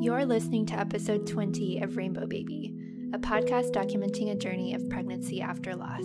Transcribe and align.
You're 0.00 0.24
listening 0.24 0.64
to 0.66 0.78
episode 0.78 1.26
20 1.26 1.82
of 1.82 1.96
Rainbow 1.96 2.24
Baby, 2.24 2.72
a 3.12 3.18
podcast 3.18 3.72
documenting 3.72 4.30
a 4.30 4.36
journey 4.36 4.72
of 4.72 4.88
pregnancy 4.88 5.40
after 5.40 5.74
loss. 5.74 6.04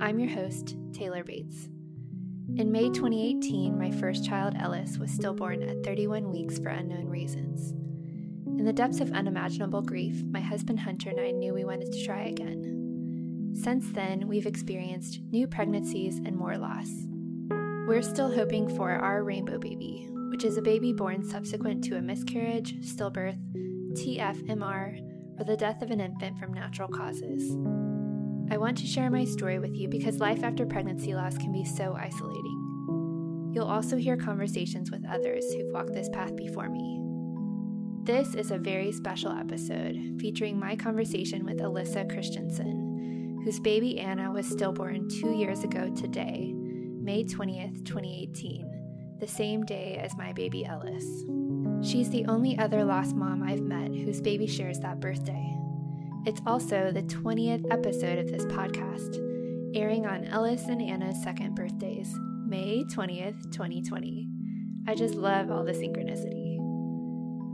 I'm 0.00 0.20
your 0.20 0.30
host, 0.30 0.76
Taylor 0.92 1.24
Bates. 1.24 1.68
In 2.56 2.70
May 2.70 2.88
2018, 2.88 3.76
my 3.76 3.90
first 3.90 4.24
child, 4.24 4.54
Ellis, 4.56 4.96
was 4.96 5.10
stillborn 5.10 5.60
at 5.64 5.82
31 5.82 6.30
weeks 6.30 6.60
for 6.60 6.68
unknown 6.68 7.08
reasons. 7.08 7.72
In 8.46 8.64
the 8.64 8.72
depths 8.72 9.00
of 9.00 9.10
unimaginable 9.10 9.82
grief, 9.82 10.22
my 10.30 10.40
husband 10.40 10.78
Hunter 10.78 11.10
and 11.10 11.18
I 11.18 11.32
knew 11.32 11.52
we 11.52 11.64
wanted 11.64 11.90
to 11.90 12.04
try 12.04 12.26
again. 12.26 13.54
Since 13.60 13.90
then, 13.90 14.28
we've 14.28 14.46
experienced 14.46 15.18
new 15.32 15.48
pregnancies 15.48 16.18
and 16.18 16.36
more 16.36 16.56
loss. 16.56 16.90
We're 17.88 18.02
still 18.02 18.32
hoping 18.32 18.68
for 18.76 18.92
our 18.92 19.24
rainbow 19.24 19.58
baby, 19.58 20.08
which 20.30 20.44
is 20.44 20.56
a 20.56 20.62
baby 20.62 20.92
born 20.92 21.22
subsequent 21.22 21.82
to 21.84 21.96
a 21.96 22.00
miscarriage, 22.00 22.80
stillbirth, 22.80 23.38
TFMR, 23.94 25.38
or 25.38 25.44
the 25.44 25.56
death 25.56 25.82
of 25.82 25.90
an 25.90 26.00
infant 26.00 26.38
from 26.38 26.54
natural 26.54 26.88
causes. 26.88 27.50
I 28.52 28.56
want 28.56 28.78
to 28.78 28.86
share 28.86 29.10
my 29.10 29.24
story 29.24 29.58
with 29.58 29.76
you 29.76 29.88
because 29.88 30.18
life 30.18 30.44
after 30.44 30.64
pregnancy 30.64 31.14
loss 31.14 31.36
can 31.36 31.52
be 31.52 31.64
so 31.64 31.96
isolating. 31.98 33.50
You'll 33.52 33.66
also 33.66 33.96
hear 33.96 34.16
conversations 34.16 34.90
with 34.90 35.04
others 35.04 35.44
who've 35.52 35.72
walked 35.72 35.92
this 35.92 36.08
path 36.08 36.36
before 36.36 36.68
me. 36.68 37.00
This 38.04 38.34
is 38.34 38.50
a 38.50 38.58
very 38.58 38.92
special 38.92 39.32
episode 39.32 39.96
featuring 40.20 40.58
my 40.58 40.76
conversation 40.76 41.44
with 41.44 41.58
Alyssa 41.58 42.10
Christensen, 42.10 43.42
whose 43.44 43.60
baby 43.60 43.98
Anna 43.98 44.30
was 44.30 44.46
stillborn 44.46 45.08
two 45.08 45.32
years 45.32 45.64
ago 45.64 45.92
today 45.94 46.54
May 47.02 47.24
20th, 47.24 47.84
2018, 47.84 48.79
the 49.20 49.28
same 49.28 49.64
day 49.64 50.00
as 50.02 50.16
my 50.16 50.32
baby 50.32 50.64
Ellis. 50.64 51.04
She's 51.82 52.10
the 52.10 52.24
only 52.26 52.58
other 52.58 52.84
lost 52.84 53.14
mom 53.14 53.42
I've 53.42 53.60
met 53.60 53.94
whose 53.94 54.20
baby 54.20 54.46
shares 54.46 54.80
that 54.80 55.00
birthday. 55.00 55.56
It's 56.26 56.40
also 56.46 56.90
the 56.90 57.02
20th 57.02 57.64
episode 57.70 58.18
of 58.18 58.30
this 58.30 58.44
podcast, 58.46 59.16
airing 59.74 60.06
on 60.06 60.24
Ellis 60.24 60.64
and 60.64 60.82
Anna's 60.82 61.22
second 61.22 61.54
birthdays, 61.54 62.14
May 62.46 62.84
20th, 62.84 63.50
2020. 63.52 64.28
I 64.88 64.94
just 64.94 65.14
love 65.14 65.50
all 65.50 65.64
the 65.64 65.72
synchronicity. 65.72 66.56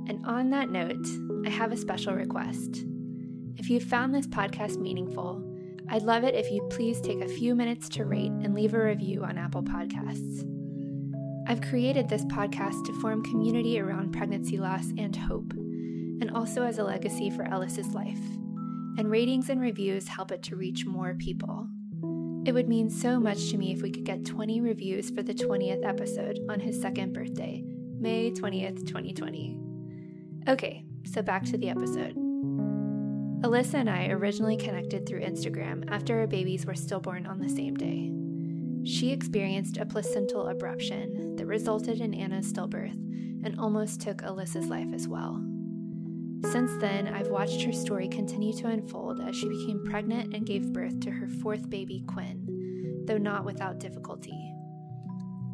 And 0.08 0.24
on 0.24 0.50
that 0.50 0.70
note, 0.70 1.06
I 1.44 1.50
have 1.50 1.72
a 1.72 1.76
special 1.76 2.14
request. 2.14 2.84
If 3.56 3.70
you've 3.70 3.84
found 3.84 4.14
this 4.14 4.26
podcast 4.26 4.78
meaningful, 4.78 5.42
I'd 5.88 6.02
love 6.02 6.24
it 6.24 6.34
if 6.34 6.50
you'd 6.50 6.70
please 6.70 7.00
take 7.00 7.20
a 7.20 7.28
few 7.28 7.54
minutes 7.54 7.88
to 7.90 8.04
rate 8.04 8.32
and 8.32 8.54
leave 8.54 8.74
a 8.74 8.82
review 8.82 9.24
on 9.24 9.38
Apple 9.38 9.62
Podcasts. 9.62 10.55
I've 11.48 11.60
created 11.60 12.08
this 12.08 12.24
podcast 12.24 12.84
to 12.86 13.00
form 13.00 13.22
community 13.22 13.78
around 13.78 14.12
pregnancy 14.12 14.58
loss 14.58 14.86
and 14.98 15.14
hope, 15.14 15.52
and 15.52 16.32
also 16.34 16.64
as 16.64 16.78
a 16.78 16.84
legacy 16.84 17.30
for 17.30 17.44
Ellis's 17.44 17.94
life. 17.94 18.18
And 18.98 19.08
ratings 19.08 19.48
and 19.48 19.60
reviews 19.60 20.08
help 20.08 20.32
it 20.32 20.42
to 20.44 20.56
reach 20.56 20.86
more 20.86 21.14
people. 21.14 21.68
It 22.44 22.52
would 22.52 22.68
mean 22.68 22.90
so 22.90 23.20
much 23.20 23.50
to 23.50 23.58
me 23.58 23.72
if 23.72 23.80
we 23.80 23.92
could 23.92 24.04
get 24.04 24.24
20 24.24 24.60
reviews 24.60 25.10
for 25.10 25.22
the 25.22 25.34
20th 25.34 25.86
episode 25.86 26.40
on 26.50 26.58
his 26.58 26.80
second 26.80 27.12
birthday, 27.12 27.62
May 28.00 28.32
20th, 28.32 28.84
2020. 28.84 29.56
Okay, 30.48 30.84
so 31.04 31.22
back 31.22 31.44
to 31.44 31.58
the 31.58 31.68
episode. 31.68 32.16
Alyssa 33.42 33.74
and 33.74 33.90
I 33.90 34.08
originally 34.08 34.56
connected 34.56 35.06
through 35.06 35.20
Instagram 35.20 35.88
after 35.92 36.18
our 36.18 36.26
babies 36.26 36.66
were 36.66 36.74
stillborn 36.74 37.24
on 37.26 37.38
the 37.38 37.48
same 37.48 37.74
day. 37.74 38.10
She 38.86 39.10
experienced 39.10 39.78
a 39.78 39.84
placental 39.84 40.44
abruption 40.44 41.36
that 41.36 41.46
resulted 41.46 42.00
in 42.00 42.14
Anna's 42.14 42.52
stillbirth 42.52 42.94
and 43.44 43.58
almost 43.58 44.00
took 44.00 44.22
Alyssa's 44.22 44.68
life 44.68 44.92
as 44.94 45.08
well. 45.08 45.44
Since 46.52 46.70
then, 46.80 47.08
I've 47.08 47.26
watched 47.26 47.62
her 47.62 47.72
story 47.72 48.06
continue 48.06 48.52
to 48.58 48.68
unfold 48.68 49.20
as 49.20 49.34
she 49.34 49.48
became 49.48 49.84
pregnant 49.84 50.34
and 50.34 50.46
gave 50.46 50.72
birth 50.72 51.00
to 51.00 51.10
her 51.10 51.26
fourth 51.26 51.68
baby, 51.68 52.04
Quinn, 52.06 53.02
though 53.06 53.18
not 53.18 53.44
without 53.44 53.80
difficulty. 53.80 54.52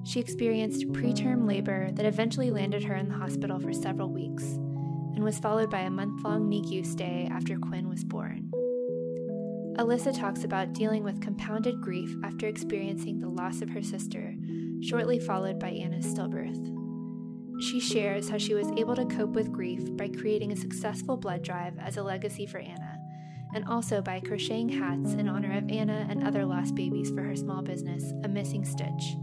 She 0.05 0.21
experienced 0.21 0.93
preterm 0.93 1.49
labor 1.49 1.91
that 1.93 2.05
eventually 2.05 2.51
landed 2.51 2.85
her 2.85 2.97
in 2.97 3.09
the 3.09 3.17
hospital 3.17 3.59
for 3.59 3.73
several 3.73 4.11
weeks 4.11 4.45
and 4.45 5.25
was 5.25 5.39
followed 5.39 5.71
by 5.71 5.81
a 5.81 5.91
month 5.91 6.23
long 6.23 6.51
NICU 6.51 6.85
stay 6.85 7.31
after 7.33 7.57
Quinn 7.57 7.89
was 7.89 8.05
born. 8.05 8.52
Alyssa 9.77 10.17
talks 10.17 10.45
about 10.45 10.75
dealing 10.75 11.03
with 11.03 11.23
compounded 11.23 11.81
grief 11.81 12.15
after 12.23 12.47
experiencing 12.47 13.19
the 13.19 13.29
loss 13.29 13.63
of 13.63 13.71
her 13.71 13.83
sister, 13.83 14.35
shortly 14.83 15.19
followed 15.19 15.59
by 15.59 15.71
Anna's 15.71 16.05
stillbirth. 16.05 16.69
She 17.63 17.81
shares 17.81 18.29
how 18.29 18.39
she 18.39 18.55
was 18.55 18.71
able 18.77 18.95
to 18.97 19.07
cope 19.07 19.31
with 19.31 19.53
grief 19.53 19.97
by 19.97 20.09
creating 20.09 20.53
a 20.53 20.57
successful 20.57 21.17
blood 21.17 21.43
drive 21.43 21.79
as 21.79 21.97
a 21.97 22.03
legacy 22.03 22.45
for 22.45 22.59
Anna, 22.59 22.99
and 23.55 23.65
also 23.67 24.03
by 24.03 24.21
crocheting 24.21 24.69
hats 24.69 25.15
in 25.15 25.29
honor 25.29 25.57
of 25.57 25.71
Anna 25.71 26.07
and 26.09 26.23
other 26.23 26.45
lost 26.45 26.75
babies 26.75 27.11
for 27.11 27.23
her 27.23 27.37
small 27.37 27.63
business, 27.63 28.13
A 28.25 28.29
Missing 28.29 28.67
Stitch. 28.67 29.17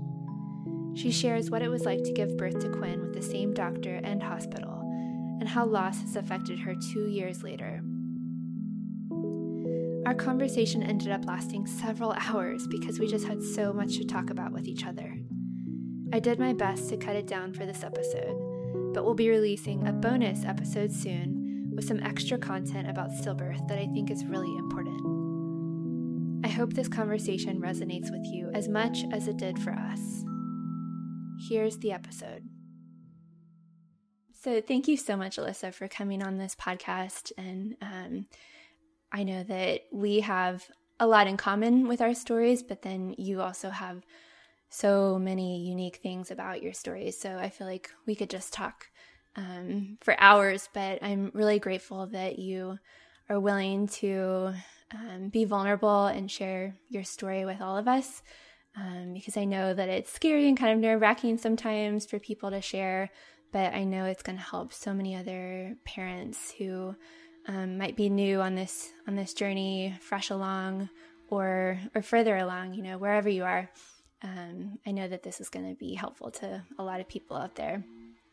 She 0.95 1.11
shares 1.11 1.51
what 1.51 1.61
it 1.61 1.69
was 1.69 1.85
like 1.85 2.03
to 2.03 2.13
give 2.13 2.37
birth 2.37 2.59
to 2.61 2.69
Quinn 2.69 3.01
with 3.01 3.13
the 3.13 3.21
same 3.21 3.53
doctor 3.53 3.99
and 4.03 4.23
hospital 4.23 4.79
and 5.39 5.47
how 5.47 5.65
loss 5.65 6.01
has 6.01 6.15
affected 6.15 6.59
her 6.59 6.75
two 6.91 7.07
years 7.07 7.43
later. 7.43 7.81
Our 10.09 10.15
conversation 10.15 10.81
ended 10.81 11.11
up 11.11 11.27
lasting 11.27 11.67
several 11.67 12.13
hours 12.19 12.65
because 12.65 12.97
we 12.97 13.05
just 13.05 13.27
had 13.27 13.43
so 13.43 13.71
much 13.71 13.97
to 13.97 14.05
talk 14.05 14.31
about 14.31 14.51
with 14.51 14.67
each 14.67 14.87
other. 14.87 15.15
I 16.11 16.19
did 16.19 16.39
my 16.39 16.51
best 16.51 16.89
to 16.89 16.97
cut 16.97 17.15
it 17.15 17.27
down 17.27 17.53
for 17.53 17.67
this 17.67 17.83
episode, 17.83 18.35
but 18.91 19.05
we'll 19.05 19.13
be 19.13 19.29
releasing 19.29 19.87
a 19.87 19.93
bonus 19.93 20.45
episode 20.45 20.91
soon 20.91 21.73
with 21.75 21.87
some 21.87 21.99
extra 21.99 22.39
content 22.39 22.89
about 22.89 23.11
stillbirth 23.11 23.67
that 23.67 23.77
I 23.77 23.85
think 23.85 24.09
is 24.09 24.25
really 24.25 24.51
important. 24.57 26.43
I 26.43 26.49
hope 26.49 26.73
this 26.73 26.87
conversation 26.87 27.61
resonates 27.61 28.09
with 28.09 28.25
you 28.25 28.49
as 28.55 28.67
much 28.67 29.03
as 29.13 29.27
it 29.27 29.37
did 29.37 29.59
for 29.59 29.73
us. 29.73 30.25
Here's 31.47 31.77
the 31.77 31.91
episode. 31.91 32.49
So, 34.33 34.59
thank 34.59 34.87
you 34.87 34.97
so 34.97 35.15
much, 35.15 35.37
Alyssa, 35.37 35.71
for 35.71 35.87
coming 35.87 36.23
on 36.23 36.39
this 36.39 36.55
podcast. 36.55 37.31
And 37.37 37.75
um, 37.79 38.25
I 39.11 39.23
know 39.23 39.43
that 39.43 39.81
we 39.91 40.21
have 40.21 40.65
a 40.99 41.07
lot 41.07 41.27
in 41.27 41.37
common 41.37 41.87
with 41.87 42.01
our 42.01 42.13
stories, 42.13 42.61
but 42.63 42.81
then 42.81 43.15
you 43.17 43.41
also 43.41 43.69
have 43.69 44.03
so 44.69 45.17
many 45.17 45.65
unique 45.65 45.97
things 45.97 46.29
about 46.29 46.61
your 46.61 46.73
stories. 46.73 47.19
So, 47.19 47.37
I 47.37 47.49
feel 47.49 47.67
like 47.67 47.89
we 48.05 48.15
could 48.15 48.29
just 48.29 48.53
talk 48.53 48.87
um, 49.35 49.97
for 50.01 50.19
hours, 50.19 50.69
but 50.73 51.01
I'm 51.01 51.31
really 51.33 51.59
grateful 51.59 52.07
that 52.07 52.37
you 52.37 52.77
are 53.29 53.39
willing 53.39 53.87
to 53.87 54.53
um, 54.93 55.29
be 55.29 55.45
vulnerable 55.45 56.05
and 56.07 56.29
share 56.29 56.75
your 56.89 57.03
story 57.03 57.45
with 57.45 57.61
all 57.61 57.77
of 57.77 57.87
us. 57.87 58.21
Um, 58.77 59.13
because 59.13 59.35
I 59.35 59.45
know 59.45 59.73
that 59.73 59.89
it's 59.89 60.11
scary 60.11 60.47
and 60.47 60.57
kind 60.57 60.71
of 60.71 60.79
nerve 60.79 61.01
wracking 61.01 61.37
sometimes 61.37 62.05
for 62.05 62.19
people 62.19 62.51
to 62.51 62.61
share 62.61 63.09
but 63.51 63.73
I 63.73 63.83
know 63.83 64.05
it's 64.05 64.23
going 64.23 64.37
to 64.37 64.43
help 64.43 64.73
so 64.73 64.93
many 64.93 65.15
other 65.15 65.75
parents 65.85 66.51
who 66.57 66.95
um, 67.47 67.77
might 67.77 67.95
be 67.95 68.09
new 68.09 68.41
on 68.41 68.55
this 68.55 68.91
on 69.07 69.15
this 69.15 69.33
journey, 69.33 69.95
fresh 70.01 70.29
along, 70.29 70.89
or 71.29 71.79
or 71.95 72.01
further 72.01 72.37
along. 72.37 72.73
You 72.73 72.83
know, 72.83 72.97
wherever 72.97 73.29
you 73.29 73.43
are, 73.43 73.69
um, 74.23 74.79
I 74.85 74.91
know 74.91 75.07
that 75.07 75.23
this 75.23 75.39
is 75.39 75.49
going 75.49 75.69
to 75.69 75.75
be 75.75 75.93
helpful 75.93 76.31
to 76.31 76.63
a 76.77 76.83
lot 76.83 76.99
of 76.99 77.07
people 77.07 77.37
out 77.37 77.55
there. 77.55 77.83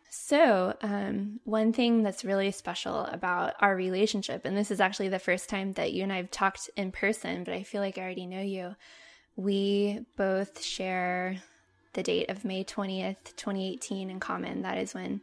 So, 0.08 0.74
um, 0.82 1.40
one 1.44 1.72
thing 1.72 2.02
that's 2.02 2.24
really 2.24 2.50
special 2.50 3.00
about 3.06 3.54
our 3.60 3.76
relationship, 3.76 4.44
and 4.44 4.56
this 4.56 4.70
is 4.70 4.80
actually 4.80 5.08
the 5.08 5.18
first 5.18 5.48
time 5.48 5.72
that 5.72 5.92
you 5.92 6.02
and 6.02 6.12
I 6.12 6.16
have 6.16 6.30
talked 6.30 6.70
in 6.76 6.92
person, 6.92 7.44
but 7.44 7.54
I 7.54 7.62
feel 7.64 7.82
like 7.82 7.98
I 7.98 8.02
already 8.02 8.26
know 8.26 8.40
you. 8.40 8.76
We 9.36 10.06
both 10.16 10.62
share 10.62 11.36
the 11.92 12.02
date 12.02 12.30
of 12.30 12.44
May 12.44 12.64
20th, 12.64 13.36
2018 13.36 14.10
in 14.10 14.20
common. 14.20 14.62
That 14.62 14.78
is 14.78 14.94
when 14.94 15.20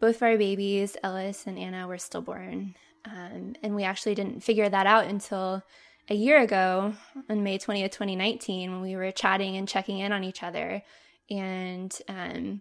both 0.00 0.16
of 0.16 0.22
our 0.22 0.36
babies, 0.36 0.96
Ellis 1.02 1.46
and 1.46 1.58
Anna, 1.58 1.88
were 1.88 1.98
stillborn. 1.98 2.74
Um, 3.06 3.54
and 3.62 3.74
we 3.74 3.84
actually 3.84 4.14
didn't 4.14 4.42
figure 4.42 4.68
that 4.68 4.86
out 4.86 5.06
until 5.06 5.62
a 6.08 6.14
year 6.14 6.40
ago 6.40 6.94
on 7.28 7.42
May 7.42 7.58
20th, 7.58 7.92
2019, 7.92 8.72
when 8.72 8.80
we 8.80 8.96
were 8.96 9.10
chatting 9.10 9.56
and 9.56 9.68
checking 9.68 9.98
in 9.98 10.12
on 10.12 10.24
each 10.24 10.42
other. 10.42 10.82
And 11.30 11.96
um, 12.08 12.60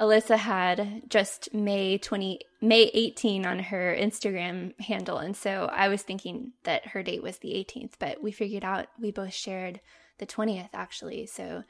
Alyssa 0.00 0.36
had 0.36 1.02
just 1.08 1.52
May 1.52 1.98
20, 1.98 2.40
May 2.60 2.90
18 2.94 3.46
on 3.46 3.58
her 3.58 3.96
Instagram 3.98 4.78
handle. 4.80 5.18
And 5.18 5.36
so 5.36 5.70
I 5.72 5.88
was 5.88 6.02
thinking 6.02 6.52
that 6.64 6.88
her 6.88 7.02
date 7.02 7.22
was 7.22 7.38
the 7.38 7.50
18th, 7.50 7.92
but 7.98 8.22
we 8.22 8.32
figured 8.32 8.64
out 8.64 8.86
we 8.98 9.10
both 9.10 9.34
shared 9.34 9.80
the 10.18 10.26
20th 10.26 10.70
actually. 10.72 11.26
So 11.26 11.64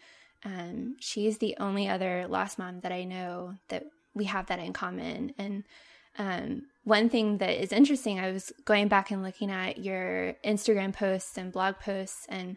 um, 0.44 0.96
she's 1.00 1.38
the 1.38 1.56
only 1.58 1.88
other 1.88 2.26
lost 2.28 2.58
mom 2.58 2.80
that 2.80 2.92
I 2.92 3.04
know 3.04 3.56
that 3.68 3.84
we 4.14 4.24
have 4.24 4.46
that 4.46 4.58
in 4.58 4.72
common. 4.72 5.34
And 5.36 5.64
um, 6.18 6.62
one 6.84 7.08
thing 7.08 7.38
that 7.38 7.62
is 7.62 7.72
interesting, 7.72 8.18
I 8.18 8.32
was 8.32 8.52
going 8.64 8.88
back 8.88 9.10
and 9.10 9.22
looking 9.22 9.50
at 9.50 9.78
your 9.78 10.34
Instagram 10.44 10.92
posts 10.92 11.36
and 11.36 11.52
blog 11.52 11.78
posts, 11.78 12.26
and 12.28 12.56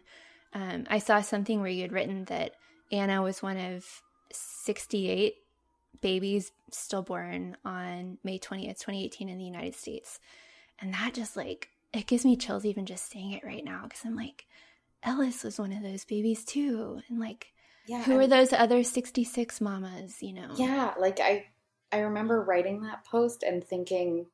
um, 0.52 0.86
I 0.88 0.98
saw 0.98 1.20
something 1.20 1.60
where 1.60 1.70
you 1.70 1.82
had 1.82 1.92
written 1.92 2.24
that 2.26 2.52
Anna 2.90 3.22
was 3.22 3.42
one 3.42 3.56
of 3.56 3.84
68 4.32 5.34
babies 6.00 6.52
stillborn 6.70 7.56
on 7.64 8.18
May 8.24 8.38
20th, 8.38 8.78
2018 8.78 9.28
in 9.28 9.38
the 9.38 9.44
United 9.44 9.74
States. 9.74 10.20
And 10.80 10.92
that 10.94 11.14
just 11.14 11.36
like, 11.36 11.68
it 11.92 12.06
gives 12.06 12.24
me 12.24 12.36
chills 12.36 12.64
even 12.64 12.86
just 12.86 13.10
saying 13.10 13.32
it 13.32 13.44
right 13.44 13.64
now 13.64 13.82
because 13.84 14.04
I'm 14.04 14.16
like, 14.16 14.46
Ellis 15.02 15.44
was 15.44 15.58
one 15.58 15.72
of 15.72 15.82
those 15.82 16.04
babies 16.04 16.44
too. 16.44 17.00
And 17.08 17.18
like, 17.18 17.52
yeah, 17.86 18.02
who 18.02 18.18
are 18.18 18.26
those 18.26 18.52
other 18.52 18.82
66 18.82 19.60
mamas, 19.60 20.22
you 20.22 20.32
know? 20.32 20.48
Yeah, 20.56 20.94
like 20.98 21.20
I 21.20 21.46
I 21.94 22.00
remember 22.00 22.42
writing 22.42 22.82
that 22.82 23.06
post 23.06 23.44
and 23.44 23.62
thinking 23.62 24.26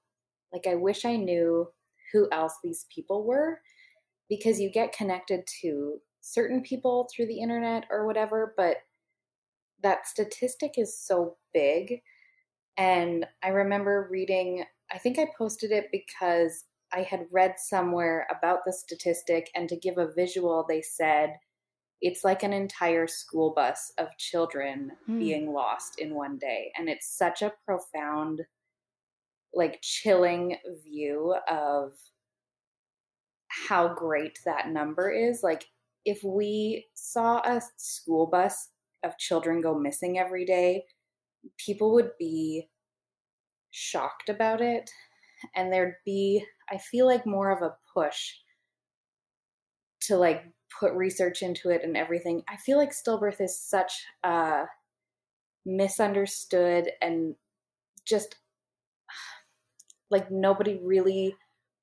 like 0.51 0.67
I 0.67 0.77
wish 0.77 1.05
I 1.05 1.17
knew 1.17 1.69
who 2.11 2.27
else 2.33 2.55
these 2.65 2.87
people 2.89 3.27
were 3.27 3.61
because 4.31 4.59
you 4.59 4.71
get 4.71 4.97
connected 4.97 5.43
to 5.61 5.99
certain 6.23 6.62
people 6.62 7.07
through 7.15 7.27
the 7.27 7.39
internet 7.39 7.85
or 7.91 8.07
whatever, 8.07 8.55
but 8.57 8.77
that 9.83 10.07
statistic 10.07 10.79
is 10.79 10.99
so 10.99 11.37
big. 11.53 12.01
And 12.79 13.27
I 13.43 13.49
remember 13.49 14.09
reading, 14.11 14.65
I 14.91 14.97
think 14.97 15.19
I 15.19 15.27
posted 15.37 15.71
it 15.71 15.89
because 15.93 16.65
I 16.95 17.03
had 17.03 17.27
read 17.31 17.57
somewhere 17.59 18.27
about 18.35 18.61
the 18.65 18.73
statistic, 18.73 19.51
and 19.55 19.69
to 19.69 19.77
give 19.77 19.99
a 19.99 20.12
visual, 20.17 20.65
they 20.67 20.81
said 20.81 21.35
it's 22.00 22.25
like 22.25 22.43
an 22.43 22.52
entire 22.52 23.06
school 23.06 23.52
bus 23.55 23.93
of 23.99 24.08
children 24.19 24.93
mm. 25.08 25.19
being 25.19 25.52
lost 25.52 25.99
in 25.99 26.14
one 26.14 26.38
day. 26.38 26.73
And 26.79 26.88
it's 26.88 27.17
such 27.17 27.43
a 27.43 27.52
profound, 27.67 28.43
like 29.52 29.81
chilling 29.82 30.56
view 30.82 31.35
of 31.49 31.93
how 33.49 33.93
great 33.93 34.38
that 34.44 34.69
number 34.69 35.11
is. 35.11 35.43
Like, 35.43 35.67
if 36.06 36.23
we 36.25 36.87
saw 36.94 37.41
a 37.41 37.61
school 37.76 38.26
bus 38.26 38.69
of 39.05 39.19
children 39.19 39.61
go 39.61 39.79
missing 39.79 40.19
every 40.19 40.47
day, 40.47 40.85
people 41.58 41.93
would 41.93 42.11
be 42.19 42.69
shocked 43.70 44.29
about 44.29 44.62
it. 44.62 44.91
And 45.55 45.73
there'd 45.73 45.94
be, 46.06 46.44
I 46.70 46.79
feel 46.79 47.06
like, 47.06 47.26
more 47.26 47.50
of 47.50 47.62
a 47.62 47.75
push 47.93 48.32
to 50.02 50.17
like 50.17 50.44
put 50.78 50.93
research 50.93 51.43
into 51.43 51.70
it 51.70 51.82
and 51.82 51.96
everything. 51.96 52.43
I 52.49 52.56
feel 52.56 52.78
like 52.78 52.93
stillbirth 52.93 53.40
is 53.40 53.58
such 53.58 53.93
a 54.25 54.64
misunderstood 55.67 56.90
and 57.00 57.34
just 58.06 58.37
like 60.11 60.31
nobody 60.31 60.78
really 60.82 61.34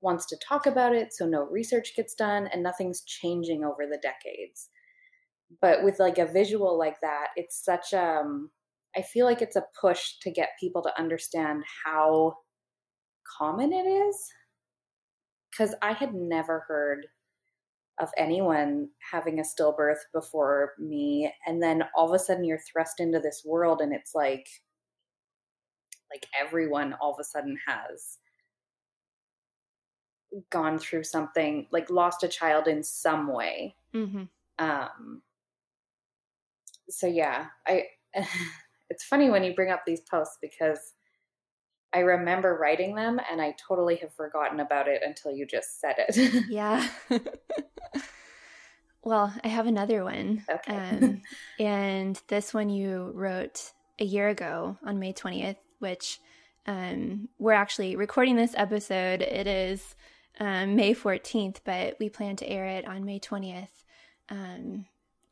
wants 0.01 0.25
to 0.27 0.37
talk 0.37 0.65
about 0.65 0.95
it, 0.95 1.13
so 1.13 1.25
no 1.25 1.43
research 1.43 1.95
gets 1.95 2.13
done 2.13 2.47
and 2.53 2.61
nothing's 2.61 3.01
changing 3.01 3.63
over 3.63 3.85
the 3.85 3.99
decades. 4.01 4.69
But 5.61 5.83
with 5.83 5.99
like 5.99 6.17
a 6.17 6.25
visual 6.25 6.77
like 6.77 6.99
that, 7.01 7.27
it's 7.35 7.63
such 7.63 7.93
um 7.93 8.51
I 8.95 9.01
feel 9.01 9.25
like 9.25 9.41
it's 9.41 9.55
a 9.55 9.65
push 9.79 10.17
to 10.21 10.31
get 10.31 10.49
people 10.59 10.81
to 10.83 10.99
understand 10.99 11.63
how 11.85 12.37
common 13.37 13.73
it 13.73 13.85
is 13.85 14.31
cuz 15.55 15.73
I 15.81 15.93
had 15.93 16.13
never 16.13 16.65
heard 16.67 17.07
of 17.99 18.09
anyone 18.17 18.89
having 19.11 19.39
a 19.39 19.43
stillbirth 19.43 20.01
before 20.13 20.73
me 20.77 21.31
and 21.45 21.61
then 21.61 21.83
all 21.95 22.07
of 22.07 22.13
a 22.13 22.19
sudden 22.19 22.43
you're 22.43 22.59
thrust 22.59 22.99
into 22.99 23.19
this 23.19 23.41
world 23.45 23.81
and 23.81 23.93
it's 23.93 24.13
like 24.13 24.47
like 26.11 26.25
everyone 26.39 26.93
all 27.01 27.11
of 27.11 27.19
a 27.19 27.23
sudden 27.23 27.57
has 27.65 28.19
gone 30.49 30.77
through 30.77 31.03
something 31.03 31.67
like 31.71 31.89
lost 31.89 32.23
a 32.23 32.27
child 32.27 32.67
in 32.67 32.83
some 32.83 33.33
way 33.33 33.75
mm-hmm. 33.93 34.23
um 34.59 35.21
so 36.89 37.07
yeah 37.07 37.47
i 37.65 37.83
it's 38.89 39.03
funny 39.03 39.29
when 39.29 39.43
you 39.43 39.55
bring 39.55 39.71
up 39.71 39.81
these 39.85 40.01
posts 40.01 40.37
because 40.41 40.93
I 41.93 41.99
remember 41.99 42.57
writing 42.59 42.95
them 42.95 43.19
and 43.31 43.41
I 43.41 43.55
totally 43.65 43.95
have 43.97 44.13
forgotten 44.13 44.59
about 44.59 44.87
it 44.87 45.01
until 45.05 45.31
you 45.31 45.45
just 45.45 45.79
said 45.79 45.95
it. 45.97 46.45
yeah. 46.49 46.87
well, 49.03 49.33
I 49.43 49.47
have 49.47 49.67
another 49.67 50.03
one. 50.03 50.43
Okay. 50.49 50.75
Um, 50.75 51.21
and 51.59 52.21
this 52.27 52.53
one 52.53 52.69
you 52.69 53.11
wrote 53.13 53.71
a 53.99 54.05
year 54.05 54.29
ago 54.29 54.77
on 54.83 54.99
May 54.99 55.13
20th, 55.13 55.57
which 55.79 56.19
um, 56.65 57.29
we're 57.39 57.53
actually 57.53 57.95
recording 57.95 58.35
this 58.35 58.53
episode. 58.57 59.21
It 59.21 59.47
is 59.47 59.95
um, 60.39 60.75
May 60.75 60.93
14th, 60.93 61.57
but 61.63 61.97
we 61.99 62.09
plan 62.09 62.35
to 62.37 62.47
air 62.47 62.65
it 62.65 62.87
on 62.87 63.05
May 63.05 63.19
20th. 63.19 63.69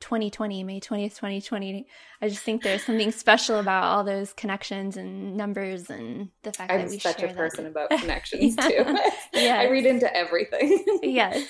Um, 0.06 0.20
2020, 0.20 0.64
May 0.64 0.80
20th, 0.80 1.16
2020. 1.16 1.88
I 2.22 2.30
just 2.30 2.44
think 2.44 2.62
there's 2.62 2.84
something 2.84 3.12
special 3.12 3.60
about 3.60 3.84
all 3.86 4.04
those 4.04 4.34
connections 4.34 4.98
and 4.98 5.36
numbers 5.36 5.90
and 5.90 6.30
the 6.44 6.52
fact 6.52 6.72
I'm 6.72 6.82
that 6.82 6.90
we 6.90 7.00
such 7.00 7.20
share 7.20 7.30
a 7.30 7.34
person 7.34 7.64
that. 7.64 7.72
about 7.72 7.90
connections 8.00 8.56
yeah. 8.58 8.68
too. 8.68 8.98
yeah, 9.34 9.56
I 9.60 9.70
read 9.70 9.86
into 9.86 10.14
everything. 10.16 10.84
yes. 11.04 11.48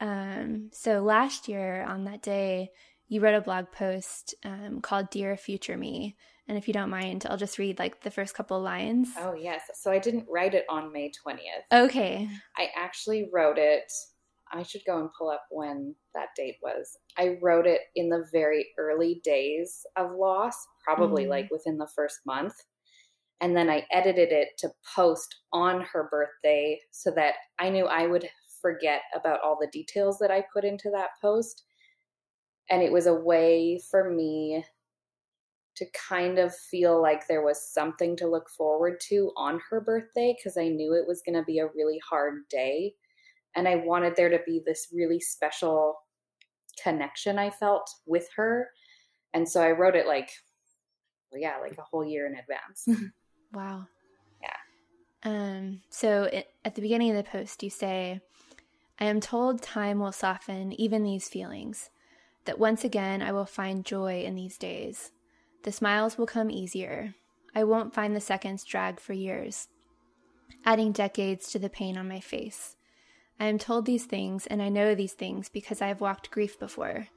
Um, 0.00 0.70
so 0.72 1.00
last 1.00 1.48
year 1.48 1.82
on 1.82 2.04
that 2.04 2.22
day, 2.22 2.70
you 3.08 3.20
wrote 3.20 3.34
a 3.34 3.40
blog 3.40 3.66
post 3.72 4.34
um, 4.44 4.80
called 4.80 5.10
"Dear 5.10 5.36
Future 5.36 5.76
Me," 5.76 6.16
and 6.48 6.56
if 6.56 6.66
you 6.66 6.74
don't 6.74 6.90
mind, 6.90 7.26
I'll 7.28 7.36
just 7.36 7.58
read 7.58 7.78
like 7.78 8.02
the 8.02 8.10
first 8.10 8.34
couple 8.34 8.60
lines. 8.60 9.10
Oh 9.18 9.34
yes. 9.34 9.62
So 9.74 9.90
I 9.90 9.98
didn't 9.98 10.26
write 10.30 10.54
it 10.54 10.64
on 10.68 10.92
May 10.92 11.10
20th. 11.10 11.84
Okay. 11.84 12.28
I 12.56 12.68
actually 12.76 13.28
wrote 13.32 13.58
it 13.58 13.92
I 14.52 14.62
should 14.62 14.82
go 14.86 15.00
and 15.00 15.08
pull 15.18 15.30
up 15.30 15.44
when 15.50 15.94
that 16.14 16.28
date 16.36 16.56
was. 16.62 16.98
I 17.16 17.38
wrote 17.40 17.66
it 17.66 17.80
in 17.96 18.08
the 18.08 18.26
very 18.32 18.68
early 18.78 19.20
days 19.24 19.86
of 19.96 20.12
loss, 20.12 20.54
probably 20.84 21.24
mm. 21.24 21.30
like 21.30 21.50
within 21.50 21.78
the 21.78 21.88
first 21.94 22.20
month. 22.26 22.54
And 23.40 23.56
then 23.56 23.70
I 23.70 23.86
edited 23.90 24.30
it 24.30 24.50
to 24.58 24.70
post 24.94 25.34
on 25.52 25.80
her 25.92 26.08
birthday 26.10 26.78
so 26.92 27.10
that 27.12 27.34
I 27.58 27.70
knew 27.70 27.86
I 27.86 28.06
would 28.06 28.28
forget 28.60 29.00
about 29.14 29.40
all 29.42 29.58
the 29.60 29.70
details 29.72 30.18
that 30.18 30.30
I 30.30 30.44
put 30.52 30.64
into 30.64 30.90
that 30.90 31.10
post. 31.20 31.64
And 32.70 32.82
it 32.82 32.92
was 32.92 33.06
a 33.06 33.14
way 33.14 33.80
for 33.90 34.10
me 34.10 34.64
to 35.74 35.86
kind 36.08 36.38
of 36.38 36.54
feel 36.54 37.00
like 37.00 37.26
there 37.26 37.44
was 37.44 37.72
something 37.72 38.14
to 38.16 38.28
look 38.28 38.48
forward 38.50 39.00
to 39.08 39.32
on 39.36 39.60
her 39.70 39.80
birthday 39.80 40.34
because 40.36 40.56
I 40.56 40.68
knew 40.68 40.92
it 40.94 41.08
was 41.08 41.22
going 41.24 41.36
to 41.36 41.44
be 41.44 41.58
a 41.58 41.68
really 41.74 41.98
hard 42.08 42.42
day 42.50 42.94
and 43.56 43.68
I 43.68 43.76
wanted 43.76 44.16
there 44.16 44.30
to 44.30 44.40
be 44.46 44.62
this 44.64 44.88
really 44.92 45.20
special 45.20 45.96
connection 46.82 47.38
I 47.38 47.50
felt 47.50 47.88
with 48.06 48.28
her. 48.36 48.70
And 49.34 49.48
so 49.48 49.62
I 49.62 49.72
wrote 49.72 49.96
it 49.96 50.06
like, 50.06 50.30
well, 51.30 51.40
yeah, 51.40 51.58
like 51.60 51.78
a 51.78 51.82
whole 51.82 52.04
year 52.04 52.26
in 52.26 52.36
advance. 52.36 53.12
wow. 53.52 53.86
Yeah. 54.42 54.56
Um, 55.24 55.80
so 55.90 56.24
it, 56.24 56.48
at 56.64 56.74
the 56.74 56.82
beginning 56.82 57.10
of 57.10 57.16
the 57.16 57.30
post, 57.30 57.62
you 57.62 57.70
say, 57.70 58.20
I 58.98 59.06
am 59.06 59.20
told 59.20 59.62
time 59.62 59.98
will 59.98 60.12
soften 60.12 60.78
even 60.80 61.02
these 61.02 61.28
feelings, 61.28 61.90
that 62.44 62.58
once 62.58 62.84
again 62.84 63.22
I 63.22 63.32
will 63.32 63.46
find 63.46 63.84
joy 63.84 64.22
in 64.22 64.34
these 64.34 64.58
days. 64.58 65.12
The 65.64 65.72
smiles 65.72 66.18
will 66.18 66.26
come 66.26 66.50
easier. 66.50 67.14
I 67.54 67.64
won't 67.64 67.94
find 67.94 68.16
the 68.16 68.20
seconds 68.20 68.64
drag 68.64 68.98
for 69.00 69.12
years, 69.12 69.68
adding 70.64 70.92
decades 70.92 71.50
to 71.52 71.58
the 71.58 71.68
pain 71.68 71.96
on 71.96 72.08
my 72.08 72.20
face. 72.20 72.76
I 73.42 73.46
am 73.46 73.58
told 73.58 73.86
these 73.86 74.04
things, 74.04 74.46
and 74.46 74.62
I 74.62 74.68
know 74.68 74.94
these 74.94 75.14
things 75.14 75.48
because 75.48 75.82
I 75.82 75.88
have 75.88 76.00
walked 76.00 76.30
grief 76.30 76.60
before. 76.60 77.08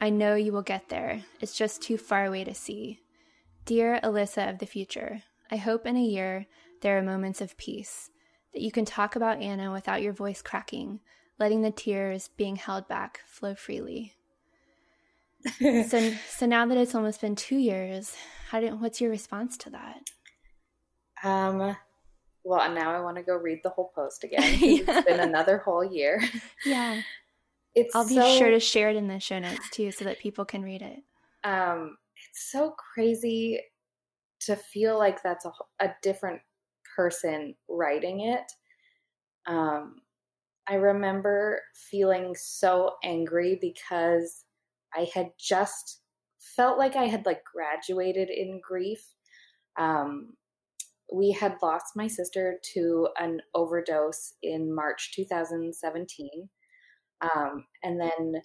I 0.00 0.10
know 0.10 0.34
you 0.34 0.50
will 0.52 0.62
get 0.62 0.88
there. 0.88 1.22
It's 1.40 1.56
just 1.56 1.82
too 1.82 1.96
far 1.96 2.26
away 2.26 2.42
to 2.42 2.52
see. 2.52 2.98
Dear 3.64 4.00
Alyssa 4.02 4.50
of 4.50 4.58
the 4.58 4.66
future, 4.66 5.22
I 5.52 5.56
hope 5.56 5.86
in 5.86 5.96
a 5.96 6.02
year 6.02 6.46
there 6.82 6.98
are 6.98 7.02
moments 7.02 7.40
of 7.40 7.56
peace, 7.56 8.10
that 8.54 8.60
you 8.60 8.72
can 8.72 8.86
talk 8.86 9.14
about 9.14 9.40
Anna 9.40 9.70
without 9.70 10.02
your 10.02 10.12
voice 10.12 10.42
cracking, 10.42 10.98
letting 11.38 11.62
the 11.62 11.70
tears 11.70 12.28
being 12.36 12.56
held 12.56 12.88
back 12.88 13.20
flow 13.24 13.54
freely. 13.54 14.14
so, 15.60 16.12
so 16.28 16.46
now 16.46 16.66
that 16.66 16.76
it's 16.76 16.96
almost 16.96 17.20
been 17.20 17.36
two 17.36 17.56
years, 17.56 18.16
how 18.50 18.58
did, 18.58 18.80
what's 18.80 19.00
your 19.00 19.10
response 19.10 19.56
to 19.58 19.70
that? 19.70 20.00
Um, 21.22 21.76
well, 22.48 22.62
and 22.62 22.74
now 22.74 22.96
I 22.96 23.00
want 23.00 23.18
to 23.18 23.22
go 23.22 23.36
read 23.36 23.60
the 23.62 23.68
whole 23.68 23.92
post 23.94 24.24
again. 24.24 24.42
yeah. 24.58 24.80
It's 24.86 25.06
been 25.06 25.20
another 25.20 25.58
whole 25.58 25.84
year. 25.84 26.22
Yeah. 26.64 27.02
It's 27.74 27.94
I'll 27.94 28.08
be 28.08 28.14
so, 28.14 28.38
sure 28.38 28.50
to 28.50 28.58
share 28.58 28.90
it 28.90 28.96
in 28.96 29.06
the 29.06 29.20
show 29.20 29.38
notes 29.38 29.70
too 29.70 29.92
so 29.92 30.04
that 30.06 30.18
people 30.18 30.44
can 30.44 30.62
read 30.62 30.82
it. 30.82 30.98
Um, 31.44 31.96
it's 32.16 32.50
so 32.50 32.74
crazy 32.92 33.60
to 34.40 34.56
feel 34.56 34.98
like 34.98 35.22
that's 35.22 35.44
a, 35.44 35.52
a 35.80 35.94
different 36.02 36.40
person 36.96 37.54
writing 37.68 38.22
it. 38.22 38.50
Um, 39.46 39.96
I 40.68 40.74
remember 40.74 41.60
feeling 41.90 42.34
so 42.36 42.94
angry 43.04 43.58
because 43.60 44.44
I 44.96 45.08
had 45.14 45.30
just 45.38 46.00
felt 46.40 46.78
like 46.78 46.96
I 46.96 47.04
had 47.04 47.26
like 47.26 47.42
graduated 47.44 48.30
in 48.30 48.60
grief. 48.66 49.04
Um, 49.78 50.30
we 51.12 51.32
had 51.32 51.56
lost 51.62 51.96
my 51.96 52.06
sister 52.06 52.58
to 52.74 53.08
an 53.18 53.40
overdose 53.54 54.34
in 54.42 54.74
March 54.74 55.12
2017. 55.14 56.28
Um, 57.20 57.64
and 57.82 58.00
then 58.00 58.42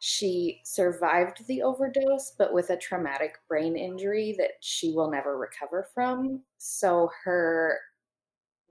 she 0.00 0.60
survived 0.64 1.46
the 1.46 1.62
overdose, 1.62 2.32
but 2.38 2.52
with 2.52 2.70
a 2.70 2.76
traumatic 2.76 3.36
brain 3.48 3.76
injury 3.76 4.34
that 4.38 4.52
she 4.60 4.92
will 4.92 5.10
never 5.10 5.38
recover 5.38 5.88
from. 5.94 6.42
So 6.58 7.10
her 7.24 7.78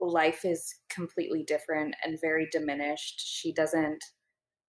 life 0.00 0.44
is 0.44 0.74
completely 0.88 1.42
different 1.42 1.94
and 2.04 2.20
very 2.20 2.48
diminished. 2.52 3.20
She 3.20 3.52
doesn't 3.52 4.04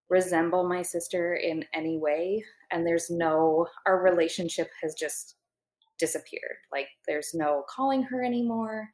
resemble 0.09 0.67
my 0.67 0.81
sister 0.81 1.35
in 1.35 1.65
any 1.73 1.97
way. 1.97 2.43
And 2.71 2.85
there's 2.85 3.09
no, 3.09 3.67
our 3.85 4.01
relationship 4.01 4.69
has 4.81 4.95
just 4.95 5.35
disappeared. 5.99 6.57
Like 6.71 6.87
there's 7.07 7.31
no 7.33 7.63
calling 7.69 8.03
her 8.03 8.23
anymore. 8.23 8.87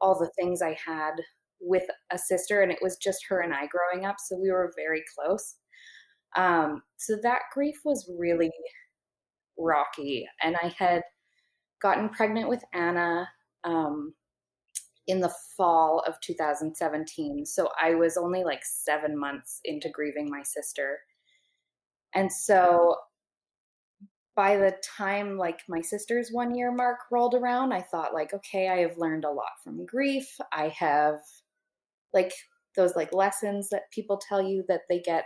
All 0.00 0.18
the 0.18 0.30
things 0.38 0.62
I 0.62 0.76
had 0.84 1.12
with 1.60 1.84
a 2.10 2.18
sister, 2.18 2.62
and 2.62 2.72
it 2.72 2.78
was 2.80 2.96
just 2.96 3.26
her 3.28 3.40
and 3.40 3.52
I 3.52 3.66
growing 3.66 4.06
up. 4.06 4.16
So 4.18 4.36
we 4.36 4.50
were 4.50 4.72
very 4.76 5.02
close. 5.14 5.56
Um, 6.36 6.82
so 6.96 7.16
that 7.22 7.40
grief 7.52 7.76
was 7.84 8.10
really 8.18 8.50
rocky. 9.58 10.26
And 10.42 10.56
I 10.62 10.72
had 10.78 11.02
gotten 11.82 12.08
pregnant 12.08 12.48
with 12.48 12.62
Anna 12.72 13.28
um, 13.64 14.14
in 15.06 15.20
the 15.20 15.32
fall 15.56 16.02
of 16.06 16.14
2017. 16.20 17.44
So 17.46 17.68
I 17.82 17.94
was 17.94 18.16
only 18.16 18.44
like 18.44 18.60
seven 18.62 19.18
months 19.18 19.60
into 19.64 19.90
grieving 19.90 20.30
my 20.30 20.42
sister. 20.42 20.98
And 22.14 22.32
so 22.32 22.96
by 24.36 24.56
the 24.56 24.76
time 24.96 25.36
like 25.36 25.60
my 25.68 25.80
sister's 25.80 26.30
one 26.30 26.54
year 26.54 26.72
mark 26.72 26.98
rolled 27.10 27.34
around, 27.34 27.72
I 27.72 27.82
thought 27.82 28.14
like, 28.14 28.32
okay, 28.32 28.68
I 28.68 28.78
have 28.78 28.96
learned 28.98 29.24
a 29.24 29.30
lot 29.30 29.52
from 29.62 29.86
grief. 29.86 30.28
I 30.52 30.68
have 30.68 31.20
like 32.14 32.32
those 32.76 32.94
like 32.96 33.12
lessons 33.12 33.68
that 33.70 33.90
people 33.92 34.20
tell 34.28 34.42
you 34.42 34.64
that 34.68 34.82
they 34.88 35.00
get 35.00 35.24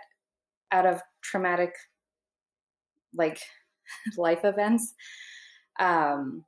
out 0.73 0.87
of 0.87 1.01
traumatic 1.23 1.75
like 3.15 3.41
life 4.17 4.45
events. 4.45 4.95
Um 5.79 6.45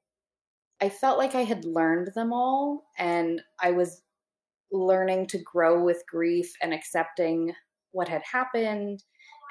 I 0.81 0.91
felt 0.91 1.19
like 1.19 1.35
I 1.35 1.45
had 1.45 1.65
learned 1.65 2.11
them 2.15 2.33
all 2.33 2.85
and 2.99 3.41
I 3.63 3.71
was 3.71 4.03
learning 4.71 5.27
to 5.29 5.39
grow 5.39 5.83
with 5.83 6.03
grief 6.09 6.53
and 6.61 6.75
accepting 6.75 7.53
what 7.93 8.09
had 8.09 8.23
happened 8.31 9.03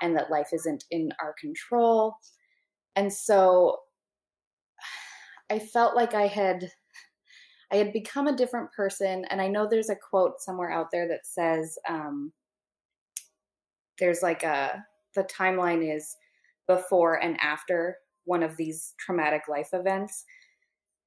and 0.02 0.16
that 0.16 0.30
life 0.30 0.50
isn't 0.54 0.84
in 0.92 1.10
our 1.22 1.34
control. 1.40 2.16
And 2.96 3.12
so 3.12 3.80
I 5.50 5.60
felt 5.60 5.96
like 5.96 6.14
I 6.14 6.28
had 6.28 6.72
I 7.72 7.78
had 7.78 7.92
become 7.94 8.28
a 8.28 8.36
different 8.36 8.72
person 8.74 9.26
and 9.30 9.42
I 9.42 9.48
know 9.48 9.68
there's 9.68 9.90
a 9.90 9.96
quote 9.96 10.40
somewhere 10.40 10.72
out 10.72 10.88
there 10.92 11.08
that 11.08 11.26
says 11.26 11.78
um 11.90 12.32
there's 14.00 14.22
like 14.22 14.44
a 14.44 14.84
the 15.16 15.24
timeline 15.24 15.96
is 15.96 16.16
before 16.68 17.16
and 17.22 17.40
after 17.40 17.98
one 18.26 18.44
of 18.44 18.58
these 18.58 18.94
traumatic 19.00 19.44
life 19.48 19.70
events 19.74 20.26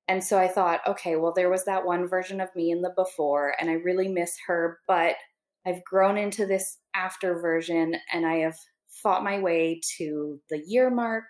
and 0.08 0.24
so 0.24 0.38
I 0.38 0.48
thought, 0.48 0.80
okay, 0.86 1.16
well, 1.16 1.32
there 1.36 1.50
was 1.50 1.64
that 1.66 1.84
one 1.84 2.08
version 2.08 2.40
of 2.40 2.48
me 2.56 2.70
in 2.70 2.80
the 2.80 2.94
before, 2.96 3.54
and 3.60 3.68
I 3.68 3.74
really 3.74 4.08
miss 4.08 4.34
her, 4.46 4.80
but 4.88 5.16
I've 5.66 5.84
grown 5.84 6.16
into 6.16 6.46
this 6.46 6.78
after 6.94 7.38
version 7.40 7.94
and 8.12 8.26
I 8.26 8.36
have 8.36 8.56
fought 8.88 9.22
my 9.22 9.38
way 9.38 9.80
to 9.98 10.40
the 10.48 10.62
year 10.66 10.88
mark. 10.90 11.24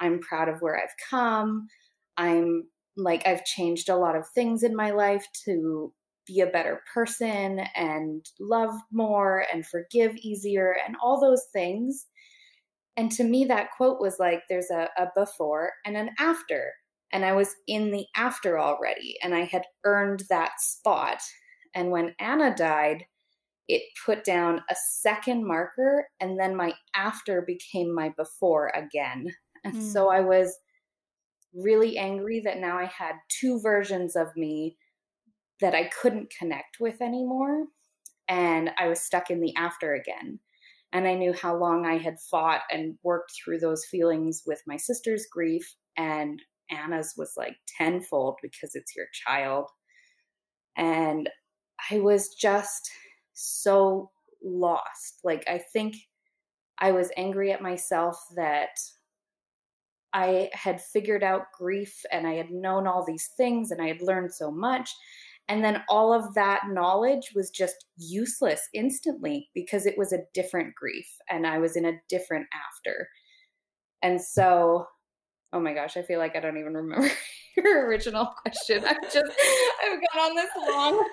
I'm 0.00 0.20
proud 0.20 0.48
of 0.48 0.60
where 0.60 0.76
I've 0.76 0.94
come. 1.08 1.68
I'm 2.16 2.64
like, 2.96 3.26
I've 3.26 3.44
changed 3.44 3.88
a 3.88 3.96
lot 3.96 4.16
of 4.16 4.28
things 4.34 4.62
in 4.62 4.74
my 4.74 4.90
life 4.90 5.26
to 5.44 5.92
be 6.26 6.40
a 6.40 6.46
better 6.46 6.82
person 6.92 7.60
and 7.74 8.24
love 8.38 8.74
more 8.92 9.44
and 9.52 9.66
forgive 9.66 10.16
easier 10.16 10.76
and 10.86 10.96
all 11.02 11.20
those 11.20 11.44
things. 11.52 12.06
And 12.96 13.10
to 13.12 13.24
me, 13.24 13.44
that 13.46 13.70
quote 13.76 14.00
was 14.00 14.16
like, 14.18 14.42
there's 14.48 14.70
a, 14.70 14.88
a 14.98 15.08
before 15.16 15.72
and 15.86 15.96
an 15.96 16.10
after 16.18 16.72
and 17.12 17.24
I 17.24 17.32
was 17.32 17.54
in 17.66 17.90
the 17.90 18.06
after 18.16 18.58
already, 18.58 19.16
and 19.22 19.34
I 19.34 19.44
had 19.44 19.64
earned 19.84 20.24
that 20.30 20.60
spot. 20.60 21.20
And 21.74 21.90
when 21.90 22.14
Anna 22.18 22.54
died, 22.54 23.04
it 23.68 23.82
put 24.04 24.24
down 24.24 24.62
a 24.70 24.76
second 24.76 25.46
marker, 25.46 26.06
and 26.20 26.38
then 26.38 26.56
my 26.56 26.72
after 26.94 27.42
became 27.42 27.94
my 27.94 28.12
before 28.16 28.68
again. 28.74 29.32
And 29.64 29.74
mm. 29.74 29.82
so 29.82 30.10
I 30.10 30.20
was 30.20 30.58
really 31.54 31.98
angry 31.98 32.40
that 32.40 32.58
now 32.58 32.78
I 32.78 32.86
had 32.86 33.14
two 33.28 33.60
versions 33.60 34.16
of 34.16 34.28
me 34.36 34.76
that 35.60 35.74
I 35.74 35.90
couldn't 36.00 36.32
connect 36.36 36.78
with 36.80 37.02
anymore. 37.02 37.66
And 38.28 38.70
I 38.78 38.88
was 38.88 39.00
stuck 39.00 39.30
in 39.30 39.40
the 39.40 39.54
after 39.56 39.94
again. 39.94 40.38
And 40.92 41.06
I 41.06 41.14
knew 41.14 41.32
how 41.32 41.56
long 41.56 41.86
I 41.86 41.98
had 41.98 42.20
fought 42.20 42.62
and 42.70 42.96
worked 43.02 43.32
through 43.32 43.58
those 43.58 43.84
feelings 43.84 44.42
with 44.46 44.62
my 44.66 44.76
sister's 44.76 45.26
grief 45.30 45.74
and 45.96 46.40
Anna's 46.70 47.14
was 47.16 47.34
like 47.36 47.56
tenfold 47.76 48.38
because 48.42 48.74
it's 48.74 48.96
your 48.96 49.06
child. 49.12 49.66
And 50.76 51.28
I 51.90 51.98
was 51.98 52.28
just 52.30 52.90
so 53.34 54.10
lost. 54.42 55.20
Like, 55.24 55.44
I 55.48 55.58
think 55.72 55.96
I 56.78 56.92
was 56.92 57.10
angry 57.16 57.52
at 57.52 57.62
myself 57.62 58.16
that 58.36 58.70
I 60.12 60.50
had 60.52 60.80
figured 60.80 61.22
out 61.22 61.52
grief 61.56 62.04
and 62.10 62.26
I 62.26 62.34
had 62.34 62.50
known 62.50 62.86
all 62.86 63.04
these 63.04 63.30
things 63.36 63.70
and 63.70 63.80
I 63.80 63.88
had 63.88 64.02
learned 64.02 64.32
so 64.32 64.50
much. 64.50 64.90
And 65.48 65.64
then 65.64 65.82
all 65.88 66.12
of 66.12 66.34
that 66.34 66.62
knowledge 66.68 67.32
was 67.34 67.50
just 67.50 67.86
useless 67.96 68.68
instantly 68.72 69.48
because 69.54 69.86
it 69.86 69.98
was 69.98 70.12
a 70.12 70.24
different 70.32 70.74
grief 70.74 71.08
and 71.28 71.46
I 71.46 71.58
was 71.58 71.76
in 71.76 71.84
a 71.84 72.00
different 72.08 72.46
after. 72.54 73.08
And 74.02 74.20
so 74.20 74.86
oh 75.52 75.60
my 75.60 75.74
gosh, 75.74 75.96
I 75.96 76.02
feel 76.02 76.18
like 76.18 76.36
I 76.36 76.40
don't 76.40 76.58
even 76.58 76.74
remember 76.74 77.10
your 77.56 77.86
original 77.86 78.26
question. 78.42 78.84
I've 78.84 79.12
just 79.12 79.32
I've 79.84 79.98
gone 80.14 80.30
on 80.30 80.36
this 80.36 80.50
long 80.68 81.04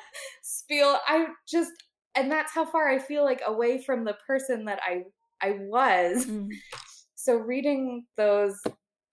spiel. 0.43 0.97
I 1.07 1.27
just 1.47 1.71
and 2.15 2.31
that's 2.31 2.53
how 2.53 2.65
far 2.65 2.89
I 2.89 2.99
feel 2.99 3.23
like 3.23 3.41
away 3.45 3.81
from 3.81 4.03
the 4.03 4.15
person 4.25 4.65
that 4.65 4.79
I 4.87 5.03
I 5.41 5.57
was. 5.61 6.25
Mm. 6.25 6.49
So 7.15 7.35
reading 7.35 8.05
those 8.15 8.59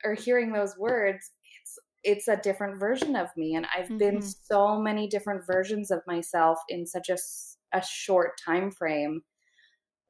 or 0.04 0.14
hearing 0.14 0.52
those 0.52 0.76
words, 0.78 1.30
it's 1.60 1.78
it's 2.02 2.28
a 2.28 2.36
different 2.42 2.78
version 2.78 3.16
of 3.16 3.28
me 3.36 3.54
and 3.54 3.66
I've 3.76 3.86
mm-hmm. 3.86 3.98
been 3.98 4.22
so 4.22 4.80
many 4.80 5.08
different 5.08 5.46
versions 5.46 5.90
of 5.90 6.00
myself 6.06 6.58
in 6.68 6.86
such 6.86 7.08
a 7.08 7.16
a 7.72 7.82
short 7.82 8.32
time 8.44 8.70
frame. 8.70 9.22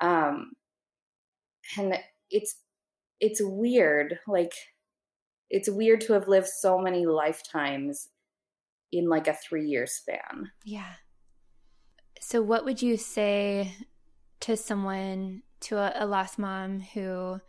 Um 0.01 0.53
and 1.79 1.97
it's 2.31 2.57
it's 3.21 3.41
weird 3.43 4.19
like 4.27 4.53
it's 5.51 5.71
weird 5.71 6.01
to 6.03 6.15
have 6.15 6.29
lived 6.29 6.49
so 6.49 6.79
many 6.79 7.07
lifetimes 7.07 8.09
in 8.93 9.09
like 9.09 9.29
a 9.29 9.35
three 9.35 9.67
year 9.67 9.87
span. 9.87 10.51
Yeah. 10.65 10.95
So, 12.21 12.43
what 12.43 12.65
would 12.65 12.81
you 12.81 12.97
say 12.97 13.75
to 14.41 14.57
someone, 14.57 15.43
to 15.61 15.77
a, 15.77 16.05
a 16.05 16.07
lost 16.07 16.39
mom 16.39 16.81
who 16.81 17.41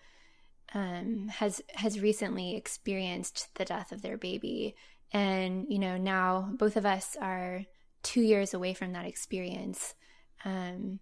um, 0.73 1.27
has 1.29 1.61
has 1.75 1.99
recently 1.99 2.55
experienced 2.55 3.53
the 3.55 3.65
death 3.65 3.91
of 3.91 4.01
their 4.01 4.17
baby, 4.17 4.75
and 5.11 5.65
you 5.69 5.79
know 5.79 5.97
now 5.97 6.51
both 6.57 6.77
of 6.77 6.85
us 6.85 7.15
are 7.21 7.65
two 8.03 8.21
years 8.21 8.53
away 8.53 8.73
from 8.73 8.93
that 8.93 9.05
experience. 9.05 9.95
Um, 10.43 10.99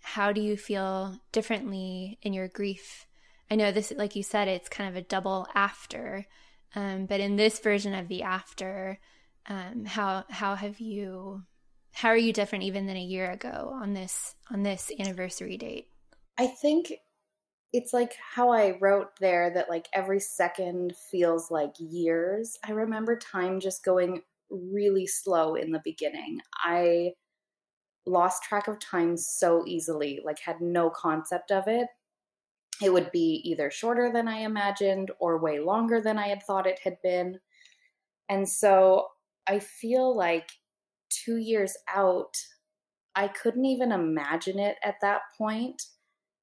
how 0.00 0.32
do 0.32 0.40
you 0.40 0.56
feel 0.56 1.18
differently 1.32 2.18
in 2.22 2.32
your 2.32 2.48
grief 2.48 3.06
I 3.50 3.56
know 3.56 3.72
this, 3.72 3.92
like 3.96 4.16
you 4.16 4.22
said, 4.22 4.48
it's 4.48 4.68
kind 4.68 4.88
of 4.88 4.96
a 4.96 5.06
double 5.06 5.46
after. 5.54 6.26
Um, 6.74 7.06
but 7.06 7.20
in 7.20 7.36
this 7.36 7.58
version 7.58 7.94
of 7.94 8.08
the 8.08 8.22
after, 8.22 8.98
um, 9.46 9.84
how 9.84 10.24
how 10.28 10.54
have 10.54 10.80
you 10.80 11.42
how 11.92 12.08
are 12.08 12.16
you 12.16 12.32
different 12.32 12.64
even 12.64 12.86
than 12.86 12.96
a 12.96 13.00
year 13.00 13.30
ago 13.30 13.70
on 13.80 13.92
this 13.92 14.34
on 14.50 14.62
this 14.62 14.90
anniversary 14.98 15.56
date? 15.56 15.88
I 16.38 16.48
think 16.48 16.94
it's 17.74 17.92
like 17.92 18.14
how 18.36 18.52
I 18.52 18.78
wrote 18.80 19.18
there 19.20 19.50
that 19.50 19.70
like 19.70 19.88
every 19.94 20.20
second 20.20 20.94
feels 20.96 21.50
like 21.50 21.74
years. 21.78 22.58
I 22.64 22.72
remember 22.72 23.18
time 23.18 23.60
just 23.60 23.84
going 23.84 24.22
really 24.50 25.06
slow 25.08 25.56
in 25.56 25.72
the 25.72 25.82
beginning. 25.84 26.40
I 26.56 27.14
lost 28.06 28.44
track 28.44 28.68
of 28.68 28.78
time 28.80 29.16
so 29.16 29.64
easily, 29.66 30.20
like 30.24 30.40
had 30.40 30.60
no 30.60 30.90
concept 30.90 31.52
of 31.52 31.64
it 31.68 31.88
it 32.82 32.92
would 32.92 33.10
be 33.12 33.40
either 33.44 33.70
shorter 33.70 34.12
than 34.12 34.28
I 34.28 34.38
imagined 34.38 35.10
or 35.20 35.38
way 35.38 35.60
longer 35.60 36.00
than 36.00 36.18
I 36.18 36.28
had 36.28 36.42
thought 36.42 36.66
it 36.66 36.80
had 36.80 37.00
been. 37.02 37.38
And 38.28 38.48
so 38.48 39.08
I 39.46 39.58
feel 39.60 40.16
like 40.16 40.50
two 41.10 41.36
years 41.36 41.76
out, 41.94 42.36
I 43.14 43.28
couldn't 43.28 43.66
even 43.66 43.92
imagine 43.92 44.58
it 44.58 44.78
at 44.84 44.96
that 45.02 45.22
point. 45.38 45.82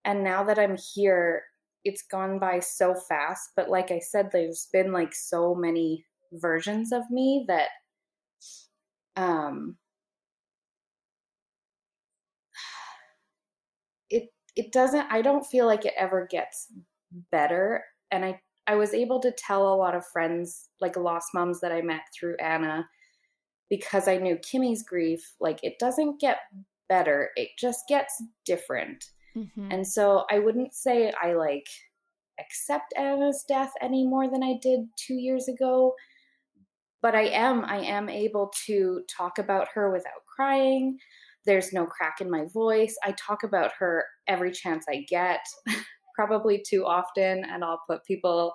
And 0.05 0.23
now 0.23 0.43
that 0.43 0.59
I'm 0.59 0.77
here, 0.77 1.43
it's 1.83 2.03
gone 2.03 2.39
by 2.39 2.59
so 2.59 2.95
fast. 2.95 3.51
But 3.55 3.69
like 3.69 3.91
I 3.91 3.99
said, 3.99 4.29
there's 4.31 4.67
been 4.71 4.91
like 4.91 5.13
so 5.13 5.55
many 5.55 6.05
versions 6.33 6.91
of 6.91 7.03
me 7.11 7.45
that 7.47 7.69
um 9.17 9.75
it 14.09 14.29
it 14.55 14.71
doesn't 14.71 15.05
I 15.11 15.21
don't 15.21 15.45
feel 15.45 15.65
like 15.65 15.85
it 15.85 15.93
ever 15.97 16.27
gets 16.29 16.67
better 17.31 17.83
and 18.11 18.23
I 18.23 18.39
I 18.67 18.75
was 18.75 18.93
able 18.93 19.19
to 19.21 19.33
tell 19.37 19.73
a 19.73 19.75
lot 19.75 19.95
of 19.95 20.05
friends 20.07 20.69
like 20.79 20.95
lost 20.95 21.29
moms 21.33 21.59
that 21.61 21.73
I 21.73 21.81
met 21.81 22.01
through 22.17 22.37
Anna 22.37 22.87
because 23.69 24.07
I 24.07 24.17
knew 24.17 24.37
Kimmy's 24.37 24.83
grief 24.83 25.33
like 25.41 25.59
it 25.63 25.77
doesn't 25.79 26.21
get 26.21 26.37
better 26.87 27.31
it 27.35 27.49
just 27.59 27.81
gets 27.89 28.21
different 28.45 29.03
mm-hmm. 29.35 29.71
and 29.71 29.87
so 29.87 30.25
I 30.29 30.39
wouldn't 30.39 30.73
say 30.73 31.11
I 31.21 31.33
like 31.33 31.67
accept 32.39 32.93
Anna's 32.97 33.43
death 33.47 33.71
any 33.81 34.07
more 34.07 34.29
than 34.29 34.43
I 34.43 34.55
did 34.61 34.81
2 35.07 35.15
years 35.15 35.47
ago 35.47 35.93
but 37.01 37.15
I 37.15 37.23
am 37.23 37.65
I 37.65 37.77
am 37.77 38.09
able 38.09 38.51
to 38.67 39.01
talk 39.15 39.37
about 39.37 39.67
her 39.73 39.91
without 39.91 40.25
crying 40.35 40.97
there's 41.45 41.73
no 41.73 41.85
crack 41.85 42.21
in 42.21 42.29
my 42.29 42.45
voice. 42.53 42.95
I 43.03 43.13
talk 43.13 43.43
about 43.43 43.71
her 43.79 44.05
every 44.27 44.51
chance 44.51 44.85
I 44.89 45.05
get, 45.09 45.39
probably 46.15 46.63
too 46.67 46.85
often, 46.85 47.43
and 47.45 47.63
I'll 47.63 47.81
put 47.89 48.05
people 48.05 48.53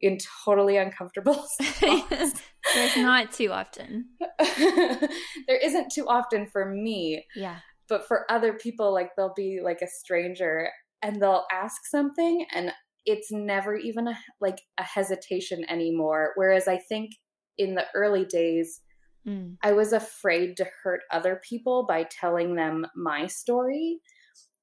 in 0.00 0.18
totally 0.44 0.76
uncomfortable 0.76 1.34
spots. 1.60 2.40
There's 2.74 2.96
not 2.96 3.32
too 3.32 3.52
often. 3.52 4.06
there 4.38 5.58
isn't 5.62 5.92
too 5.92 6.06
often 6.08 6.46
for 6.46 6.70
me. 6.72 7.24
Yeah. 7.34 7.58
But 7.90 8.06
for 8.06 8.24
other 8.30 8.54
people, 8.54 8.94
like 8.94 9.10
they'll 9.16 9.34
be 9.36 9.60
like 9.62 9.82
a 9.82 9.86
stranger 9.86 10.70
and 11.02 11.20
they'll 11.20 11.44
ask 11.52 11.84
something 11.90 12.46
and 12.54 12.72
it's 13.04 13.30
never 13.30 13.76
even 13.76 14.08
a, 14.08 14.18
like 14.40 14.58
a 14.78 14.82
hesitation 14.82 15.64
anymore. 15.68 16.32
Whereas 16.36 16.68
I 16.68 16.78
think 16.78 17.10
in 17.58 17.74
the 17.74 17.84
early 17.94 18.24
days, 18.24 18.80
Mm. 19.26 19.56
I 19.62 19.72
was 19.72 19.92
afraid 19.92 20.56
to 20.56 20.66
hurt 20.82 21.02
other 21.10 21.40
people 21.46 21.84
by 21.86 22.06
telling 22.10 22.54
them 22.54 22.86
my 22.96 23.26
story, 23.26 23.98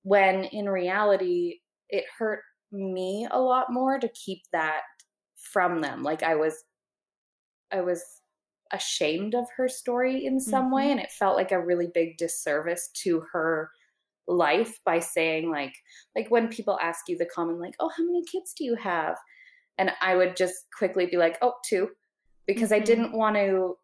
when 0.04 0.46
in 0.46 0.68
reality, 0.68 1.60
it 1.90 2.06
hurt 2.18 2.42
me 2.72 3.28
a 3.30 3.40
lot 3.40 3.72
more 3.72 4.00
to 4.00 4.10
keep 4.10 4.42
that 4.52 4.82
from 5.36 5.82
them. 5.82 6.04
Like 6.04 6.24
I 6.24 6.36
was, 6.36 6.64
I 7.72 7.82
was 7.82 8.04
ashamed 8.72 9.36
of 9.36 9.46
her 9.56 9.68
story 9.68 10.26
in 10.26 10.40
some 10.40 10.66
mm-hmm. 10.66 10.76
way, 10.76 10.92
and 10.92 11.00
it 11.00 11.12
felt 11.12 11.36
like 11.36 11.52
a 11.52 11.64
really 11.64 11.88
big 11.94 12.18
disservice 12.18 12.90
to 13.04 13.24
her 13.32 13.72
life 14.30 14.78
by 14.84 15.00
saying 15.00 15.50
like 15.50 15.74
like 16.14 16.30
when 16.30 16.50
people 16.50 16.78
ask 16.82 17.08
you 17.08 17.18
the 17.18 17.26
common 17.34 17.62
like 17.62 17.74
oh 17.80 17.90
how 17.96 18.04
many 18.04 18.22
kids 18.30 18.54
do 18.54 18.66
you 18.66 18.76
have 18.76 19.16
and 19.78 19.90
i 20.02 20.18
would 20.18 20.36
just 20.36 20.66
quickly 20.78 21.06
be 21.06 21.16
like 21.16 21.38
oh 21.42 21.54
two 21.66 21.88
because 22.46 22.72
mm-hmm. 22.72 22.82
i 22.82 22.86
didn't 22.86 23.14
want 23.14 23.38
to 23.38 23.78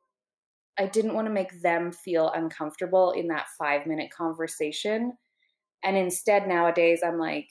I 0.78 0.88
didn't 0.88 1.14
want 1.14 1.28
to 1.28 1.34
make 1.34 1.62
them 1.62 1.92
feel 1.92 2.32
uncomfortable 2.34 3.12
in 3.12 3.28
that 3.28 3.48
five 3.58 3.86
minute 3.86 4.12
conversation. 4.12 5.14
And 5.84 5.98
instead, 5.98 6.48
nowadays, 6.48 7.02
I'm 7.06 7.20
like, 7.20 7.50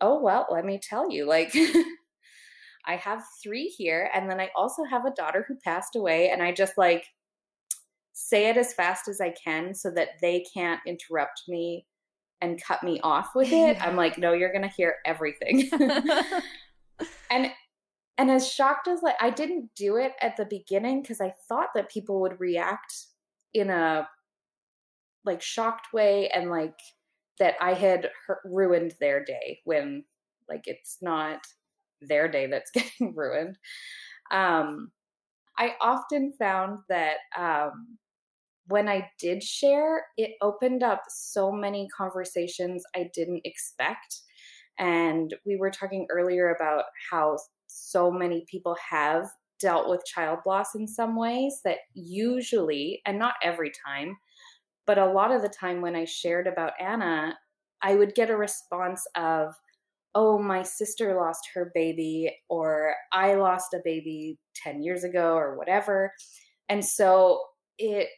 oh, 0.00 0.20
well, 0.20 0.46
let 0.50 0.64
me 0.64 0.80
tell 0.82 1.10
you, 1.10 1.26
like, 1.26 1.54
I 2.86 2.96
have 2.96 3.22
three 3.42 3.66
here. 3.66 4.10
And 4.14 4.28
then 4.30 4.40
I 4.40 4.50
also 4.56 4.84
have 4.84 5.04
a 5.04 5.14
daughter 5.14 5.44
who 5.46 5.56
passed 5.64 5.96
away. 5.96 6.30
And 6.30 6.42
I 6.42 6.52
just 6.52 6.76
like 6.76 7.04
say 8.12 8.48
it 8.48 8.56
as 8.56 8.74
fast 8.74 9.08
as 9.08 9.20
I 9.20 9.34
can 9.42 9.74
so 9.74 9.90
that 9.92 10.10
they 10.20 10.44
can't 10.52 10.80
interrupt 10.86 11.42
me 11.48 11.86
and 12.40 12.62
cut 12.62 12.82
me 12.82 13.00
off 13.02 13.30
with 13.34 13.52
it. 13.52 13.80
I'm 13.80 13.96
like, 14.04 14.18
no, 14.18 14.32
you're 14.32 14.52
going 14.52 14.68
to 14.68 14.68
hear 14.68 14.96
everything. 15.04 15.68
and 17.30 17.50
and 18.18 18.30
as 18.30 18.46
shocked 18.46 18.86
as 18.86 19.00
like 19.02 19.16
I 19.20 19.30
didn't 19.30 19.70
do 19.74 19.96
it 19.96 20.12
at 20.20 20.36
the 20.36 20.44
beginning 20.44 21.00
because 21.00 21.22
I 21.22 21.32
thought 21.48 21.68
that 21.74 21.90
people 21.90 22.20
would 22.20 22.38
react 22.38 22.94
in 23.54 23.70
a 23.70 24.06
like 25.24 25.40
shocked 25.40 25.92
way 25.92 26.28
and 26.28 26.50
like 26.50 26.78
that 27.38 27.54
I 27.60 27.72
had 27.72 28.10
ruined 28.44 28.94
their 29.00 29.24
day 29.24 29.60
when 29.64 30.04
like 30.48 30.64
it's 30.66 30.98
not 31.00 31.40
their 32.00 32.28
day 32.28 32.46
that's 32.46 32.70
getting 32.74 33.14
ruined. 33.14 33.58
Um, 34.30 34.90
I 35.58 35.74
often 35.80 36.32
found 36.38 36.78
that 36.88 37.16
um, 37.36 37.98
when 38.66 38.88
I 38.88 39.10
did 39.18 39.42
share, 39.42 40.04
it 40.16 40.32
opened 40.40 40.82
up 40.82 41.02
so 41.08 41.52
many 41.52 41.88
conversations 41.96 42.82
I 42.96 43.10
didn't 43.12 43.42
expect. 43.44 44.22
And 44.78 45.34
we 45.44 45.56
were 45.56 45.70
talking 45.70 46.06
earlier 46.10 46.54
about 46.54 46.84
how 47.10 47.36
so 47.66 48.10
many 48.10 48.44
people 48.50 48.76
have 48.88 49.28
dealt 49.58 49.88
with 49.88 50.06
child 50.06 50.38
loss 50.46 50.74
in 50.74 50.88
some 50.88 51.16
ways 51.16 51.60
that 51.64 51.78
usually, 51.92 53.02
and 53.04 53.18
not 53.18 53.34
every 53.42 53.70
time, 53.86 54.16
but 54.86 54.98
a 54.98 55.12
lot 55.12 55.30
of 55.30 55.42
the 55.42 55.48
time 55.48 55.82
when 55.82 55.94
I 55.94 56.04
shared 56.04 56.46
about 56.46 56.72
Anna, 56.80 57.36
I 57.82 57.94
would 57.94 58.14
get 58.14 58.30
a 58.30 58.36
response 58.36 59.04
of, 59.16 59.52
oh, 60.14 60.38
my 60.38 60.62
sister 60.62 61.14
lost 61.14 61.48
her 61.54 61.70
baby, 61.74 62.34
or 62.48 62.94
I 63.12 63.34
lost 63.34 63.74
a 63.74 63.80
baby 63.84 64.38
10 64.56 64.82
years 64.82 65.04
ago, 65.04 65.34
or 65.34 65.56
whatever. 65.56 66.12
And 66.68 66.84
so 66.84 67.42
it, 67.78 68.08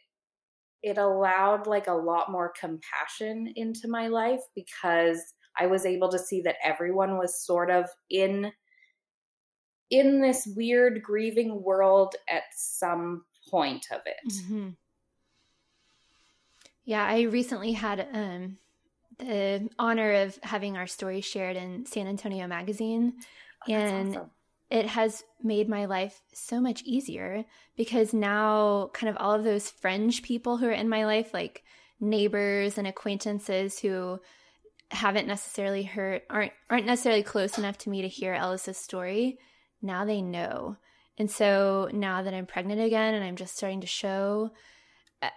it 0.81 0.97
allowed 0.97 1.67
like 1.67 1.87
a 1.87 1.93
lot 1.93 2.31
more 2.31 2.53
compassion 2.59 3.53
into 3.55 3.87
my 3.87 4.07
life 4.07 4.41
because 4.55 5.21
I 5.57 5.67
was 5.67 5.85
able 5.85 6.09
to 6.09 6.19
see 6.19 6.41
that 6.41 6.57
everyone 6.63 7.17
was 7.17 7.45
sort 7.45 7.69
of 7.69 7.85
in 8.09 8.51
in 9.89 10.21
this 10.21 10.47
weird 10.55 11.03
grieving 11.03 11.61
world 11.61 12.15
at 12.27 12.43
some 12.55 13.23
point 13.49 13.85
of 13.91 14.01
it. 14.07 14.33
Mm-hmm. 14.33 14.69
Yeah, 16.85 17.05
I 17.05 17.21
recently 17.21 17.73
had 17.73 18.07
um, 18.11 18.57
the 19.19 19.69
honor 19.79 20.23
of 20.23 20.37
having 20.43 20.77
our 20.77 20.87
story 20.87 21.21
shared 21.21 21.55
in 21.55 21.85
San 21.85 22.07
Antonio 22.07 22.47
Magazine, 22.47 23.13
oh, 23.67 23.73
and 23.73 24.09
awesome. 24.17 24.29
it 24.69 24.87
has 24.87 25.23
made 25.41 25.69
my 25.69 25.85
life 25.85 26.21
so 26.33 26.59
much 26.59 26.83
easier 26.83 27.45
because 27.75 28.13
now, 28.13 28.89
kind 28.93 29.09
of 29.09 29.17
all 29.17 29.33
of 29.33 29.43
those 29.43 29.69
fringe 29.69 30.23
people 30.23 30.57
who 30.57 30.67
are 30.67 30.71
in 30.71 30.89
my 30.89 31.05
life, 31.05 31.33
like 31.33 31.63
neighbors 31.99 32.77
and 32.77 32.87
acquaintances 32.87 33.79
who 33.79 34.19
haven't 34.91 35.27
necessarily 35.27 35.83
heard 35.83 36.21
aren't 36.29 36.51
aren't 36.69 36.85
necessarily 36.85 37.23
close 37.23 37.57
enough 37.57 37.77
to 37.79 37.89
me 37.89 38.01
to 38.01 38.07
hear 38.07 38.33
Ellis's 38.33 38.77
story 38.77 39.39
now 39.83 40.05
they 40.05 40.21
know. 40.21 40.77
And 41.17 41.29
so 41.29 41.89
now 41.93 42.23
that 42.23 42.33
I'm 42.33 42.47
pregnant 42.47 42.81
again 42.81 43.13
and 43.13 43.23
I'm 43.23 43.35
just 43.35 43.55
starting 43.55 43.81
to 43.81 43.87
show, 43.87 44.49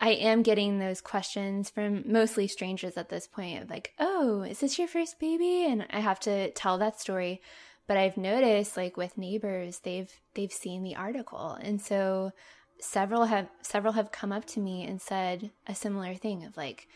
I 0.00 0.10
am 0.10 0.42
getting 0.42 0.78
those 0.78 1.00
questions 1.00 1.70
from 1.70 2.04
mostly 2.10 2.46
strangers 2.48 2.96
at 2.96 3.08
this 3.08 3.26
point 3.26 3.62
of 3.62 3.70
like, 3.70 3.92
oh, 3.98 4.42
is 4.42 4.60
this 4.60 4.78
your 4.78 4.88
first 4.88 5.18
baby? 5.18 5.64
And 5.64 5.86
I 5.90 6.00
have 6.00 6.20
to 6.20 6.50
tell 6.52 6.78
that 6.78 7.00
story. 7.00 7.40
But 7.86 7.96
I've 7.96 8.16
noticed 8.16 8.76
like 8.76 8.96
with 8.96 9.18
neighbors, 9.18 9.80
they've 9.80 10.12
they've 10.34 10.52
seen 10.52 10.82
the 10.82 10.96
article. 10.96 11.58
And 11.60 11.80
so 11.80 12.32
several 12.80 13.26
have 13.26 13.48
several 13.62 13.92
have 13.94 14.12
come 14.12 14.32
up 14.32 14.44
to 14.46 14.60
me 14.60 14.84
and 14.84 15.00
said 15.00 15.50
a 15.66 15.74
similar 15.74 16.14
thing 16.14 16.44
of 16.44 16.56
like, 16.56 16.88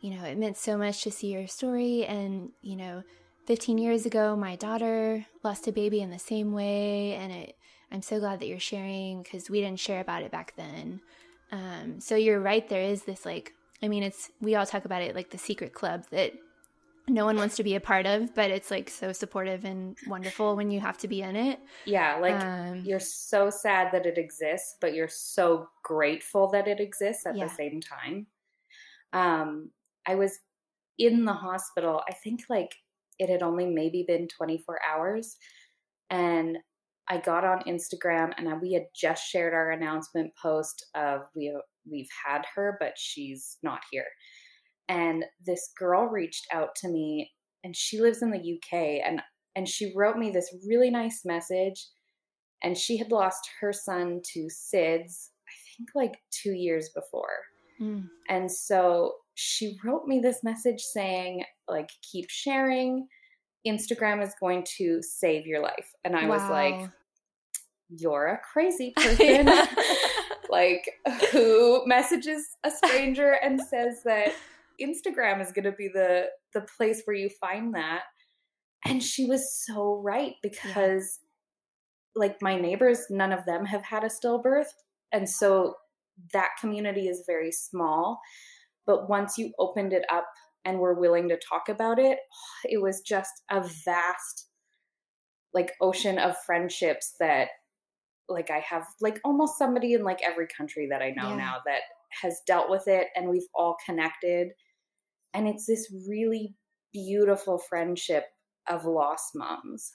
you 0.00 0.10
know, 0.10 0.24
it 0.24 0.38
meant 0.38 0.56
so 0.56 0.78
much 0.78 1.02
to 1.02 1.10
see 1.10 1.32
your 1.32 1.46
story 1.46 2.06
and, 2.06 2.50
you 2.62 2.76
know, 2.76 3.02
15 3.48 3.78
years 3.78 4.04
ago, 4.04 4.36
my 4.36 4.56
daughter 4.56 5.24
lost 5.42 5.66
a 5.66 5.72
baby 5.72 6.02
in 6.02 6.10
the 6.10 6.18
same 6.18 6.52
way, 6.52 7.14
and 7.14 7.32
it, 7.32 7.56
I'm 7.90 8.02
so 8.02 8.20
glad 8.20 8.40
that 8.40 8.46
you're 8.46 8.60
sharing 8.60 9.22
because 9.22 9.48
we 9.48 9.62
didn't 9.62 9.80
share 9.80 10.02
about 10.02 10.22
it 10.22 10.30
back 10.30 10.52
then. 10.58 11.00
Um, 11.50 12.00
so 12.00 12.16
you're 12.16 12.40
right. 12.40 12.68
There 12.68 12.82
is 12.82 13.04
this 13.04 13.24
like, 13.24 13.52
I 13.82 13.88
mean, 13.88 14.02
it's 14.02 14.30
we 14.40 14.54
all 14.54 14.66
talk 14.66 14.84
about 14.84 15.02
it 15.02 15.14
like 15.14 15.30
the 15.30 15.38
secret 15.38 15.72
club 15.72 16.04
that 16.10 16.32
no 17.08 17.24
one 17.24 17.36
wants 17.36 17.56
to 17.56 17.64
be 17.64 17.74
a 17.74 17.80
part 17.80 18.06
of, 18.06 18.34
but 18.34 18.50
it's 18.50 18.70
like 18.70 18.90
so 18.90 19.12
supportive 19.12 19.64
and 19.64 19.96
wonderful 20.06 20.56
when 20.56 20.70
you 20.70 20.80
have 20.80 20.98
to 20.98 21.08
be 21.08 21.22
in 21.22 21.36
it. 21.36 21.58
Yeah, 21.84 22.16
like 22.16 22.40
um, 22.42 22.82
you're 22.84 23.00
so 23.00 23.50
sad 23.50 23.92
that 23.92 24.06
it 24.06 24.18
exists, 24.18 24.76
but 24.80 24.94
you're 24.94 25.08
so 25.08 25.68
grateful 25.82 26.48
that 26.50 26.68
it 26.68 26.80
exists 26.80 27.26
at 27.26 27.36
yeah. 27.36 27.44
the 27.44 27.54
same 27.54 27.80
time. 27.80 28.26
Um, 29.12 29.70
I 30.06 30.16
was 30.16 30.38
in 30.98 31.24
the 31.24 31.32
hospital. 31.32 32.02
I 32.08 32.12
think 32.12 32.44
like 32.48 32.74
it 33.18 33.28
had 33.28 33.42
only 33.42 33.66
maybe 33.66 34.04
been 34.06 34.28
24 34.28 34.80
hours. 34.88 35.36
And 36.10 36.58
I 37.10 37.18
got 37.18 37.44
on 37.44 37.62
Instagram 37.66 38.32
and 38.36 38.60
we 38.60 38.72
had 38.72 38.86
just 38.94 39.26
shared 39.26 39.54
our 39.54 39.70
announcement 39.70 40.32
post 40.40 40.86
of 40.94 41.22
we 41.34 41.56
we've 41.90 42.08
had 42.26 42.44
her, 42.54 42.76
but 42.80 42.92
she's 42.96 43.58
not 43.62 43.80
here. 43.90 44.06
And 44.88 45.24
this 45.44 45.70
girl 45.78 46.06
reached 46.06 46.46
out 46.52 46.74
to 46.76 46.88
me 46.88 47.30
and 47.64 47.74
she 47.74 48.00
lives 48.00 48.22
in 48.22 48.30
the 48.30 48.38
UK 48.38 49.02
and 49.04 49.22
and 49.56 49.68
she 49.68 49.92
wrote 49.96 50.16
me 50.16 50.30
this 50.30 50.54
really 50.68 50.90
nice 50.90 51.22
message 51.24 51.86
and 52.62 52.76
she 52.76 52.96
had 52.96 53.10
lost 53.10 53.48
her 53.60 53.72
son 53.72 54.20
to 54.32 54.48
SIDS 54.48 55.28
I 55.48 55.56
think 55.76 55.90
like 55.94 56.18
2 56.42 56.52
years 56.52 56.90
before. 56.94 57.38
Mm. 57.80 58.08
And 58.28 58.50
so 58.50 59.14
she 59.34 59.78
wrote 59.84 60.06
me 60.06 60.18
this 60.18 60.42
message 60.42 60.80
saying 60.80 61.44
like 61.68 61.88
keep 62.02 62.28
sharing 62.28 63.06
instagram 63.64 64.20
is 64.20 64.34
going 64.40 64.64
to 64.64 65.00
save 65.00 65.46
your 65.46 65.62
life 65.62 65.92
and 66.04 66.16
i 66.16 66.26
wow. 66.26 66.34
was 66.34 66.50
like 66.50 66.90
you're 67.88 68.26
a 68.26 68.40
crazy 68.52 68.92
person 68.96 69.48
like 70.50 70.88
who 71.32 71.86
messages 71.86 72.46
a 72.64 72.70
stranger 72.70 73.32
and 73.42 73.60
says 73.60 74.02
that 74.04 74.32
Instagram 74.80 75.40
is 75.40 75.52
going 75.52 75.64
to 75.64 75.72
be 75.72 75.88
the 75.88 76.26
the 76.54 76.66
place 76.76 77.02
where 77.04 77.16
you 77.16 77.28
find 77.40 77.74
that. 77.74 78.02
And 78.86 79.02
she 79.02 79.26
was 79.26 79.52
so 79.66 80.00
right 80.02 80.34
because 80.42 81.18
yeah. 82.16 82.20
like 82.22 82.36
my 82.40 82.56
neighbors, 82.56 83.06
none 83.10 83.32
of 83.32 83.44
them 83.44 83.64
have 83.66 83.84
had 83.84 84.04
a 84.04 84.08
stillbirth. 84.08 84.72
And 85.12 85.28
so 85.28 85.74
that 86.32 86.50
community 86.60 87.08
is 87.08 87.24
very 87.26 87.52
small. 87.52 88.20
But 88.86 89.08
once 89.08 89.36
you 89.36 89.52
opened 89.58 89.92
it 89.92 90.04
up 90.10 90.26
and 90.64 90.78
were 90.78 90.98
willing 90.98 91.28
to 91.28 91.38
talk 91.48 91.68
about 91.68 91.98
it, 91.98 92.18
it 92.64 92.80
was 92.80 93.00
just 93.00 93.42
a 93.50 93.60
vast 93.84 94.46
like 95.54 95.72
ocean 95.80 96.18
of 96.18 96.36
friendships 96.44 97.14
that 97.18 97.48
like 98.28 98.50
I 98.50 98.58
have 98.60 98.86
like 99.00 99.20
almost 99.24 99.58
somebody 99.58 99.94
in 99.94 100.04
like 100.04 100.20
every 100.24 100.46
country 100.46 100.88
that 100.90 101.02
I 101.02 101.10
know 101.10 101.30
yeah. 101.30 101.36
now 101.36 101.56
that 101.66 101.80
has 102.22 102.40
dealt 102.46 102.70
with 102.70 102.88
it 102.88 103.08
and 103.14 103.28
we've 103.28 103.46
all 103.54 103.76
connected 103.84 104.48
and 105.34 105.46
it's 105.46 105.66
this 105.66 105.92
really 106.08 106.54
beautiful 106.92 107.58
friendship 107.58 108.24
of 108.68 108.84
lost 108.84 109.32
moms. 109.34 109.94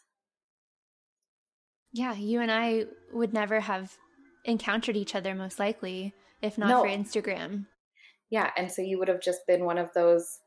Yeah, 1.91 2.15
you 2.15 2.41
and 2.41 2.51
I 2.51 2.85
would 3.11 3.33
never 3.33 3.59
have 3.59 3.95
encountered 4.45 4.97
each 4.97 5.15
other 5.15 5.35
most 5.35 5.59
likely 5.59 6.13
if 6.41 6.57
not 6.57 6.69
no. 6.69 6.81
for 6.81 6.89
Instagram. 6.89 7.65
Yeah, 8.29 8.51
and 8.57 8.71
so 8.71 8.81
you 8.81 8.99
would 8.99 9.07
have 9.07 9.21
just 9.21 9.41
been 9.47 9.63
one 9.65 9.77
of 9.77 9.89
those 9.93 10.39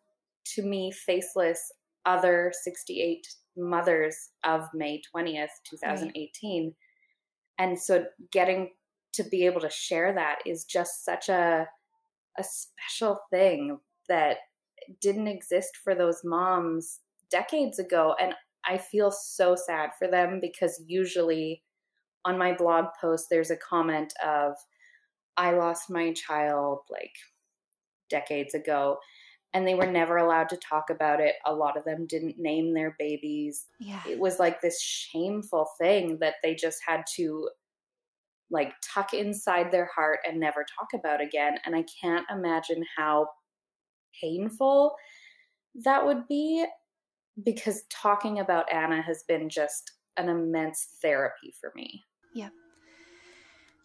to 0.55 0.63
me 0.63 0.93
faceless 0.93 1.73
other 2.05 2.53
68 2.63 3.27
mothers 3.57 4.17
of 4.45 4.69
May 4.75 5.01
20th, 5.15 5.49
2018. 5.71 6.65
Right. 6.65 6.73
And 7.59 7.79
so 7.79 8.05
getting 8.33 8.71
to 9.15 9.25
be 9.25 9.47
able 9.47 9.61
to 9.63 9.71
share 9.71 10.13
that 10.15 10.41
is 10.45 10.65
just 10.65 11.05
such 11.05 11.29
a 11.29 11.67
a 12.39 12.45
special 12.45 13.19
thing 13.31 13.79
that 14.09 14.37
didn't 15.01 15.27
exist 15.27 15.79
for 15.83 15.95
those 15.95 16.21
moms 16.23 17.01
decades 17.31 17.79
ago. 17.79 18.15
And 18.21 18.35
I 18.67 18.79
feel 18.79 19.11
so 19.11 19.57
sad 19.57 19.91
for 19.99 20.09
them 20.09 20.39
because 20.41 20.83
usually 20.87 21.63
on 22.25 22.39
my 22.39 22.53
blog 22.53 22.87
post 23.01 23.27
there's 23.31 23.51
a 23.51 23.57
comment 23.57 24.13
of 24.25 24.55
I 25.37 25.53
lost 25.53 25.91
my 25.91 26.13
child 26.13 26.81
like 26.91 27.13
decades 28.11 28.55
ago 28.55 28.99
and 29.57 29.67
they 29.67 29.75
were 29.75 29.87
never 29.87 30.19
allowed 30.19 30.51
to 30.51 30.59
talk 30.59 30.91
about 30.91 31.19
it. 31.19 31.37
A 31.47 31.55
lot 31.55 31.79
of 31.79 31.85
them 31.85 32.07
didn't 32.07 32.39
name 32.39 32.75
their 32.75 32.95
babies. 32.99 33.65
Yeah. 33.81 34.03
It 34.07 34.19
was 34.19 34.39
like 34.39 34.61
this 34.61 34.83
shameful 34.83 35.67
thing 35.81 36.19
that 36.21 36.35
they 36.43 36.55
just 36.55 36.79
had 36.87 37.05
to 37.15 37.49
like 38.51 38.75
tuck 38.83 39.15
inside 39.15 39.73
their 39.73 39.87
heart 39.87 40.19
and 40.29 40.39
never 40.39 40.67
talk 40.79 40.89
about 40.95 41.23
again. 41.23 41.57
And 41.65 41.75
I 41.75 41.87
can't 42.03 42.27
imagine 42.31 42.85
how 42.99 43.29
painful 44.21 44.95
that 45.85 46.05
would 46.05 46.29
be 46.29 46.67
because 47.43 47.85
talking 47.89 48.41
about 48.41 48.71
Anna 48.71 49.01
has 49.01 49.25
been 49.27 49.49
just 49.49 49.91
an 50.19 50.29
immense 50.29 50.99
therapy 51.01 51.55
for 51.59 51.73
me. 51.75 52.05
Yeah. 52.35 52.51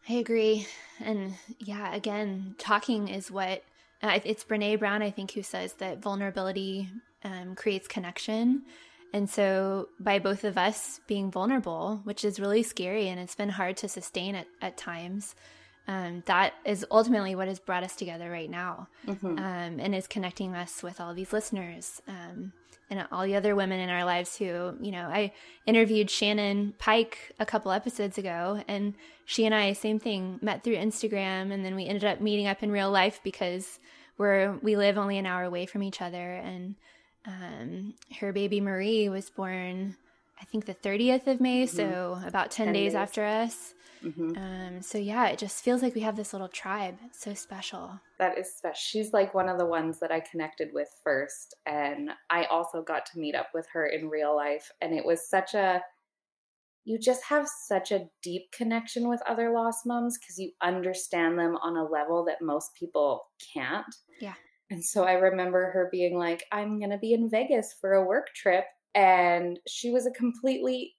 I 0.10 0.13
agree. 0.15 0.67
And 0.99 1.36
yeah, 1.60 1.95
again, 1.95 2.55
talking 2.57 3.07
is 3.07 3.31
what 3.31 3.63
it's 4.03 4.43
Brene 4.43 4.79
Brown, 4.79 5.01
I 5.01 5.11
think, 5.11 5.31
who 5.31 5.43
says 5.43 5.73
that 5.73 6.01
vulnerability 6.01 6.89
um, 7.23 7.55
creates 7.55 7.87
connection. 7.87 8.63
And 9.13 9.29
so, 9.29 9.89
by 9.99 10.19
both 10.19 10.43
of 10.43 10.57
us 10.57 11.01
being 11.05 11.31
vulnerable, 11.31 12.01
which 12.05 12.23
is 12.23 12.39
really 12.39 12.63
scary 12.63 13.09
and 13.09 13.19
it's 13.19 13.35
been 13.35 13.49
hard 13.49 13.77
to 13.77 13.89
sustain 13.89 14.35
at, 14.35 14.47
at 14.61 14.77
times, 14.77 15.35
um, 15.87 16.23
that 16.27 16.53
is 16.63 16.85
ultimately 16.91 17.35
what 17.35 17.47
has 17.47 17.59
brought 17.59 17.83
us 17.83 17.95
together 17.95 18.29
right 18.29 18.49
now 18.49 18.87
mm-hmm. 19.05 19.37
um, 19.37 19.79
and 19.79 19.95
is 19.95 20.07
connecting 20.07 20.55
us 20.55 20.83
with 20.83 21.01
all 21.01 21.13
these 21.13 21.33
listeners 21.33 22.01
um, 22.07 22.53
and 22.91 23.08
all 23.10 23.23
the 23.23 23.36
other 23.38 23.56
women 23.56 23.80
in 23.80 23.89
our 23.89 24.04
lives 24.04 24.36
who, 24.36 24.75
you 24.82 24.91
know, 24.91 25.08
I 25.08 25.32
interviewed 25.65 26.10
Shannon 26.10 26.73
Pike 26.77 27.34
a 27.39 27.45
couple 27.45 27.71
episodes 27.71 28.17
ago, 28.17 28.62
and 28.67 28.93
she 29.25 29.45
and 29.45 29.56
I, 29.56 29.71
same 29.71 29.97
thing, 29.97 30.39
met 30.41 30.63
through 30.63 30.75
Instagram, 30.75 31.54
and 31.54 31.63
then 31.63 31.75
we 31.75 31.88
ended 31.88 32.04
up 32.04 32.19
meeting 32.19 32.47
up 32.47 32.62
in 32.62 32.69
real 32.69 32.91
life 32.91 33.21
because 33.23 33.80
we're 34.17 34.58
we 34.62 34.75
live 34.75 34.97
only 34.97 35.17
an 35.17 35.25
hour 35.25 35.43
away 35.43 35.65
from 35.65 35.84
each 35.84 36.01
other, 36.01 36.34
and 36.34 36.75
um, 37.25 37.93
her 38.19 38.34
baby 38.34 38.60
Marie 38.60 39.08
was 39.08 39.30
born, 39.30 39.95
I 40.39 40.43
think, 40.43 40.65
the 40.65 40.75
30th 40.75 41.27
of 41.27 41.39
May, 41.39 41.63
mm-hmm. 41.63 41.75
so 41.75 42.19
about 42.27 42.51
10, 42.51 42.67
10 42.67 42.73
days, 42.73 42.91
days, 42.91 42.95
after 42.95 43.23
us. 43.23 43.73
Mm-hmm. 44.03 44.37
Um, 44.37 44.81
so 44.81 44.97
yeah, 44.97 45.27
it 45.27 45.37
just 45.37 45.63
feels 45.63 45.81
like 45.81 45.95
we 45.95 46.01
have 46.01 46.15
this 46.15 46.33
little 46.33 46.47
tribe. 46.47 46.97
It's 47.05 47.23
so 47.23 47.33
special. 47.33 47.99
That 48.19 48.37
is 48.37 48.53
special. 48.53 48.75
She's 48.75 49.13
like 49.13 49.33
one 49.33 49.49
of 49.49 49.57
the 49.57 49.65
ones 49.65 49.99
that 49.99 50.11
I 50.11 50.19
connected 50.19 50.69
with 50.73 50.89
first, 51.03 51.55
and 51.65 52.09
I 52.29 52.45
also 52.45 52.81
got 52.81 53.05
to 53.07 53.19
meet 53.19 53.35
up 53.35 53.49
with 53.53 53.67
her 53.73 53.87
in 53.87 54.09
real 54.09 54.35
life, 54.35 54.71
and 54.81 54.93
it 54.93 55.05
was 55.05 55.29
such 55.29 55.53
a 55.53 55.81
you 56.83 56.97
just 56.97 57.23
have 57.23 57.47
such 57.47 57.91
a 57.91 58.07
deep 58.23 58.51
connection 58.51 59.07
with 59.07 59.21
other 59.27 59.51
lost 59.51 59.85
moms 59.85 60.17
because 60.17 60.39
you 60.39 60.51
understand 60.61 61.37
them 61.37 61.55
on 61.61 61.77
a 61.77 61.83
level 61.83 62.25
that 62.25 62.41
most 62.41 62.73
people 62.73 63.25
can't. 63.53 63.85
Yeah. 64.19 64.33
And 64.71 64.83
so 64.83 65.03
I 65.03 65.13
remember 65.13 65.69
her 65.71 65.89
being 65.91 66.17
like, 66.17 66.45
I'm 66.51 66.79
going 66.79 66.91
to 66.91 66.97
be 66.97 67.13
in 67.13 67.29
Vegas 67.29 67.75
for 67.79 67.93
a 67.93 68.05
work 68.05 68.33
trip. 68.33 68.65
And 68.95 69.59
she 69.67 69.91
was 69.91 70.05
a 70.05 70.11
completely 70.11 70.95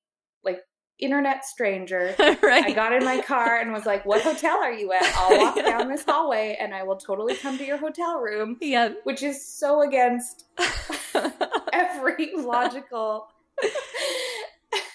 internet 1.02 1.44
stranger. 1.44 2.14
right. 2.42 2.64
I 2.64 2.72
got 2.72 2.92
in 2.92 3.04
my 3.04 3.20
car 3.20 3.58
and 3.58 3.72
was 3.72 3.86
like, 3.86 4.06
What 4.06 4.22
hotel 4.22 4.56
are 4.56 4.72
you 4.72 4.92
at? 4.92 5.02
I'll 5.16 5.38
walk 5.38 5.56
down 5.64 5.88
this 5.88 6.04
hallway 6.04 6.56
and 6.60 6.74
I 6.74 6.82
will 6.82 6.96
totally 6.96 7.34
come 7.36 7.58
to 7.58 7.64
your 7.64 7.76
hotel 7.76 8.18
room. 8.20 8.56
Yeah. 8.60 8.90
Which 9.04 9.22
is 9.22 9.44
so 9.44 9.82
against 9.82 10.46
every 11.72 12.30
logical. 12.36 13.28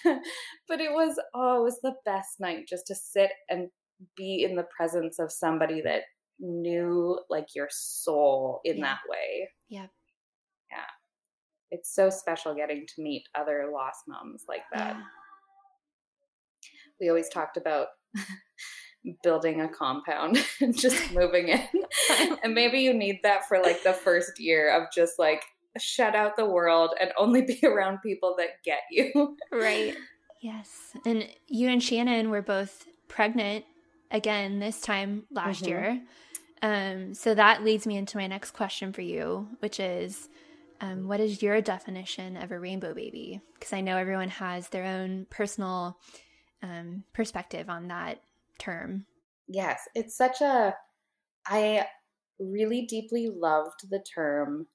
but 0.04 0.80
it 0.80 0.92
was, 0.92 1.18
oh, 1.34 1.60
it 1.60 1.64
was 1.64 1.80
the 1.82 1.94
best 2.04 2.40
night 2.40 2.66
just 2.68 2.86
to 2.88 2.94
sit 2.94 3.30
and 3.48 3.68
be 4.16 4.46
in 4.48 4.56
the 4.56 4.66
presence 4.76 5.18
of 5.18 5.30
somebody 5.30 5.80
that 5.82 6.02
knew 6.40 7.18
like 7.28 7.48
your 7.54 7.68
soul 7.70 8.60
in 8.64 8.78
yeah. 8.78 8.84
that 8.84 8.98
way. 9.08 9.50
Yeah. 9.68 9.86
Yeah. 10.70 10.78
It's 11.70 11.94
so 11.94 12.10
special 12.10 12.54
getting 12.54 12.86
to 12.86 13.02
meet 13.02 13.24
other 13.34 13.70
lost 13.72 14.04
moms 14.08 14.44
like 14.48 14.62
that. 14.72 14.96
Yeah. 14.96 15.02
We 17.00 17.08
always 17.08 17.28
talked 17.28 17.56
about 17.56 17.88
building 19.22 19.60
a 19.60 19.68
compound 19.68 20.44
and 20.60 20.76
just 20.76 21.12
moving 21.14 21.48
in. 21.48 21.68
and 22.42 22.54
maybe 22.54 22.78
you 22.80 22.92
need 22.92 23.20
that 23.22 23.46
for 23.46 23.58
like 23.58 23.82
the 23.82 23.92
first 23.92 24.38
year 24.38 24.70
of 24.70 24.88
just 24.94 25.18
like 25.18 25.44
shut 25.78 26.14
out 26.14 26.36
the 26.36 26.46
world 26.46 26.94
and 27.00 27.12
only 27.18 27.42
be 27.42 27.60
around 27.64 27.98
people 28.02 28.34
that 28.38 28.62
get 28.64 28.80
you. 28.90 29.36
right. 29.52 29.96
Yes. 30.40 30.92
And 31.04 31.28
you 31.48 31.68
and 31.68 31.82
Shannon 31.82 32.30
were 32.30 32.42
both 32.42 32.86
pregnant 33.08 33.64
again 34.10 34.58
this 34.58 34.80
time 34.80 35.24
last 35.30 35.62
mm-hmm. 35.62 35.68
year. 35.68 36.02
Um, 36.60 37.14
so 37.14 37.34
that 37.34 37.62
leads 37.62 37.86
me 37.86 37.96
into 37.96 38.16
my 38.16 38.26
next 38.26 38.52
question 38.52 38.92
for 38.92 39.02
you, 39.02 39.48
which 39.60 39.78
is 39.78 40.28
um, 40.80 41.08
what 41.08 41.20
is 41.20 41.42
your 41.42 41.60
definition 41.60 42.36
of 42.36 42.52
a 42.52 42.58
rainbow 42.58 42.94
baby? 42.94 43.40
Because 43.54 43.72
I 43.72 43.80
know 43.80 43.96
everyone 43.96 44.28
has 44.28 44.68
their 44.68 44.84
own 44.84 45.26
personal 45.30 45.98
um, 46.62 47.04
perspective 47.12 47.68
on 47.68 47.88
that 47.88 48.20
term. 48.58 49.06
Yes, 49.46 49.80
it's 49.94 50.16
such 50.16 50.40
a. 50.40 50.74
I 51.46 51.86
really 52.38 52.82
deeply 52.82 53.28
loved 53.28 53.88
the 53.90 54.04
term 54.14 54.66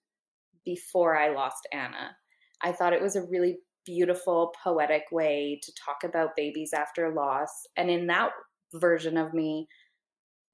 before 0.65 1.17
I 1.17 1.33
lost 1.33 1.67
Anna. 1.71 2.15
I 2.61 2.71
thought 2.71 2.93
it 2.93 3.01
was 3.01 3.15
a 3.15 3.27
really 3.27 3.59
beautiful, 3.85 4.53
poetic 4.63 5.03
way 5.11 5.59
to 5.61 5.71
talk 5.73 6.03
about 6.03 6.35
babies 6.35 6.71
after 6.73 7.13
loss. 7.13 7.67
And 7.75 7.89
in 7.89 8.07
that 8.07 8.31
version 8.73 9.17
of 9.17 9.33
me, 9.33 9.67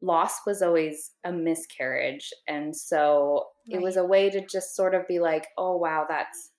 loss 0.01 0.39
was 0.45 0.61
always 0.61 1.11
a 1.23 1.31
miscarriage. 1.31 2.31
And 2.47 2.75
so 2.75 3.47
right. 3.67 3.77
it 3.79 3.83
was 3.83 3.97
a 3.97 4.05
way 4.05 4.29
to 4.29 4.45
just 4.45 4.75
sort 4.75 4.95
of 4.95 5.07
be 5.07 5.19
like, 5.19 5.47
oh, 5.57 5.77
wow, 5.77 6.05
that's, 6.09 6.51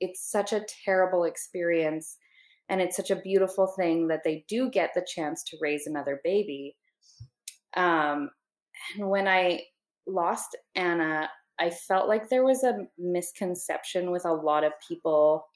it's 0.00 0.30
such 0.30 0.52
a 0.52 0.64
terrible 0.84 1.24
experience. 1.24 2.16
And 2.68 2.80
it's 2.80 2.96
such 2.96 3.10
a 3.10 3.16
beautiful 3.16 3.68
thing 3.78 4.08
that 4.08 4.22
they 4.24 4.44
do 4.48 4.70
get 4.70 4.90
the 4.94 5.06
chance 5.06 5.44
to 5.44 5.58
raise 5.60 5.86
another 5.86 6.20
baby. 6.24 6.76
Um, 7.76 8.30
and 8.96 9.08
when 9.08 9.28
I 9.28 9.62
lost 10.06 10.56
Anna, 10.74 11.28
I 11.58 11.70
felt 11.70 12.08
like 12.08 12.28
there 12.28 12.44
was 12.44 12.64
a 12.64 12.86
misconception 12.98 14.10
with 14.10 14.24
a 14.24 14.32
lot 14.32 14.64
of 14.64 14.72
people 14.86 15.46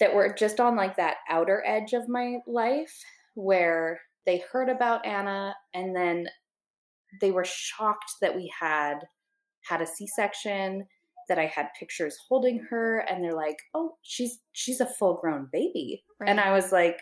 that 0.00 0.14
were 0.14 0.34
just 0.36 0.58
on 0.58 0.76
like 0.76 0.96
that 0.96 1.18
outer 1.28 1.62
edge 1.66 1.92
of 1.92 2.08
my 2.08 2.38
life 2.46 2.92
where 3.34 4.00
they 4.26 4.42
heard 4.52 4.68
about 4.68 5.06
Anna 5.06 5.54
and 5.74 5.94
then 5.94 6.26
they 7.20 7.30
were 7.30 7.44
shocked 7.44 8.12
that 8.20 8.34
we 8.34 8.52
had 8.58 9.00
had 9.68 9.82
a 9.82 9.86
C-section 9.86 10.86
that 11.30 11.38
I 11.38 11.46
had 11.46 11.68
pictures 11.78 12.18
holding 12.28 12.58
her 12.70 12.98
and 12.98 13.24
they're 13.24 13.34
like, 13.34 13.56
"Oh, 13.72 13.96
she's 14.02 14.40
she's 14.52 14.80
a 14.80 14.86
full-grown 14.86 15.48
baby." 15.52 16.04
Right. 16.20 16.28
And 16.28 16.40
I 16.40 16.52
was 16.52 16.72
like, 16.72 17.00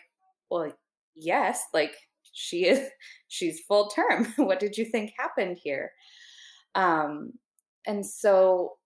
"Well, 0.51 0.73
yes, 1.17 1.64
like 1.75 1.97
she 2.33 2.67
is 2.67 2.88
she's 3.29 3.61
full 3.67 3.88
term. 3.88 4.33
what 4.37 4.61
did 4.61 4.77
you 4.77 4.85
think 4.85 5.12
happened 5.19 5.59
here?" 5.62 5.91
Um 6.77 7.33
and 7.87 8.05
so 8.07 8.77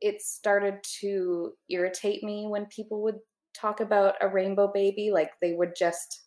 it 0.00 0.22
started 0.22 0.76
to 1.00 1.52
irritate 1.68 2.22
me 2.22 2.46
when 2.48 2.66
people 2.66 3.02
would 3.02 3.18
talk 3.54 3.80
about 3.80 4.14
a 4.20 4.28
rainbow 4.28 4.70
baby 4.72 5.10
like 5.12 5.30
they 5.42 5.52
would 5.52 5.72
just 5.76 6.22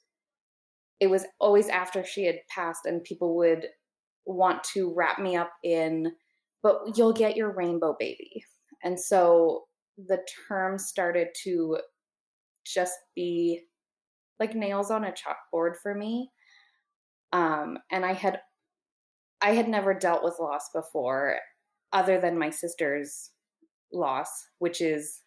it 1.00 1.08
was 1.08 1.26
always 1.40 1.68
after 1.70 2.06
she 2.06 2.26
had 2.26 2.40
passed 2.50 2.86
and 2.86 3.04
people 3.04 3.36
would 3.36 3.68
want 4.26 4.64
to 4.64 4.94
wrap 4.96 5.20
me 5.20 5.36
up 5.36 5.52
in 5.64 6.12
but 6.66 6.98
you'll 6.98 7.14
get 7.14 7.38
your 7.38 7.54
rainbow 7.54 7.96
baby. 8.00 8.44
And 8.84 9.00
so 9.00 9.66
the 10.00 10.18
term 10.48 10.80
started 10.80 11.28
to 11.44 11.78
just 12.66 12.96
be 13.16 13.62
like 14.40 14.56
nails 14.56 14.90
on 14.90 15.04
a 15.04 15.14
chalkboard 15.14 15.74
for 15.82 15.94
me. 15.94 16.32
Um 17.34 17.78
and 17.92 18.06
i 18.06 18.14
had 18.14 18.40
i 19.42 19.52
had 19.52 19.68
never 19.68 19.94
dealt 19.94 20.24
with 20.24 20.40
loss 20.40 20.70
before 20.74 21.38
other 21.92 22.20
than 22.20 22.40
my 22.40 22.50
sister's 22.50 23.32
loss 23.92 24.30
which 24.60 24.80
is 24.80 25.22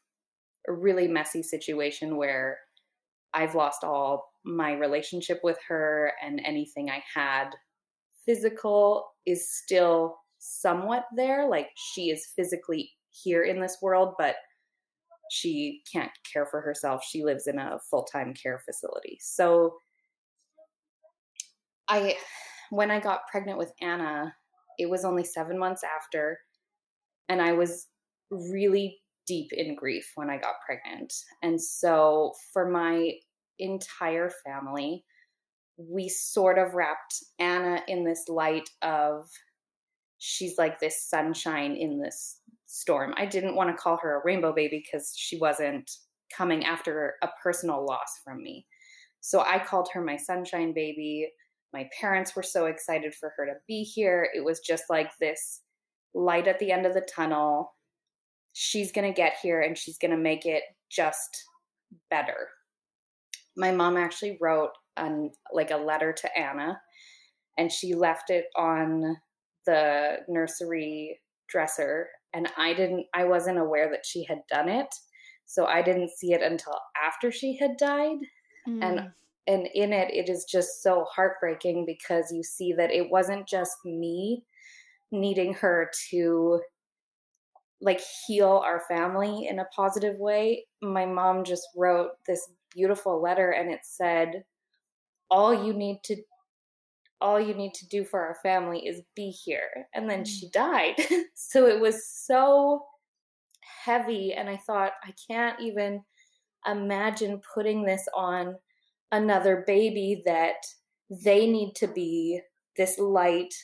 a 0.69 0.73
really 0.73 1.07
messy 1.07 1.43
situation 1.43 2.17
where 2.17 2.59
I've 3.35 3.55
lost 3.55 3.85
all 3.85 4.33
my 4.45 4.73
relationship 4.73 5.41
with 5.43 5.59
her 5.69 6.13
and 6.23 6.41
anything 6.45 6.89
I 6.89 7.03
had 7.15 7.51
physical 8.25 9.07
is 9.27 9.53
still 9.53 10.17
somewhat 10.39 11.05
there. 11.15 11.49
Like 11.49 11.69
she 11.93 12.11
is 12.11 12.27
physically 12.37 12.91
here 13.11 13.43
in 13.43 13.61
this 13.61 13.79
world, 13.83 14.15
but 14.19 14.37
she 15.31 15.83
can't 15.91 16.11
care 16.31 16.47
for 16.47 16.61
herself. 16.61 17.05
She 17.05 17.25
lives 17.25 17.47
in 17.47 17.59
a 17.59 17.79
full 17.91 18.05
time 18.05 18.35
care 18.35 18.61
facility. 18.65 19.19
So 19.21 19.77
I, 21.89 22.17
when 22.71 22.91
I 22.91 23.01
got 23.01 23.27
pregnant 23.31 23.59
with 23.59 23.73
Anna, 23.81 24.35
it 24.79 24.89
was 24.89 25.05
only 25.05 25.25
seven 25.25 25.59
months 25.59 25.83
after, 25.83 26.39
and 27.29 27.43
I 27.43 27.53
was 27.53 27.87
really 28.31 28.99
deep 29.27 29.53
in 29.53 29.75
grief 29.75 30.13
when 30.15 30.31
I 30.31 30.39
got 30.39 30.55
pregnant. 30.65 31.13
And 31.43 31.61
so 31.61 32.33
for 32.53 32.69
my 32.71 33.13
entire 33.59 34.31
family, 34.45 35.05
we 35.77 36.09
sort 36.09 36.59
of 36.59 36.75
wrapped 36.75 37.23
Anna 37.39 37.83
in 37.89 38.05
this 38.05 38.25
light 38.29 38.69
of 38.83 39.29
she's 40.19 40.59
like 40.59 40.79
this 40.79 41.09
sunshine 41.09 41.77
in 41.77 42.01
this 42.01 42.41
storm. 42.67 43.15
I 43.17 43.27
didn't 43.27 43.57
want 43.57 43.71
to 43.71 43.81
call 43.81 43.99
her 44.03 44.17
a 44.17 44.23
rainbow 44.25 44.53
baby 44.53 44.83
because 44.85 45.13
she 45.17 45.39
wasn't 45.39 45.91
coming 46.37 46.65
after 46.65 47.15
a 47.23 47.29
personal 47.43 47.85
loss 47.87 48.21
from 48.25 48.43
me. 48.43 48.67
So 49.21 49.41
I 49.41 49.59
called 49.59 49.89
her 49.93 50.03
my 50.03 50.17
sunshine 50.17 50.73
baby. 50.75 51.29
My 51.73 51.89
parents 51.99 52.37
were 52.37 52.43
so 52.43 52.67
excited 52.67 53.15
for 53.15 53.33
her 53.37 53.47
to 53.47 53.55
be 53.67 53.83
here. 53.83 54.29
It 54.35 54.45
was 54.45 54.61
just 54.61 54.85
like 54.91 55.11
this 55.21 55.63
light 56.15 56.49
at 56.49 56.59
the 56.59 56.73
end 56.73 56.87
of 56.87 56.95
the 56.95 57.07
tunnel 57.15 57.73
she's 58.53 58.91
going 58.91 59.07
to 59.07 59.17
get 59.17 59.35
here 59.41 59.61
and 59.61 59.79
she's 59.79 59.99
going 59.99 60.11
to 60.11 60.17
make 60.17 60.45
it 60.45 60.65
just 60.91 61.45
better. 62.11 62.49
My 63.57 63.71
mom 63.71 63.97
actually 63.97 64.37
wrote 64.41 64.71
an, 64.97 65.31
like 65.53 65.71
a 65.71 65.77
letter 65.77 66.13
to 66.13 66.39
Anna 66.39 66.81
and 67.57 67.71
she 67.71 67.95
left 67.95 68.31
it 68.31 68.47
on 68.57 69.17
the 69.69 70.17
nursery 70.29 71.21
dresser 71.51 72.09
and 72.33 72.49
I 72.57 72.73
didn't 72.73 73.05
I 73.15 73.25
wasn't 73.25 73.59
aware 73.59 73.91
that 73.91 74.07
she 74.07 74.25
had 74.25 74.39
done 74.51 74.69
it. 74.69 74.89
So 75.45 75.67
I 75.67 75.83
didn't 75.83 76.11
see 76.17 76.33
it 76.33 76.43
until 76.43 76.75
after 77.07 77.31
she 77.31 77.57
had 77.59 77.77
died. 77.79 78.19
Mm. 78.67 78.83
And 78.83 79.01
and 79.47 79.69
in 79.75 79.93
it 79.93 80.13
it 80.13 80.31
is 80.31 80.47
just 80.51 80.83
so 80.83 81.05
heartbreaking 81.15 81.85
because 81.87 82.33
you 82.33 82.43
see 82.43 82.73
that 82.79 82.91
it 82.91 83.11
wasn't 83.11 83.47
just 83.47 83.77
me 83.85 84.45
needing 85.13 85.53
her 85.55 85.91
to 86.11 86.61
like 87.81 88.01
heal 88.27 88.63
our 88.65 88.83
family 88.89 89.47
in 89.49 89.59
a 89.59 89.69
positive 89.77 90.19
way. 90.19 90.65
My 90.83 91.05
mom 91.05 91.45
just 91.45 91.69
wrote 91.77 92.11
this 92.27 92.51
beautiful 92.75 93.21
letter 93.23 93.51
and 93.51 93.71
it 93.71 93.81
said 93.83 94.45
all 95.31 95.65
you 95.67 95.73
need 95.73 96.01
to 96.05 96.17
all 97.21 97.41
you 97.41 97.55
need 97.55 97.75
to 97.75 97.89
do 97.89 98.05
for 98.05 98.21
our 98.21 98.37
family 98.43 98.87
is 98.87 99.03
be 99.17 99.31
here. 99.31 99.87
And 99.95 100.09
then 100.09 100.25
she 100.25 100.47
mm. 100.49 100.53
died. 100.53 100.95
so 101.35 101.67
it 101.67 101.81
was 101.81 102.07
so 102.07 102.85
heavy 103.85 104.35
and 104.35 104.49
I 104.49 104.57
thought 104.57 104.93
I 105.05 105.13
can't 105.31 105.61
even 105.61 106.03
imagine 106.67 107.41
putting 107.55 107.85
this 107.85 108.07
on 108.15 108.55
another 109.13 109.65
baby 109.67 110.23
that 110.27 110.57
they 111.11 111.47
need 111.47 111.75
to 111.77 111.89
be 111.89 112.41
this 112.77 112.99
light 112.99 113.55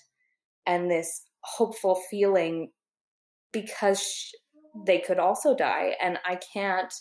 and 0.67 0.91
this 0.91 1.23
hopeful 1.41 2.01
feeling 2.11 2.71
because 3.53 4.31
they 4.87 4.99
could 4.99 5.19
also 5.19 5.55
die 5.55 5.93
and 6.01 6.19
i 6.27 6.39
can't 6.53 6.93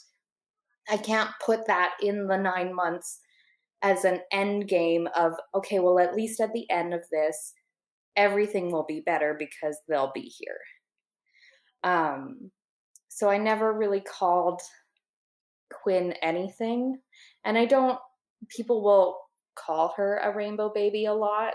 i 0.89 0.97
can't 0.97 1.29
put 1.43 1.65
that 1.65 1.93
in 2.01 2.27
the 2.27 2.37
9 2.37 2.75
months 2.75 3.19
as 3.83 4.05
an 4.05 4.21
end 4.31 4.67
game 4.67 5.07
of 5.15 5.33
okay 5.53 5.79
well 5.79 5.99
at 5.99 6.15
least 6.15 6.39
at 6.39 6.53
the 6.53 6.69
end 6.71 6.93
of 6.93 7.03
this 7.11 7.53
everything 8.15 8.71
will 8.71 8.85
be 8.85 9.01
better 9.01 9.35
because 9.37 9.77
they'll 9.87 10.11
be 10.13 10.31
here. 10.39 10.59
Um 11.83 12.51
so 13.13 13.29
i 13.29 13.37
never 13.37 13.71
really 13.71 14.01
called 14.01 14.61
quinn 15.71 16.13
anything 16.21 16.97
and 17.45 17.57
i 17.57 17.65
don't 17.65 17.99
people 18.49 18.83
will 18.83 19.17
call 19.55 19.93
her 19.95 20.17
a 20.23 20.35
rainbow 20.35 20.71
baby 20.73 21.05
a 21.05 21.13
lot 21.13 21.53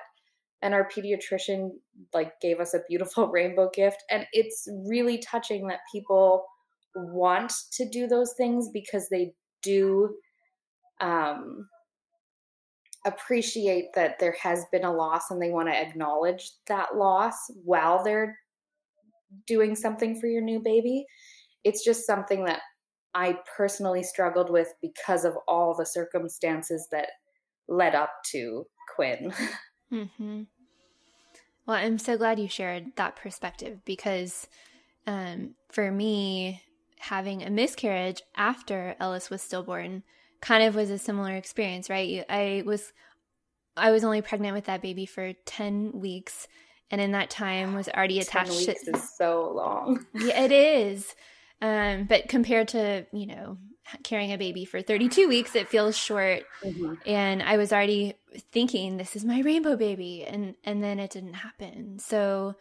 and 0.63 0.75
our 0.75 0.89
pediatrician 0.89 1.71
like 2.15 2.33
gave 2.41 2.61
us 2.61 2.75
a 2.75 2.83
beautiful 2.89 3.29
rainbow 3.33 3.69
gift 3.75 4.03
and 4.11 4.27
it's 4.33 4.69
really 4.87 5.19
touching 5.19 5.67
that 5.67 5.81
people 5.93 6.45
want 6.95 7.53
to 7.73 7.89
do 7.89 8.07
those 8.07 8.35
things 8.37 8.69
because 8.73 9.09
they 9.09 9.33
do 9.63 10.15
um, 11.01 11.69
appreciate 13.09 13.87
that 13.95 14.19
there 14.19 14.37
has 14.41 14.65
been 14.71 14.85
a 14.85 14.93
loss 14.93 15.31
and 15.31 15.41
they 15.41 15.51
want 15.51 15.69
to 15.69 15.75
acknowledge 15.75 16.51
that 16.67 16.97
loss 16.97 17.35
while 17.65 18.03
they're 18.03 18.39
doing 19.47 19.75
something 19.75 20.19
for 20.19 20.27
your 20.27 20.43
new 20.43 20.61
baby 20.61 21.05
it's 21.65 21.85
just 21.85 22.07
something 22.07 22.45
that 22.45 22.61
i 23.15 23.37
personally 23.57 24.03
struggled 24.03 24.51
with 24.51 24.73
because 24.81 25.25
of 25.25 25.37
all 25.47 25.75
the 25.75 25.85
circumstances 25.85 26.89
that 26.91 27.09
led 27.69 27.95
up 27.95 28.11
to 28.25 28.65
quinn 28.95 29.33
Mm-hmm. 29.93 30.43
Well, 31.67 31.77
I'm 31.77 31.99
so 31.99 32.17
glad 32.17 32.39
you 32.39 32.49
shared 32.49 32.93
that 32.97 33.17
perspective 33.17 33.81
because 33.85 34.49
um, 35.07 35.55
for 35.71 35.91
me, 35.91 36.63
having 36.99 37.43
a 37.43 37.51
miscarriage 37.51 38.23
after 38.37 38.97
Ellis 38.99 39.31
was 39.31 39.43
stillborn 39.43 40.03
kind 40.41 40.65
of 40.65 40.75
was 40.75 40.91
a 40.91 40.99
similar 40.99 41.35
experience, 41.35 41.91
right? 41.91 42.25
I 42.29 42.63
was 42.65 42.93
I 43.77 43.91
was 43.91 44.05
only 44.05 44.23
pregnant 44.23 44.55
with 44.55 44.65
that 44.65 44.83
baby 44.83 45.07
for 45.07 45.33
10 45.33 45.93
weeks 46.01 46.49
and 46.91 47.01
in 47.01 47.13
that 47.13 47.31
time 47.31 47.75
was 47.75 47.89
already 47.89 48.19
attached 48.19 48.51
10 48.51 48.67
weeks 48.67 48.85
to 48.85 48.91
is 48.97 49.17
so 49.17 49.53
long. 49.55 50.07
Yeah, 50.15 50.43
it 50.43 50.53
is. 50.53 51.15
Um, 51.61 52.05
but 52.05 52.29
compared 52.29 52.69
to, 52.69 53.07
you 53.13 53.27
know, 53.27 53.59
carrying 54.05 54.33
a 54.33 54.39
baby 54.39 54.65
for 54.65 54.81
32 54.81 55.29
weeks, 55.29 55.55
it 55.55 55.69
feels 55.69 55.97
short. 55.97 56.45
Mm-hmm. 56.65 56.95
And 57.07 57.43
I 57.43 57.57
was 57.57 57.73
already 57.73 58.15
thinking, 58.53 58.97
this 58.97 59.17
is 59.17 59.25
my 59.25 59.41
rainbow 59.41 59.77
baby. 59.77 60.25
And, 60.25 60.55
and 60.65 60.83
then 60.83 60.99
it 60.99 61.11
didn't 61.11 61.35
happen. 61.35 61.99
So 61.99 62.55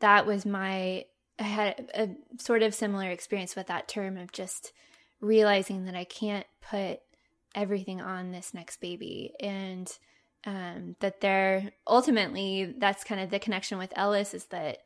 that 0.00 0.26
was 0.26 0.44
my, 0.44 1.06
I 1.38 1.42
had 1.42 1.90
a 1.94 2.08
sort 2.38 2.62
of 2.62 2.74
similar 2.74 3.10
experience 3.10 3.56
with 3.56 3.68
that 3.68 3.88
term 3.88 4.16
of 4.16 4.32
just 4.32 4.72
realizing 5.20 5.84
that 5.84 5.94
I 5.94 6.04
can't 6.04 6.46
put 6.68 7.00
everything 7.54 8.00
on 8.00 8.32
this 8.32 8.54
next 8.54 8.80
baby. 8.80 9.32
And, 9.40 9.90
um, 10.44 10.96
that 11.00 11.20
there 11.20 11.72
ultimately, 11.86 12.74
that's 12.76 13.04
kind 13.04 13.20
of 13.20 13.30
the 13.30 13.38
connection 13.38 13.78
with 13.78 13.92
Ellis 13.96 14.34
is 14.34 14.46
that, 14.46 14.78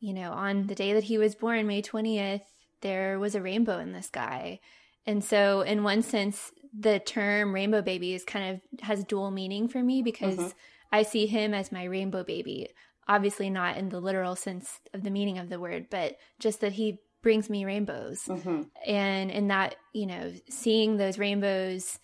you 0.00 0.14
know, 0.14 0.32
on 0.32 0.66
the 0.66 0.74
day 0.74 0.92
that 0.92 1.04
he 1.04 1.18
was 1.18 1.34
born, 1.34 1.66
May 1.66 1.82
20th, 1.82 2.42
there 2.80 3.18
was 3.18 3.34
a 3.34 3.42
rainbow 3.42 3.78
in 3.78 3.92
the 3.92 4.02
sky. 4.02 4.60
And 5.06 5.22
so, 5.22 5.60
in 5.60 5.82
one 5.82 6.02
sense, 6.02 6.52
the 6.78 6.98
term 6.98 7.54
rainbow 7.54 7.82
baby 7.82 8.14
is 8.14 8.24
kind 8.24 8.54
of 8.54 8.80
has 8.82 9.04
dual 9.04 9.30
meaning 9.30 9.68
for 9.68 9.82
me 9.82 10.02
because 10.02 10.36
mm-hmm. 10.36 10.48
I 10.92 11.02
see 11.02 11.26
him 11.26 11.54
as 11.54 11.72
my 11.72 11.84
rainbow 11.84 12.24
baby. 12.24 12.68
Obviously, 13.08 13.50
not 13.50 13.76
in 13.76 13.88
the 13.88 14.00
literal 14.00 14.34
sense 14.34 14.80
of 14.92 15.04
the 15.04 15.10
meaning 15.10 15.38
of 15.38 15.48
the 15.48 15.60
word, 15.60 15.86
but 15.90 16.16
just 16.40 16.60
that 16.60 16.72
he 16.72 17.00
brings 17.22 17.50
me 17.50 17.64
rainbows. 17.64 18.22
Mm-hmm. 18.24 18.62
And 18.86 19.30
in 19.30 19.48
that, 19.48 19.76
you 19.92 20.06
know, 20.06 20.32
seeing 20.48 20.96
those 20.96 21.18
rainbows 21.18 21.98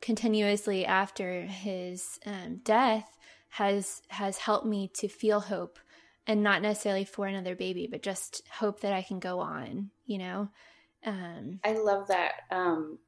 continuously 0.00 0.86
after 0.86 1.42
his 1.42 2.18
um, 2.24 2.60
death 2.64 3.16
has 3.50 4.00
has 4.08 4.38
helped 4.38 4.66
me 4.66 4.90
to 4.94 5.08
feel 5.08 5.40
hope 5.40 5.78
and 6.26 6.42
not 6.42 6.62
necessarily 6.62 7.04
for 7.04 7.26
another 7.26 7.56
baby, 7.56 7.88
but 7.90 8.02
just 8.02 8.42
hope 8.48 8.80
that 8.80 8.92
I 8.92 9.02
can 9.02 9.18
go 9.18 9.40
on, 9.40 9.90
you 10.06 10.18
know? 10.18 10.48
Um, 11.04 11.60
I 11.64 11.72
love 11.72 12.08
that. 12.08 12.32
Um, 12.50 12.98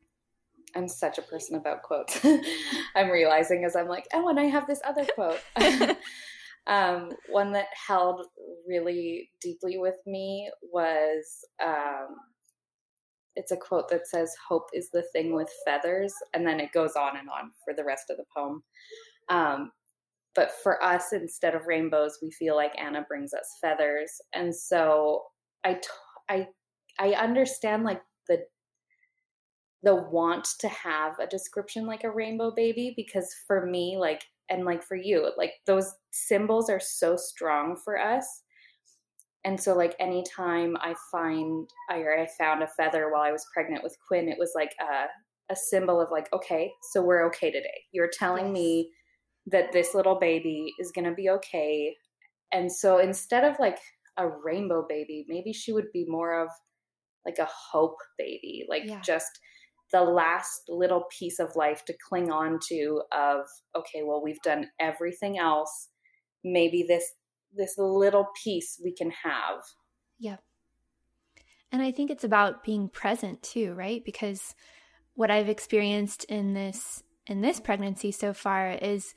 I'm 0.74 0.88
such 0.88 1.18
a 1.18 1.22
person 1.22 1.56
about 1.56 1.82
quotes. 1.82 2.18
I'm 2.96 3.10
realizing 3.10 3.64
as 3.64 3.76
I'm 3.76 3.88
like, 3.88 4.08
oh, 4.14 4.28
and 4.28 4.40
I 4.40 4.44
have 4.44 4.66
this 4.66 4.80
other 4.84 5.04
quote. 5.04 5.40
um, 6.66 7.10
one 7.28 7.52
that 7.52 7.66
held 7.86 8.26
really 8.66 9.30
deeply 9.40 9.78
with 9.78 9.96
me 10.06 10.50
was 10.62 11.44
um, 11.64 12.16
it's 13.34 13.52
a 13.52 13.56
quote 13.56 13.88
that 13.90 14.06
says, 14.06 14.34
Hope 14.48 14.68
is 14.72 14.90
the 14.90 15.04
thing 15.12 15.34
with 15.34 15.50
feathers. 15.64 16.14
And 16.34 16.46
then 16.46 16.60
it 16.60 16.72
goes 16.72 16.94
on 16.94 17.16
and 17.16 17.28
on 17.28 17.50
for 17.64 17.74
the 17.74 17.84
rest 17.84 18.10
of 18.10 18.16
the 18.16 18.24
poem. 18.34 18.62
Um, 19.28 19.72
but 20.34 20.50
for 20.62 20.82
us, 20.82 21.12
instead 21.12 21.54
of 21.54 21.66
rainbows, 21.66 22.18
we 22.22 22.30
feel 22.30 22.56
like 22.56 22.72
Anna 22.78 23.04
brings 23.06 23.34
us 23.34 23.58
feathers. 23.60 24.12
And 24.34 24.54
so 24.54 25.24
I, 25.64 25.74
t- 25.74 25.80
I, 26.28 26.46
I 26.98 27.12
understand 27.12 27.84
like 27.84 28.02
the 28.28 28.44
the 29.82 29.94
want 29.94 30.46
to 30.60 30.68
have 30.68 31.18
a 31.18 31.26
description 31.26 31.86
like 31.86 32.04
a 32.04 32.10
rainbow 32.10 32.52
baby 32.54 32.94
because 32.96 33.34
for 33.46 33.66
me 33.66 33.96
like 33.98 34.22
and 34.52 34.64
like 34.66 34.82
for 34.84 34.96
you 34.96 35.30
like 35.38 35.52
those 35.66 35.94
symbols 36.12 36.68
are 36.68 36.80
so 36.80 37.16
strong 37.16 37.74
for 37.82 37.98
us 37.98 38.42
and 39.44 39.58
so 39.58 39.74
like 39.74 39.96
anytime 39.98 40.76
i 40.80 40.94
find 41.10 41.68
or 41.90 42.18
i 42.18 42.28
found 42.38 42.62
a 42.62 42.68
feather 42.68 43.10
while 43.10 43.22
i 43.22 43.32
was 43.32 43.46
pregnant 43.52 43.82
with 43.82 43.96
quinn 44.06 44.28
it 44.28 44.38
was 44.38 44.52
like 44.54 44.74
a, 44.80 45.52
a 45.52 45.56
symbol 45.56 46.00
of 46.00 46.10
like 46.10 46.28
okay 46.32 46.70
so 46.92 47.02
we're 47.02 47.26
okay 47.26 47.50
today 47.50 47.82
you're 47.92 48.10
telling 48.12 48.46
yes. 48.46 48.54
me 48.54 48.90
that 49.46 49.72
this 49.72 49.94
little 49.94 50.18
baby 50.18 50.72
is 50.78 50.92
going 50.92 51.04
to 51.04 51.14
be 51.14 51.30
okay 51.30 51.96
and 52.52 52.70
so 52.70 52.98
instead 52.98 53.42
of 53.42 53.58
like 53.58 53.78
a 54.18 54.28
rainbow 54.28 54.84
baby 54.86 55.24
maybe 55.28 55.52
she 55.52 55.72
would 55.72 55.90
be 55.92 56.04
more 56.06 56.38
of 56.38 56.48
like 57.24 57.38
a 57.38 57.48
hope 57.72 57.96
baby 58.18 58.66
like 58.68 58.82
yeah. 58.84 59.00
just 59.00 59.40
the 59.92 60.02
last 60.02 60.62
little 60.68 61.04
piece 61.18 61.38
of 61.38 61.54
life 61.54 61.84
to 61.84 61.94
cling 62.08 62.30
on 62.30 62.58
to 62.68 63.02
of 63.12 63.46
okay 63.76 64.02
well 64.02 64.22
we've 64.22 64.42
done 64.42 64.68
everything 64.80 65.38
else. 65.38 65.88
Maybe 66.44 66.84
this 66.86 67.12
this 67.54 67.74
little 67.78 68.28
piece 68.42 68.80
we 68.82 68.92
can 68.94 69.10
have. 69.10 69.60
Yeah 70.18 70.36
and 71.72 71.82
i 71.82 71.90
think 71.90 72.10
it's 72.10 72.24
about 72.24 72.62
being 72.62 72.88
present 72.88 73.42
too 73.42 73.72
right? 73.72 74.04
Because 74.04 74.54
what 75.14 75.30
i've 75.30 75.48
experienced 75.48 76.24
in 76.24 76.54
this 76.54 77.02
in 77.26 77.40
this 77.40 77.58
pregnancy 77.58 78.12
so 78.12 78.32
far 78.32 78.70
is 78.70 79.14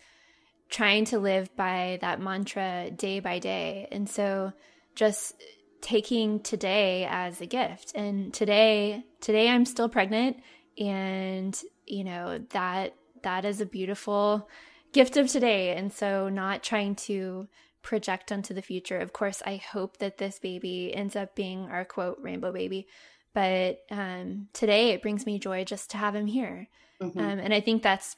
trying 0.69 1.05
to 1.05 1.19
live 1.19 1.55
by 1.55 1.97
that 2.01 2.19
mantra 2.19 2.89
day 2.95 3.19
by 3.19 3.39
day. 3.39 3.87
And 3.91 4.09
so 4.09 4.51
just 4.95 5.35
taking 5.81 6.39
today 6.39 7.07
as 7.09 7.39
a 7.41 7.45
gift. 7.45 7.91
And 7.95 8.33
today 8.33 9.03
today 9.21 9.49
i'm 9.49 9.65
still 9.65 9.89
pregnant 9.89 10.37
and 10.77 11.59
you 11.85 12.03
know 12.03 12.39
that 12.49 12.95
that 13.23 13.45
is 13.45 13.61
a 13.61 13.65
beautiful 13.65 14.47
gift 14.93 15.17
of 15.17 15.27
today. 15.27 15.75
And 15.75 15.91
so 15.91 16.29
not 16.29 16.63
trying 16.63 16.95
to 16.95 17.47
project 17.81 18.31
onto 18.31 18.53
the 18.53 18.61
future. 18.61 18.99
Of 18.99 19.13
course 19.13 19.41
i 19.45 19.57
hope 19.57 19.97
that 19.97 20.17
this 20.17 20.39
baby 20.39 20.93
ends 20.95 21.15
up 21.15 21.35
being 21.35 21.69
our 21.69 21.85
quote 21.85 22.17
rainbow 22.21 22.51
baby. 22.51 22.87
But 23.33 23.79
um, 23.91 24.47
today 24.53 24.91
it 24.91 25.01
brings 25.01 25.25
me 25.25 25.39
joy 25.39 25.65
just 25.65 25.91
to 25.91 25.97
have 25.97 26.15
him 26.15 26.27
here. 26.27 26.67
Mm-hmm. 27.01 27.19
um, 27.19 27.39
and 27.39 27.53
i 27.53 27.59
think 27.59 27.83
that's 27.83 28.15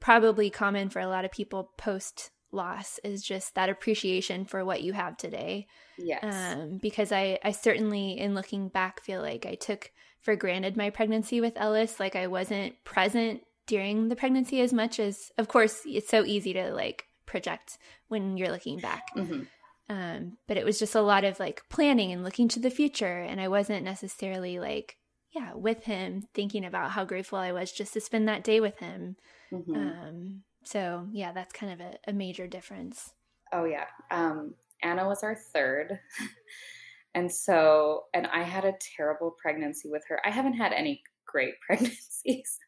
probably 0.00 0.50
common 0.50 0.90
for 0.90 1.00
a 1.00 1.08
lot 1.08 1.24
of 1.24 1.32
people 1.32 1.72
post 1.78 2.30
loss 2.52 2.98
is 3.04 3.22
just 3.22 3.54
that 3.54 3.68
appreciation 3.68 4.44
for 4.44 4.64
what 4.64 4.82
you 4.82 4.92
have 4.92 5.16
today. 5.16 5.66
Yes. 5.98 6.22
Um, 6.22 6.78
because 6.78 7.12
i 7.12 7.38
i 7.42 7.52
certainly 7.52 8.18
in 8.18 8.34
looking 8.34 8.68
back 8.68 9.00
feel 9.00 9.20
like 9.22 9.46
i 9.46 9.54
took 9.54 9.90
for 10.20 10.36
granted 10.36 10.76
my 10.76 10.90
pregnancy 10.90 11.40
with 11.40 11.56
Ellis. 11.56 12.00
Like 12.00 12.16
I 12.16 12.26
wasn't 12.26 12.82
present 12.84 13.42
during 13.66 14.08
the 14.08 14.16
pregnancy 14.16 14.60
as 14.60 14.72
much 14.72 14.98
as, 14.98 15.30
of 15.38 15.48
course, 15.48 15.82
it's 15.84 16.08
so 16.08 16.24
easy 16.24 16.52
to 16.54 16.72
like 16.72 17.04
project 17.26 17.78
when 18.08 18.36
you're 18.36 18.50
looking 18.50 18.78
back. 18.78 19.14
Mm-hmm. 19.16 19.42
Um, 19.90 20.38
but 20.46 20.56
it 20.56 20.64
was 20.64 20.78
just 20.78 20.94
a 20.94 21.00
lot 21.00 21.24
of 21.24 21.38
like 21.38 21.62
planning 21.68 22.12
and 22.12 22.24
looking 22.24 22.48
to 22.48 22.60
the 22.60 22.70
future. 22.70 23.20
And 23.20 23.40
I 23.40 23.48
wasn't 23.48 23.84
necessarily 23.84 24.58
like, 24.58 24.96
yeah, 25.30 25.54
with 25.54 25.84
him, 25.84 26.26
thinking 26.34 26.64
about 26.64 26.92
how 26.92 27.04
grateful 27.04 27.38
I 27.38 27.52
was 27.52 27.70
just 27.72 27.92
to 27.94 28.00
spend 28.00 28.28
that 28.28 28.44
day 28.44 28.60
with 28.60 28.78
him. 28.78 29.16
Mm-hmm. 29.52 29.74
Um, 29.74 30.42
so 30.64 31.06
yeah, 31.12 31.32
that's 31.32 31.52
kind 31.52 31.72
of 31.72 31.80
a, 31.80 31.98
a 32.08 32.12
major 32.12 32.46
difference. 32.46 33.12
Oh 33.52 33.64
yeah. 33.64 33.86
Um, 34.10 34.54
Anna 34.82 35.06
was 35.06 35.22
our 35.22 35.34
third. 35.34 35.98
And 37.14 37.30
so, 37.32 38.04
and 38.14 38.26
I 38.26 38.42
had 38.42 38.64
a 38.64 38.74
terrible 38.96 39.34
pregnancy 39.40 39.88
with 39.90 40.02
her. 40.08 40.20
I 40.24 40.30
haven't 40.30 40.54
had 40.54 40.72
any 40.72 41.02
great 41.26 41.54
pregnancies. 41.66 42.58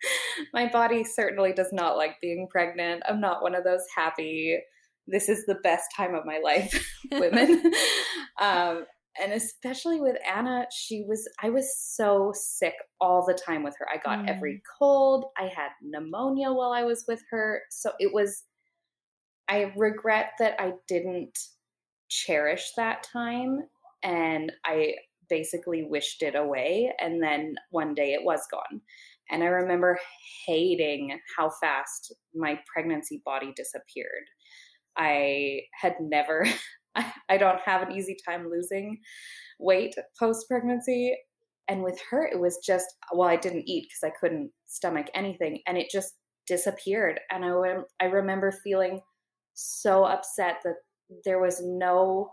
My 0.53 0.69
body 0.69 1.05
certainly 1.05 1.53
does 1.53 1.73
not 1.73 1.97
like 1.97 2.21
being 2.21 2.49
pregnant. 2.51 3.03
I'm 3.09 3.21
not 3.21 3.43
one 3.43 3.55
of 3.55 3.65
those 3.65 3.85
happy, 3.95 4.59
this 5.07 5.29
is 5.29 5.47
the 5.47 5.57
best 5.57 5.89
time 5.97 6.15
of 6.15 6.25
my 6.25 6.39
life 6.43 6.85
women. 7.13 7.73
um, 8.41 8.85
and 9.21 9.33
especially 9.33 10.01
with 10.01 10.17
Anna, 10.27 10.67
she 10.73 11.05
was, 11.07 11.29
I 11.43 11.51
was 11.51 11.77
so 11.77 12.33
sick 12.35 12.75
all 13.01 13.27
the 13.27 13.35
time 13.35 13.63
with 13.63 13.75
her. 13.79 13.87
I 13.93 13.99
got 13.99 14.25
mm. 14.25 14.31
every 14.31 14.63
cold. 14.79 15.27
I 15.37 15.45
had 15.55 15.71
pneumonia 15.83 16.53
while 16.53 16.73
I 16.73 16.85
was 16.85 17.05
with 17.09 17.21
her. 17.31 17.63
So 17.71 17.93
it 17.99 18.15
was, 18.15 18.45
I 19.49 19.73
regret 19.77 20.33
that 20.39 20.55
I 20.61 20.75
didn't 20.87 21.37
cherish 22.09 22.71
that 22.77 23.03
time 23.03 23.65
and 24.03 24.53
I 24.65 24.95
basically 25.29 25.85
wished 25.89 26.23
it 26.23 26.35
away. 26.35 26.93
And 27.01 27.23
then 27.23 27.55
one 27.71 27.95
day 27.95 28.13
it 28.13 28.25
was 28.25 28.43
gone. 28.51 28.81
And 29.31 29.43
I 29.43 29.47
remember 29.47 29.99
hating 30.45 31.19
how 31.37 31.51
fast 31.61 32.13
my 32.35 32.59
pregnancy 32.73 33.23
body 33.25 33.53
disappeared. 33.57 34.25
I 34.97 35.61
had 35.81 35.95
never, 36.01 36.47
I 37.29 37.39
don't 37.39 37.61
have 37.65 37.83
an 37.83 37.93
easy 37.93 38.17
time 38.27 38.51
losing 38.51 38.99
weight 39.61 39.95
post 40.19 40.47
pregnancy. 40.49 41.17
And 41.69 41.85
with 41.85 42.01
her, 42.11 42.27
it 42.27 42.41
was 42.41 42.59
just, 42.67 42.87
well, 43.13 43.29
I 43.29 43.37
didn't 43.37 43.69
eat 43.69 43.87
because 43.89 44.13
I 44.13 44.19
couldn't 44.21 44.51
stomach 44.67 45.07
anything. 45.15 45.61
And 45.69 45.79
it 45.79 45.89
just 45.91 46.15
disappeared. 46.49 47.21
And 47.31 47.45
I, 47.45 47.55
went, 47.55 47.85
I 48.01 48.07
remember 48.07 48.51
feeling 48.65 49.01
so 49.55 50.05
upset 50.05 50.57
that 50.65 50.75
there 51.25 51.41
was 51.41 51.61
no 51.63 52.33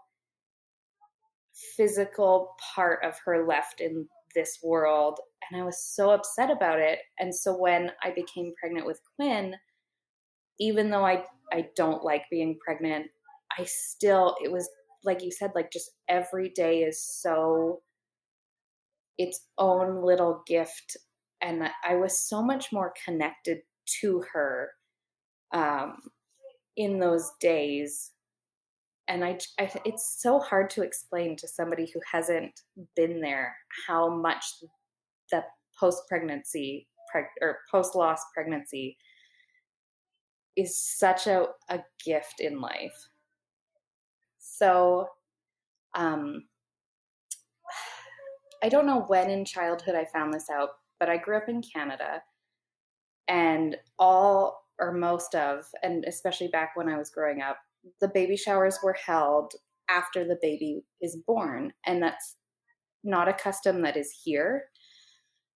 physical 1.76 2.56
part 2.76 3.04
of 3.04 3.15
her 3.26 3.46
left 3.48 3.82
in 3.82 4.08
this 4.36 4.60
world. 4.63 5.20
And 5.50 5.60
I 5.60 5.65
was 5.65 5.82
so 5.82 6.12
upset 6.12 6.52
about 6.52 6.80
it. 6.80 7.00
And 7.20 7.34
so 7.34 7.56
when 7.56 7.91
I 8.04 8.12
became 8.12 8.54
pregnant 8.60 8.86
with 8.86 9.02
Quinn, 9.15 9.56
even 10.60 10.89
though 10.89 11.06
I, 11.06 11.24
I 11.52 11.67
don't 11.76 12.04
like 12.04 12.24
being 12.30 12.58
pregnant, 12.63 13.08
I 13.58 13.63
still, 13.65 14.36
it 14.43 14.52
was 14.52 14.70
like 15.04 15.24
you 15.24 15.32
said, 15.32 15.52
like 15.56 15.72
just 15.72 15.91
every 16.10 16.50
day 16.50 16.82
is 16.82 17.02
so 17.02 17.82
its 19.17 19.41
own 19.58 20.04
little 20.04 20.43
gift. 20.46 20.98
And 21.41 21.70
I 21.88 21.96
was 21.96 22.17
so 22.17 22.41
much 22.41 22.72
more 22.72 22.93
connected 23.06 23.60
to 24.02 24.24
her 24.34 24.72
um, 25.54 25.98
in 26.76 27.00
those 27.00 27.32
days 27.39 28.12
and 29.08 29.24
I, 29.24 29.38
I, 29.60 29.72
it's 29.86 30.22
so 30.22 30.39
hard 30.39 30.70
to 30.72 30.82
explain 30.82 31.36
to 31.38 31.48
somebody 31.48 31.89
who 31.93 32.02
hasn't 32.12 32.62
been 32.96 33.22
there 33.22 33.56
how 33.88 34.10
much 34.10 34.43
the 35.32 35.43
post 35.80 36.04
pregnancy 36.08 36.88
preg- 37.13 37.26
or 37.41 37.60
post 37.72 37.96
loss 37.96 38.20
pregnancy 38.34 38.98
is 40.56 40.76
such 40.76 41.28
a, 41.28 41.48
a 41.70 41.80
gift 42.04 42.39
in 42.39 42.60
life. 42.60 43.10
So 44.39 45.08
um 45.98 46.43
i 48.63 48.70
don't 48.70 48.86
know 48.86 49.02
when 49.08 49.30
in 49.30 49.43
childhood 49.43 49.96
i 49.96 50.06
found 50.06 50.34
this 50.34 50.50
out 50.50 50.70
but 51.00 51.10
i 51.10 51.17
grew 51.17 51.36
up 51.36 51.50
in 51.50 51.62
canada 51.62 52.22
and 53.28 53.76
all 54.00 54.63
or 54.80 54.93
most 54.93 55.36
of 55.36 55.65
and 55.84 56.06
especially 56.08 56.48
back 56.48 56.72
when 56.76 56.88
i 56.88 56.98
was 56.98 57.10
growing 57.10 57.41
up 57.41 57.58
the 58.02 58.10
baby 58.13 58.36
showers 58.36 58.80
were 58.84 58.96
held 59.06 59.54
after 59.90 60.26
the 60.26 60.38
baby 60.42 60.84
is 61.02 61.18
born. 61.28 61.74
And 61.86 62.02
that's 62.02 62.36
not 63.04 63.30
a 63.30 63.34
custom 63.34 63.82
that 63.84 63.98
is 63.98 64.13
here. 64.24 64.66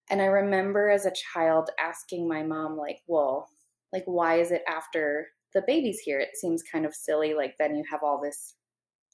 And 0.09 0.21
I 0.21 0.25
remember 0.25 0.89
as 0.89 1.05
a 1.05 1.13
child 1.33 1.69
asking 1.79 2.27
my 2.27 2.43
mom, 2.43 2.77
like, 2.77 2.99
well, 3.07 3.47
like, 3.93 4.03
why 4.05 4.39
is 4.39 4.51
it 4.51 4.63
after 4.67 5.27
the 5.53 5.63
baby's 5.67 5.99
here? 5.99 6.19
It 6.19 6.35
seems 6.35 6.63
kind 6.63 6.85
of 6.85 6.93
silly. 6.93 7.33
Like, 7.33 7.55
then 7.59 7.75
you 7.75 7.83
have 7.89 8.01
all 8.03 8.19
this, 8.21 8.55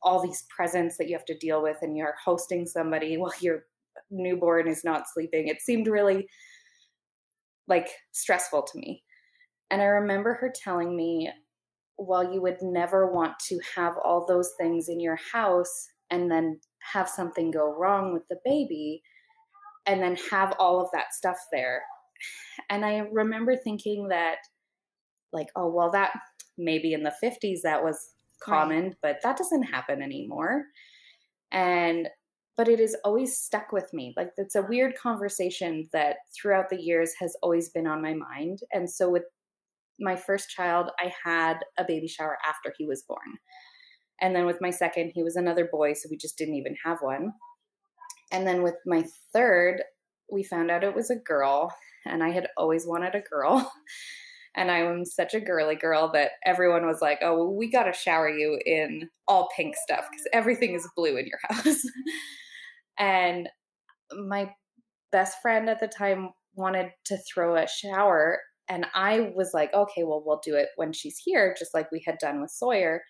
all 0.03 0.21
these 0.21 0.45
presents 0.55 0.97
that 0.97 1.07
you 1.07 1.15
have 1.15 1.25
to 1.25 1.37
deal 1.37 1.61
with, 1.61 1.77
and 1.81 1.97
you're 1.97 2.15
hosting 2.23 2.65
somebody 2.65 3.17
while 3.17 3.33
your 3.41 3.63
newborn 4.11 4.67
is 4.67 4.83
not 4.83 5.05
sleeping. 5.11 5.47
It 5.47 5.61
seemed 5.61 5.87
really 5.87 6.27
like 7.67 7.89
stressful 8.11 8.63
to 8.63 8.79
me. 8.79 9.03
And 9.69 9.81
I 9.81 9.85
remember 9.85 10.35
her 10.35 10.51
telling 10.63 10.95
me 10.95 11.29
well, 11.97 12.31
you 12.31 12.41
would 12.41 12.61
never 12.61 13.11
want 13.11 13.39
to 13.47 13.59
have 13.75 13.95
all 14.03 14.25
those 14.25 14.51
things 14.59 14.89
in 14.89 14.99
your 14.99 15.17
house 15.31 15.89
and 16.09 16.31
then 16.31 16.59
have 16.93 17.09
something 17.09 17.51
go 17.51 17.75
wrong 17.77 18.13
with 18.13 18.23
the 18.29 18.37
baby 18.45 19.01
and 19.85 20.01
then 20.01 20.17
have 20.31 20.53
all 20.59 20.81
of 20.81 20.89
that 20.93 21.13
stuff 21.13 21.37
there. 21.51 21.81
And 22.69 22.85
I 22.85 23.07
remember 23.11 23.55
thinking 23.55 24.07
that, 24.09 24.37
like, 25.33 25.47
oh, 25.55 25.69
well, 25.69 25.91
that 25.91 26.11
maybe 26.57 26.93
in 26.93 27.03
the 27.03 27.13
50s 27.23 27.59
that 27.63 27.83
was 27.83 27.97
common, 28.41 28.83
right. 28.83 28.95
but 29.01 29.17
that 29.23 29.37
doesn't 29.37 29.63
happen 29.63 30.01
anymore. 30.01 30.65
And 31.51 32.07
but 32.57 32.67
it 32.67 32.79
has 32.79 32.95
always 33.05 33.37
stuck 33.37 33.71
with 33.71 33.93
me. 33.93 34.15
Like 34.17 34.31
it's 34.35 34.55
a 34.55 34.63
weird 34.63 34.97
conversation 34.97 35.87
that 35.93 36.17
throughout 36.35 36.69
the 36.69 36.81
years 36.81 37.13
has 37.19 37.37
always 37.43 37.69
been 37.69 37.85
on 37.85 38.01
my 38.01 38.15
mind. 38.15 38.61
And 38.73 38.89
so 38.89 39.09
with 39.09 39.23
my 39.99 40.15
first 40.15 40.49
child, 40.49 40.89
I 40.99 41.11
had 41.23 41.57
a 41.77 41.85
baby 41.85 42.07
shower 42.07 42.37
after 42.47 42.73
he 42.77 42.85
was 42.85 43.03
born. 43.07 43.37
And 44.21 44.35
then 44.35 44.45
with 44.45 44.61
my 44.61 44.69
second, 44.69 45.11
he 45.13 45.23
was 45.23 45.35
another 45.35 45.69
boy, 45.71 45.93
so 45.93 46.07
we 46.09 46.17
just 46.17 46.37
didn't 46.37 46.55
even 46.55 46.75
have 46.83 46.99
one. 47.01 47.33
And 48.31 48.45
then 48.45 48.63
with 48.63 48.75
my 48.85 49.05
third, 49.33 49.83
we 50.31 50.43
found 50.43 50.71
out 50.71 50.83
it 50.83 50.95
was 50.95 51.09
a 51.09 51.15
girl, 51.15 51.73
and 52.05 52.23
I 52.23 52.29
had 52.29 52.47
always 52.57 52.85
wanted 52.85 53.15
a 53.15 53.21
girl. 53.21 53.71
and 54.55 54.71
I'm 54.71 55.05
such 55.05 55.35
a 55.35 55.39
girly 55.39 55.75
girl 55.75 56.11
that 56.13 56.31
everyone 56.45 56.85
was 56.85 57.01
like, 57.01 57.19
"Oh, 57.21 57.37
well, 57.37 57.55
we 57.55 57.71
got 57.71 57.83
to 57.83 57.93
shower 57.93 58.29
you 58.29 58.59
in 58.65 59.09
all 59.27 59.49
pink 59.55 59.75
stuff 59.75 60.07
because 60.09 60.27
everything 60.33 60.73
is 60.73 60.89
blue 60.95 61.15
in 61.15 61.27
your 61.27 61.39
house." 61.49 61.83
and 62.97 63.47
my 64.25 64.51
best 65.11 65.37
friend 65.41 65.69
at 65.69 65.79
the 65.79 65.87
time 65.87 66.31
wanted 66.55 66.91
to 67.05 67.17
throw 67.17 67.55
a 67.55 67.67
shower, 67.67 68.39
and 68.69 68.85
I 68.93 69.31
was 69.35 69.53
like, 69.53 69.73
"Okay, 69.73 70.03
well, 70.03 70.23
we'll 70.25 70.41
do 70.43 70.55
it 70.55 70.69
when 70.75 70.93
she's 70.93 71.17
here, 71.23 71.55
just 71.57 71.73
like 71.73 71.91
we 71.91 72.03
had 72.05 72.17
done 72.19 72.41
with 72.41 72.51
Sawyer." 72.51 73.01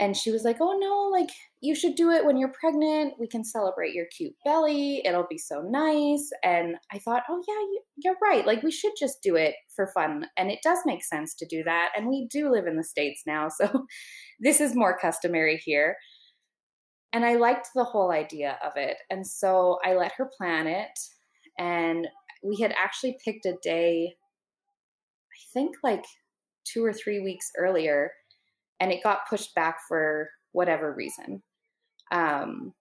and 0.00 0.16
she 0.16 0.30
was 0.30 0.44
like, 0.44 0.58
"Oh 0.60 0.78
no, 0.78 1.08
like 1.10 1.30
you 1.60 1.74
should 1.74 1.96
do 1.96 2.10
it 2.10 2.24
when 2.24 2.36
you're 2.36 2.52
pregnant. 2.52 3.14
We 3.18 3.26
can 3.26 3.44
celebrate 3.44 3.94
your 3.94 4.06
cute 4.16 4.34
belly. 4.44 5.02
It'll 5.04 5.26
be 5.28 5.38
so 5.38 5.60
nice." 5.62 6.30
And 6.44 6.76
I 6.92 6.98
thought, 6.98 7.24
"Oh 7.28 7.42
yeah, 7.48 7.80
you're 7.96 8.16
right. 8.22 8.46
Like 8.46 8.62
we 8.62 8.70
should 8.70 8.92
just 8.98 9.22
do 9.22 9.36
it 9.36 9.54
for 9.74 9.88
fun." 9.88 10.26
And 10.36 10.50
it 10.50 10.60
does 10.62 10.78
make 10.86 11.04
sense 11.04 11.34
to 11.36 11.46
do 11.46 11.64
that. 11.64 11.90
And 11.96 12.08
we 12.08 12.28
do 12.30 12.50
live 12.50 12.66
in 12.66 12.76
the 12.76 12.84
states 12.84 13.22
now, 13.26 13.48
so 13.56 13.86
this 14.40 14.60
is 14.60 14.76
more 14.76 14.98
customary 14.98 15.60
here. 15.64 15.96
And 17.12 17.24
I 17.24 17.36
liked 17.36 17.68
the 17.74 17.84
whole 17.84 18.12
idea 18.12 18.58
of 18.64 18.72
it. 18.76 18.98
And 19.10 19.26
so 19.26 19.78
I 19.84 19.94
let 19.94 20.12
her 20.18 20.30
plan 20.38 20.66
it 20.66 20.98
and 21.58 22.06
we 22.42 22.60
had 22.60 22.74
actually 22.78 23.18
picked 23.24 23.46
a 23.46 23.56
day 23.62 24.14
think 25.58 25.76
like 25.82 26.04
2 26.72 26.84
or 26.84 26.92
3 26.92 27.20
weeks 27.20 27.50
earlier 27.56 28.12
and 28.80 28.92
it 28.92 29.02
got 29.02 29.28
pushed 29.28 29.54
back 29.54 29.78
for 29.88 30.30
whatever 30.52 30.94
reason. 30.94 31.42
Um, 32.12 32.72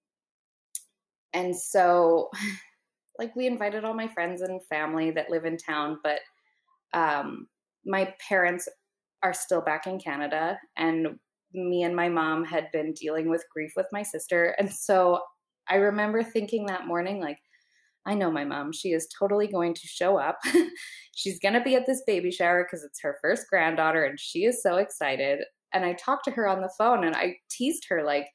and 1.33 1.55
so, 1.55 2.29
like, 3.19 3.35
we 3.35 3.47
invited 3.47 3.83
all 3.83 3.93
my 3.93 4.07
friends 4.07 4.41
and 4.41 4.63
family 4.67 5.11
that 5.11 5.29
live 5.29 5.45
in 5.45 5.57
town, 5.57 5.97
but 6.03 6.19
um, 6.93 7.47
my 7.85 8.13
parents 8.27 8.67
are 9.23 9.33
still 9.33 9.61
back 9.61 9.87
in 9.87 9.99
Canada, 9.99 10.59
and 10.77 11.17
me 11.53 11.83
and 11.83 11.95
my 11.95 12.09
mom 12.09 12.45
had 12.45 12.67
been 12.71 12.93
dealing 12.93 13.27
with 13.29 13.43
grief 13.51 13.71
with 13.75 13.87
my 13.91 14.03
sister. 14.03 14.55
And 14.59 14.71
so 14.71 15.19
I 15.67 15.75
remember 15.75 16.21
thinking 16.21 16.67
that 16.67 16.85
morning, 16.85 17.19
like, 17.19 17.39
I 18.07 18.13
know 18.13 18.31
my 18.31 18.45
mom. 18.45 18.71
She 18.71 18.89
is 18.93 19.07
totally 19.07 19.47
going 19.47 19.73
to 19.73 19.87
show 19.87 20.17
up. 20.17 20.39
She's 21.15 21.39
going 21.39 21.53
to 21.53 21.61
be 21.61 21.75
at 21.75 21.85
this 21.85 22.03
baby 22.07 22.31
shower 22.31 22.63
because 22.63 22.83
it's 22.83 23.01
her 23.01 23.17
first 23.21 23.47
granddaughter 23.49 24.05
and 24.05 24.19
she 24.19 24.45
is 24.45 24.63
so 24.63 24.77
excited 24.77 25.39
and 25.73 25.85
I 25.85 25.93
talked 25.93 26.25
to 26.25 26.31
her 26.31 26.47
on 26.47 26.61
the 26.61 26.71
phone 26.77 27.03
and 27.03 27.15
I 27.15 27.35
teased 27.49 27.85
her 27.89 28.03
like, 28.03 28.27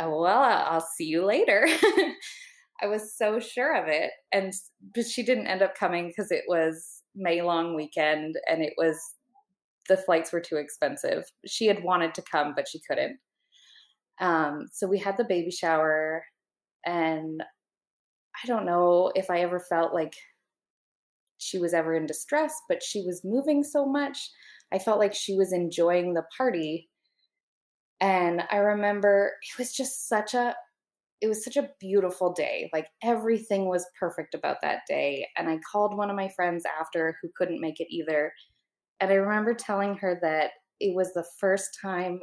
oh, 0.00 0.22
well, 0.22 0.42
I'll 0.42 0.86
see 0.96 1.04
you 1.04 1.24
later. 1.24 1.66
I 2.82 2.86
was 2.86 3.14
so 3.16 3.40
sure 3.40 3.76
of 3.76 3.88
it. 3.88 4.10
And 4.32 4.52
but 4.94 5.06
she 5.06 5.22
didn't 5.22 5.46
end 5.46 5.62
up 5.62 5.74
coming 5.74 6.08
because 6.08 6.30
it 6.30 6.44
was 6.48 7.02
May 7.14 7.42
long 7.42 7.74
weekend 7.74 8.36
and 8.48 8.62
it 8.62 8.74
was 8.78 8.98
the 9.88 9.96
flights 9.96 10.32
were 10.32 10.40
too 10.40 10.56
expensive. 10.56 11.24
She 11.46 11.66
had 11.66 11.82
wanted 11.82 12.14
to 12.14 12.22
come, 12.22 12.54
but 12.54 12.68
she 12.68 12.80
couldn't. 12.88 13.18
Um, 14.20 14.68
so 14.72 14.86
we 14.86 14.98
had 14.98 15.16
the 15.16 15.24
baby 15.24 15.50
shower 15.50 16.24
and 16.86 17.42
I 18.42 18.46
don't 18.46 18.66
know 18.66 19.12
if 19.14 19.30
I 19.30 19.40
ever 19.40 19.60
felt 19.60 19.94
like 19.94 20.14
she 21.38 21.58
was 21.58 21.72
ever 21.72 21.94
in 21.94 22.06
distress, 22.06 22.54
but 22.68 22.82
she 22.82 23.02
was 23.02 23.22
moving 23.24 23.62
so 23.64 23.86
much 23.86 24.30
I 24.72 24.78
felt 24.78 24.98
like 24.98 25.14
she 25.14 25.34
was 25.34 25.52
enjoying 25.52 26.14
the 26.14 26.24
party. 26.36 26.88
And 28.00 28.42
I 28.50 28.56
remember 28.56 29.32
it 29.42 29.58
was 29.58 29.72
just 29.72 30.08
such 30.08 30.34
a 30.34 30.54
it 31.20 31.28
was 31.28 31.44
such 31.44 31.58
a 31.58 31.68
beautiful 31.78 32.32
day. 32.32 32.70
Like 32.72 32.86
everything 33.02 33.68
was 33.68 33.84
perfect 33.98 34.34
about 34.34 34.56
that 34.62 34.80
day. 34.88 35.26
And 35.36 35.50
I 35.50 35.58
called 35.70 35.94
one 35.94 36.08
of 36.08 36.16
my 36.16 36.30
friends 36.34 36.64
after 36.80 37.16
who 37.20 37.28
couldn't 37.36 37.60
make 37.60 37.78
it 37.78 37.88
either. 37.90 38.32
And 39.00 39.10
I 39.10 39.16
remember 39.16 39.52
telling 39.52 39.96
her 39.96 40.18
that 40.22 40.52
it 40.78 40.94
was 40.94 41.12
the 41.12 41.26
first 41.38 41.76
time 41.82 42.20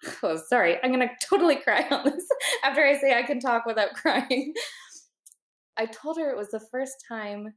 oh 0.22 0.40
sorry, 0.48 0.78
I'm 0.82 0.92
gonna 0.92 1.10
totally 1.28 1.56
cry 1.56 1.84
on 1.90 2.04
this 2.04 2.26
after 2.64 2.84
I 2.84 2.98
say 2.98 3.18
I 3.18 3.24
can 3.24 3.40
talk 3.40 3.66
without 3.66 3.94
crying. 3.94 4.54
I 5.78 5.86
told 5.86 6.18
her 6.18 6.30
it 6.30 6.36
was 6.36 6.50
the 6.50 6.66
first 6.70 7.04
time 7.08 7.54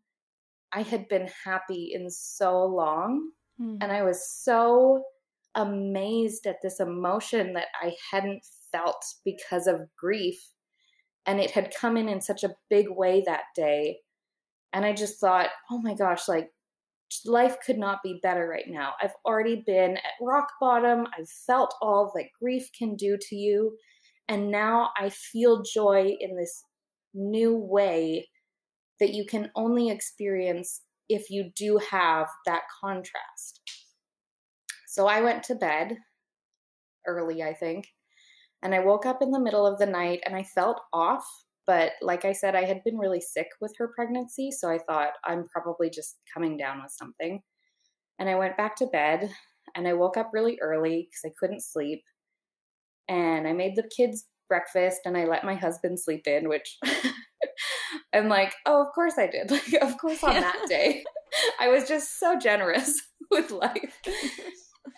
I 0.74 0.84
had 0.84 1.08
been 1.08 1.28
happy 1.44 1.92
in 1.94 2.10
so 2.10 2.66
long 2.66 3.32
Mm. 3.62 3.78
And 3.82 3.92
I 3.92 4.04
was 4.04 4.28
so 4.28 5.04
amazed 5.56 6.48
at 6.48 6.58
this 6.64 6.80
emotion 6.80 7.54
that 7.54 7.68
I 7.82 7.94
hadn't 8.12 8.46
felt 8.72 9.04
because 9.26 9.68
of 9.68 9.82
grief. 9.98 10.40
And 11.26 11.40
it 11.40 11.52
had 11.52 11.74
come 11.76 11.98
in 11.98 12.10
in 12.10 12.22
such 12.22 12.44
a 12.44 12.56
big 12.70 12.88
way 12.90 13.24
that 13.26 13.44
day. 13.56 13.98
And 14.74 14.86
I 14.86 14.94
just 14.94 15.20
thought, 15.20 15.50
oh 15.70 15.80
my 15.82 15.94
gosh, 15.94 16.28
like 16.28 16.50
life 17.26 17.58
could 17.66 17.78
not 17.78 18.00
be 18.04 18.20
better 18.24 18.48
right 18.48 18.68
now. 18.68 18.94
I've 19.02 19.14
already 19.26 19.64
been 19.66 19.98
at 19.98 20.14
rock 20.22 20.48
bottom. 20.62 21.06
I've 21.18 21.30
felt 21.46 21.76
all 21.82 22.12
that 22.16 22.30
grief 22.42 22.70
can 22.78 22.96
do 22.96 23.18
to 23.30 23.36
you. 23.36 23.76
And 24.30 24.50
now 24.50 24.92
I 24.98 25.10
feel 25.10 25.62
joy 25.62 26.16
in 26.20 26.38
this 26.38 26.64
new 27.14 27.56
way 27.56 28.28
that 29.00 29.14
you 29.14 29.26
can 29.26 29.50
only 29.56 29.90
experience 29.90 30.82
if 31.10 31.30
you 31.30 31.52
do 31.56 31.78
have 31.78 32.28
that 32.46 32.64
contrast. 32.82 33.62
So 34.88 35.08
I 35.08 35.22
went 35.22 35.44
to 35.44 35.56
bed 35.56 35.98
early, 37.08 37.42
I 37.44 37.54
think, 37.54 37.88
and 38.64 38.76
I 38.76 38.80
woke 38.80 39.06
up 39.06 39.22
in 39.22 39.32
the 39.32 39.40
middle 39.40 39.66
of 39.66 39.80
the 39.80 39.86
night 39.86 40.22
and 40.26 40.36
I 40.36 40.44
felt 40.44 40.82
off. 40.94 41.26
But 41.68 41.94
like 42.02 42.26
I 42.26 42.32
said, 42.32 42.56
I 42.56 42.66
had 42.66 42.84
been 42.84 42.98
really 42.98 43.22
sick 43.22 43.48
with 43.60 43.74
her 43.78 43.92
pregnancy, 43.96 44.52
so 44.52 44.70
I 44.70 44.80
thought 44.80 45.14
I'm 45.26 45.48
probably 45.48 45.90
just 45.90 46.18
coming 46.34 46.58
down 46.58 46.82
with 46.82 46.92
something. 46.92 47.42
And 48.20 48.30
I 48.30 48.36
went 48.36 48.58
back 48.58 48.76
to 48.78 48.88
bed 48.88 49.32
and 49.76 49.88
I 49.88 49.94
woke 49.94 50.18
up 50.18 50.32
really 50.34 50.60
early 50.62 51.08
because 51.10 51.22
I 51.26 51.34
couldn't 51.40 51.64
sleep. 51.64 52.04
And 53.08 53.48
I 53.48 53.54
made 53.54 53.76
the 53.76 53.90
kids 53.96 54.26
breakfast 54.52 55.00
and 55.06 55.16
I 55.16 55.24
let 55.24 55.46
my 55.46 55.56
husband 55.56 55.98
sleep 55.98 56.28
in, 56.28 56.50
which 56.50 56.78
I'm 58.14 58.28
like, 58.28 58.54
oh, 58.66 58.82
of 58.82 58.88
course 58.94 59.14
I 59.18 59.28
did. 59.28 59.50
Like, 59.52 59.82
of 59.82 59.98
course 59.98 60.22
on 60.26 60.34
that 60.34 60.66
day. 60.68 61.06
I 61.62 61.70
was 61.70 61.88
just 61.88 62.20
so 62.20 62.38
generous 62.38 63.02
with 63.32 63.50
life. 63.52 63.98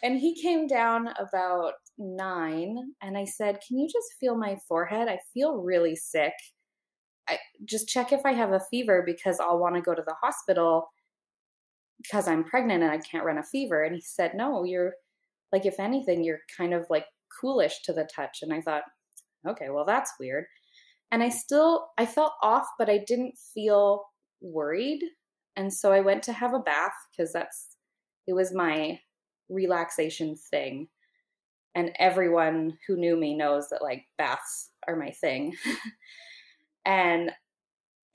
and 0.02 0.20
he 0.20 0.42
came 0.42 0.66
down 0.66 1.10
about 1.20 1.74
nine 2.00 2.80
and 3.04 3.16
I 3.16 3.26
said, 3.26 3.60
Can 3.68 3.78
you 3.78 3.88
just 3.88 4.16
feel 4.20 4.36
my 4.36 4.58
forehead? 4.68 5.08
I 5.08 5.20
feel 5.36 5.58
really 5.58 5.96
sick. 5.96 6.34
I 7.30 7.38
just 7.64 7.88
check 7.88 8.12
if 8.12 8.22
I 8.26 8.34
have 8.34 8.54
a 8.54 8.66
fever 8.72 9.04
because 9.06 9.40
I'll 9.40 9.60
want 9.60 9.76
to 9.76 9.82
go 9.82 9.94
to 9.94 10.04
the 10.04 10.16
hospital 10.20 10.88
because 12.02 12.28
I'm 12.28 12.44
pregnant 12.44 12.82
and 12.82 12.92
I 12.92 12.98
can't 12.98 13.24
run 13.24 13.38
a 13.38 13.44
fever. 13.44 13.84
And 13.84 13.94
he 13.94 14.02
said, 14.02 14.34
No, 14.34 14.64
you're 14.64 14.94
like, 15.52 15.68
if 15.68 15.80
anything, 15.80 16.24
you're 16.24 16.42
kind 16.58 16.74
of 16.74 16.88
like 16.90 17.06
coolish 17.40 17.84
to 17.84 17.94
the 17.94 18.10
touch. 18.16 18.40
And 18.42 18.52
I 18.52 18.62
thought, 18.62 18.84
okay, 19.48 19.70
well, 19.70 19.86
that's 19.86 20.14
weird 20.20 20.46
and 21.14 21.22
I 21.22 21.30
still 21.30 21.90
I 22.00 22.08
felt 22.08 22.34
off, 22.42 22.68
but 22.80 22.90
I 22.90 22.98
didn't 22.98 23.38
feel 23.54 24.04
worried. 24.42 25.04
And 25.56 25.72
so 25.72 25.94
I 25.94 26.02
went 26.02 26.24
to 26.24 26.34
have 26.34 26.56
a 26.56 26.60
bath 26.60 26.96
because 27.12 27.32
that's 27.32 27.78
it 28.26 28.34
was 28.34 28.52
my 28.52 29.00
relaxation 29.48 30.36
thing. 30.36 30.88
And 31.76 31.92
everyone 32.00 32.80
who 32.88 32.98
knew 32.98 33.16
me 33.16 33.36
knows 33.36 33.70
that 33.70 33.84
like 33.84 34.06
baths 34.18 34.72
are 34.88 34.96
my 34.96 35.12
thing. 35.12 35.56
and 36.86 37.32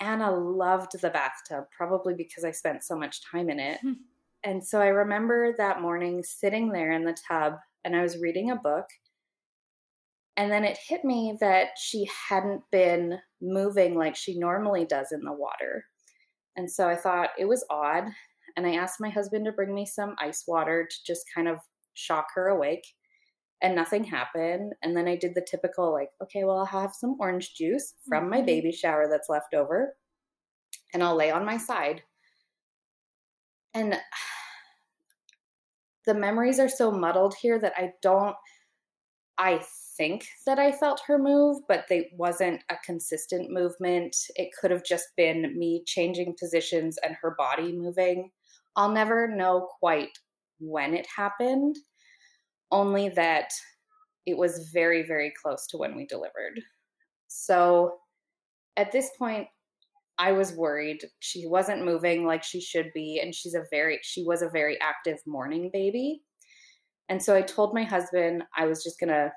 Anna 0.00 0.32
loved 0.32 1.00
the 1.00 1.10
bathtub, 1.10 1.66
probably 1.70 2.14
because 2.14 2.44
I 2.44 2.50
spent 2.50 2.82
so 2.82 2.96
much 2.96 3.20
time 3.24 3.48
in 3.48 3.60
it. 3.60 3.78
Hmm. 3.80 3.92
and 4.42 4.64
so 4.64 4.80
I 4.80 4.88
remember 4.88 5.54
that 5.56 5.80
morning 5.80 6.24
sitting 6.24 6.72
there 6.72 6.90
in 6.90 7.04
the 7.04 7.16
tub 7.28 7.54
and 7.84 7.94
I 7.94 8.02
was 8.02 8.18
reading 8.18 8.50
a 8.50 8.56
book 8.56 8.86
and 10.38 10.52
then 10.52 10.64
it 10.64 10.78
hit 10.78 11.04
me 11.04 11.36
that 11.40 11.70
she 11.76 12.08
hadn't 12.28 12.62
been 12.70 13.18
moving 13.42 13.96
like 13.96 14.14
she 14.14 14.38
normally 14.38 14.84
does 14.84 15.10
in 15.10 15.20
the 15.22 15.32
water. 15.32 15.84
And 16.56 16.70
so 16.70 16.88
I 16.88 16.94
thought 16.94 17.30
it 17.36 17.46
was 17.46 17.66
odd. 17.68 18.04
And 18.56 18.64
I 18.64 18.76
asked 18.76 19.00
my 19.00 19.10
husband 19.10 19.44
to 19.46 19.52
bring 19.52 19.74
me 19.74 19.84
some 19.84 20.14
ice 20.20 20.44
water 20.46 20.88
to 20.88 20.96
just 21.04 21.24
kind 21.34 21.48
of 21.48 21.58
shock 21.94 22.28
her 22.36 22.48
awake. 22.48 22.86
And 23.62 23.74
nothing 23.74 24.04
happened. 24.04 24.74
And 24.80 24.96
then 24.96 25.08
I 25.08 25.16
did 25.16 25.34
the 25.34 25.44
typical, 25.48 25.92
like, 25.92 26.10
okay, 26.22 26.44
well, 26.44 26.58
I'll 26.58 26.66
have 26.66 26.92
some 26.94 27.16
orange 27.18 27.54
juice 27.54 27.94
from 28.08 28.22
mm-hmm. 28.22 28.30
my 28.30 28.40
baby 28.42 28.70
shower 28.70 29.08
that's 29.10 29.28
left 29.28 29.54
over. 29.54 29.96
And 30.94 31.02
I'll 31.02 31.16
lay 31.16 31.32
on 31.32 31.44
my 31.44 31.56
side. 31.56 32.02
And 33.74 33.98
the 36.06 36.14
memories 36.14 36.60
are 36.60 36.68
so 36.68 36.92
muddled 36.92 37.34
here 37.42 37.58
that 37.58 37.72
I 37.76 37.94
don't 38.02 38.36
I 39.38 39.60
think 39.98 40.26
that 40.46 40.58
I 40.58 40.72
felt 40.72 41.02
her 41.06 41.18
move, 41.18 41.58
but 41.68 41.84
they 41.88 42.10
wasn't 42.16 42.62
a 42.70 42.76
consistent 42.86 43.50
movement. 43.50 44.16
It 44.36 44.48
could 44.58 44.70
have 44.70 44.84
just 44.84 45.08
been 45.16 45.58
me 45.58 45.82
changing 45.86 46.36
positions 46.40 46.96
and 47.04 47.16
her 47.20 47.34
body 47.36 47.76
moving. 47.76 48.30
I'll 48.76 48.92
never 48.92 49.28
know 49.28 49.68
quite 49.80 50.16
when 50.60 50.94
it 50.94 51.06
happened, 51.14 51.76
only 52.70 53.10
that 53.10 53.50
it 54.24 54.38
was 54.38 54.70
very, 54.72 55.06
very 55.06 55.32
close 55.42 55.66
to 55.68 55.76
when 55.76 55.96
we 55.96 56.06
delivered. 56.06 56.60
So 57.26 57.98
at 58.76 58.92
this 58.92 59.10
point, 59.18 59.48
I 60.18 60.32
was 60.32 60.52
worried. 60.52 61.00
She 61.20 61.46
wasn't 61.46 61.84
moving 61.84 62.26
like 62.26 62.42
she 62.42 62.60
should 62.60 62.90
be, 62.94 63.20
and 63.22 63.34
she's 63.34 63.54
a 63.54 63.64
very 63.70 64.00
she 64.02 64.24
was 64.24 64.42
a 64.42 64.48
very 64.48 64.78
active 64.80 65.18
morning 65.26 65.70
baby. 65.72 66.22
And 67.08 67.22
so 67.22 67.36
I 67.36 67.42
told 67.42 67.72
my 67.72 67.84
husband 67.84 68.42
I 68.56 68.66
was 68.66 68.82
just 68.82 68.98
gonna 68.98 69.32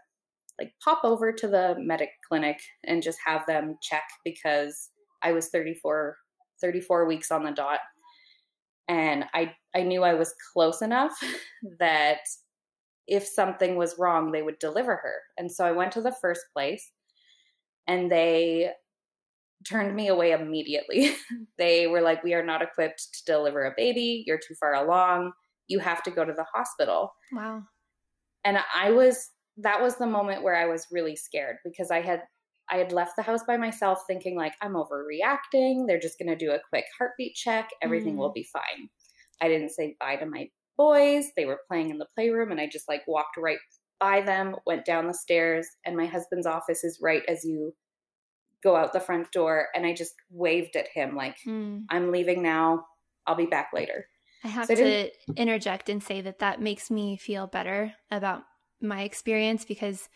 like 0.60 0.74
pop 0.84 1.02
over 1.04 1.32
to 1.32 1.48
the 1.48 1.76
medic 1.80 2.10
clinic 2.28 2.60
and 2.86 3.04
just 3.04 3.18
have 3.26 3.46
them 3.48 3.78
check 3.82 4.04
because 4.24 4.90
I 5.24 5.32
was 5.34 5.50
34 5.50 6.18
34 6.62 7.06
weeks 7.08 7.32
on 7.32 7.44
the 7.44 7.52
dot 7.52 7.80
and 8.88 9.26
I 9.34 9.54
I 9.76 9.84
knew 9.84 10.04
I 10.04 10.14
was 10.14 10.34
close 10.54 10.82
enough 10.82 11.14
that 11.80 12.20
if 13.08 13.26
something 13.26 13.76
was 13.76 13.96
wrong 13.98 14.32
they 14.32 14.42
would 14.42 14.60
deliver 14.60 14.96
her. 14.96 15.16
And 15.38 15.52
so 15.52 15.66
I 15.66 15.72
went 15.72 15.92
to 15.94 16.02
the 16.02 16.16
first 16.22 16.42
place 16.54 16.92
and 17.88 18.12
they 18.12 18.72
turned 19.68 19.96
me 19.96 20.08
away 20.08 20.32
immediately. 20.32 21.16
they 21.58 21.88
were 21.88 22.02
like 22.02 22.24
we 22.24 22.34
are 22.34 22.46
not 22.46 22.62
equipped 22.62 23.08
to 23.14 23.32
deliver 23.32 23.66
a 23.66 23.74
baby. 23.76 24.24
You're 24.28 24.40
too 24.40 24.56
far 24.60 24.76
along. 24.76 25.32
You 25.68 25.80
have 25.80 26.04
to 26.04 26.12
go 26.12 26.26
to 26.26 26.34
the 26.34 26.46
hospital. 26.54 27.14
Wow. 27.32 27.64
And 28.44 28.58
I 28.76 28.92
was 28.92 29.30
that 29.58 29.82
was 29.82 29.98
the 29.98 30.08
moment 30.08 30.44
where 30.44 30.56
I 30.56 30.66
was 30.66 30.88
really 30.92 31.16
scared 31.16 31.58
because 31.64 31.92
I 31.92 32.02
had 32.02 32.24
I 32.70 32.78
had 32.78 32.94
left 32.94 33.18
the 33.18 33.22
house 33.22 33.44
by 33.44 33.58
myself 33.58 34.04
thinking 34.08 34.38
like 34.38 34.54
I'm 34.62 34.74
overreacting. 34.74 35.88
They're 35.88 36.00
just 36.00 36.18
going 36.18 36.30
to 36.30 36.38
do 36.38 36.52
a 36.52 36.60
quick 36.70 36.86
heartbeat 36.98 37.36
check. 37.36 37.70
Everything 37.82 38.16
mm. 38.16 38.20
will 38.20 38.32
be 38.32 38.48
fine. 38.54 38.88
I 39.42 39.50
didn't 39.50 39.72
say 39.72 39.98
bye 40.00 40.16
to 40.16 40.26
my 40.26 40.48
boys. 40.78 41.28
They 41.36 41.46
were 41.46 41.60
playing 41.68 41.90
in 41.90 41.98
the 41.98 42.08
playroom 42.16 42.52
and 42.52 42.62
I 42.62 42.68
just 42.68 42.88
like 42.88 43.02
walked 43.08 43.38
right 43.38 43.58
by 44.00 44.22
them, 44.22 44.56
went 44.66 44.86
down 44.86 45.08
the 45.08 45.14
stairs 45.14 45.68
and 45.86 45.98
my 45.98 46.06
husband's 46.06 46.48
office 46.48 46.84
is 46.84 47.00
right 47.02 47.24
as 47.28 47.44
you 47.44 47.74
go 48.64 48.76
out 48.76 48.94
the 48.94 49.00
front 49.00 49.32
door 49.32 49.68
and 49.76 49.86
I 49.86 49.94
just 49.94 50.14
waved 50.30 50.76
at 50.76 50.88
him 50.88 51.16
like 51.16 51.38
mm. 51.46 51.84
I'm 51.90 52.12
leaving 52.12 52.42
now. 52.42 52.86
I'll 53.28 53.36
be 53.36 53.46
back 53.48 53.70
later. 53.74 54.08
I 54.44 54.48
have 54.48 54.68
so 54.68 54.76
to 54.76 55.06
I 55.06 55.12
interject 55.36 55.90
and 55.90 56.02
say 56.02 56.22
that 56.22 56.40
that 56.40 56.62
makes 56.62 56.90
me 56.90 57.18
feel 57.18 57.48
better 57.48 57.94
about 58.10 58.44
my 58.82 59.04
experience 59.04 59.66
because 59.66 60.10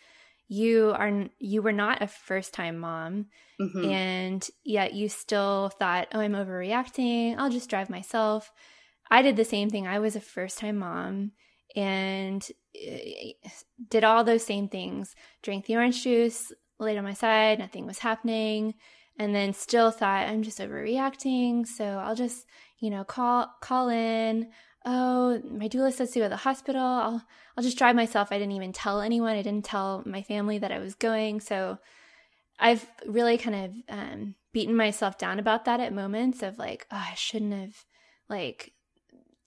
you 0.48 0.92
are 0.96 1.26
you 1.38 1.62
were 1.62 1.72
not 1.72 2.02
a 2.02 2.06
first 2.06 2.54
time 2.54 2.78
mom 2.78 3.26
mm-hmm. 3.60 3.84
and 3.90 4.48
yet 4.64 4.94
you 4.94 5.08
still 5.08 5.70
thought 5.78 6.08
oh 6.14 6.20
i'm 6.20 6.32
overreacting. 6.32 7.36
I'll 7.36 7.50
just 7.50 7.70
drive 7.70 7.90
myself. 7.90 8.52
I 9.10 9.22
did 9.22 9.36
the 9.36 9.44
same 9.44 9.70
thing. 9.70 9.86
I 9.86 9.98
was 9.98 10.16
a 10.16 10.20
first 10.20 10.58
time 10.58 10.78
mom 10.78 11.32
and 11.74 12.46
eh, 12.80 13.32
did 13.88 14.04
all 14.04 14.24
those 14.24 14.44
same 14.44 14.68
things. 14.68 15.14
Drank 15.42 15.66
the 15.66 15.76
orange 15.76 16.02
juice 16.02 16.52
laid 16.78 16.98
on 16.98 17.04
my 17.04 17.14
side 17.14 17.58
nothing 17.58 17.86
was 17.86 17.98
happening 17.98 18.74
and 19.18 19.34
then 19.34 19.52
still 19.52 19.90
thought 19.90 20.28
i'm 20.28 20.42
just 20.42 20.58
overreacting 20.58 21.66
so 21.66 21.84
i'll 21.84 22.14
just 22.14 22.46
you 22.78 22.90
know 22.90 23.04
call 23.04 23.50
call 23.60 23.88
in 23.88 24.48
oh, 24.86 25.42
my 25.50 25.68
doula 25.68 25.92
says 25.92 26.12
to 26.12 26.20
go 26.20 26.24
to 26.26 26.30
the 26.30 26.36
hospital. 26.36 26.82
I'll 26.82 27.22
I'll 27.56 27.64
just 27.64 27.76
drive 27.78 27.96
myself. 27.96 28.28
I 28.30 28.38
didn't 28.38 28.52
even 28.52 28.72
tell 28.72 29.00
anyone. 29.00 29.36
I 29.36 29.42
didn't 29.42 29.64
tell 29.64 30.02
my 30.06 30.22
family 30.22 30.58
that 30.58 30.72
I 30.72 30.78
was 30.78 30.94
going. 30.94 31.40
So 31.40 31.78
I've 32.58 32.86
really 33.06 33.36
kind 33.36 33.64
of 33.88 33.98
um, 33.98 34.34
beaten 34.52 34.76
myself 34.76 35.18
down 35.18 35.38
about 35.38 35.64
that 35.64 35.80
at 35.80 35.92
moments 35.92 36.42
of 36.42 36.58
like, 36.58 36.86
oh, 36.90 37.04
I 37.10 37.14
shouldn't 37.14 37.52
have 37.52 37.84
like 38.28 38.72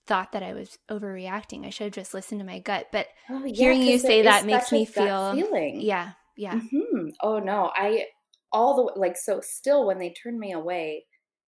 thought 0.06 0.32
that 0.32 0.42
I 0.42 0.52
was 0.52 0.78
overreacting. 0.90 1.64
I 1.64 1.70
should 1.70 1.84
have 1.84 1.92
just 1.92 2.14
listened 2.14 2.40
to 2.40 2.46
my 2.46 2.58
gut. 2.58 2.88
But 2.92 3.08
oh, 3.30 3.44
yeah, 3.44 3.54
hearing 3.54 3.82
you 3.82 3.98
say 3.98 4.22
that 4.22 4.44
makes 4.44 4.70
me 4.70 4.84
feel 4.84 5.34
feeling. 5.34 5.80
Yeah, 5.80 6.12
yeah. 6.36 6.54
Mm-hmm. 6.54 7.08
Oh 7.22 7.38
no, 7.38 7.70
I 7.74 8.06
all 8.52 8.74
the 8.74 9.00
like 9.00 9.16
so 9.16 9.40
still 9.40 9.86
when 9.86 9.98
they 9.98 10.10
turned 10.10 10.38
me 10.38 10.52
away, 10.52 11.04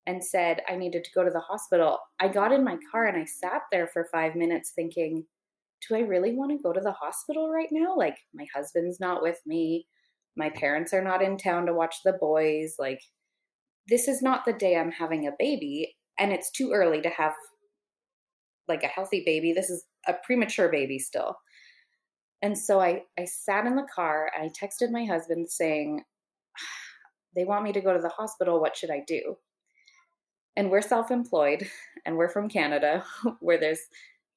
and 0.07 0.24
said 0.24 0.62
I 0.68 0.76
needed 0.76 1.05
to 1.05 1.11
go 1.14 1.24
to 1.24 1.30
the 1.30 1.40
hospital, 1.40 1.98
I 2.20 2.28
got 2.28 2.53
in 2.53 2.64
my 2.64 2.76
car 2.90 3.07
and 3.07 3.16
I 3.16 3.24
sat 3.24 3.62
there 3.70 3.86
for 3.86 4.09
five 4.11 4.34
minutes 4.34 4.72
thinking, 4.74 5.24
do 5.88 5.96
I 5.96 6.01
really 6.01 6.34
want 6.34 6.51
to 6.53 6.62
go 6.62 6.72
to 6.72 6.80
the 6.80 6.92
hospital 6.92 7.51
right 7.51 7.68
now? 7.70 7.94
Like, 7.96 8.18
my 8.34 8.46
husband's 8.55 9.01
not 9.01 9.22
with 9.22 9.38
me. 9.46 9.86
My 10.36 10.51
parents 10.51 10.92
are 10.92 11.03
not 11.03 11.22
in 11.22 11.36
town 11.36 11.66
to 11.66 11.74
watch 11.74 11.96
the 12.05 12.12
boys. 12.14 12.74
Like, 12.78 13.01
this 13.88 14.09
is 14.09 14.22
not 14.22 14.44
the 14.44 14.53
day 14.53 14.76
I'm 14.76 14.92
having 14.92 15.26
a 15.26 15.32
baby. 15.38 15.96
And 16.18 16.32
it's 16.32 16.51
too 16.51 16.72
early 16.72 17.01
to 17.01 17.09
have 17.09 17.32
like 18.68 18.82
a 18.82 18.88
healthy 18.88 19.22
baby. 19.24 19.53
This 19.53 19.70
is 19.70 19.84
a 20.07 20.14
premature 20.24 20.68
baby 20.68 20.98
still. 20.98 21.36
And 22.42 22.57
so 22.57 22.80
I, 22.80 23.03
I 23.18 23.24
sat 23.24 23.66
in 23.66 23.74
the 23.74 23.86
car 23.94 24.30
and 24.34 24.51
I 24.51 24.66
texted 24.66 24.90
my 24.90 25.05
husband 25.05 25.51
saying, 25.51 26.03
They 27.36 27.44
want 27.44 27.64
me 27.64 27.72
to 27.72 27.80
go 27.80 27.92
to 27.92 28.01
the 28.01 28.09
hospital. 28.09 28.61
What 28.61 28.76
should 28.76 28.90
I 28.90 29.03
do? 29.07 29.36
And 30.57 30.70
we're 30.70 30.82
self 30.82 31.11
employed 31.11 31.68
and 32.07 32.16
we're 32.16 32.28
from 32.28 32.48
Canada 32.48 33.05
where 33.40 33.59
there's 33.59 33.80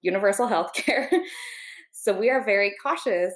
universal 0.01 0.47
health 0.47 0.74
care. 0.74 1.09
so 1.93 2.18
we 2.18 2.30
are 2.30 2.43
very 2.43 2.74
cautious 2.82 3.34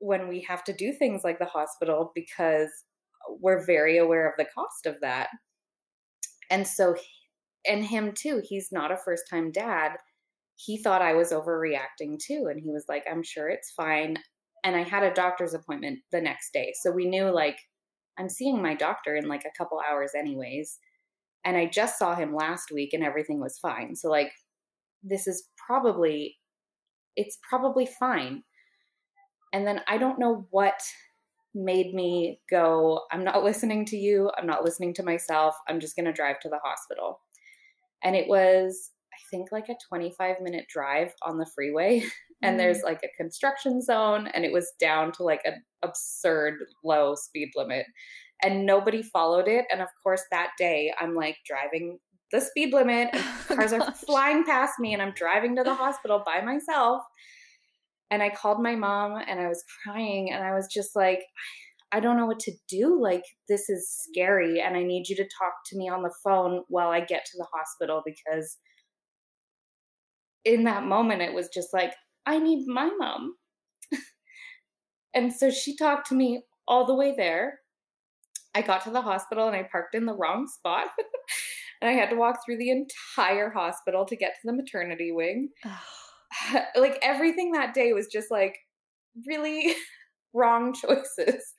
when 0.00 0.28
we 0.28 0.40
have 0.42 0.62
to 0.64 0.72
do 0.72 0.92
things 0.92 1.22
like 1.24 1.38
the 1.38 1.44
hospital 1.44 2.12
because 2.14 2.70
we're 3.40 3.64
very 3.64 3.98
aware 3.98 4.28
of 4.28 4.34
the 4.38 4.46
cost 4.54 4.86
of 4.86 4.96
that. 5.00 5.28
And 6.50 6.66
so, 6.66 6.94
and 7.66 7.84
him 7.84 8.12
too, 8.12 8.40
he's 8.44 8.68
not 8.70 8.92
a 8.92 8.96
first 8.96 9.24
time 9.28 9.50
dad. 9.50 9.96
He 10.54 10.78
thought 10.78 11.02
I 11.02 11.14
was 11.14 11.32
overreacting 11.32 12.18
too. 12.18 12.46
And 12.50 12.60
he 12.60 12.70
was 12.70 12.84
like, 12.88 13.04
I'm 13.10 13.22
sure 13.22 13.48
it's 13.48 13.72
fine. 13.72 14.16
And 14.64 14.76
I 14.76 14.82
had 14.82 15.02
a 15.02 15.14
doctor's 15.14 15.54
appointment 15.54 16.00
the 16.10 16.20
next 16.20 16.52
day. 16.52 16.72
So 16.80 16.90
we 16.90 17.06
knew 17.06 17.30
like, 17.30 17.58
I'm 18.18 18.28
seeing 18.28 18.60
my 18.60 18.74
doctor 18.74 19.14
in 19.14 19.28
like 19.28 19.44
a 19.44 19.56
couple 19.56 19.80
hours, 19.88 20.12
anyways. 20.16 20.78
And 21.44 21.56
I 21.56 21.66
just 21.66 21.98
saw 21.98 22.14
him 22.14 22.34
last 22.34 22.70
week 22.72 22.92
and 22.92 23.02
everything 23.02 23.40
was 23.40 23.58
fine. 23.58 23.94
So, 23.96 24.10
like, 24.10 24.32
this 25.02 25.26
is 25.26 25.44
probably, 25.66 26.36
it's 27.16 27.38
probably 27.48 27.86
fine. 27.86 28.42
And 29.52 29.66
then 29.66 29.80
I 29.88 29.98
don't 29.98 30.18
know 30.18 30.46
what 30.50 30.80
made 31.54 31.94
me 31.94 32.40
go, 32.50 33.02
I'm 33.10 33.24
not 33.24 33.44
listening 33.44 33.84
to 33.86 33.96
you. 33.96 34.30
I'm 34.36 34.46
not 34.46 34.64
listening 34.64 34.94
to 34.94 35.02
myself. 35.02 35.54
I'm 35.68 35.80
just 35.80 35.96
going 35.96 36.06
to 36.06 36.12
drive 36.12 36.40
to 36.40 36.48
the 36.48 36.60
hospital. 36.62 37.20
And 38.04 38.14
it 38.14 38.28
was, 38.28 38.90
I 39.12 39.18
think, 39.30 39.50
like 39.50 39.68
a 39.68 39.76
25 39.88 40.36
minute 40.40 40.66
drive 40.68 41.12
on 41.22 41.38
the 41.38 41.50
freeway. 41.54 42.04
and 42.42 42.54
mm. 42.54 42.58
there's 42.58 42.82
like 42.82 43.02
a 43.02 43.22
construction 43.22 43.82
zone, 43.82 44.28
and 44.28 44.44
it 44.44 44.52
was 44.52 44.72
down 44.80 45.12
to 45.12 45.24
like 45.24 45.40
an 45.44 45.62
absurd 45.82 46.54
low 46.84 47.14
speed 47.14 47.50
limit 47.56 47.86
and 48.42 48.66
nobody 48.66 49.02
followed 49.02 49.48
it. 49.48 49.64
And 49.70 49.80
of 49.80 49.88
course, 50.02 50.22
that 50.30 50.50
day 50.58 50.92
I'm 50.98 51.14
like 51.14 51.36
driving 51.46 51.98
the 52.30 52.40
speed 52.40 52.72
limit, 52.72 53.08
and 53.12 53.24
oh 53.50 53.54
cars 53.54 53.72
are 53.72 53.92
flying 53.94 54.44
past 54.44 54.74
me, 54.78 54.92
and 54.92 55.02
I'm 55.02 55.12
driving 55.12 55.56
to 55.56 55.64
the 55.64 55.74
hospital 55.74 56.22
by 56.24 56.40
myself. 56.40 57.02
And 58.10 58.22
I 58.22 58.30
called 58.30 58.62
my 58.62 58.74
mom 58.74 59.22
and 59.28 59.38
I 59.38 59.48
was 59.48 59.64
crying, 59.82 60.32
and 60.32 60.42
I 60.42 60.54
was 60.54 60.68
just 60.72 60.94
like, 60.94 61.24
I 61.90 62.00
don't 62.00 62.16
know 62.18 62.26
what 62.26 62.40
to 62.40 62.52
do. 62.68 63.00
Like, 63.00 63.24
this 63.48 63.68
is 63.68 63.88
scary, 63.90 64.60
and 64.60 64.76
I 64.76 64.82
need 64.82 65.08
you 65.08 65.16
to 65.16 65.24
talk 65.24 65.54
to 65.66 65.76
me 65.76 65.88
on 65.88 66.02
the 66.02 66.14
phone 66.22 66.62
while 66.68 66.88
I 66.88 67.00
get 67.00 67.24
to 67.24 67.38
the 67.38 67.46
hospital 67.52 68.02
because 68.04 68.58
in 70.44 70.64
that 70.64 70.84
moment, 70.84 71.22
it 71.22 71.34
was 71.34 71.48
just 71.52 71.68
like, 71.72 71.94
I 72.24 72.38
need 72.38 72.66
my 72.66 72.90
mom. 72.98 73.34
and 75.14 75.32
so 75.32 75.50
she 75.50 75.76
talked 75.76 76.08
to 76.08 76.14
me 76.14 76.42
all 76.66 76.86
the 76.86 76.94
way 76.94 77.14
there 77.16 77.58
I 78.54 78.62
got 78.62 78.82
to 78.84 78.90
the 78.90 79.02
hospital 79.02 79.46
and 79.46 79.56
I 79.56 79.68
parked 79.70 79.94
in 79.94 80.06
the 80.06 80.16
wrong 80.16 80.46
spot. 80.46 80.86
and 81.80 81.88
I 81.90 81.92
had 81.92 82.10
to 82.10 82.16
walk 82.16 82.38
through 82.44 82.58
the 82.58 82.70
entire 82.70 83.50
hospital 83.50 84.04
to 84.06 84.16
get 84.16 84.34
to 84.34 84.40
the 84.46 84.52
maternity 84.52 85.12
wing. 85.12 85.50
like 86.76 86.98
everything 87.02 87.52
that 87.52 87.74
day 87.74 87.92
was 87.92 88.06
just 88.06 88.30
like 88.30 88.58
really 89.26 89.74
wrong 90.34 90.74
choices. 90.74 91.54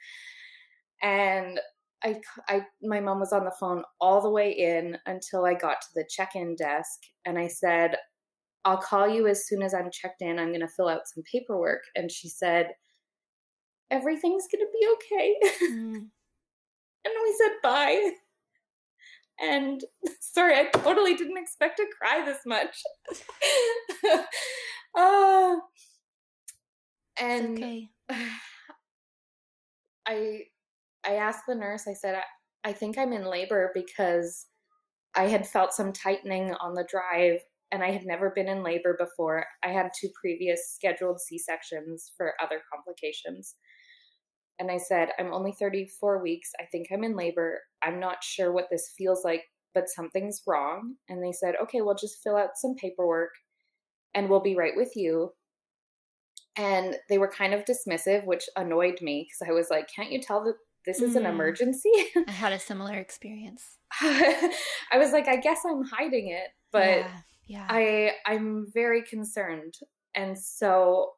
And 1.02 1.60
I, 2.04 2.20
I, 2.48 2.62
my 2.82 3.00
mom 3.00 3.20
was 3.20 3.34
on 3.34 3.46
the 3.46 3.54
phone 3.60 3.84
all 4.00 4.22
the 4.22 4.30
way 4.30 4.52
in 4.52 4.98
until 5.06 5.46
I 5.46 5.54
got 5.54 5.82
to 5.82 5.88
the 5.96 6.08
check-in 6.10 6.56
desk, 6.56 7.00
and 7.26 7.38
I 7.38 7.48
said, 7.48 7.98
"I'll 8.64 8.78
call 8.78 9.08
you 9.08 9.28
as 9.28 9.48
soon 9.48 9.62
as 9.62 9.74
I'm 9.74 9.90
checked 9.92 10.22
in. 10.22 10.40
I'm 10.40 10.50
going 10.50 10.62
to 10.62 10.70
fill 10.70 10.88
out 10.88 11.08
some 11.14 11.24
paperwork." 11.30 11.82
And 11.96 12.10
she 12.10 12.30
said, 12.30 12.70
"Everything's 13.92 14.46
going 14.50 14.66
to 14.66 14.72
be 14.72 14.88
okay." 14.94 15.74
Mm 15.74 16.08
and 17.06 17.14
we 17.24 17.36
said 17.38 17.52
bye. 17.64 18.12
And 19.42 19.84
sorry, 20.22 20.56
I 20.56 20.66
totally 20.66 21.16
didn't 21.16 21.38
expect 21.38 21.78
to 21.78 21.86
cry 22.00 22.26
this 22.26 22.40
much. 22.46 22.82
uh, 24.98 25.56
and 27.20 27.58
okay. 27.58 27.90
I 30.08 30.42
I 31.06 31.16
asked 31.16 31.44
the 31.48 31.56
nurse, 31.56 31.88
I 31.88 31.94
said, 31.94 32.16
I, 32.16 32.70
I 32.70 32.74
think 32.74 32.98
I'm 32.98 33.14
in 33.14 33.24
labor 33.26 33.72
because 33.74 34.48
I 35.16 35.28
had 35.28 35.48
felt 35.48 35.74
some 35.74 35.94
tightening 35.94 36.54
on 36.56 36.74
the 36.74 36.88
drive 36.90 37.40
and 37.72 37.84
I 37.84 37.92
had 37.92 38.06
never 38.06 38.32
been 38.32 38.48
in 38.48 38.64
labor 38.64 38.96
before. 39.00 39.46
I 39.64 39.70
had 39.70 39.92
two 40.00 40.10
previous 40.20 40.74
scheduled 40.74 41.20
C 41.20 41.38
sections 41.38 42.12
for 42.18 42.34
other 42.42 42.62
complications. 42.74 43.56
And 44.60 44.70
I 44.70 44.78
said, 44.78 45.10
I'm 45.18 45.34
only 45.34 45.54
34 45.54 46.22
weeks. 46.22 46.52
I 46.60 46.66
think 46.66 46.88
I'm 46.92 47.04
in 47.04 47.16
labor. 47.16 47.62
I'm 47.82 48.00
not 48.00 48.24
sure 48.24 48.52
what 48.52 48.68
this 48.70 48.94
feels 48.98 49.24
like, 49.24 49.44
but 49.74 49.88
something's 49.90 50.42
wrong. 50.46 50.96
And 51.08 51.24
they 51.24 51.32
said, 51.32 51.56
okay, 51.64 51.82
well, 51.82 51.96
just 51.96 52.22
fill 52.22 52.36
out 52.36 52.50
some 52.58 52.76
paperwork 52.76 53.32
and 54.14 54.30
we'll 54.30 54.42
be 54.42 54.56
right 54.56 54.74
with 54.76 54.96
you. 54.96 55.32
And 56.58 56.98
they 57.08 57.18
were 57.18 57.30
kind 57.30 57.54
of 57.54 57.64
dismissive, 57.64 58.26
which 58.26 58.44
annoyed 58.58 59.00
me 59.02 59.26
because 59.30 59.50
I 59.50 59.54
was 59.54 59.70
like, 59.70 59.88
can't 59.94 60.12
you 60.12 60.22
tell 60.22 60.44
that 60.44 60.56
this 60.86 61.02
is 61.02 61.16
an 61.16 61.24
Mm. 61.24 61.30
emergency? 61.30 61.92
I 62.28 62.32
had 62.32 62.52
a 62.52 62.60
similar 62.60 62.96
experience. 62.96 63.78
I 64.02 64.52
was 64.98 65.12
like, 65.14 65.28
I 65.28 65.38
guess 65.38 65.60
I'm 65.66 65.84
hiding 65.84 66.30
it, 66.30 66.50
but 66.72 67.00
yeah, 67.00 67.12
yeah. 67.48 67.68
I 67.70 68.12
I'm 68.26 68.68
very 68.74 69.04
concerned. 69.04 69.76
And 70.16 70.38
so 70.38 71.14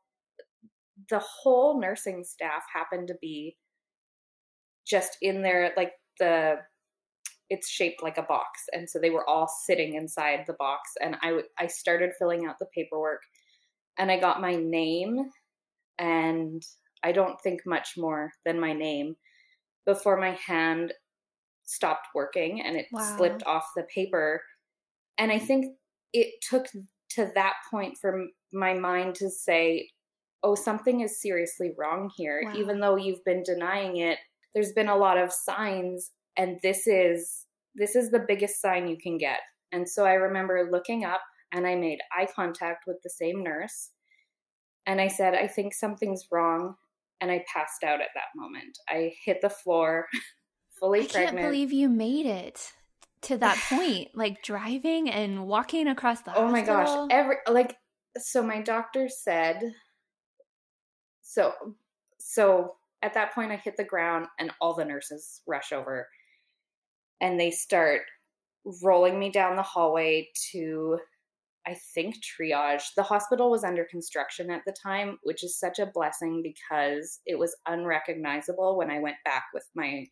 the 1.09 1.19
whole 1.19 1.79
nursing 1.79 2.23
staff 2.23 2.63
happened 2.73 3.07
to 3.07 3.15
be 3.21 3.57
just 4.85 5.17
in 5.21 5.41
there 5.41 5.71
like 5.77 5.93
the 6.19 6.55
it's 7.49 7.69
shaped 7.69 8.01
like 8.01 8.17
a 8.17 8.23
box 8.23 8.61
and 8.71 8.89
so 8.89 8.99
they 8.99 9.09
were 9.09 9.27
all 9.29 9.47
sitting 9.65 9.95
inside 9.95 10.43
the 10.47 10.53
box 10.53 10.91
and 11.01 11.17
I 11.21 11.27
w- 11.27 11.47
I 11.59 11.67
started 11.67 12.11
filling 12.17 12.45
out 12.45 12.59
the 12.59 12.67
paperwork 12.73 13.21
and 13.97 14.11
I 14.11 14.19
got 14.19 14.41
my 14.41 14.55
name 14.55 15.29
and 15.99 16.63
I 17.03 17.11
don't 17.11 17.39
think 17.41 17.61
much 17.65 17.93
more 17.97 18.31
than 18.45 18.59
my 18.59 18.73
name 18.73 19.15
before 19.85 20.17
my 20.17 20.31
hand 20.31 20.93
stopped 21.63 22.07
working 22.15 22.61
and 22.61 22.75
it 22.77 22.87
Wow. 22.91 23.15
slipped 23.17 23.43
off 23.43 23.65
the 23.75 23.83
paper 23.83 24.41
and 25.17 25.31
I 25.31 25.39
mm. 25.39 25.47
think 25.47 25.77
it 26.13 26.35
took 26.41 26.67
to 27.11 27.31
that 27.35 27.55
point 27.69 27.97
for 27.99 28.13
m- 28.13 28.31
my 28.53 28.73
mind 28.73 29.15
to 29.15 29.29
say, 29.29 29.89
oh, 30.43 30.55
something 30.55 31.01
is 31.01 31.21
seriously 31.21 31.71
wrong 31.77 32.09
here. 32.15 32.41
Wow. 32.45 32.53
Even 32.55 32.79
though 32.79 32.95
you've 32.95 33.23
been 33.23 33.43
denying 33.43 33.97
it, 33.97 34.17
there's 34.53 34.73
been 34.73 34.89
a 34.89 34.97
lot 34.97 35.17
of 35.17 35.31
signs, 35.31 36.11
and 36.37 36.57
this 36.63 36.87
is 36.87 37.45
this 37.75 37.95
is 37.95 38.11
the 38.11 38.25
biggest 38.27 38.61
sign 38.61 38.87
you 38.87 38.97
can 38.97 39.17
get. 39.17 39.39
And 39.71 39.87
so 39.87 40.05
I 40.05 40.13
remember 40.13 40.69
looking 40.69 41.05
up 41.05 41.21
and 41.53 41.65
I 41.65 41.75
made 41.75 41.99
eye 42.17 42.27
contact 42.35 42.83
with 42.85 42.97
the 43.03 43.09
same 43.09 43.43
nurse. 43.43 43.91
And 44.85 44.99
I 44.99 45.07
said, 45.07 45.35
I 45.35 45.47
think 45.47 45.73
something's 45.73 46.25
wrong. 46.31 46.75
And 47.21 47.31
I 47.31 47.45
passed 47.51 47.83
out 47.83 48.01
at 48.01 48.09
that 48.15 48.35
moment. 48.35 48.77
I 48.89 49.13
hit 49.23 49.41
the 49.41 49.49
floor, 49.49 50.07
fully 50.79 51.01
I 51.01 51.05
can't 51.05 51.37
believe 51.37 51.71
you 51.71 51.87
made 51.87 52.25
it 52.25 52.73
to 53.23 53.37
that 53.37 53.57
point, 53.69 54.09
like 54.15 54.41
driving 54.43 55.09
and 55.09 55.45
walking 55.45 55.87
across 55.87 56.21
the 56.21 56.35
oh 56.35 56.47
my 56.47 56.61
gosh 56.61 57.07
every 57.11 57.37
like 57.47 57.77
so 58.17 58.41
my 58.41 58.61
doctor 58.61 59.07
said 59.07 59.73
so 61.31 61.53
so 62.19 62.75
at 63.01 63.13
that 63.13 63.33
point 63.33 63.51
i 63.51 63.55
hit 63.55 63.77
the 63.77 63.83
ground 63.83 64.27
and 64.39 64.51
all 64.59 64.73
the 64.73 64.85
nurses 64.85 65.41
rush 65.47 65.71
over 65.71 66.07
and 67.21 67.39
they 67.39 67.51
start 67.51 68.01
rolling 68.83 69.19
me 69.19 69.31
down 69.31 69.55
the 69.55 69.61
hallway 69.61 70.27
to 70.51 70.99
i 71.65 71.75
think 71.93 72.15
triage 72.17 72.93
the 72.95 73.03
hospital 73.03 73.49
was 73.49 73.63
under 73.63 73.85
construction 73.85 74.49
at 74.49 74.61
the 74.65 74.75
time 74.83 75.17
which 75.23 75.43
is 75.43 75.59
such 75.59 75.79
a 75.79 75.85
blessing 75.85 76.43
because 76.43 77.19
it 77.25 77.37
was 77.37 77.55
unrecognizable 77.67 78.77
when 78.77 78.91
i 78.91 78.99
went 78.99 79.17
back 79.25 79.45
with 79.53 79.67
my 79.75 80.05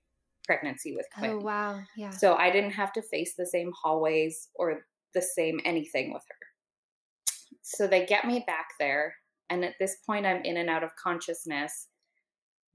pregnancy 0.50 0.96
with 0.96 1.06
quinn 1.16 1.32
Oh 1.32 1.38
wow, 1.38 1.80
yeah. 1.96 2.10
so 2.10 2.34
I 2.34 2.50
didn't 2.50 2.72
have 2.72 2.92
to 2.94 3.04
face 3.04 3.36
the 3.38 3.46
same 3.46 3.72
hallways 3.80 4.48
or 4.56 4.80
the 5.14 5.22
same 5.22 5.60
anything 5.64 6.12
with 6.12 6.24
her. 6.28 7.36
So 7.62 7.86
they 7.86 8.08
get 8.08 8.26
me 8.26 8.44
back 8.48 8.70
there. 8.80 9.14
And 9.50 9.66
at 9.66 9.76
this 9.80 9.98
point, 10.06 10.26
I'm 10.26 10.44
in 10.44 10.58
and 10.58 10.70
out 10.70 10.84
of 10.84 10.96
consciousness. 10.96 11.88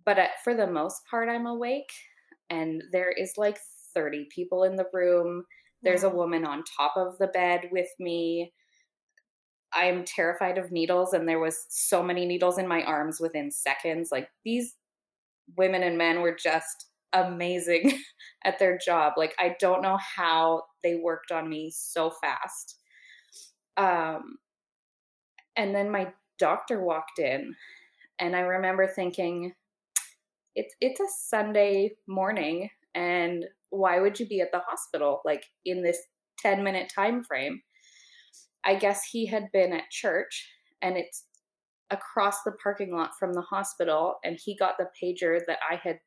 But 0.05 0.19
at, 0.19 0.31
for 0.43 0.55
the 0.55 0.67
most 0.67 1.03
part, 1.11 1.29
I'm 1.29 1.47
awake. 1.47 1.91
And 2.51 2.83
there 2.93 3.11
is 3.11 3.35
like 3.37 3.59
30 3.95 4.29
people 4.35 4.65
in 4.65 4.77
the 4.77 4.89
room. 4.93 5.45
There's 5.83 6.03
a 6.03 6.11
woman 6.11 6.45
on 6.45 6.65
top 6.77 6.95
of 6.97 7.19
the 7.19 7.29
bed 7.29 7.69
with 7.71 7.89
me. 7.99 8.53
I'm 9.73 10.05
terrified 10.05 10.57
of 10.57 10.71
needles, 10.71 11.15
and 11.15 11.29
there 11.29 11.41
was 11.41 11.67
so 11.69 12.03
many 12.03 12.27
needles 12.27 12.59
in 12.59 12.69
my 12.69 12.83
arms 12.83 13.19
within 13.21 13.51
seconds. 13.51 14.11
Like 14.13 14.29
these 14.45 14.75
women 15.57 15.83
and 15.83 15.99
men 15.99 16.21
were 16.21 16.37
just 16.41 16.87
amazing 17.13 17.99
at 18.45 18.59
their 18.59 18.79
job. 18.79 19.15
Like 19.17 19.35
I 19.39 19.57
don't 19.61 19.83
know 19.83 19.99
how 20.17 20.63
they 20.83 20.97
worked 20.97 21.33
on 21.33 21.49
me 21.49 21.73
so 21.75 22.11
fast. 22.11 22.79
Um 23.77 24.37
and 25.57 25.75
then 25.75 25.91
my 25.91 26.13
doctor 26.39 26.83
walked 26.85 27.19
in 27.19 27.55
and 28.19 28.37
I 28.37 28.41
remember 28.41 28.87
thinking 28.87 29.53
it's 30.55 30.75
it's 30.81 31.01
a 31.01 31.09
Sunday 31.09 31.93
morning 32.07 32.71
and 32.95 33.45
why 33.71 34.01
would 34.01 34.21
you 34.21 34.27
be 34.27 34.41
at 34.41 34.53
the 34.53 34.61
hospital 34.61 35.21
like 35.25 35.45
in 35.65 35.83
this 35.83 35.99
10 36.41 36.63
minute 36.63 36.93
time 36.95 37.25
frame? 37.25 37.61
I 38.65 38.77
guess 38.77 39.05
he 39.11 39.27
had 39.27 39.51
been 39.53 39.73
at 39.73 39.91
church 39.91 40.49
and 40.81 40.97
it's 40.97 41.25
across 41.91 42.43
the 42.45 42.53
parking 42.63 42.95
lot 42.95 43.11
from 43.19 43.33
the 43.33 43.43
hospital 43.43 44.17
and 44.25 44.39
he 44.43 44.57
got 44.57 44.77
the 44.79 44.89
pager 45.03 45.41
that 45.47 45.59
I 45.71 45.77
had 45.77 45.99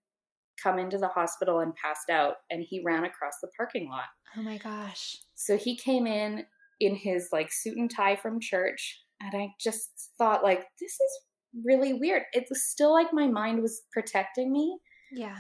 come 0.62 0.80
into 0.80 0.98
the 0.98 1.08
hospital 1.08 1.60
and 1.60 1.76
passed 1.76 2.10
out 2.10 2.36
and 2.50 2.66
he 2.68 2.82
ran 2.84 3.04
across 3.04 3.36
the 3.42 3.50
parking 3.56 3.90
lot. 3.90 4.06
Oh 4.36 4.42
my 4.42 4.58
gosh. 4.58 5.18
So 5.36 5.56
he 5.58 5.78
came 5.78 6.08
in 6.08 6.46
in 6.80 6.96
his 6.96 7.30
like 7.32 7.52
suit 7.52 7.78
and 7.78 7.92
tie 7.92 8.16
from 8.16 8.40
church 8.40 9.02
and 9.22 9.34
I 9.36 9.50
just 9.60 9.90
thought 10.18 10.44
like 10.44 10.66
this 10.80 10.92
is 10.92 11.20
really 11.66 11.94
weird. 11.94 12.24
It 12.34 12.46
was 12.50 12.64
still 12.64 12.94
like 12.94 13.12
my 13.14 13.28
mind 13.28 13.62
was 13.62 13.82
protecting 13.92 14.52
me 14.52 14.78
Yeah. 15.12 15.40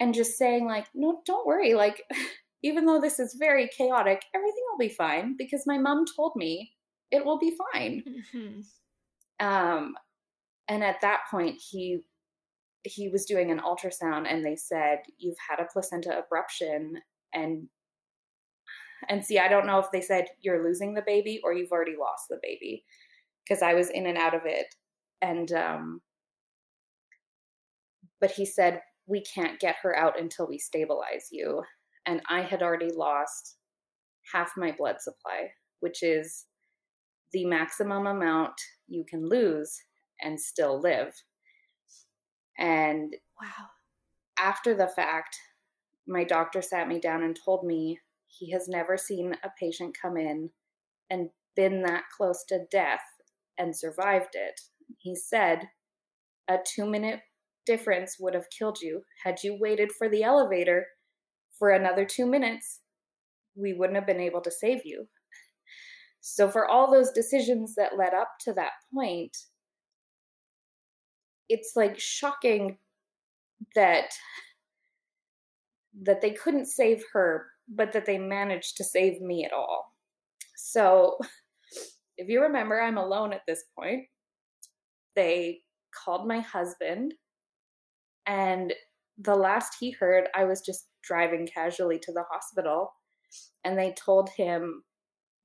and 0.00 0.12
just 0.14 0.36
saying 0.36 0.66
like 0.66 0.86
no 0.94 1.22
don't 1.26 1.46
worry 1.46 1.74
like 1.74 2.02
even 2.62 2.86
though 2.86 3.00
this 3.00 3.18
is 3.18 3.36
very 3.38 3.68
chaotic 3.76 4.22
everything 4.34 4.62
will 4.70 4.78
be 4.78 4.88
fine 4.94 5.36
because 5.38 5.64
my 5.66 5.78
mom 5.78 6.04
told 6.16 6.32
me 6.36 6.72
it 7.10 7.24
will 7.24 7.38
be 7.38 7.56
fine. 7.72 8.02
hmm 8.32 8.60
um 9.40 9.94
and 10.68 10.82
at 10.84 11.00
that 11.00 11.20
point 11.30 11.60
he 11.70 11.98
he 12.84 13.08
was 13.08 13.24
doing 13.24 13.50
an 13.50 13.60
ultrasound 13.60 14.26
and 14.28 14.44
they 14.44 14.54
said 14.56 14.98
you've 15.18 15.36
had 15.48 15.58
a 15.60 15.66
placenta 15.72 16.22
abruption 16.22 16.92
and 17.32 17.68
and 19.08 19.24
see 19.24 19.38
i 19.38 19.48
don't 19.48 19.66
know 19.66 19.78
if 19.78 19.90
they 19.92 20.00
said 20.00 20.26
you're 20.40 20.62
losing 20.64 20.94
the 20.94 21.02
baby 21.06 21.40
or 21.42 21.52
you've 21.52 21.72
already 21.72 21.96
lost 21.98 22.26
the 22.30 22.38
baby 22.42 22.84
because 23.46 23.62
i 23.62 23.74
was 23.74 23.90
in 23.90 24.06
and 24.06 24.18
out 24.18 24.34
of 24.34 24.42
it 24.44 24.66
and 25.22 25.52
um 25.52 26.00
but 28.20 28.30
he 28.30 28.46
said 28.46 28.80
we 29.06 29.22
can't 29.22 29.60
get 29.60 29.76
her 29.82 29.96
out 29.96 30.18
until 30.18 30.46
we 30.46 30.58
stabilize 30.58 31.28
you 31.30 31.62
and 32.06 32.20
i 32.28 32.40
had 32.40 32.62
already 32.62 32.90
lost 32.92 33.56
half 34.32 34.52
my 34.56 34.72
blood 34.72 34.96
supply 35.00 35.48
which 35.80 36.02
is 36.02 36.46
the 37.34 37.44
maximum 37.44 38.06
amount 38.06 38.54
you 38.86 39.04
can 39.04 39.28
lose 39.28 39.76
and 40.22 40.40
still 40.40 40.80
live. 40.80 41.12
And 42.56 43.14
Wow. 43.40 43.70
after 44.38 44.74
the 44.74 44.88
fact, 44.88 45.36
my 46.06 46.24
doctor 46.24 46.62
sat 46.62 46.88
me 46.88 47.00
down 47.00 47.22
and 47.22 47.36
told 47.36 47.66
me 47.66 48.00
he 48.26 48.50
has 48.52 48.68
never 48.68 48.96
seen 48.96 49.36
a 49.42 49.50
patient 49.58 49.96
come 50.00 50.16
in 50.16 50.50
and 51.10 51.30
been 51.56 51.82
that 51.82 52.04
close 52.16 52.44
to 52.44 52.66
death 52.70 53.04
and 53.58 53.76
survived 53.76 54.34
it. 54.34 54.60
He 54.98 55.14
said 55.16 55.68
a 56.48 56.58
two 56.64 56.86
minute 56.86 57.20
difference 57.66 58.16
would 58.20 58.34
have 58.34 58.50
killed 58.56 58.78
you. 58.80 59.02
Had 59.24 59.42
you 59.42 59.56
waited 59.60 59.90
for 59.92 60.08
the 60.08 60.22
elevator 60.22 60.86
for 61.58 61.70
another 61.70 62.04
two 62.04 62.26
minutes, 62.26 62.80
we 63.54 63.72
wouldn't 63.72 63.96
have 63.96 64.06
been 64.06 64.20
able 64.20 64.40
to 64.42 64.50
save 64.50 64.82
you. 64.84 65.06
So, 66.20 66.48
for 66.48 66.66
all 66.66 66.90
those 66.90 67.10
decisions 67.10 67.74
that 67.74 67.98
led 67.98 68.14
up 68.14 68.28
to 68.40 68.52
that 68.54 68.72
point, 68.92 69.36
it's 71.48 71.72
like 71.76 71.98
shocking 71.98 72.78
that 73.74 74.10
that 76.02 76.20
they 76.20 76.30
couldn't 76.30 76.66
save 76.66 77.04
her 77.12 77.46
but 77.68 77.92
that 77.92 78.04
they 78.04 78.18
managed 78.18 78.76
to 78.76 78.84
save 78.84 79.20
me 79.20 79.44
at 79.44 79.52
all 79.52 79.94
so 80.56 81.18
if 82.18 82.28
you 82.28 82.40
remember 82.42 82.80
i'm 82.80 82.98
alone 82.98 83.32
at 83.32 83.42
this 83.46 83.64
point 83.78 84.04
they 85.16 85.60
called 86.04 86.26
my 86.26 86.40
husband 86.40 87.14
and 88.26 88.72
the 89.18 89.34
last 89.34 89.76
he 89.78 89.90
heard 89.92 90.28
i 90.34 90.44
was 90.44 90.60
just 90.60 90.88
driving 91.02 91.46
casually 91.46 91.98
to 91.98 92.12
the 92.12 92.24
hospital 92.30 92.92
and 93.64 93.78
they 93.78 93.92
told 93.92 94.28
him 94.30 94.82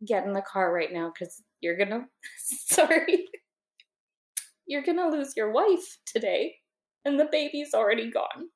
get 0.08 0.26
in 0.26 0.34
the 0.34 0.42
car 0.42 0.74
right 0.74 0.94
now 0.94 1.12
because 1.14 1.44
you're 1.62 1.78
gonna 1.78 2.06
sorry 2.38 3.26
you're 4.70 4.84
to 4.84 5.10
lose 5.10 5.34
your 5.36 5.52
wife 5.52 5.98
today, 6.06 6.56
and 7.04 7.20
the 7.20 7.28
baby's 7.32 7.74
already 7.74 8.12
gone. 8.12 8.50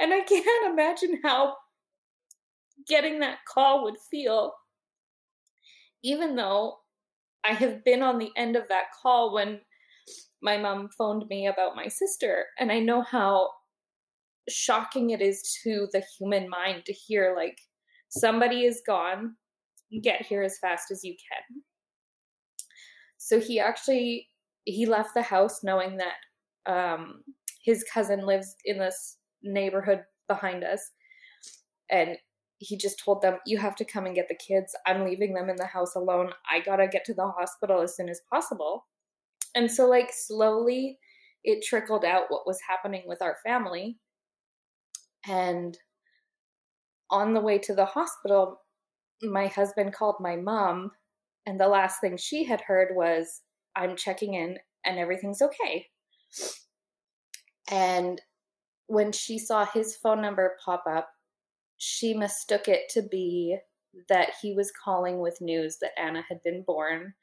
And 0.00 0.12
I 0.12 0.22
can't 0.22 0.72
imagine 0.72 1.20
how 1.22 1.54
getting 2.88 3.20
that 3.20 3.38
call 3.46 3.84
would 3.84 3.96
feel, 4.10 4.54
even 6.06 6.36
though 6.36 6.76
I 7.44 7.52
have 7.52 7.84
been 7.84 8.00
on 8.00 8.18
the 8.18 8.30
end 8.36 8.54
of 8.54 8.68
that 8.68 8.92
call 9.02 9.34
when 9.34 9.60
my 10.40 10.56
mom 10.56 10.88
phoned 10.96 11.24
me 11.28 11.48
about 11.48 11.74
my 11.74 11.88
sister. 11.88 12.44
And 12.60 12.70
I 12.70 12.78
know 12.78 13.02
how 13.02 13.50
shocking 14.48 15.10
it 15.10 15.20
is 15.20 15.42
to 15.64 15.88
the 15.92 16.04
human 16.16 16.48
mind 16.48 16.84
to 16.86 16.92
hear, 16.92 17.34
like, 17.36 17.58
somebody 18.08 18.64
is 18.64 18.82
gone, 18.86 19.34
get 20.00 20.24
here 20.24 20.42
as 20.42 20.58
fast 20.60 20.92
as 20.92 21.02
you 21.02 21.16
can. 21.28 21.62
So 23.18 23.40
he 23.40 23.58
actually 23.58 24.28
he 24.64 24.86
left 24.86 25.10
the 25.14 25.22
house 25.22 25.64
knowing 25.64 25.98
that 25.98 26.72
um, 26.72 27.22
his 27.64 27.84
cousin 27.92 28.24
lives 28.24 28.54
in 28.64 28.78
this 28.78 29.18
neighborhood 29.42 30.02
behind 30.28 30.62
us 30.62 30.80
and 31.90 32.16
he 32.58 32.76
just 32.76 32.98
told 32.98 33.22
them 33.22 33.38
you 33.46 33.58
have 33.58 33.76
to 33.76 33.84
come 33.84 34.06
and 34.06 34.14
get 34.14 34.28
the 34.28 34.34
kids. 34.34 34.74
I'm 34.86 35.04
leaving 35.04 35.34
them 35.34 35.50
in 35.50 35.56
the 35.56 35.66
house 35.66 35.94
alone. 35.94 36.30
I 36.50 36.60
gotta 36.60 36.88
get 36.88 37.04
to 37.06 37.14
the 37.14 37.28
hospital 37.28 37.82
as 37.82 37.96
soon 37.96 38.08
as 38.08 38.20
possible. 38.32 38.86
And 39.54 39.70
so 39.70 39.86
like 39.86 40.10
slowly 40.12 40.98
it 41.44 41.64
trickled 41.64 42.04
out 42.04 42.24
what 42.28 42.46
was 42.46 42.58
happening 42.68 43.02
with 43.06 43.22
our 43.22 43.36
family. 43.44 43.98
And 45.26 45.76
on 47.10 47.34
the 47.34 47.40
way 47.40 47.58
to 47.58 47.74
the 47.74 47.84
hospital 47.84 48.60
my 49.22 49.46
husband 49.46 49.94
called 49.94 50.16
my 50.20 50.36
mom 50.36 50.90
and 51.46 51.58
the 51.58 51.68
last 51.68 52.00
thing 52.00 52.16
she 52.16 52.44
had 52.44 52.60
heard 52.60 52.88
was 52.94 53.42
I'm 53.74 53.96
checking 53.96 54.34
in 54.34 54.58
and 54.84 54.98
everything's 54.98 55.40
okay. 55.40 55.86
And 57.70 58.20
when 58.86 59.12
she 59.12 59.38
saw 59.38 59.64
his 59.64 59.96
phone 59.96 60.20
number 60.20 60.56
pop 60.64 60.84
up, 60.88 61.08
she 61.78 62.14
mistook 62.14 62.68
it 62.68 62.88
to 62.90 63.02
be 63.02 63.58
that 64.08 64.30
he 64.40 64.54
was 64.54 64.72
calling 64.72 65.20
with 65.20 65.40
news 65.40 65.78
that 65.80 65.98
Anna 65.98 66.22
had 66.28 66.42
been 66.42 66.62
born 66.62 67.14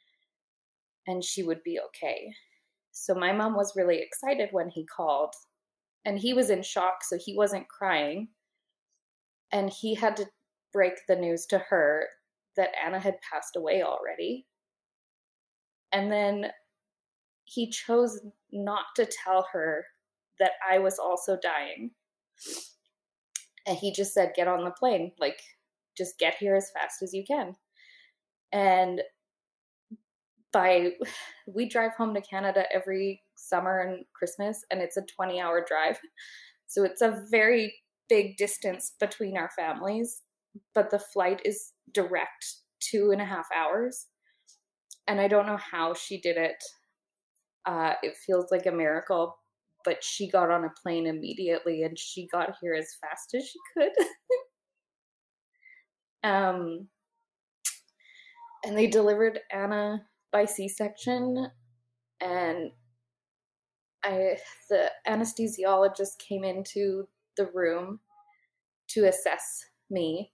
and 1.08 1.24
she 1.24 1.43
would 1.43 1.62
be 1.64 1.80
okay. 1.80 2.34
So 2.91 3.16
my 3.16 3.34
mom 3.34 3.56
was 3.56 3.76
really 3.76 3.99
excited 3.99 4.49
when 4.51 4.70
he 4.70 4.86
called, 4.86 5.34
and 6.06 6.20
he 6.20 6.34
was 6.34 6.49
in 6.49 6.62
shock, 6.62 7.04
so 7.04 7.18
he 7.18 7.36
wasn't 7.36 7.68
crying. 7.68 8.30
And 9.51 9.70
he 9.70 9.95
had 9.95 10.16
to 10.18 10.28
break 10.72 10.93
the 11.08 11.16
news 11.16 11.45
to 11.47 11.60
her 11.60 12.08
that 12.56 12.70
Anna 12.84 12.99
had 12.99 13.16
passed 13.30 13.56
away 13.56 13.82
already. 13.82 14.45
And 15.91 16.12
then 16.12 16.51
he 17.45 17.70
chose 17.70 18.20
not 18.51 18.86
to 18.95 19.08
tell 19.24 19.47
her 19.51 19.86
that 20.39 20.51
I 20.70 20.80
was 20.80 20.99
also 20.99 21.38
dying. 21.41 21.91
And 23.66 23.78
he 23.78 23.91
just 23.91 24.14
said, 24.14 24.34
Get 24.36 24.47
on 24.47 24.64
the 24.64 24.72
plane. 24.72 25.11
Like, 25.20 25.39
just 25.97 26.20
get 26.20 26.36
here 26.36 26.55
as 26.55 26.72
fast 26.72 27.01
as 27.01 27.14
you 27.14 27.24
can. 27.26 27.53
And 28.51 29.01
by, 30.51 30.93
we 31.47 31.68
drive 31.68 31.93
home 31.97 32.14
to 32.14 32.22
Canada 32.22 32.66
every 32.74 33.22
summer 33.36 33.80
and 33.80 34.05
Christmas, 34.14 34.64
and 34.72 34.82
it's 34.82 34.97
a 34.97 35.05
20 35.16 35.39
hour 35.39 35.66
drive. 35.68 35.99
So 36.68 36.84
it's 36.84 37.01
a 37.01 37.24
very 37.30 37.74
big 38.09 38.38
distance 38.38 38.93
between 38.99 39.38
our 39.38 39.49
families, 39.55 40.22
but 40.74 40.89
the 40.89 40.99
flight 40.99 41.41
is 41.45 41.72
direct 41.93 42.45
two 42.80 43.11
and 43.11 43.22
a 43.22 43.26
half 43.26 43.47
hours 43.55 44.07
and 45.07 45.20
I 45.20 45.28
don't 45.28 45.45
know 45.45 45.57
how 45.57 45.93
she 45.93 46.20
did 46.20 46.38
it. 46.38 46.64
Uh, 47.66 47.93
it 48.01 48.16
feels 48.26 48.51
like 48.51 48.66
a 48.66 48.72
miracle, 48.72 49.38
but 49.84 50.03
she 50.03 50.29
got 50.29 50.49
on 50.49 50.65
a 50.65 50.73
plane 50.81 51.07
immediately 51.07 51.84
and 51.84 51.97
she 51.97 52.27
got 52.31 52.55
here 52.61 52.73
as 52.73 52.95
fast 53.01 53.34
as 53.36 53.47
she 53.47 53.59
could. 53.73 53.91
um, 56.29 56.88
and 58.65 58.77
they 58.77 58.88
delivered 58.88 59.39
Anna 59.51 60.05
by 60.31 60.45
C-section, 60.45 61.47
and 62.21 62.71
I 64.03 64.38
the 64.69 64.89
anesthesiologist 65.07 66.17
came 66.19 66.43
into 66.43 67.07
the 67.38 67.49
room 67.53 67.99
to 68.89 69.05
assess 69.05 69.63
me, 69.89 70.31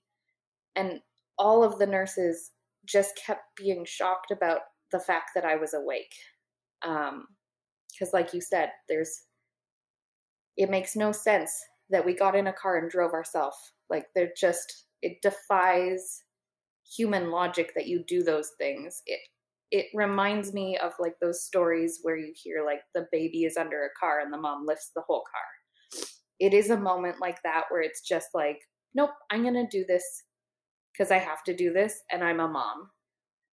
and 0.76 1.02
all 1.38 1.64
of 1.64 1.80
the 1.80 1.88
nurses 1.88 2.52
just 2.86 3.20
kept 3.26 3.44
being 3.56 3.84
shocked 3.86 4.32
about 4.32 4.62
the 4.92 5.00
fact 5.00 5.32
that 5.36 5.46
I 5.46 5.56
was 5.56 5.74
awake. 5.74 6.14
Um, 6.84 7.26
because, 7.92 8.14
like 8.14 8.34
you 8.34 8.42
said, 8.42 8.70
there's 8.88 9.24
it 10.60 10.70
makes 10.70 10.96
no 10.96 11.14
sense 11.14 11.64
that 11.90 12.06
we 12.06 12.14
got 12.14 12.36
in 12.36 12.48
a 12.48 12.54
car 12.54 12.78
and 12.78 12.92
drove 12.92 13.14
ourselves. 13.14 13.56
Like, 13.90 14.08
they're 14.14 14.34
just 14.38 14.86
it 15.02 15.22
defies 15.22 16.24
human 16.98 17.32
logic 17.32 17.72
that 17.76 17.88
you 17.88 18.04
do 18.06 18.22
those 18.22 18.52
things. 18.60 19.02
It 19.08 19.22
it 19.72 19.86
reminds 19.94 20.52
me 20.52 20.78
of 20.78 20.92
like 21.00 21.14
those 21.22 21.44
stories 21.44 22.00
where 22.02 22.18
you 22.18 22.34
hear 22.36 22.66
like 22.66 22.82
the 22.94 23.08
baby 23.12 23.46
is 23.46 23.56
under 23.56 23.86
a 23.86 24.00
car 24.00 24.20
and 24.20 24.34
the 24.34 24.38
mom 24.38 24.66
lifts 24.66 24.92
the 24.96 25.04
whole 25.08 25.24
car. 25.32 26.04
It 26.40 26.54
is 26.54 26.72
a 26.72 26.78
moment 26.78 27.18
like 27.22 27.42
that 27.44 27.66
where 27.70 27.82
it's 27.82 28.02
just 28.02 28.30
like, 28.34 28.60
nope, 28.96 29.12
I'm 29.32 29.44
gonna 29.44 29.68
do 29.70 29.86
this 29.88 30.04
because 30.92 31.12
I 31.12 31.20
have 31.20 31.44
to 31.46 31.56
do 31.56 31.72
this 31.72 32.02
and 32.12 32.24
I'm 32.24 32.40
a 32.40 32.48
mom. 32.48 32.90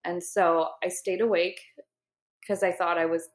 And 0.04 0.22
so 0.22 0.70
I 0.82 0.88
stayed 0.88 1.20
awake 1.20 1.61
because 2.40 2.62
I 2.62 2.72
thought 2.72 2.98
I 2.98 3.07
was 3.07 3.28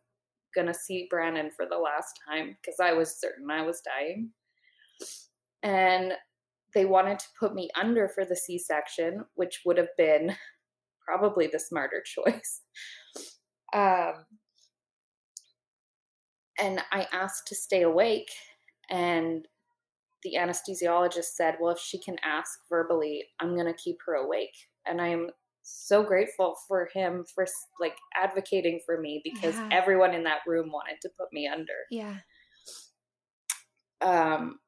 to 0.67 0.73
see 0.73 1.07
Brandon 1.09 1.49
for 1.55 1.65
the 1.65 1.77
last 1.77 2.19
time 2.27 2.57
because 2.61 2.79
I 2.79 2.93
was 2.93 3.19
certain 3.19 3.49
I 3.49 3.63
was 3.63 3.81
dying. 3.81 4.29
And 5.63 6.13
they 6.73 6.85
wanted 6.85 7.19
to 7.19 7.25
put 7.39 7.53
me 7.53 7.69
under 7.79 8.07
for 8.09 8.25
the 8.25 8.35
C 8.35 8.57
section, 8.57 9.25
which 9.35 9.61
would 9.65 9.77
have 9.77 9.95
been 9.97 10.35
probably 11.05 11.47
the 11.47 11.59
smarter 11.59 12.03
choice. 12.05 12.61
Um, 13.73 14.25
and 16.59 16.81
I 16.91 17.07
asked 17.11 17.47
to 17.47 17.55
stay 17.55 17.81
awake, 17.81 18.29
and 18.89 19.47
the 20.23 20.35
anesthesiologist 20.37 21.35
said, 21.35 21.55
Well, 21.59 21.73
if 21.73 21.79
she 21.79 21.99
can 21.99 22.17
ask 22.23 22.59
verbally, 22.69 23.25
I'm 23.39 23.55
going 23.55 23.67
to 23.67 23.73
keep 23.73 23.97
her 24.05 24.15
awake. 24.15 24.55
And 24.85 25.01
I'm 25.01 25.29
so 25.63 26.03
grateful 26.03 26.55
for 26.67 26.89
him 26.93 27.23
for 27.33 27.45
like 27.79 27.97
advocating 28.21 28.79
for 28.85 28.99
me 28.99 29.21
because 29.23 29.55
yeah. 29.55 29.69
everyone 29.71 30.13
in 30.13 30.23
that 30.23 30.39
room 30.47 30.71
wanted 30.71 30.97
to 31.01 31.09
put 31.19 31.31
me 31.31 31.47
under. 31.47 31.73
Yeah. 31.89 32.15
Um, 34.01 34.59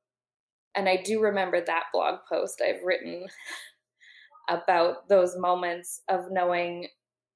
and 0.76 0.88
I 0.88 0.98
do 1.04 1.22
remember 1.22 1.64
that 1.64 1.86
blog 1.94 2.20
post 2.32 2.62
I've 2.62 2.84
written 2.84 3.26
about 4.50 5.08
those 5.10 5.36
moments 5.38 6.02
of 6.10 6.32
knowing 6.32 6.88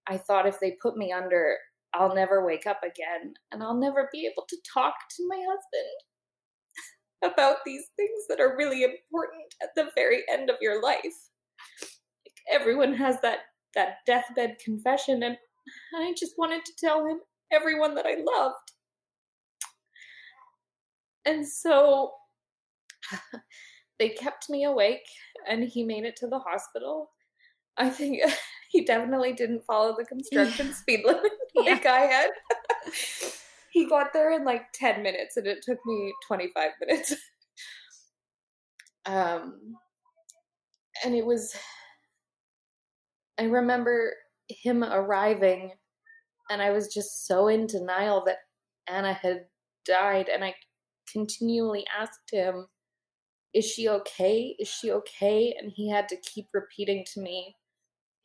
I 0.07 0.17
thought 0.17 0.47
if 0.47 0.59
they 0.59 0.77
put 0.81 0.97
me 0.97 1.11
under, 1.11 1.55
I'll 1.93 2.13
never 2.13 2.45
wake 2.45 2.67
up 2.67 2.81
again 2.83 3.33
and 3.51 3.63
I'll 3.63 3.77
never 3.77 4.09
be 4.11 4.25
able 4.31 4.45
to 4.47 4.57
talk 4.73 4.93
to 5.15 5.27
my 5.27 5.37
husband 5.37 7.33
about 7.33 7.57
these 7.65 7.85
things 7.95 8.23
that 8.29 8.39
are 8.39 8.57
really 8.57 8.83
important 8.83 9.55
at 9.61 9.69
the 9.75 9.89
very 9.95 10.23
end 10.31 10.49
of 10.49 10.57
your 10.61 10.81
life. 10.81 11.01
Everyone 12.51 12.93
has 12.93 13.19
that 13.21 13.39
that 13.75 13.97
deathbed 14.05 14.57
confession 14.63 15.23
and 15.23 15.37
I 15.95 16.13
just 16.17 16.33
wanted 16.37 16.65
to 16.65 16.73
tell 16.79 17.05
him 17.05 17.19
everyone 17.51 17.95
that 17.95 18.05
I 18.05 18.15
loved. 18.15 18.71
And 21.25 21.47
so 21.47 22.13
they 23.99 24.09
kept 24.09 24.49
me 24.49 24.63
awake 24.63 25.05
and 25.47 25.63
he 25.63 25.83
made 25.83 26.05
it 26.05 26.15
to 26.17 26.27
the 26.27 26.39
hospital. 26.39 27.11
I 27.77 27.89
think 27.89 28.21
he 28.71 28.85
definitely 28.85 29.33
didn't 29.33 29.65
follow 29.65 29.95
the 29.97 30.05
construction 30.05 30.67
yeah. 30.67 30.73
speed 30.73 31.01
limit 31.05 31.31
like 31.55 31.83
yeah. 31.83 31.91
I 31.93 31.99
had. 31.99 32.29
he 33.71 33.87
got 33.87 34.13
there 34.13 34.31
in 34.31 34.45
like 34.45 34.71
10 34.73 35.03
minutes 35.03 35.37
and 35.37 35.47
it 35.47 35.61
took 35.61 35.79
me 35.85 36.13
25 36.27 36.71
minutes. 36.81 37.15
um, 39.05 39.75
and 41.03 41.13
it 41.13 41.25
was, 41.25 41.55
I 43.39 43.43
remember 43.43 44.13
him 44.49 44.83
arriving 44.83 45.71
and 46.49 46.61
I 46.61 46.71
was 46.71 46.93
just 46.93 47.27
so 47.27 47.47
in 47.47 47.67
denial 47.67 48.23
that 48.25 48.37
Anna 48.87 49.13
had 49.13 49.45
died. 49.85 50.29
And 50.29 50.43
I 50.43 50.55
continually 51.11 51.85
asked 51.97 52.31
him, 52.31 52.67
Is 53.53 53.65
she 53.65 53.89
okay? 53.89 54.55
Is 54.59 54.67
she 54.67 54.91
okay? 54.91 55.55
And 55.59 55.71
he 55.75 55.89
had 55.89 56.07
to 56.09 56.17
keep 56.21 56.47
repeating 56.53 57.05
to 57.13 57.21
me, 57.21 57.55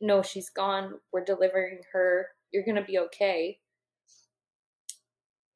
No, 0.01 0.23
she's 0.23 0.51
gone. 0.51 0.95
We're 1.13 1.25
delivering 1.25 1.81
her. 1.93 2.29
You're 2.53 2.65
going 2.65 2.77
to 2.77 2.85
be 2.85 2.99
okay. 2.99 3.59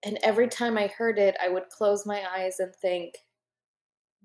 And 0.05 0.19
every 0.23 0.49
time 0.49 0.79
I 0.79 0.89
heard 0.89 1.19
it, 1.19 1.37
I 1.43 1.49
would 1.49 1.69
close 1.69 2.07
my 2.07 2.23
eyes 2.37 2.61
and 2.61 2.75
think, 2.81 3.15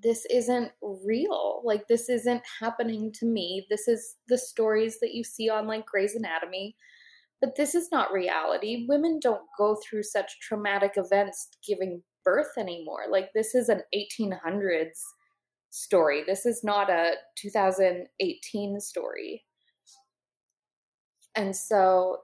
this 0.03 0.25
isn't 0.29 0.71
real. 0.81 1.61
Like, 1.63 1.87
this 1.87 2.09
isn't 2.09 2.41
happening 2.59 3.11
to 3.19 3.25
me. 3.25 3.65
This 3.69 3.87
is 3.87 4.15
the 4.27 4.37
stories 4.37 4.99
that 4.99 5.13
you 5.13 5.23
see 5.23 5.49
on 5.49 5.67
like 5.67 5.85
Grey's 5.85 6.15
Anatomy. 6.15 6.75
But 7.41 7.55
this 7.55 7.73
is 7.73 7.89
not 7.91 8.11
reality. 8.11 8.85
Women 8.87 9.19
don't 9.21 9.41
go 9.57 9.75
through 9.75 10.03
such 10.03 10.39
traumatic 10.41 10.93
events 10.95 11.49
giving 11.67 12.03
birth 12.23 12.51
anymore. 12.57 13.05
Like, 13.09 13.29
this 13.33 13.55
is 13.55 13.69
an 13.69 13.81
1800s 13.95 14.99
story. 15.71 16.23
This 16.25 16.45
is 16.45 16.63
not 16.63 16.89
a 16.89 17.13
2018 17.37 18.79
story. 18.79 19.43
And 21.35 21.55
so 21.55 22.17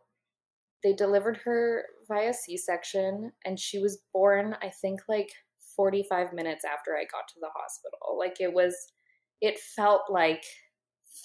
they 0.84 0.94
delivered 0.94 1.38
her 1.46 1.86
via 2.08 2.34
C 2.34 2.58
section, 2.58 3.32
and 3.46 3.60
she 3.60 3.80
was 3.80 4.04
born, 4.14 4.56
I 4.62 4.70
think, 4.70 5.02
like 5.10 5.32
45 5.78 6.34
minutes 6.34 6.66
after 6.66 6.98
I 6.98 7.04
got 7.04 7.28
to 7.30 7.40
the 7.40 7.50
hospital. 7.56 8.20
Like, 8.20 8.42
it 8.42 8.54
was, 8.54 8.76
it 9.42 9.58
felt 9.60 10.02
like 10.10 10.44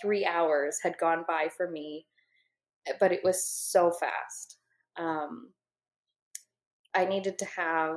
three 0.00 0.24
hours 0.24 0.78
had 0.82 0.96
gone 0.98 1.24
by 1.26 1.48
for 1.56 1.70
me, 1.70 2.06
but 3.00 3.12
it 3.12 3.20
was 3.24 3.44
so 3.44 3.90
fast. 3.90 4.58
Um, 4.98 5.50
I 6.94 7.04
needed 7.04 7.38
to 7.38 7.46
have 7.56 7.96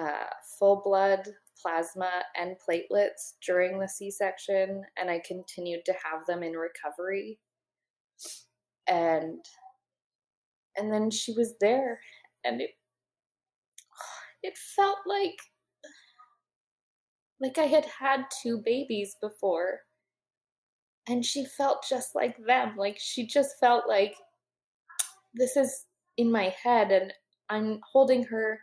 uh, 0.00 0.30
full 0.58 0.82
blood 0.84 1.28
plasma 1.60 2.10
and 2.36 2.56
platelets 2.68 3.34
during 3.46 3.78
the 3.78 3.88
C 3.88 4.10
section, 4.10 4.82
and 4.98 5.10
I 5.10 5.20
continued 5.26 5.84
to 5.86 5.92
have 5.92 6.26
them 6.26 6.42
in 6.42 6.52
recovery. 6.52 7.38
And 8.88 9.44
and 10.76 10.92
then 10.92 11.10
she 11.10 11.32
was 11.32 11.54
there, 11.60 12.00
and 12.44 12.60
it 12.60 12.70
it 14.42 14.56
felt 14.76 14.98
like 15.06 15.36
like 17.40 17.58
I 17.58 17.64
had 17.64 17.86
had 17.86 18.26
two 18.42 18.62
babies 18.64 19.16
before. 19.20 19.80
And 21.08 21.24
she 21.26 21.44
felt 21.44 21.84
just 21.88 22.14
like 22.14 22.36
them. 22.46 22.76
Like 22.76 22.96
she 23.00 23.26
just 23.26 23.58
felt 23.58 23.88
like 23.88 24.14
this 25.34 25.56
is 25.56 25.86
in 26.16 26.30
my 26.30 26.54
head 26.62 26.92
and 26.92 27.12
I'm 27.50 27.80
holding 27.92 28.22
her 28.24 28.60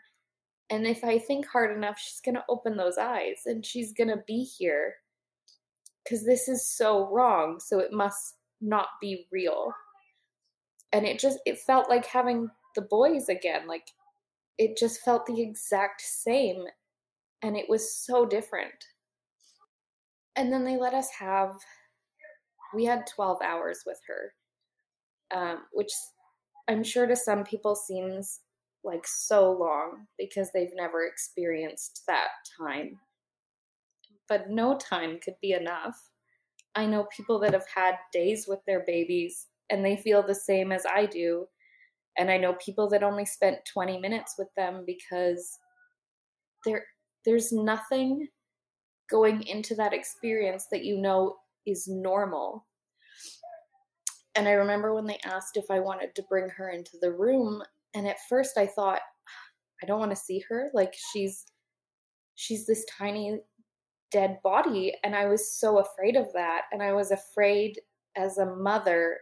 and 0.69 0.86
if 0.86 1.03
I 1.03 1.17
think 1.17 1.47
hard 1.47 1.75
enough, 1.75 1.97
she's 1.99 2.21
going 2.21 2.36
to 2.36 2.45
open 2.47 2.77
those 2.77 2.97
eyes 2.97 3.41
and 3.45 3.65
she's 3.65 3.91
going 3.91 4.09
to 4.09 4.23
be 4.27 4.43
here 4.43 4.95
because 6.03 6.25
this 6.25 6.47
is 6.47 6.65
so 6.65 7.09
wrong. 7.09 7.59
So 7.59 7.80
it 7.80 7.91
must 7.91 8.36
not 8.61 8.88
be 9.01 9.25
real. 9.32 9.73
And 10.93 11.05
it 11.05 11.19
just, 11.19 11.39
it 11.45 11.59
felt 11.59 11.89
like 11.89 12.05
having 12.05 12.49
the 12.75 12.82
boys 12.84 13.30
again. 13.30 13.67
Like 13.67 13.88
it 14.60 14.78
just 14.78 15.01
felt 15.01 15.26
the 15.26 15.41
exact 15.41 16.01
same. 16.01 16.66
And 17.41 17.55
it 17.55 17.68
was 17.70 17.95
so 17.95 18.26
different. 18.26 18.74
And 20.36 20.51
then 20.51 20.66
they 20.66 20.78
let 20.78 20.93
us 20.93 21.07
have, 21.18 21.55
we 22.76 22.84
had 22.86 23.07
12 23.07 23.41
hours 23.41 23.80
with 23.86 23.99
her, 24.07 24.34
um, 25.36 25.60
which 25.72 25.91
I'm 26.68 26.84
sure 26.84 27.07
to 27.07 27.16
some 27.16 27.43
people 27.45 27.76
seems 27.76 28.41
like 28.84 29.07
so 29.07 29.51
long 29.51 30.05
because 30.18 30.51
they've 30.53 30.76
never 30.76 31.05
experienced 31.05 32.03
that 32.07 32.28
time. 32.62 32.99
But 34.28 34.49
no 34.49 34.78
time 34.78 35.20
could 35.24 35.36
be 35.41 35.53
enough. 35.53 35.97
I 36.76 36.86
know 36.86 37.07
people 37.16 37.39
that 37.39 37.53
have 37.53 37.66
had 37.74 37.95
days 38.12 38.45
with 38.47 38.60
their 38.68 38.84
babies 38.86 39.47
and 39.70 39.84
they 39.84 39.95
feel 39.95 40.22
the 40.22 40.36
same 40.36 40.72
as 40.72 40.86
I 40.86 41.05
do. 41.05 41.47
And 42.18 42.30
I 42.30 42.38
know 42.38 42.53
people 42.53 42.89
that 42.89 43.03
only 43.03 43.26
spent 43.26 43.60
20 43.72 43.99
minutes 43.99 44.36
with 44.38 44.49
them 44.55 44.84
because 44.86 45.57
there 46.66 46.84
there's 47.26 47.51
nothing 47.51 48.28
going 49.10 49.43
into 49.43 49.76
that 49.76 49.93
experience 49.93 50.68
that 50.72 50.86
you 50.86 50.97
know 50.97 51.36
is 51.66 51.88
normal. 51.88 52.66
And 54.36 54.47
I 54.47 54.51
remember 54.51 54.93
when 54.93 55.05
they 55.05 55.20
asked 55.26 55.57
if 55.57 55.66
I 55.70 55.80
wanted 55.80 56.16
to 56.16 56.24
bring 56.24 56.49
her 56.49 56.70
into 56.70 56.97
the 57.01 57.12
room 57.12 57.62
and 57.93 58.07
at 58.07 58.18
first 58.30 58.57
I 58.57 58.68
thought 58.68 59.01
I 59.82 59.86
don't 59.86 59.99
want 59.99 60.12
to 60.12 60.16
see 60.16 60.43
her 60.49 60.70
like 60.74 60.93
she's 61.12 61.45
she's 62.36 62.66
this 62.66 62.86
tiny 62.86 63.39
dead 64.12 64.39
body 64.43 64.93
and 65.03 65.16
I 65.16 65.26
was 65.26 65.51
so 65.51 65.80
afraid 65.80 66.16
of 66.16 66.32
that 66.34 66.64
and 66.72 66.82
I 66.82 66.93
was 66.93 67.12
afraid 67.12 67.80
as 68.16 68.38
a 68.38 68.55
mother 68.55 69.18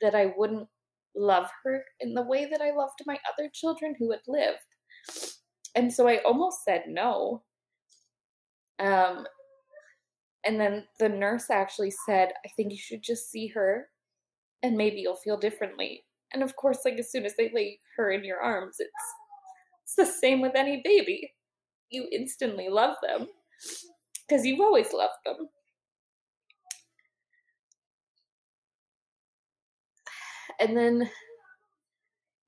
that 0.00 0.14
I 0.14 0.32
wouldn't 0.36 0.68
love 1.16 1.48
her 1.64 1.82
in 2.00 2.14
the 2.14 2.22
way 2.22 2.46
that 2.46 2.60
I 2.60 2.72
loved 2.72 3.00
my 3.06 3.18
other 3.32 3.50
children 3.52 3.94
who 3.98 4.10
had 4.10 4.20
lived. 4.26 4.58
And 5.74 5.92
so 5.92 6.08
I 6.08 6.18
almost 6.24 6.64
said 6.64 6.84
no. 6.88 7.42
Um 8.78 9.26
and 10.44 10.60
then 10.60 10.84
the 11.00 11.08
nurse 11.08 11.50
actually 11.50 11.90
said, 11.90 12.32
I 12.44 12.48
think 12.56 12.70
you 12.70 12.78
should 12.78 13.02
just 13.02 13.30
see 13.30 13.48
her 13.48 13.88
and 14.62 14.76
maybe 14.76 15.00
you'll 15.00 15.16
feel 15.16 15.36
differently. 15.36 16.04
And 16.32 16.42
of 16.42 16.54
course, 16.56 16.80
like 16.84 16.98
as 16.98 17.10
soon 17.10 17.24
as 17.24 17.34
they 17.36 17.50
lay 17.52 17.80
her 17.96 18.10
in 18.10 18.24
your 18.24 18.40
arms, 18.40 18.76
it's 18.78 18.90
it's 19.84 19.96
the 19.96 20.06
same 20.06 20.40
with 20.40 20.56
any 20.56 20.82
baby. 20.84 21.32
You 21.90 22.08
instantly 22.12 22.68
love 22.68 22.96
them 23.02 23.28
because 24.28 24.44
you've 24.44 24.60
always 24.60 24.92
loved 24.92 25.14
them. 25.24 25.48
And 30.60 30.76
then 30.76 31.10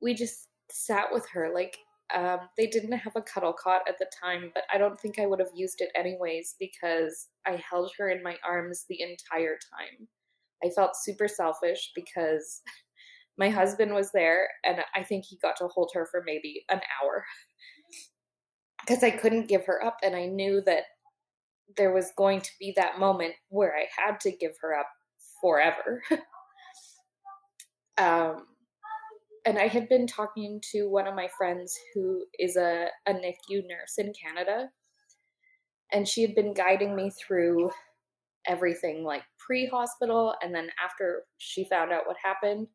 we 0.00 0.14
just 0.14 0.48
sat 0.70 1.06
with 1.12 1.26
her. 1.32 1.50
Like, 1.52 1.78
um, 2.14 2.40
they 2.56 2.66
didn't 2.66 2.92
have 2.92 3.16
a 3.16 3.22
cuddle 3.22 3.52
cot 3.52 3.82
at 3.88 3.98
the 3.98 4.06
time, 4.22 4.50
but 4.54 4.64
I 4.72 4.78
don't 4.78 4.98
think 4.98 5.18
I 5.18 5.26
would 5.26 5.40
have 5.40 5.50
used 5.54 5.80
it 5.80 5.90
anyways 5.94 6.54
because 6.58 7.28
I 7.46 7.62
held 7.70 7.92
her 7.98 8.08
in 8.08 8.22
my 8.22 8.36
arms 8.48 8.84
the 8.88 9.02
entire 9.02 9.56
time. 9.56 10.08
I 10.64 10.70
felt 10.70 10.96
super 10.96 11.28
selfish 11.28 11.92
because 11.94 12.62
my 13.38 13.50
husband 13.50 13.94
was 13.94 14.10
there 14.12 14.48
and 14.64 14.78
I 14.94 15.02
think 15.02 15.24
he 15.24 15.38
got 15.42 15.56
to 15.58 15.68
hold 15.68 15.90
her 15.94 16.06
for 16.10 16.22
maybe 16.24 16.64
an 16.70 16.80
hour 17.02 17.24
because 18.80 19.04
I 19.04 19.10
couldn't 19.10 19.48
give 19.48 19.66
her 19.66 19.84
up 19.84 19.98
and 20.02 20.16
I 20.16 20.26
knew 20.26 20.62
that 20.66 20.84
there 21.76 21.92
was 21.92 22.12
going 22.16 22.40
to 22.40 22.50
be 22.58 22.72
that 22.76 22.98
moment 22.98 23.34
where 23.50 23.76
I 23.76 23.86
had 23.94 24.18
to 24.20 24.32
give 24.32 24.52
her 24.62 24.74
up 24.74 24.88
forever. 25.42 26.02
um, 27.98 28.46
and 29.46 29.58
I 29.58 29.68
had 29.68 29.88
been 29.88 30.06
talking 30.06 30.60
to 30.72 30.88
one 30.88 31.06
of 31.06 31.14
my 31.14 31.28
friends 31.36 31.74
who 31.94 32.24
is 32.38 32.56
a, 32.56 32.88
a 33.06 33.12
NICU 33.12 33.62
nurse 33.68 33.94
in 33.98 34.12
Canada, 34.12 34.68
and 35.92 36.06
she 36.06 36.22
had 36.22 36.34
been 36.34 36.52
guiding 36.54 36.94
me 36.94 37.10
through 37.10 37.70
everything 38.46 39.04
like 39.04 39.22
pre 39.38 39.66
hospital 39.66 40.34
and 40.42 40.54
then 40.54 40.68
after 40.82 41.24
she 41.36 41.68
found 41.68 41.92
out 41.92 42.06
what 42.06 42.16
happened 42.22 42.66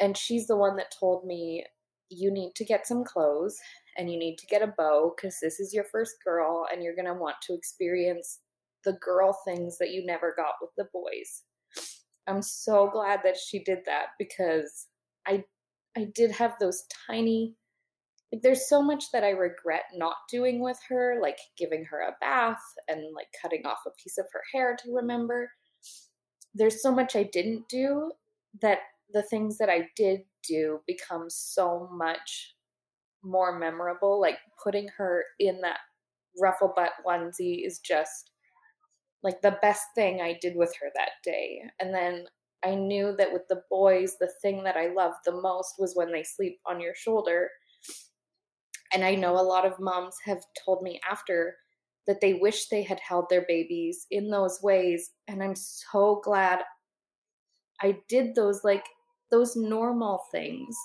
and 0.00 0.16
she's 0.16 0.46
the 0.46 0.56
one 0.56 0.76
that 0.76 0.94
told 0.98 1.26
me, 1.26 1.64
you 2.08 2.30
need 2.30 2.54
to 2.54 2.64
get 2.64 2.86
some 2.86 3.04
clothes 3.04 3.58
and 3.96 4.10
you 4.10 4.18
need 4.18 4.36
to 4.38 4.46
get 4.46 4.62
a 4.62 4.72
bow 4.78 5.12
because 5.16 5.38
this 5.42 5.58
is 5.58 5.74
your 5.74 5.84
first 5.90 6.14
girl 6.24 6.66
and 6.72 6.82
you're 6.82 6.94
going 6.94 7.06
to 7.06 7.14
want 7.14 7.36
to 7.42 7.54
experience 7.54 8.40
the 8.84 8.92
girl 9.04 9.36
things 9.44 9.78
that 9.78 9.90
you 9.90 10.06
never 10.06 10.32
got 10.36 10.54
with 10.60 10.70
the 10.76 10.86
boys. 10.92 11.42
I'm 12.26 12.42
so 12.42 12.88
glad 12.90 13.20
that 13.24 13.36
she 13.36 13.62
did 13.62 13.80
that 13.86 14.08
because 14.18 14.88
I 15.26 15.44
I 15.96 16.08
did 16.14 16.30
have 16.32 16.54
those 16.60 16.84
tiny 17.06 17.56
like 18.32 18.42
there's 18.42 18.68
so 18.68 18.82
much 18.82 19.12
that 19.12 19.22
I 19.24 19.30
regret 19.30 19.84
not 19.94 20.16
doing 20.30 20.60
with 20.60 20.78
her, 20.88 21.18
like 21.22 21.38
giving 21.56 21.84
her 21.84 22.00
a 22.00 22.16
bath 22.20 22.62
and 22.88 23.14
like 23.14 23.28
cutting 23.40 23.64
off 23.64 23.78
a 23.86 23.90
piece 24.02 24.18
of 24.18 24.26
her 24.32 24.42
hair 24.52 24.76
to 24.82 24.92
remember. 24.94 25.50
There's 26.54 26.82
so 26.82 26.92
much 26.92 27.14
I 27.14 27.22
didn't 27.22 27.68
do 27.68 28.10
that 28.62 28.78
the 29.12 29.22
things 29.22 29.58
that 29.58 29.70
I 29.70 29.88
did 29.94 30.22
do 30.46 30.80
become 30.86 31.26
so 31.28 31.88
much 31.92 32.56
more 33.22 33.58
memorable. 33.58 34.20
Like 34.20 34.38
putting 34.62 34.88
her 34.96 35.24
in 35.38 35.60
that 35.60 35.78
ruffle 36.40 36.72
butt 36.74 36.92
onesie 37.06 37.64
is 37.64 37.78
just 37.78 38.32
like 39.22 39.40
the 39.42 39.58
best 39.62 39.86
thing 39.94 40.20
I 40.20 40.38
did 40.40 40.54
with 40.56 40.74
her 40.80 40.88
that 40.94 41.12
day. 41.24 41.62
And 41.80 41.94
then 41.94 42.26
I 42.64 42.74
knew 42.74 43.14
that 43.16 43.32
with 43.32 43.42
the 43.48 43.62
boys, 43.70 44.16
the 44.18 44.30
thing 44.42 44.64
that 44.64 44.76
I 44.76 44.92
loved 44.92 45.18
the 45.24 45.40
most 45.40 45.74
was 45.78 45.94
when 45.94 46.12
they 46.12 46.22
sleep 46.22 46.58
on 46.66 46.80
your 46.80 46.94
shoulder. 46.94 47.50
And 48.92 49.04
I 49.04 49.14
know 49.14 49.32
a 49.32 49.42
lot 49.42 49.66
of 49.66 49.80
moms 49.80 50.16
have 50.24 50.42
told 50.64 50.82
me 50.82 51.00
after 51.08 51.56
that 52.06 52.20
they 52.20 52.34
wish 52.34 52.68
they 52.68 52.82
had 52.82 53.00
held 53.00 53.26
their 53.28 53.44
babies 53.48 54.06
in 54.10 54.30
those 54.30 54.60
ways. 54.62 55.10
And 55.28 55.42
I'm 55.42 55.56
so 55.56 56.20
glad 56.24 56.60
I 57.82 57.98
did 58.08 58.34
those 58.34 58.62
like 58.64 58.84
those 59.30 59.56
normal 59.56 60.22
things 60.30 60.76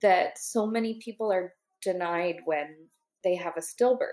that 0.00 0.38
so 0.38 0.66
many 0.66 1.00
people 1.04 1.32
are 1.32 1.52
denied 1.82 2.36
when 2.44 2.74
they 3.24 3.34
have 3.34 3.54
a 3.56 3.60
stillbirth. 3.60 4.06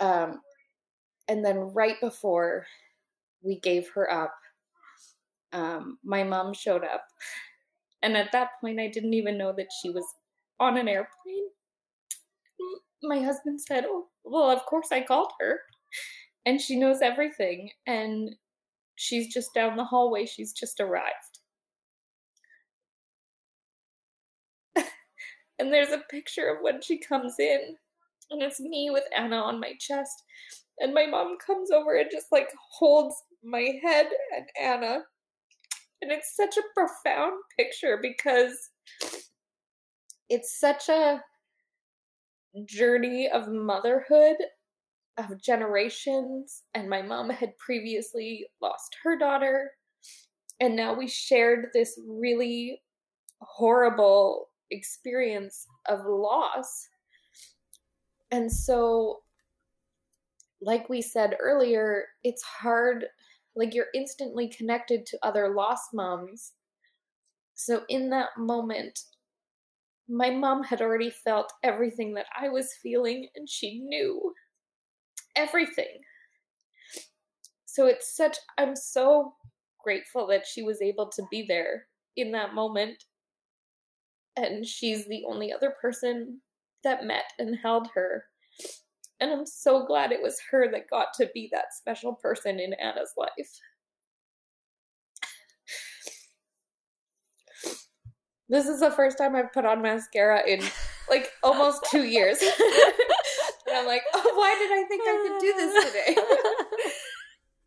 Um, 0.00 0.40
and 1.28 1.44
then 1.44 1.58
right 1.58 2.00
before 2.00 2.66
we 3.42 3.60
gave 3.60 3.88
her 3.94 4.10
up, 4.10 4.34
um, 5.52 5.98
my 6.04 6.24
mom 6.24 6.52
showed 6.52 6.84
up. 6.84 7.06
And 8.02 8.16
at 8.16 8.32
that 8.32 8.50
point, 8.60 8.80
I 8.80 8.88
didn't 8.88 9.14
even 9.14 9.38
know 9.38 9.52
that 9.56 9.68
she 9.80 9.88
was 9.90 10.04
on 10.60 10.76
an 10.76 10.88
airplane. 10.88 11.48
My 13.02 13.20
husband 13.20 13.60
said, 13.60 13.84
Oh, 13.86 14.06
well, 14.24 14.50
of 14.50 14.64
course 14.66 14.88
I 14.92 15.02
called 15.02 15.32
her. 15.40 15.60
And 16.44 16.60
she 16.60 16.76
knows 16.76 17.00
everything. 17.00 17.70
And 17.86 18.34
she's 18.96 19.32
just 19.32 19.54
down 19.54 19.76
the 19.76 19.84
hallway. 19.84 20.26
She's 20.26 20.52
just 20.52 20.80
arrived. 20.80 21.38
and 25.58 25.72
there's 25.72 25.90
a 25.92 26.02
picture 26.10 26.48
of 26.48 26.58
when 26.60 26.82
she 26.82 26.98
comes 26.98 27.36
in. 27.38 27.76
And 28.30 28.42
it's 28.42 28.60
me 28.60 28.90
with 28.90 29.04
Anna 29.16 29.36
on 29.36 29.60
my 29.60 29.72
chest. 29.78 30.24
And 30.78 30.92
my 30.92 31.06
mom 31.06 31.36
comes 31.44 31.70
over 31.70 31.96
and 31.96 32.10
just 32.10 32.26
like 32.32 32.48
holds 32.78 33.14
my 33.42 33.74
head 33.82 34.06
and 34.36 34.46
Anna. 34.60 35.00
And 36.02 36.10
it's 36.10 36.36
such 36.36 36.56
a 36.56 36.62
profound 36.74 37.34
picture 37.56 37.98
because 38.02 38.70
it's 40.28 40.58
such 40.58 40.88
a 40.88 41.22
journey 42.66 43.28
of 43.28 43.48
motherhood 43.48 44.36
of 45.16 45.40
generations 45.40 46.62
and 46.74 46.88
my 46.88 47.02
mom 47.02 47.30
had 47.30 47.56
previously 47.58 48.46
lost 48.60 48.96
her 49.02 49.16
daughter 49.16 49.70
and 50.60 50.74
now 50.74 50.92
we 50.94 51.06
shared 51.08 51.66
this 51.72 51.98
really 52.08 52.80
horrible 53.40 54.48
experience 54.70 55.66
of 55.88 56.00
loss 56.06 56.88
and 58.30 58.50
so 58.50 59.20
like 60.64 60.88
we 60.88 61.02
said 61.02 61.36
earlier 61.40 62.04
it's 62.22 62.42
hard 62.42 63.06
like 63.56 63.74
you're 63.74 63.86
instantly 63.94 64.48
connected 64.48 65.06
to 65.06 65.18
other 65.22 65.54
lost 65.54 65.90
moms 65.92 66.52
so 67.54 67.82
in 67.88 68.10
that 68.10 68.30
moment 68.36 68.98
my 70.08 70.30
mom 70.30 70.62
had 70.62 70.82
already 70.82 71.10
felt 71.10 71.52
everything 71.62 72.14
that 72.14 72.26
I 72.38 72.48
was 72.48 72.74
feeling, 72.82 73.28
and 73.34 73.48
she 73.48 73.80
knew 73.80 74.34
everything. 75.36 76.00
So 77.64 77.86
it's 77.86 78.14
such, 78.14 78.36
I'm 78.58 78.76
so 78.76 79.34
grateful 79.82 80.26
that 80.28 80.46
she 80.46 80.62
was 80.62 80.82
able 80.82 81.08
to 81.10 81.22
be 81.30 81.44
there 81.46 81.86
in 82.16 82.32
that 82.32 82.54
moment. 82.54 83.04
And 84.36 84.66
she's 84.66 85.06
the 85.06 85.24
only 85.26 85.52
other 85.52 85.74
person 85.80 86.40
that 86.84 87.04
met 87.04 87.32
and 87.38 87.56
held 87.56 87.88
her. 87.94 88.24
And 89.20 89.30
I'm 89.30 89.46
so 89.46 89.86
glad 89.86 90.12
it 90.12 90.22
was 90.22 90.40
her 90.50 90.70
that 90.70 90.90
got 90.90 91.14
to 91.14 91.30
be 91.32 91.48
that 91.52 91.72
special 91.74 92.14
person 92.14 92.58
in 92.58 92.74
Anna's 92.74 93.12
life. 93.16 93.60
This 98.48 98.66
is 98.66 98.80
the 98.80 98.90
first 98.90 99.16
time 99.16 99.34
I've 99.34 99.52
put 99.52 99.64
on 99.64 99.80
mascara 99.80 100.42
in 100.46 100.60
like 101.08 101.32
almost 101.42 101.86
two 101.90 102.04
years. 102.04 102.38
and 103.68 103.76
I'm 103.76 103.86
like, 103.86 104.02
oh, 104.14 104.32
why 104.34 104.54
did 104.58 104.72
I 104.72 104.84
think 104.88 105.02
I 105.04 105.16
could 105.26 105.40
do 105.40 105.54
this 105.56 105.84
today? 105.86 106.16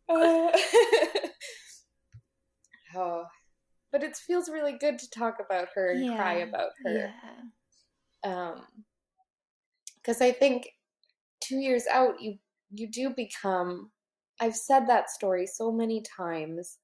uh, 0.08 1.28
oh, 2.98 3.24
but 3.90 4.02
it 4.02 4.16
feels 4.16 4.48
really 4.48 4.76
good 4.78 4.98
to 4.98 5.10
talk 5.10 5.38
about 5.44 5.68
her 5.74 5.90
and 5.90 6.04
yeah, 6.04 6.16
cry 6.16 6.34
about 6.34 6.70
her. 6.84 7.12
Yeah. 8.24 8.50
Um, 8.50 8.62
because 9.96 10.22
I 10.22 10.32
think 10.32 10.68
two 11.40 11.58
years 11.58 11.86
out, 11.86 12.20
you 12.20 12.38
you 12.70 12.90
do 12.90 13.10
become. 13.10 13.90
I've 14.40 14.56
said 14.56 14.86
that 14.86 15.10
story 15.10 15.46
so 15.46 15.72
many 15.72 16.02
times 16.02 16.78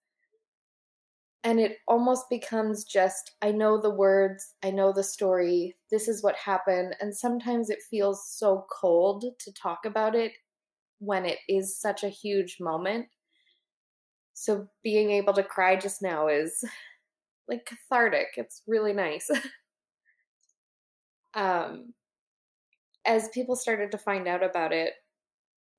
and 1.44 1.60
it 1.60 1.78
almost 1.86 2.28
becomes 2.30 2.84
just 2.84 3.32
I 3.42 3.52
know 3.52 3.80
the 3.80 3.90
words, 3.90 4.54
I 4.62 4.70
know 4.70 4.92
the 4.92 5.04
story, 5.04 5.76
this 5.90 6.08
is 6.08 6.22
what 6.22 6.36
happened, 6.36 6.96
and 7.00 7.14
sometimes 7.14 7.70
it 7.70 7.82
feels 7.90 8.26
so 8.28 8.66
cold 8.72 9.24
to 9.38 9.52
talk 9.52 9.84
about 9.84 10.14
it 10.14 10.32
when 10.98 11.26
it 11.26 11.38
is 11.48 11.78
such 11.78 12.02
a 12.02 12.08
huge 12.08 12.56
moment. 12.60 13.06
So 14.32 14.68
being 14.82 15.10
able 15.10 15.34
to 15.34 15.44
cry 15.44 15.76
just 15.76 16.02
now 16.02 16.28
is 16.28 16.64
like 17.48 17.66
cathartic. 17.66 18.28
It's 18.36 18.62
really 18.66 18.94
nice. 18.94 19.30
um 21.34 21.92
as 23.06 23.28
people 23.28 23.56
started 23.56 23.90
to 23.92 23.98
find 23.98 24.26
out 24.26 24.42
about 24.42 24.72
it, 24.72 24.94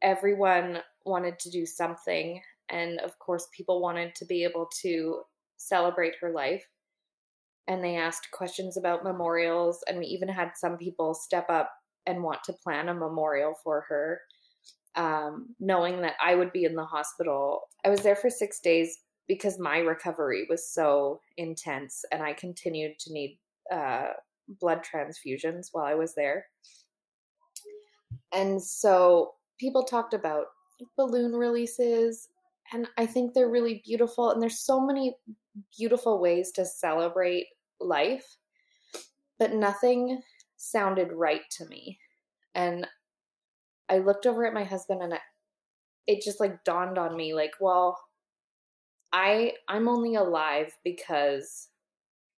everyone 0.01 0.80
wanted 1.05 1.39
to 1.39 1.49
do 1.49 1.65
something 1.65 2.41
and 2.69 2.99
of 3.01 3.17
course 3.19 3.47
people 3.55 3.82
wanted 3.82 4.15
to 4.15 4.26
be 4.26 4.43
able 4.43 4.67
to 4.82 5.21
celebrate 5.57 6.15
her 6.21 6.32
life. 6.32 6.65
And 7.67 7.84
they 7.84 7.95
asked 7.95 8.30
questions 8.32 8.78
about 8.78 9.03
memorials, 9.03 9.84
and 9.88 9.97
we 9.97 10.05
even 10.05 10.30
had 10.30 10.51
some 10.55 10.78
people 10.78 11.15
step 11.15 11.49
up 11.49 11.71
and 12.05 12.21
want 12.21 12.43
to 12.43 12.53
plan 12.53 12.89
a 12.89 12.93
memorial 12.93 13.55
for 13.63 13.86
her, 13.89 14.21
um, 14.95 15.55
knowing 15.59 16.01
that 16.01 16.13
I 16.23 16.36
would 16.36 16.51
be 16.51 16.65
in 16.65 16.76
the 16.76 16.86
hospital. 16.86 17.61
I 17.84 17.89
was 17.89 18.01
there 18.01 18.15
for 18.15 18.30
six 18.30 18.59
days 18.59 18.99
because 19.28 19.57
my 19.57 19.80
recovery 19.80 20.45
was 20.47 20.71
so 20.71 21.21
intense, 21.38 22.05
and 22.11 22.21
I 22.21 22.34
continued 22.34 22.99
to 22.99 23.13
need 23.13 23.39
uh, 23.73 24.09
blood 24.61 24.82
transfusions 24.84 25.69
while 25.71 25.86
I 25.86 25.95
was 25.95 26.13
there. 26.13 26.45
And 28.34 28.61
so 28.61 29.34
people 29.59 29.84
talked 29.84 30.13
about 30.13 30.45
balloon 30.97 31.34
releases, 31.34 32.28
and 32.73 32.88
I 32.97 33.05
think 33.05 33.34
they're 33.34 33.49
really 33.49 33.82
beautiful. 33.86 34.32
And 34.32 34.41
there's 34.41 34.59
so 34.59 34.80
many 34.80 35.15
beautiful 35.78 36.19
ways 36.19 36.51
to 36.53 36.65
celebrate 36.65 37.47
life, 37.80 38.38
but 39.39 39.53
nothing 39.53 40.21
sounded 40.57 41.11
right 41.11 41.41
to 41.51 41.65
me. 41.67 41.99
And 42.53 42.88
I 43.89 43.99
looked 43.99 44.26
over 44.26 44.45
at 44.45 44.53
my 44.53 44.63
husband 44.63 45.01
and 45.03 45.13
it 46.07 46.23
just 46.23 46.39
like 46.39 46.63
dawned 46.63 46.97
on 46.97 47.15
me 47.15 47.34
like, 47.34 47.53
well, 47.59 47.99
I 49.13 49.53
I'm 49.67 49.88
only 49.88 50.15
alive 50.15 50.71
because 50.84 51.69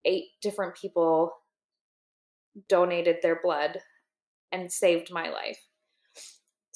eight 0.04 0.26
different 0.42 0.76
people 0.76 1.32
donated 2.70 3.18
their 3.22 3.40
blood 3.42 3.80
and 4.52 4.72
saved 4.72 5.12
my 5.12 5.30
life. 5.30 5.60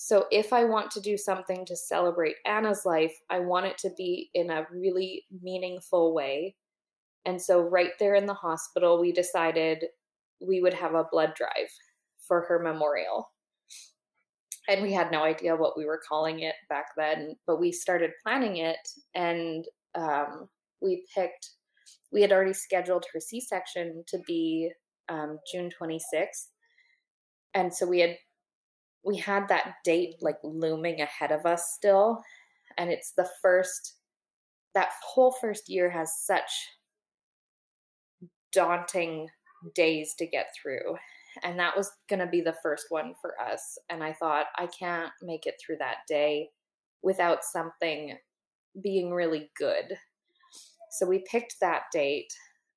So 0.09 0.25
if 0.31 0.53
I 0.53 0.63
want 0.63 0.89
to 0.93 0.99
do 0.99 1.17
something 1.17 1.67
to 1.67 1.75
celebrate 1.75 2.37
Anna's 2.43 2.81
life, 2.83 3.13
I 3.29 3.41
want 3.41 3.67
it 3.67 3.77
to 3.77 3.91
be 3.95 4.31
in 4.33 4.49
a 4.49 4.65
really 4.71 5.25
meaningful 5.43 6.15
way. 6.15 6.55
And 7.27 7.39
so 7.39 7.61
right 7.61 7.91
there 7.99 8.15
in 8.15 8.25
the 8.25 8.33
hospital, 8.33 8.99
we 8.99 9.11
decided 9.11 9.85
we 10.41 10.61
would 10.61 10.73
have 10.73 10.95
a 10.95 11.05
blood 11.11 11.35
drive 11.35 11.69
for 12.27 12.41
her 12.49 12.57
memorial. 12.57 13.29
And 14.67 14.81
we 14.81 14.91
had 14.93 15.11
no 15.11 15.23
idea 15.23 15.55
what 15.55 15.77
we 15.77 15.85
were 15.85 16.01
calling 16.09 16.39
it 16.39 16.55
back 16.69 16.85
then, 16.97 17.35
but 17.45 17.59
we 17.59 17.71
started 17.71 18.09
planning 18.23 18.57
it 18.57 18.79
and 19.13 19.63
um, 19.93 20.49
we 20.81 21.05
picked, 21.13 21.51
we 22.11 22.23
had 22.23 22.31
already 22.31 22.53
scheduled 22.53 23.05
her 23.13 23.19
C 23.19 23.39
section 23.39 24.03
to 24.07 24.17
be 24.25 24.71
um, 25.07 25.37
June 25.53 25.69
26th. 25.79 26.47
And 27.53 27.71
so 27.71 27.85
we 27.85 27.99
had 27.99 28.17
we 29.09 29.17
had 29.17 29.47
that 29.47 29.77
date 29.83 30.13
like 30.21 30.37
looming 30.43 31.01
ahead 31.01 31.31
of 31.31 31.43
us 31.47 31.71
still 31.73 32.21
and 32.77 32.91
it's 32.91 33.13
the 33.13 33.27
first 33.41 33.95
that 34.75 34.89
whole 35.03 35.31
first 35.31 35.67
year 35.67 35.89
has 35.89 36.13
such 36.23 36.51
daunting 38.53 39.27
days 39.73 40.13
to 40.15 40.27
get 40.27 40.49
through 40.61 40.95
and 41.41 41.57
that 41.57 41.75
was 41.75 41.91
going 42.07 42.19
to 42.19 42.27
be 42.27 42.39
the 42.39 42.55
first 42.61 42.85
one 42.89 43.15
for 43.19 43.33
us 43.41 43.79
and 43.89 44.03
i 44.03 44.13
thought 44.13 44.45
i 44.57 44.67
can't 44.67 45.11
make 45.23 45.47
it 45.47 45.55
through 45.59 45.77
that 45.79 45.97
day 46.07 46.47
without 47.01 47.43
something 47.43 48.15
being 48.83 49.11
really 49.11 49.49
good. 49.57 49.97
So 50.91 51.05
we 51.05 51.23
picked 51.29 51.55
that 51.61 51.83
date 51.91 52.31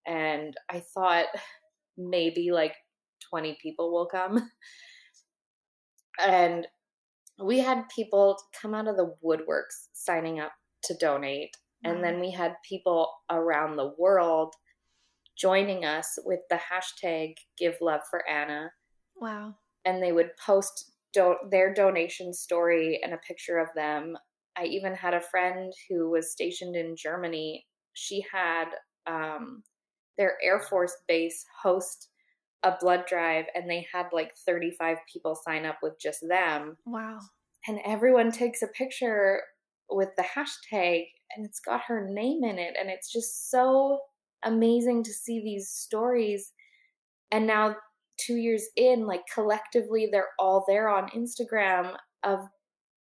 and 0.06 0.56
i 0.68 0.82
thought 0.94 1.26
maybe 1.96 2.50
like 2.50 2.74
20 3.30 3.56
people 3.62 3.92
will 3.92 4.06
come 4.06 4.50
and 6.20 6.66
we 7.42 7.58
had 7.58 7.88
people 7.94 8.38
come 8.60 8.74
out 8.74 8.88
of 8.88 8.96
the 8.96 9.14
woodworks 9.24 9.88
signing 9.92 10.40
up 10.40 10.52
to 10.84 10.94
donate. 10.98 11.56
And 11.84 12.02
then 12.02 12.20
we 12.20 12.30
had 12.30 12.54
people 12.68 13.10
around 13.28 13.74
the 13.74 13.92
world 13.98 14.54
joining 15.36 15.84
us 15.84 16.16
with 16.24 16.38
the 16.48 16.58
hashtag 16.58 17.34
give 17.58 17.74
love 17.80 18.02
for 18.08 18.22
anna. 18.28 18.70
Wow. 19.16 19.56
And 19.84 20.00
they 20.00 20.12
would 20.12 20.30
post 20.36 20.92
do- 21.12 21.38
their 21.50 21.74
donation 21.74 22.32
story 22.32 23.00
and 23.02 23.12
a 23.12 23.18
picture 23.18 23.58
of 23.58 23.68
them. 23.74 24.16
I 24.56 24.64
even 24.64 24.94
had 24.94 25.14
a 25.14 25.20
friend 25.20 25.72
who 25.88 26.10
was 26.10 26.30
stationed 26.30 26.76
in 26.76 26.94
germany. 26.96 27.66
She 27.94 28.24
had 28.32 28.66
um, 29.06 29.64
their 30.16 30.36
air 30.42 30.60
force 30.60 30.96
base 31.08 31.44
host 31.62 32.10
a 32.64 32.74
blood 32.80 33.04
drive 33.08 33.46
and 33.54 33.68
they 33.68 33.86
had 33.92 34.06
like 34.12 34.32
35 34.46 34.98
people 35.12 35.34
sign 35.34 35.66
up 35.66 35.78
with 35.82 35.94
just 36.00 36.20
them. 36.28 36.76
Wow. 36.86 37.18
And 37.66 37.80
everyone 37.84 38.30
takes 38.30 38.62
a 38.62 38.68
picture 38.68 39.42
with 39.90 40.10
the 40.16 40.24
hashtag 40.24 41.06
and 41.34 41.46
it's 41.46 41.60
got 41.60 41.82
her 41.88 42.08
name 42.08 42.44
in 42.44 42.58
it. 42.58 42.74
And 42.78 42.90
it's 42.90 43.12
just 43.12 43.50
so 43.50 44.00
amazing 44.44 45.04
to 45.04 45.12
see 45.12 45.40
these 45.40 45.70
stories. 45.70 46.52
And 47.30 47.46
now, 47.46 47.76
two 48.18 48.36
years 48.36 48.64
in, 48.76 49.06
like 49.06 49.22
collectively, 49.32 50.08
they're 50.10 50.28
all 50.38 50.64
there 50.68 50.88
on 50.88 51.08
Instagram 51.10 51.94
of 52.22 52.40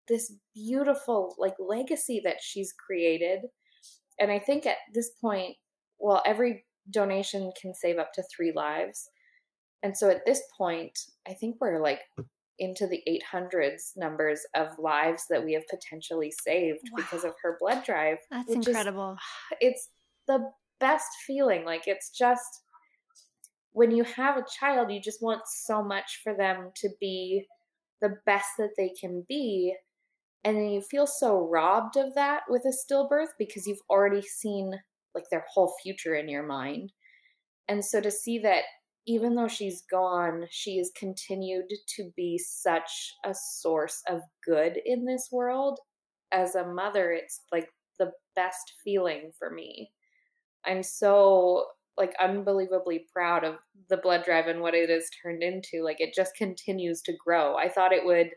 this 0.07 0.33
beautiful 0.53 1.35
like 1.37 1.53
legacy 1.59 2.21
that 2.23 2.37
she's 2.41 2.73
created. 2.73 3.41
And 4.19 4.31
I 4.31 4.39
think 4.39 4.65
at 4.65 4.77
this 4.93 5.11
point, 5.21 5.55
well, 5.99 6.21
every 6.25 6.65
donation 6.89 7.51
can 7.59 7.73
save 7.73 7.97
up 7.97 8.13
to 8.13 8.23
three 8.35 8.51
lives. 8.55 9.09
And 9.83 9.95
so 9.95 10.09
at 10.09 10.25
this 10.25 10.41
point, 10.57 10.97
I 11.27 11.33
think 11.33 11.57
we're 11.59 11.81
like 11.81 11.99
into 12.59 12.87
the 12.87 13.01
800s 13.07 13.91
numbers 13.97 14.41
of 14.55 14.69
lives 14.79 15.25
that 15.29 15.43
we 15.43 15.53
have 15.53 15.67
potentially 15.69 16.31
saved 16.31 16.89
wow. 16.91 16.97
because 16.97 17.23
of 17.23 17.33
her 17.43 17.57
blood 17.59 17.83
drive. 17.83 18.17
That's 18.31 18.51
incredible. 18.51 19.17
Is, 19.51 19.57
it's 19.61 19.89
the 20.27 20.51
best 20.79 21.07
feeling. 21.25 21.65
Like 21.65 21.83
it's 21.87 22.09
just 22.09 22.61
when 23.71 23.91
you 23.91 24.03
have 24.03 24.37
a 24.37 24.45
child, 24.59 24.91
you 24.91 25.01
just 25.01 25.21
want 25.21 25.41
so 25.45 25.83
much 25.83 26.21
for 26.23 26.33
them 26.33 26.71
to 26.77 26.89
be 26.99 27.45
the 28.01 28.15
best 28.25 28.47
that 28.57 28.71
they 28.77 28.91
can 28.99 29.25
be. 29.27 29.75
And 30.43 30.55
then 30.55 30.69
you 30.69 30.81
feel 30.81 31.07
so 31.07 31.47
robbed 31.49 31.97
of 31.97 32.13
that 32.15 32.43
with 32.47 32.63
a 32.65 32.73
stillbirth 32.73 33.33
because 33.37 33.67
you've 33.67 33.79
already 33.89 34.21
seen 34.21 34.71
like 35.13 35.25
their 35.31 35.43
whole 35.51 35.73
future 35.81 36.15
in 36.15 36.29
your 36.29 36.45
mind. 36.45 36.93
And 37.67 37.83
so 37.83 37.99
to 37.99 38.11
see 38.11 38.39
that 38.39 38.63
even 39.07 39.35
though 39.35 39.47
she's 39.47 39.83
gone, 39.89 40.45
she 40.49 40.77
has 40.77 40.91
continued 40.97 41.69
to 41.95 42.11
be 42.15 42.37
such 42.37 43.13
a 43.23 43.33
source 43.33 44.01
of 44.07 44.21
good 44.43 44.79
in 44.85 45.05
this 45.05 45.29
world. 45.31 45.79
As 46.31 46.55
a 46.55 46.67
mother, 46.67 47.11
it's 47.11 47.41
like 47.51 47.69
the 47.99 48.11
best 48.35 48.73
feeling 48.83 49.31
for 49.37 49.51
me. 49.51 49.91
I'm 50.65 50.83
so 50.83 51.67
like 51.97 52.13
unbelievably 52.19 53.05
proud 53.13 53.43
of 53.43 53.55
the 53.89 53.97
blood 53.97 54.25
drive 54.25 54.47
and 54.47 54.59
what 54.61 54.73
it 54.73 54.89
has 54.89 55.07
turned 55.21 55.43
into. 55.43 55.83
Like 55.83 55.97
it 55.99 56.13
just 56.13 56.35
continues 56.35 57.01
to 57.03 57.13
grow. 57.23 57.55
I 57.55 57.69
thought 57.69 57.93
it 57.93 58.05
would 58.05 58.31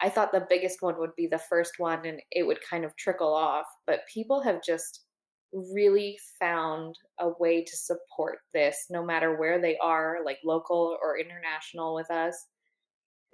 I 0.00 0.08
thought 0.08 0.32
the 0.32 0.46
biggest 0.48 0.82
one 0.82 0.98
would 0.98 1.14
be 1.16 1.28
the 1.28 1.38
first 1.38 1.74
one 1.78 2.04
and 2.04 2.20
it 2.32 2.44
would 2.44 2.58
kind 2.68 2.84
of 2.84 2.96
trickle 2.96 3.32
off, 3.32 3.66
but 3.86 4.00
people 4.12 4.42
have 4.42 4.60
just 4.60 5.04
really 5.52 6.18
found 6.38 6.96
a 7.20 7.30
way 7.38 7.62
to 7.62 7.76
support 7.76 8.38
this 8.54 8.86
no 8.90 9.04
matter 9.04 9.36
where 9.36 9.60
they 9.60 9.76
are, 9.78 10.18
like 10.24 10.38
local 10.44 10.96
or 11.02 11.18
international 11.18 11.94
with 11.94 12.10
us. 12.10 12.46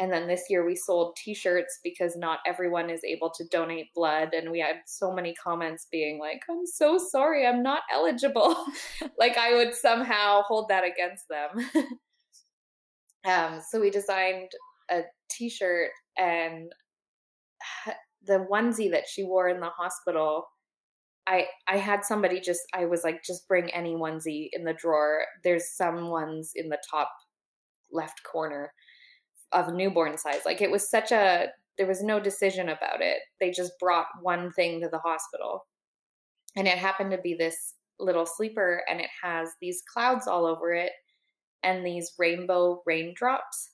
And 0.01 0.13
then 0.13 0.29
this 0.29 0.45
year 0.49 0.65
we 0.65 0.77
sold 0.77 1.17
t 1.17 1.35
shirts 1.35 1.81
because 1.83 2.17
not 2.17 2.39
everyone 2.47 2.89
is 2.89 3.03
able 3.05 3.31
to 3.31 3.45
donate 3.51 3.93
blood. 3.95 4.33
And 4.33 4.51
we 4.51 4.61
had 4.61 4.77
so 4.87 5.13
many 5.13 5.35
comments 5.35 5.89
being 5.91 6.21
like, 6.21 6.41
I'm 6.49 6.67
so 6.67 6.99
sorry, 6.99 7.47
I'm 7.47 7.63
not 7.63 7.83
eligible. 7.93 8.57
like 9.19 9.37
I 9.37 9.55
would 9.55 9.75
somehow 9.75 10.43
hold 10.43 10.69
that 10.69 10.85
against 10.85 11.25
them. 11.29 11.89
um, 13.27 13.61
so 13.69 13.81
we 13.81 13.91
designed 13.91 14.51
a 14.91 15.03
t 15.31 15.49
shirt 15.49 15.91
and 16.17 16.71
the 18.25 18.47
onesie 18.51 18.91
that 18.91 19.09
she 19.09 19.25
wore 19.25 19.49
in 19.49 19.61
the 19.61 19.71
hospital 19.71 20.47
I 21.29 21.47
I 21.69 21.77
had 21.77 22.05
somebody 22.05 22.41
just 22.41 22.63
I 22.75 22.87
was 22.87 23.05
like 23.05 23.23
just 23.23 23.47
bring 23.47 23.71
any 23.71 23.95
onesie 23.95 24.49
in 24.53 24.65
the 24.65 24.73
drawer. 24.73 25.25
There's 25.45 25.77
some 25.77 26.09
ones 26.09 26.53
in 26.55 26.71
the 26.71 26.79
top 26.91 27.11
left 27.93 28.23
corner 28.25 28.73
of 29.53 29.73
newborn 29.73 30.19
size. 30.19 30.41
Like 30.45 30.61
it 30.61 30.71
was 30.71 30.89
such 30.89 31.13
a 31.13 31.49
there 31.77 31.87
was 31.87 32.03
no 32.03 32.19
decision 32.19 32.71
about 32.71 33.01
it. 33.01 33.19
They 33.41 33.51
just 33.51 33.79
brought 33.79 34.07
one 34.21 34.51
thing 34.53 34.81
to 34.81 34.89
the 34.89 34.99
hospital. 34.99 35.67
And 36.57 36.67
it 36.67 36.79
happened 36.79 37.13
to 37.13 37.19
be 37.19 37.35
this 37.35 37.75
little 38.01 38.27
sleeper 38.27 38.83
and 38.89 39.01
it 39.01 39.11
has 39.23 39.51
these 39.61 39.83
clouds 39.93 40.27
all 40.27 40.45
over 40.45 40.73
it 40.73 40.93
and 41.63 41.87
these 41.87 42.15
rainbow 42.19 42.83
raindrops. 42.85 43.71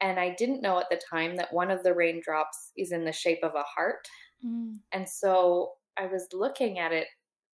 And 0.00 0.20
I 0.20 0.34
didn't 0.38 0.62
know 0.62 0.78
at 0.78 0.90
the 0.90 1.00
time 1.10 1.36
that 1.36 1.52
one 1.52 1.70
of 1.70 1.82
the 1.82 1.94
raindrops 1.94 2.72
is 2.76 2.92
in 2.92 3.04
the 3.04 3.12
shape 3.12 3.40
of 3.42 3.54
a 3.54 3.62
heart. 3.62 4.06
Mm. 4.44 4.78
And 4.92 5.08
so 5.08 5.72
I 5.98 6.06
was 6.06 6.26
looking 6.32 6.78
at 6.78 6.92
it 6.92 7.06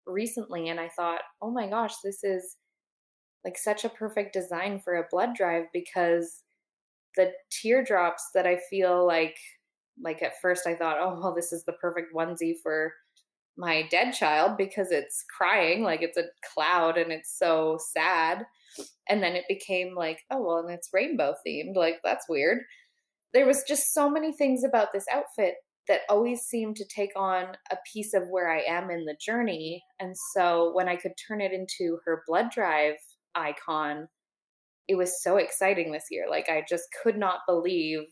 recently 0.06 0.68
and 0.68 0.80
I 0.80 0.88
thought, 0.88 1.20
oh 1.42 1.50
my 1.50 1.68
gosh, 1.68 1.94
this 2.02 2.24
is 2.24 2.56
like 3.44 3.56
such 3.56 3.84
a 3.84 3.90
perfect 3.90 4.32
design 4.32 4.80
for 4.80 4.96
a 4.96 5.06
blood 5.10 5.34
drive 5.34 5.64
because 5.72 6.42
the 7.16 7.32
teardrops 7.50 8.30
that 8.34 8.46
I 8.46 8.58
feel 8.68 9.06
like 9.06 9.36
like 10.02 10.22
at 10.22 10.40
first 10.40 10.66
I 10.66 10.74
thought, 10.74 10.98
oh 11.00 11.18
well, 11.20 11.34
this 11.34 11.52
is 11.52 11.64
the 11.64 11.72
perfect 11.74 12.14
onesie 12.14 12.54
for 12.62 12.92
my 13.56 13.86
dead 13.90 14.12
child 14.12 14.56
because 14.56 14.90
it's 14.90 15.24
crying 15.36 15.82
like 15.82 16.00
it's 16.02 16.16
a 16.16 16.24
cloud 16.54 16.96
and 16.96 17.12
it's 17.12 17.36
so 17.38 17.78
sad. 17.92 18.44
And 19.08 19.22
then 19.22 19.34
it 19.34 19.44
became 19.48 19.94
like, 19.94 20.20
oh 20.30 20.42
well, 20.42 20.58
and 20.58 20.70
it's 20.70 20.90
rainbow 20.92 21.34
themed. 21.46 21.76
Like 21.76 22.00
that's 22.04 22.28
weird. 22.28 22.60
There 23.34 23.46
was 23.46 23.64
just 23.66 23.92
so 23.92 24.08
many 24.08 24.32
things 24.32 24.64
about 24.64 24.92
this 24.92 25.06
outfit 25.12 25.56
that 25.90 26.02
always 26.08 26.42
seemed 26.42 26.76
to 26.76 26.84
take 26.84 27.10
on 27.16 27.46
a 27.72 27.76
piece 27.92 28.14
of 28.14 28.28
where 28.30 28.48
I 28.48 28.60
am 28.60 28.90
in 28.90 29.06
the 29.06 29.16
journey. 29.20 29.82
And 29.98 30.14
so 30.32 30.70
when 30.72 30.88
I 30.88 30.94
could 30.94 31.14
turn 31.26 31.40
it 31.40 31.50
into 31.52 31.98
her 32.04 32.22
blood 32.28 32.52
drive 32.54 32.94
icon, 33.34 34.06
it 34.86 34.94
was 34.94 35.20
so 35.20 35.36
exciting 35.36 35.90
this 35.90 36.04
year. 36.08 36.26
Like 36.30 36.48
I 36.48 36.64
just 36.68 36.84
could 37.02 37.18
not 37.18 37.40
believe 37.44 38.02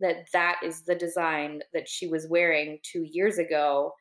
that 0.00 0.26
that 0.32 0.56
is 0.64 0.82
the 0.82 0.96
design 0.96 1.60
that 1.72 1.88
she 1.88 2.08
was 2.08 2.26
wearing 2.28 2.80
2 2.92 3.06
years 3.08 3.38
ago 3.38 3.92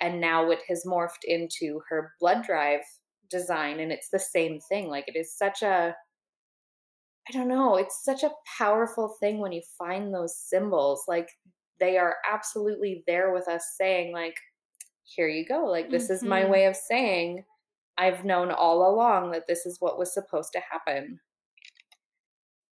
and 0.00 0.20
now 0.20 0.50
it 0.50 0.58
has 0.68 0.84
morphed 0.84 1.22
into 1.22 1.80
her 1.88 2.14
blood 2.18 2.42
drive 2.44 2.80
design 3.30 3.78
and 3.78 3.92
it's 3.92 4.08
the 4.10 4.18
same 4.18 4.58
thing. 4.68 4.88
Like 4.88 5.04
it 5.06 5.16
is 5.16 5.38
such 5.38 5.62
a 5.62 5.94
I 7.28 7.32
don't 7.32 7.48
know, 7.48 7.76
it's 7.76 8.04
such 8.04 8.24
a 8.24 8.34
powerful 8.58 9.16
thing 9.20 9.38
when 9.38 9.52
you 9.52 9.62
find 9.78 10.12
those 10.12 10.36
symbols. 10.36 11.04
Like 11.06 11.28
they 11.80 11.98
are 11.98 12.16
absolutely 12.30 13.02
there 13.06 13.32
with 13.32 13.48
us 13.48 13.74
saying 13.76 14.12
like 14.12 14.36
here 15.04 15.28
you 15.28 15.44
go 15.46 15.64
like 15.64 15.90
this 15.90 16.04
mm-hmm. 16.04 16.14
is 16.14 16.22
my 16.22 16.42
mm-hmm. 16.42 16.52
way 16.52 16.64
of 16.66 16.76
saying 16.76 17.44
i've 17.98 18.24
known 18.24 18.50
all 18.50 18.90
along 18.90 19.30
that 19.30 19.46
this 19.46 19.66
is 19.66 19.76
what 19.80 19.98
was 19.98 20.12
supposed 20.12 20.52
to 20.52 20.60
happen 20.70 21.18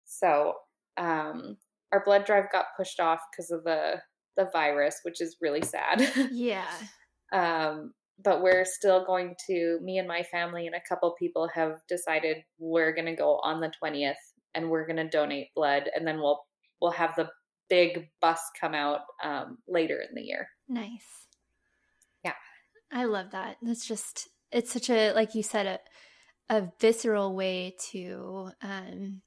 so 0.05 0.55
um 0.96 1.57
our 1.92 2.05
blood 2.05 2.24
drive 2.24 2.44
got 2.53 2.66
pushed 2.76 3.01
off 3.01 3.20
because 3.30 3.51
of 3.51 3.64
the 3.64 3.94
the 4.36 4.48
virus 4.53 5.01
which 5.03 5.20
is 5.20 5.36
really 5.40 5.62
sad 5.62 6.12
yeah 6.30 6.66
um 7.32 7.92
but 8.22 8.42
we're 8.42 8.64
still 8.64 9.05
going 9.05 9.34
to 9.46 9.78
me 9.82 9.98
and 9.98 10.07
my 10.07 10.22
family 10.22 10.66
and 10.66 10.76
a 10.76 10.88
couple 10.88 11.14
people 11.18 11.48
have 11.55 11.80
decided 11.88 12.38
we're 12.59 12.92
going 12.94 13.07
to 13.07 13.16
go 13.16 13.40
on 13.42 13.61
the 13.61 13.72
20th 13.82 14.14
and 14.55 14.68
we're 14.68 14.86
going 14.86 14.96
to 14.96 15.09
donate 15.09 15.55
blood 15.55 15.88
and 15.94 16.07
then 16.07 16.18
we'll 16.18 16.40
we'll 16.80 16.90
have 16.90 17.14
the 17.16 17.28
big 17.70 18.10
bus 18.20 18.40
come 18.60 18.74
out 18.74 19.00
um, 19.24 19.58
later 19.66 20.02
in 20.06 20.14
the 20.14 20.20
year. 20.20 20.48
Nice. 20.68 21.26
Yeah. 22.22 22.34
I 22.92 23.04
love 23.04 23.30
that. 23.30 23.56
That's 23.62 23.86
just, 23.86 24.28
it's 24.52 24.72
such 24.72 24.90
a, 24.90 25.12
like 25.12 25.34
you 25.34 25.42
said, 25.42 25.66
a, 25.66 25.78
a 26.54 26.72
visceral 26.80 27.34
way 27.34 27.76
to 27.92 28.50
um, 28.60 29.22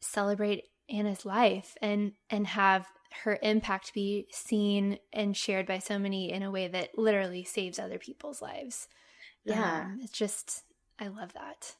celebrate 0.00 0.64
Anna's 0.90 1.24
life 1.24 1.76
and, 1.80 2.12
and 2.28 2.46
have 2.46 2.86
her 3.24 3.38
impact 3.42 3.94
be 3.94 4.26
seen 4.30 4.98
and 5.12 5.36
shared 5.36 5.66
by 5.66 5.78
so 5.78 5.98
many 5.98 6.30
in 6.30 6.42
a 6.42 6.50
way 6.50 6.68
that 6.68 6.98
literally 6.98 7.44
saves 7.44 7.78
other 7.78 7.98
people's 7.98 8.42
lives. 8.42 8.88
Yeah. 9.44 9.82
Um, 9.82 10.00
it's 10.02 10.12
just, 10.12 10.64
I 10.98 11.08
love 11.08 11.32
that. 11.34 11.76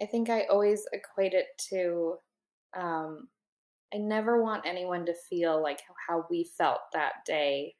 I 0.00 0.06
think 0.06 0.30
I 0.30 0.42
always 0.42 0.84
equate 0.92 1.32
it 1.32 1.46
to 1.70 2.16
um, 2.76 3.28
I 3.92 3.98
never 3.98 4.42
want 4.42 4.66
anyone 4.66 5.04
to 5.06 5.14
feel 5.28 5.62
like 5.62 5.80
how 6.08 6.24
we 6.30 6.48
felt 6.56 6.80
that 6.92 7.24
day. 7.26 7.74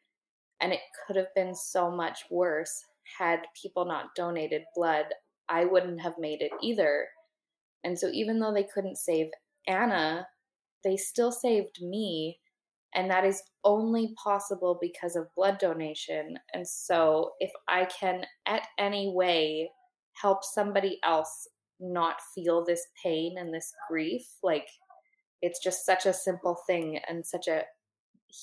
And 0.61 0.73
it 0.73 0.81
could 1.07 1.17
have 1.17 1.35
been 1.35 1.55
so 1.55 1.91
much 1.91 2.25
worse 2.31 2.85
had 3.19 3.41
people 3.61 3.85
not 3.85 4.15
donated 4.15 4.63
blood. 4.75 5.07
I 5.49 5.65
wouldn't 5.65 6.01
have 6.01 6.15
made 6.19 6.43
it 6.43 6.53
either. 6.63 7.09
And 7.85 7.99
so, 7.99 8.09
even 8.13 8.39
though 8.39 8.53
they 8.53 8.67
couldn't 8.75 8.99
save 8.99 9.29
Anna, 9.67 10.27
they 10.85 10.97
still 10.97 11.33
saved 11.33 11.79
me. 11.83 12.39
And 12.95 13.11
that 13.11 13.25
is 13.25 13.43
only 13.65 14.15
possible 14.23 14.79
because 14.81 15.17
of 15.17 15.35
blood 15.37 15.59
donation. 15.59 16.37
And 16.53 16.67
so, 16.67 17.33
if 17.41 17.51
I 17.69 17.87
can, 17.87 18.27
at 18.47 18.67
any 18.79 19.13
way, 19.15 19.71
help 20.21 20.45
somebody 20.45 20.99
else 21.05 21.49
not 21.79 22.17
feel 22.35 22.65
this 22.65 22.87
pain 23.03 23.37
and 23.39 23.55
this 23.55 23.73
grief, 23.89 24.23
like 24.43 24.67
it's 25.43 25.63
just 25.63 25.87
such 25.87 26.07
a 26.07 26.13
simple 26.13 26.57
thing 26.67 26.99
and 27.09 27.25
such 27.25 27.49
a 27.49 27.65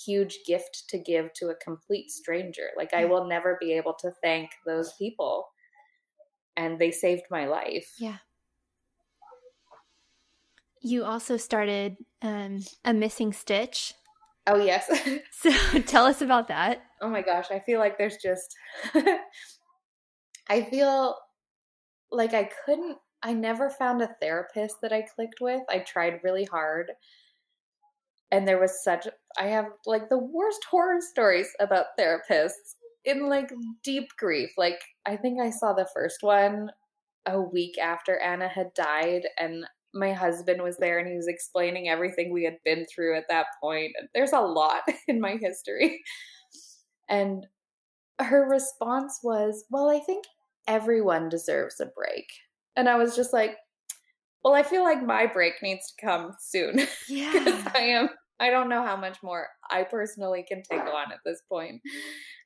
huge 0.06 0.40
gift 0.46 0.84
to 0.90 0.98
give 0.98 1.32
to 1.34 1.50
a 1.50 1.56
complete 1.56 2.12
stranger. 2.12 2.70
Like 2.76 2.94
I 2.94 3.06
will 3.06 3.28
never 3.28 3.58
be 3.60 3.74
able 3.74 3.94
to 4.00 4.12
thank 4.24 4.50
those 4.66 4.94
people. 4.94 5.48
And 6.56 6.80
they 6.80 6.92
saved 6.92 7.24
my 7.30 7.46
life. 7.46 7.88
Yeah. 8.00 8.18
You 10.82 11.04
also 11.04 11.38
started 11.38 11.98
um, 12.22 12.64
a 12.86 12.94
missing 12.94 13.34
stitch. 13.34 13.94
Oh 14.48 14.58
yes. 14.58 14.90
so 15.32 15.52
tell 15.86 16.06
us 16.06 16.22
about 16.22 16.48
that. 16.48 16.84
Oh 17.02 17.10
my 17.10 17.22
gosh, 17.22 17.52
I 17.52 17.60
feel 17.60 17.80
like 17.80 17.98
there's 17.98 18.18
just 18.18 18.56
I 20.50 20.64
feel 20.64 21.16
like 22.12 22.34
I 22.34 22.50
couldn't 22.66 22.98
I 23.28 23.34
never 23.34 23.70
found 23.70 24.02
a 24.02 24.16
therapist 24.22 24.78
that 24.82 24.94
I 24.94 25.02
clicked 25.02 25.42
with. 25.42 25.62
I 25.70 25.80
tried 25.80 26.22
really 26.24 26.46
hard. 26.46 26.94
And 28.32 28.48
there 28.48 28.58
was 28.58 28.82
such 28.86 29.06
I 29.38 29.48
have 29.48 29.66
like 29.86 30.08
the 30.08 30.18
worst 30.18 30.66
horror 30.72 31.02
stories 31.02 31.50
about 31.60 31.98
therapists 32.00 32.76
in 33.04 33.28
like 33.28 33.52
deep 33.84 34.08
grief. 34.18 34.52
Like 34.58 34.80
I 35.06 35.18
think 35.18 35.42
I 35.42 35.50
saw 35.50 35.74
the 35.74 35.90
first 35.94 36.20
one 36.22 36.70
a 37.26 37.42
week 37.42 37.78
after 37.78 38.18
Anna 38.18 38.48
had 38.48 38.74
died 38.74 39.24
and 39.38 39.66
my 39.94 40.14
husband 40.14 40.62
was 40.62 40.78
there 40.78 40.98
and 41.00 41.10
he 41.10 41.18
was 41.18 41.28
explaining 41.28 41.90
everything 41.90 42.32
we 42.32 42.46
had 42.46 42.58
been 42.64 42.86
through 42.86 43.18
at 43.18 43.28
that 43.28 43.48
point. 43.62 43.92
There's 44.16 44.32
a 44.32 44.40
lot 44.40 44.84
in 45.10 45.20
my 45.20 45.38
history. 45.42 46.02
And 47.10 47.46
her 48.20 48.48
response 48.50 49.20
was, 49.22 49.66
Well, 49.70 49.90
I 49.90 50.00
think 50.00 50.24
everyone 50.66 51.28
deserves 51.28 51.82
a 51.82 51.88
break. 51.88 52.28
And 52.78 52.88
I 52.88 52.96
was 52.96 53.16
just 53.16 53.34
like, 53.34 53.58
Well, 54.44 54.54
I 54.54 54.64
feel 54.64 54.84
like 54.84 55.04
my 55.04 55.26
break 55.26 55.56
needs 55.62 55.92
to 55.92 56.06
come 56.06 56.32
soon. 56.40 56.88
Yeah. 57.10 57.34
Because 57.34 57.64
I 57.76 57.80
am, 57.80 58.10
I 58.40 58.50
don't 58.50 58.70
know 58.70 58.84
how 58.84 58.96
much 58.96 59.18
more 59.24 59.48
I 59.72 59.84
personally 59.84 60.46
can 60.48 60.62
take 60.64 60.82
on 60.82 61.12
at 61.12 61.20
this 61.26 61.42
point. 61.50 61.82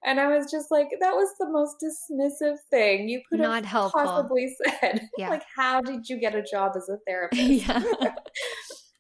And 0.06 0.20
I 0.20 0.28
was 0.36 0.50
just 0.50 0.72
like, 0.72 0.88
that 1.02 1.14
was 1.14 1.30
the 1.40 1.50
most 1.50 1.76
dismissive 1.84 2.56
thing 2.72 3.10
you 3.10 3.22
could 3.30 3.40
Not 3.40 3.66
have 3.66 3.92
helpful. 3.92 4.02
possibly 4.02 4.56
said. 4.82 5.02
Yeah. 5.18 5.30
like, 5.30 5.44
how 5.56 5.82
did 5.82 6.08
you 6.10 6.18
get 6.18 6.34
a 6.34 6.42
job 6.42 6.72
as 6.76 6.88
a 6.90 6.98
therapist? 7.06 7.42
yeah. 7.44 7.84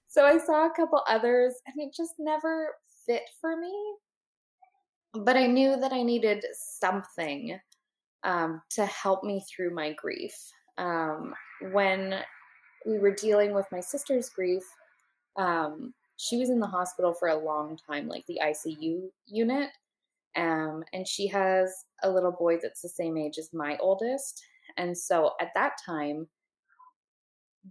so 0.08 0.26
I 0.26 0.38
saw 0.38 0.66
a 0.68 0.72
couple 0.76 1.02
others 1.08 1.56
and 1.66 1.76
it 1.78 1.94
just 1.96 2.14
never 2.20 2.76
fit 3.08 3.24
for 3.40 3.56
me. 3.58 3.74
But 5.14 5.38
I 5.38 5.48
knew 5.48 5.76
that 5.78 5.92
I 5.94 6.04
needed 6.04 6.44
something 6.80 7.60
um, 8.24 8.62
to 8.72 8.86
help 8.86 9.24
me 9.24 9.44
through 9.50 9.74
my 9.74 9.94
grief. 9.94 10.34
Um, 10.78 11.34
when 11.72 12.22
we 12.86 13.00
were 13.00 13.14
dealing 13.14 13.54
with 13.54 13.66
my 13.72 13.80
sister's 13.80 14.30
grief, 14.30 14.64
um, 15.38 15.94
she 16.18 16.38
was 16.38 16.50
in 16.50 16.60
the 16.60 16.68
hospital 16.68 17.14
for 17.14 17.30
a 17.30 17.44
long 17.44 17.78
time, 17.88 18.08
like 18.08 18.26
the 18.28 18.40
ICU 18.44 19.10
unit. 19.26 19.70
Um, 20.36 20.84
and 20.94 21.08
she 21.08 21.28
has 21.28 21.74
a 22.04 22.10
little 22.10 22.32
boy 22.32 22.58
that's 22.62 22.82
the 22.82 22.90
same 22.90 23.18
age 23.18 23.38
as 23.38 23.50
my 23.54 23.78
oldest. 23.80 24.42
And 24.78 24.98
so 24.98 25.32
at 25.42 25.50
that 25.56 25.74
time, 25.86 26.28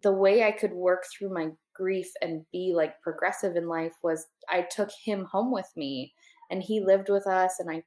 the 0.03 0.13
way 0.13 0.45
I 0.45 0.53
could 0.53 0.73
work 0.73 1.05
through 1.07 1.33
my 1.33 1.51
grief 1.75 2.11
and 2.23 2.45
be 2.53 2.73
like 2.75 3.01
progressive 3.03 3.57
in 3.57 3.69
life 3.69 3.95
was 4.03 4.27
I 4.49 4.63
took 4.63 4.91
him 5.05 5.25
home 5.25 5.51
with 5.51 5.71
me 5.77 6.13
and 6.51 6.63
he 6.63 6.81
lived 6.81 7.09
with 7.09 7.27
us 7.27 7.57
and 7.59 7.71
I 7.71 7.83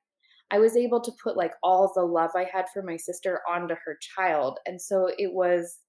I 0.51 0.59
was 0.59 0.77
able 0.77 1.01
to 1.01 1.11
put 1.23 1.37
like 1.37 1.53
all 1.63 1.91
the 1.95 2.03
love 2.03 2.31
I 2.35 2.45
had 2.51 2.65
for 2.73 2.83
my 2.83 2.97
sister 2.97 3.41
onto 3.49 3.75
her 3.85 3.97
child. 4.15 4.59
And 4.65 4.81
so 4.81 5.09
it 5.17 5.33
was 5.33 5.79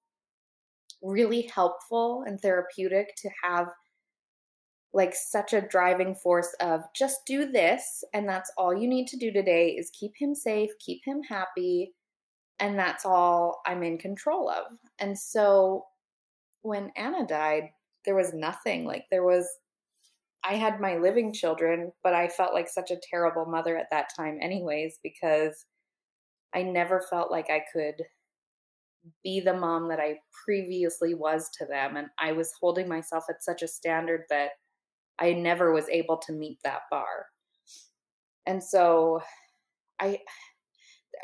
really 1.02 1.50
helpful 1.54 2.24
and 2.26 2.40
therapeutic 2.40 3.14
to 3.18 3.30
have 3.42 3.68
like 4.94 5.14
such 5.14 5.52
a 5.52 5.60
driving 5.60 6.14
force 6.14 6.54
of 6.60 6.82
just 6.94 7.26
do 7.26 7.50
this 7.50 8.04
and 8.14 8.28
that's 8.28 8.50
all 8.56 8.72
you 8.72 8.88
need 8.88 9.08
to 9.08 9.18
do 9.18 9.32
today 9.32 9.70
is 9.70 9.90
keep 9.90 10.12
him 10.16 10.34
safe, 10.34 10.70
keep 10.78 11.00
him 11.04 11.20
happy, 11.28 11.92
and 12.60 12.78
that's 12.78 13.04
all 13.04 13.60
I'm 13.66 13.82
in 13.82 13.98
control 13.98 14.48
of. 14.48 14.78
And 15.00 15.18
so 15.18 15.84
when 16.62 16.92
Anna 16.96 17.26
died, 17.26 17.70
there 18.04 18.14
was 18.14 18.32
nothing. 18.32 18.84
Like 18.84 19.04
there 19.10 19.24
was 19.24 19.46
I 20.44 20.54
had 20.54 20.80
my 20.80 20.96
living 20.96 21.32
children, 21.32 21.92
but 22.02 22.14
I 22.14 22.28
felt 22.28 22.52
like 22.52 22.68
such 22.68 22.90
a 22.90 23.00
terrible 23.10 23.46
mother 23.46 23.76
at 23.76 23.88
that 23.90 24.10
time 24.14 24.38
anyways 24.42 24.98
because 25.02 25.64
I 26.54 26.62
never 26.62 27.04
felt 27.10 27.30
like 27.30 27.50
I 27.50 27.62
could 27.72 28.02
be 29.22 29.40
the 29.40 29.54
mom 29.54 29.88
that 29.88 30.00
I 30.00 30.18
previously 30.44 31.14
was 31.14 31.48
to 31.58 31.66
them 31.66 31.96
and 31.96 32.08
I 32.18 32.32
was 32.32 32.52
holding 32.60 32.88
myself 32.88 33.24
at 33.28 33.42
such 33.42 33.62
a 33.62 33.68
standard 33.68 34.22
that 34.30 34.50
I 35.18 35.32
never 35.32 35.72
was 35.72 35.88
able 35.88 36.18
to 36.18 36.32
meet 36.32 36.58
that 36.64 36.82
bar. 36.90 37.26
And 38.46 38.62
so 38.62 39.20
I 40.00 40.18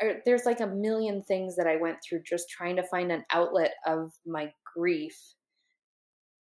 er, 0.01 0.21
there's 0.25 0.45
like 0.45 0.61
a 0.61 0.67
million 0.67 1.23
things 1.23 1.55
that 1.57 1.67
I 1.67 1.75
went 1.75 1.97
through 2.03 2.23
just 2.23 2.49
trying 2.49 2.75
to 2.77 2.83
find 2.83 3.11
an 3.11 3.23
outlet 3.31 3.73
of 3.85 4.11
my 4.25 4.51
grief 4.75 5.15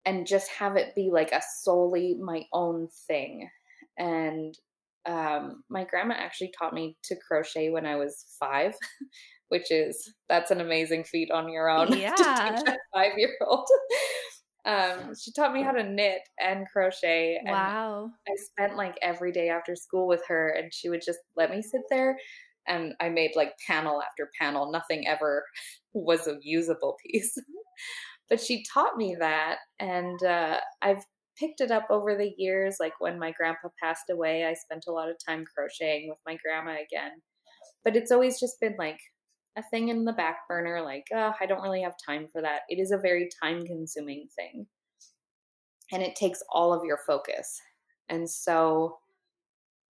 and 0.05 0.27
just 0.27 0.49
have 0.49 0.75
it 0.77 0.95
be 0.95 1.09
like 1.11 1.31
a 1.31 1.41
solely 1.61 2.15
my 2.19 2.43
own 2.53 2.87
thing. 3.07 3.49
And 3.97 4.57
um, 5.05 5.63
my 5.69 5.83
grandma 5.83 6.15
actually 6.15 6.53
taught 6.57 6.73
me 6.73 6.97
to 7.03 7.15
crochet 7.27 7.69
when 7.69 7.85
I 7.85 7.95
was 7.95 8.35
five, 8.39 8.75
which 9.49 9.71
is 9.71 10.13
that's 10.29 10.51
an 10.51 10.61
amazing 10.61 11.03
feat 11.03 11.31
on 11.31 11.49
your 11.51 11.69
own. 11.69 11.97
Yeah. 11.97 12.11
to 12.15 12.23
teach 12.23 12.61
a 12.67 12.77
five 12.93 13.13
year 13.17 13.35
old. 13.45 13.67
Um, 14.63 15.15
she 15.19 15.31
taught 15.31 15.53
me 15.53 15.63
how 15.63 15.71
to 15.71 15.83
knit 15.83 16.21
and 16.39 16.67
crochet. 16.71 17.37
And 17.37 17.49
Wow. 17.49 18.11
I 18.27 18.35
spent 18.35 18.75
like 18.75 18.95
every 19.01 19.31
day 19.31 19.49
after 19.49 19.75
school 19.75 20.07
with 20.07 20.21
her, 20.27 20.49
and 20.49 20.73
she 20.73 20.89
would 20.89 21.01
just 21.03 21.19
let 21.35 21.49
me 21.49 21.61
sit 21.61 21.81
there. 21.89 22.17
And 22.67 22.93
I 22.99 23.09
made 23.09 23.31
like 23.35 23.53
panel 23.65 24.01
after 24.03 24.29
panel. 24.39 24.71
Nothing 24.71 25.07
ever 25.07 25.43
was 25.93 26.27
a 26.27 26.37
usable 26.41 26.95
piece. 27.03 27.35
But 28.31 28.41
she 28.41 28.63
taught 28.63 28.95
me 28.95 29.13
that. 29.19 29.57
And 29.79 30.23
uh, 30.23 30.57
I've 30.81 31.03
picked 31.37 31.59
it 31.59 31.69
up 31.69 31.85
over 31.89 32.15
the 32.15 32.33
years. 32.37 32.77
Like 32.79 32.93
when 32.99 33.19
my 33.19 33.33
grandpa 33.33 33.67
passed 33.83 34.09
away, 34.09 34.45
I 34.45 34.53
spent 34.53 34.85
a 34.87 34.91
lot 34.93 35.09
of 35.09 35.17
time 35.23 35.43
crocheting 35.53 36.07
with 36.07 36.17
my 36.25 36.37
grandma 36.43 36.71
again. 36.81 37.11
But 37.83 37.97
it's 37.97 38.09
always 38.09 38.39
just 38.39 38.59
been 38.61 38.75
like 38.79 38.99
a 39.57 39.63
thing 39.63 39.89
in 39.89 40.05
the 40.05 40.13
back 40.13 40.47
burner, 40.47 40.81
like, 40.81 41.03
oh, 41.13 41.33
I 41.41 41.45
don't 41.45 41.61
really 41.61 41.81
have 41.81 41.95
time 42.07 42.29
for 42.31 42.41
that. 42.41 42.61
It 42.69 42.79
is 42.79 42.91
a 42.91 42.97
very 42.97 43.27
time 43.43 43.65
consuming 43.65 44.27
thing. 44.33 44.65
And 45.91 46.01
it 46.01 46.15
takes 46.15 46.41
all 46.49 46.73
of 46.73 46.85
your 46.85 46.99
focus. 47.05 47.59
And 48.07 48.29
so 48.29 48.99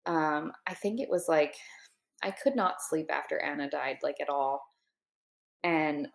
um, 0.08 0.52
I 0.66 0.74
think 0.74 1.00
it 1.00 1.10
was 1.12 1.26
like, 1.30 1.54
I 2.24 2.32
could 2.32 2.56
not 2.56 2.82
sleep 2.90 3.12
after 3.12 3.40
Anna 3.40 3.70
died, 3.70 3.98
like 4.02 4.18
at 4.20 4.30
all. 4.30 4.64
And 5.64 6.08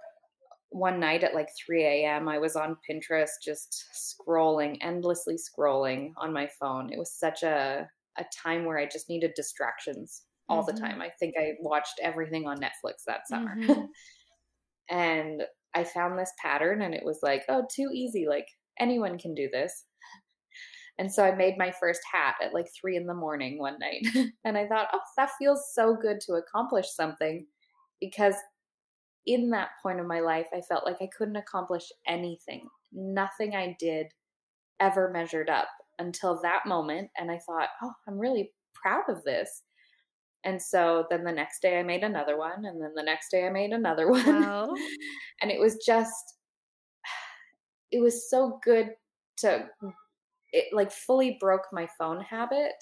one 0.71 1.01
night 1.01 1.25
at 1.25 1.35
like 1.35 1.49
3 1.57 2.05
a.m., 2.07 2.29
I 2.29 2.39
was 2.39 2.57
on 2.57 2.79
Pinterest 2.89 3.31
just 3.43 3.85
scrolling, 3.95 4.79
endlessly 4.81 5.37
scrolling 5.37 6.13
on 6.17 6.33
my 6.33 6.49
phone. 6.61 6.93
It 6.93 6.99
was 6.99 7.13
such 7.13 7.43
a, 7.43 7.89
a 8.19 8.25
time 8.35 8.65
where 8.65 8.79
I 8.79 8.87
just 8.87 9.09
needed 9.09 9.33
distractions 9.35 10.25
all 10.49 10.63
Mhm. 10.63 10.67
the 10.67 10.73
time. 10.73 11.01
I 11.03 11.11
think 11.19 11.35
I 11.39 11.55
watched 11.61 11.99
everything 12.03 12.47
on 12.47 12.59
Netflix 12.59 13.05
that 13.07 13.29
summer. 13.29 13.57
Mhm. 13.57 13.89
and 14.89 15.45
I 15.75 15.85
found 15.85 16.19
this 16.19 16.33
pattern 16.41 16.83
and 16.83 16.95
it 16.95 17.05
was 17.05 17.21
like, 17.23 17.45
oh, 17.49 17.67
too 17.75 17.91
easy. 17.93 18.27
Like 18.27 18.47
anyone 18.79 19.19
can 19.19 19.35
do 19.35 19.49
this. 19.51 19.85
And 20.99 21.13
so 21.13 21.25
I 21.25 21.35
made 21.35 21.59
my 21.59 21.71
first 21.71 22.01
hat 22.11 22.37
at 22.43 22.55
like 22.55 22.67
three 22.79 22.97
in 22.97 23.07
the 23.07 23.15
morning 23.15 23.59
one 23.59 23.79
night. 23.79 24.07
and 24.45 24.57
I 24.57 24.67
thought, 24.67 24.89
oh, 24.93 25.01
that 25.17 25.31
feels 25.39 25.73
so 25.75 25.95
good 25.97 26.21
to 26.23 26.35
accomplish 26.35 26.91
something 26.91 27.47
because 28.01 28.35
in 29.27 29.51
that 29.51 29.71
point 29.83 30.01
of 30.01 30.07
my 30.07 30.21
life, 30.21 30.47
I 30.55 30.61
felt 30.61 30.85
like 30.87 30.99
I 31.01 31.09
couldn't 31.17 31.37
accomplish 31.37 31.85
anything. 32.07 32.69
Nothing 32.93 33.55
I 33.55 33.77
did 33.79 34.07
ever 34.81 35.11
measured 35.11 35.51
up 35.51 35.69
until 35.99 36.41
that 36.43 36.67
moment. 36.67 37.11
And 37.19 37.31
I 37.31 37.39
thought, 37.47 37.69
oh, 37.83 37.93
I'm 38.07 38.19
really 38.19 38.53
proud 38.75 39.05
of 39.09 39.25
this. 39.25 39.63
And 40.45 40.63
so 40.63 41.07
then 41.11 41.25
the 41.25 41.33
next 41.33 41.61
day 41.61 41.79
I 41.79 41.83
made 41.83 42.05
another 42.05 42.39
one. 42.39 42.65
And 42.67 42.81
then 42.81 42.93
the 42.95 43.03
next 43.03 43.31
day 43.31 43.47
I 43.47 43.51
made 43.51 43.73
another 43.73 44.11
one. 44.11 44.43
Wow. 44.43 44.75
and 45.43 45.51
it 45.51 45.59
was 45.59 45.77
just, 45.85 46.35
it 47.91 48.01
was 48.01 48.31
so 48.31 48.61
good 48.65 48.91
to, 49.39 49.67
it 50.53 50.67
like 50.73 50.93
fully 50.93 51.37
broke 51.41 51.67
my 51.73 51.89
phone 51.99 52.21
habit. 52.21 52.75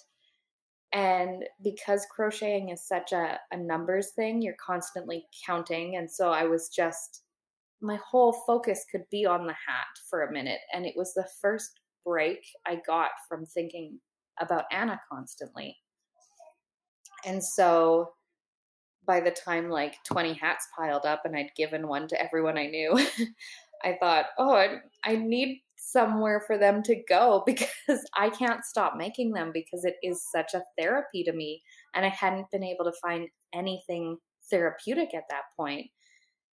And 0.95 1.45
because 1.63 2.07
crocheting 2.09 2.69
is 2.69 2.87
such 2.87 3.13
a, 3.13 3.39
a 3.51 3.57
numbers 3.57 4.13
thing, 4.15 4.41
you're 4.41 4.55
constantly 4.65 5.27
counting. 5.45 5.97
And 5.97 6.09
so 6.09 6.31
I 6.31 6.45
was 6.45 6.69
just, 6.69 7.23
my 7.83 7.99
whole 8.09 8.33
focus 8.47 8.87
could 8.91 9.03
be 9.11 9.27
on 9.27 9.47
the 9.47 9.53
hat 9.53 9.87
for 10.09 10.23
a 10.23 10.33
minute. 10.33 10.61
And 10.73 10.87
it 10.87 10.95
was 10.97 11.13
the 11.13 11.27
first 11.43 11.81
break 12.07 12.47
I 12.65 12.81
got 12.87 13.11
from 13.29 13.45
thinking 13.45 13.99
about 14.41 14.67
Anna 14.71 15.01
constantly. 15.11 15.77
And 17.27 17.43
so 17.43 18.13
by 19.05 19.19
the 19.19 19.33
time 19.33 19.69
like 19.71 19.97
20 20.05 20.35
hats 20.35 20.69
piled 20.79 21.07
up 21.07 21.23
and 21.25 21.37
I'd 21.37 21.51
given 21.57 21.89
one 21.89 22.07
to 22.09 22.23
everyone 22.23 22.57
I 22.57 22.67
knew, 22.67 22.97
I 23.85 23.97
thought, 23.99 24.27
oh, 24.39 24.55
I, 24.55 24.77
I 25.05 25.17
need 25.17 25.61
somewhere 25.85 26.43
for 26.47 26.57
them 26.57 26.83
to 26.83 26.97
go 27.09 27.43
because 27.47 27.69
I 28.17 28.31
can't 28.31 28.65
stop 28.65 28.95
making 28.97 29.33
them 29.33 29.51
because 29.53 29.85
it 29.85 29.97
is 30.03 30.27
such 30.31 30.55
a 30.55 30.63
therapy 30.79 31.23
to 31.25 31.33
me. 31.33 31.63
And 31.95 32.05
I 32.05 32.09
hadn't 32.09 32.51
been 32.51 32.65
able 32.65 32.85
to 32.87 32.93
find 33.03 33.29
anything 33.55 34.19
therapeutic 34.51 35.15
at 35.15 35.25
that 35.31 35.43
point. 35.57 35.87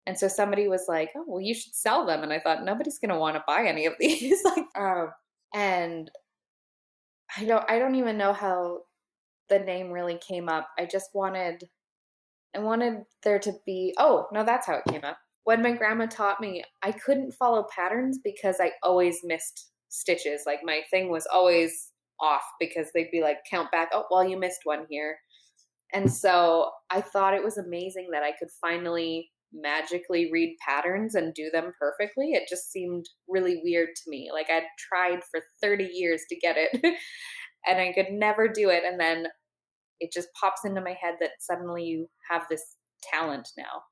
And 0.07 0.19
so 0.19 0.29
somebody 0.29 0.67
was 0.67 0.87
like, 0.89 1.11
"Oh, 1.17 1.25
well, 1.27 1.41
you 1.41 1.55
should 1.55 1.75
sell 1.75 2.07
them." 2.07 2.23
And 2.23 2.33
I 2.33 2.41
thought 2.41 2.65
nobody's 2.65 2.99
going 2.99 3.13
to 3.13 3.19
want 3.19 3.37
to 3.37 3.45
buy 3.47 3.67
any 3.67 3.87
of 3.87 3.95
these. 4.01 4.43
like, 4.45 4.65
um, 4.77 5.11
and 5.55 6.11
I 7.37 7.45
don't, 7.45 7.71
I 7.71 7.79
don't 7.79 7.95
even 7.95 8.17
know 8.17 8.33
how 8.33 8.81
the 9.49 9.59
name 9.59 9.91
really 9.91 10.19
came 10.27 10.49
up. 10.49 10.69
I 10.79 10.87
just 10.87 11.11
wanted, 11.15 11.65
I 12.57 12.61
wanted 12.61 13.05
there 13.23 13.39
to 13.41 13.53
be. 13.67 13.95
Oh 13.99 14.27
no, 14.33 14.43
that's 14.43 14.67
how 14.67 14.77
it 14.77 14.91
came 14.91 15.05
up. 15.05 15.19
When 15.45 15.63
my 15.63 15.73
grandma 15.73 16.07
taught 16.07 16.41
me, 16.41 16.63
I 16.83 16.93
couldn't 16.93 17.33
follow 17.33 17.67
patterns 17.75 18.19
because 18.23 18.57
I 18.61 18.73
always 18.83 19.21
missed 19.25 19.71
stitches. 19.89 20.43
Like 20.47 20.61
my 20.63 20.83
thing 20.91 21.11
was 21.11 21.27
always 21.33 21.93
off 22.21 22.43
because 22.59 22.89
they'd 22.95 23.11
be 23.11 23.23
like, 23.23 23.39
count 23.51 23.71
back. 23.73 23.89
Oh, 23.93 24.05
well, 24.11 24.27
you 24.27 24.39
missed 24.39 24.61
one 24.65 24.87
here. 24.89 25.17
And 25.93 26.13
so 26.13 26.71
I 26.91 27.01
thought 27.01 27.35
it 27.35 27.43
was 27.43 27.59
amazing 27.59 28.09
that 28.13 28.23
I 28.23 28.33
could 28.39 28.49
finally 28.61 29.31
magically 29.53 30.31
read 30.33 30.57
patterns 30.67 31.15
and 31.15 31.35
do 31.35 31.51
them 31.53 31.73
perfectly. 31.79 32.33
It 32.33 32.49
just 32.49 32.71
seemed 32.71 33.07
really 33.29 33.61
weird 33.65 33.89
to 33.97 34.11
me. 34.11 34.31
Like 34.33 34.49
I'd 34.51 34.67
tried 34.79 35.21
for 35.31 35.41
30 35.61 35.89
years 35.93 36.23
to 36.29 36.37
get 36.37 36.57
it 36.57 36.81
and 37.67 37.79
I 37.79 37.93
could 37.93 38.13
never 38.13 38.47
do 38.49 38.71
it. 38.71 38.85
And 38.85 39.01
then 39.01 39.27
it 39.99 40.13
just 40.13 40.29
pops 40.41 40.65
into 40.65 40.81
my 40.81 40.97
head 41.01 41.15
that 41.21 41.31
suddenly 41.41 41.85
you 41.85 42.09
have 42.31 42.43
this 42.49 42.63
talent 43.13 43.49
now. 43.59 43.83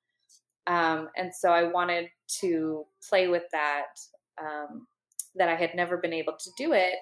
Um, 0.69 1.09
and 1.17 1.35
so 1.35 1.51
I 1.51 1.65
wanted 1.65 2.09
to 2.41 2.85
play 3.09 3.29
with 3.29 3.45
that, 3.53 3.87
um, 4.41 4.87
that 5.35 5.49
I 5.49 5.57
had 5.57 5.75
never 5.75 5.97
been 5.97 6.13
able 6.13 6.35
to 6.39 6.51
do 6.57 6.73
it. 6.73 6.95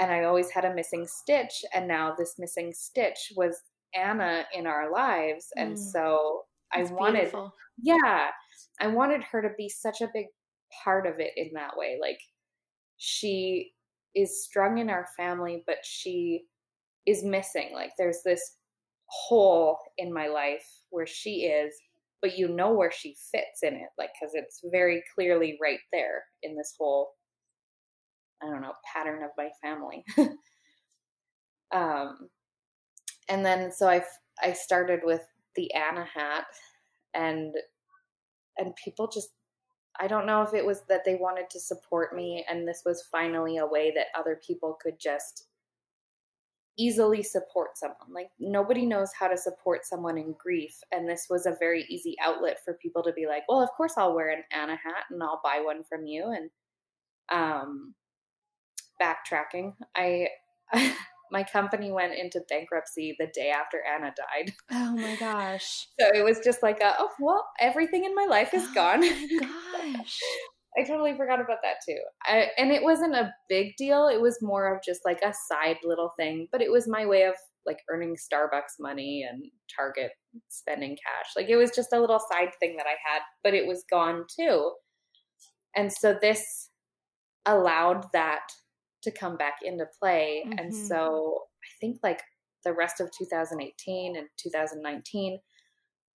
And 0.00 0.10
I 0.10 0.24
always 0.24 0.50
had 0.50 0.64
a 0.64 0.74
missing 0.74 1.06
stitch. 1.06 1.64
And 1.74 1.86
now 1.86 2.14
this 2.16 2.34
missing 2.38 2.72
stitch 2.74 3.32
was 3.36 3.60
Anna 3.94 4.44
in 4.54 4.66
our 4.66 4.90
lives. 4.90 5.52
And 5.56 5.76
mm. 5.76 5.78
so 5.78 6.42
I 6.72 6.84
wanted, 6.84 7.30
beautiful. 7.30 7.54
yeah, 7.80 8.28
I 8.80 8.86
wanted 8.88 9.22
her 9.24 9.42
to 9.42 9.50
be 9.56 9.68
such 9.68 10.00
a 10.00 10.10
big 10.12 10.26
part 10.84 11.06
of 11.06 11.20
it 11.20 11.32
in 11.36 11.50
that 11.54 11.76
way. 11.76 11.98
Like 12.00 12.18
she 12.96 13.72
is 14.14 14.42
strung 14.42 14.78
in 14.78 14.90
our 14.90 15.06
family, 15.16 15.62
but 15.66 15.76
she 15.84 16.44
is 17.06 17.22
missing. 17.22 17.70
Like 17.72 17.92
there's 17.98 18.22
this 18.24 18.56
hole 19.06 19.78
in 19.98 20.12
my 20.12 20.26
life 20.28 20.66
where 20.90 21.06
she 21.06 21.44
is, 21.44 21.74
but 22.22 22.38
you 22.38 22.48
know 22.48 22.72
where 22.72 22.92
she 22.92 23.16
fits 23.30 23.62
in 23.62 23.74
it, 23.74 23.88
like 23.98 24.10
because 24.20 24.34
it's 24.34 24.60
very 24.70 25.02
clearly 25.14 25.58
right 25.60 25.80
there 25.92 26.24
in 26.42 26.56
this 26.56 26.74
whole, 26.78 27.10
I 28.42 28.46
don't 28.46 28.62
know, 28.62 28.72
pattern 28.92 29.22
of 29.22 29.30
my 29.36 29.48
family. 29.62 30.04
um, 31.72 32.28
and 33.28 33.44
then 33.44 33.72
so 33.72 33.88
I 33.88 34.02
I 34.42 34.52
started 34.52 35.00
with 35.02 35.22
the 35.56 35.72
Anna 35.74 36.04
hat, 36.04 36.44
and 37.14 37.54
and 38.58 38.74
people 38.82 39.08
just 39.08 39.30
I 39.98 40.06
don't 40.06 40.26
know 40.26 40.42
if 40.42 40.54
it 40.54 40.64
was 40.64 40.82
that 40.88 41.04
they 41.04 41.16
wanted 41.16 41.50
to 41.50 41.60
support 41.60 42.14
me, 42.14 42.44
and 42.48 42.66
this 42.66 42.82
was 42.84 43.08
finally 43.10 43.58
a 43.58 43.66
way 43.66 43.92
that 43.94 44.18
other 44.18 44.40
people 44.46 44.78
could 44.82 44.98
just 45.00 45.48
easily 46.78 47.22
support 47.22 47.76
someone. 47.76 48.12
Like 48.12 48.30
nobody 48.38 48.86
knows 48.86 49.10
how 49.18 49.28
to 49.28 49.36
support 49.36 49.84
someone 49.84 50.18
in 50.18 50.34
grief. 50.38 50.76
And 50.92 51.08
this 51.08 51.26
was 51.30 51.46
a 51.46 51.56
very 51.58 51.84
easy 51.88 52.16
outlet 52.22 52.58
for 52.64 52.74
people 52.74 53.02
to 53.02 53.12
be 53.12 53.26
like, 53.26 53.42
well, 53.48 53.62
of 53.62 53.70
course 53.76 53.94
I'll 53.96 54.14
wear 54.14 54.30
an 54.30 54.44
Anna 54.52 54.76
hat 54.76 55.04
and 55.10 55.22
I'll 55.22 55.40
buy 55.42 55.60
one 55.64 55.84
from 55.84 56.06
you. 56.06 56.32
And 56.32 56.50
um 57.30 57.94
backtracking, 59.00 59.74
I 59.94 60.28
my 61.30 61.42
company 61.42 61.90
went 61.92 62.14
into 62.14 62.40
bankruptcy 62.48 63.16
the 63.18 63.26
day 63.34 63.50
after 63.50 63.82
Anna 63.82 64.12
died. 64.16 64.54
Oh 64.70 64.96
my 64.96 65.16
gosh. 65.20 65.88
So 65.98 66.08
it 66.14 66.24
was 66.24 66.40
just 66.40 66.62
like, 66.62 66.80
a, 66.80 66.94
oh, 66.98 67.10
well, 67.18 67.48
everything 67.60 68.04
in 68.04 68.14
my 68.14 68.26
life 68.26 68.54
is 68.54 68.64
oh 68.64 68.74
gone. 68.74 69.00
gosh. 69.40 70.20
I 70.78 70.82
totally 70.82 71.16
forgot 71.16 71.40
about 71.40 71.58
that 71.62 71.76
too. 71.86 71.98
I, 72.24 72.48
and 72.58 72.70
it 72.70 72.82
wasn't 72.82 73.14
a 73.14 73.32
big 73.48 73.76
deal. 73.76 74.08
It 74.08 74.20
was 74.20 74.38
more 74.42 74.74
of 74.74 74.82
just 74.84 75.00
like 75.04 75.20
a 75.22 75.32
side 75.48 75.78
little 75.82 76.12
thing, 76.18 76.48
but 76.52 76.60
it 76.60 76.70
was 76.70 76.86
my 76.86 77.06
way 77.06 77.24
of 77.24 77.34
like 77.64 77.78
earning 77.90 78.14
Starbucks 78.14 78.78
money 78.78 79.26
and 79.28 79.44
Target 79.74 80.10
spending 80.48 80.90
cash. 80.90 81.30
Like 81.36 81.48
it 81.48 81.56
was 81.56 81.70
just 81.70 81.92
a 81.92 82.00
little 82.00 82.20
side 82.30 82.50
thing 82.60 82.76
that 82.76 82.86
I 82.86 82.96
had, 83.10 83.22
but 83.42 83.54
it 83.54 83.66
was 83.66 83.84
gone 83.90 84.24
too. 84.38 84.72
And 85.74 85.92
so 85.92 86.16
this 86.20 86.70
allowed 87.46 88.06
that 88.12 88.42
to 89.02 89.10
come 89.10 89.36
back 89.36 89.56
into 89.62 89.86
play. 89.98 90.44
Mm-hmm. 90.46 90.58
And 90.58 90.74
so 90.74 91.42
I 91.62 91.70
think 91.80 91.98
like 92.02 92.22
the 92.64 92.72
rest 92.72 93.00
of 93.00 93.10
2018 93.16 94.16
and 94.16 94.26
2019, 94.36 95.38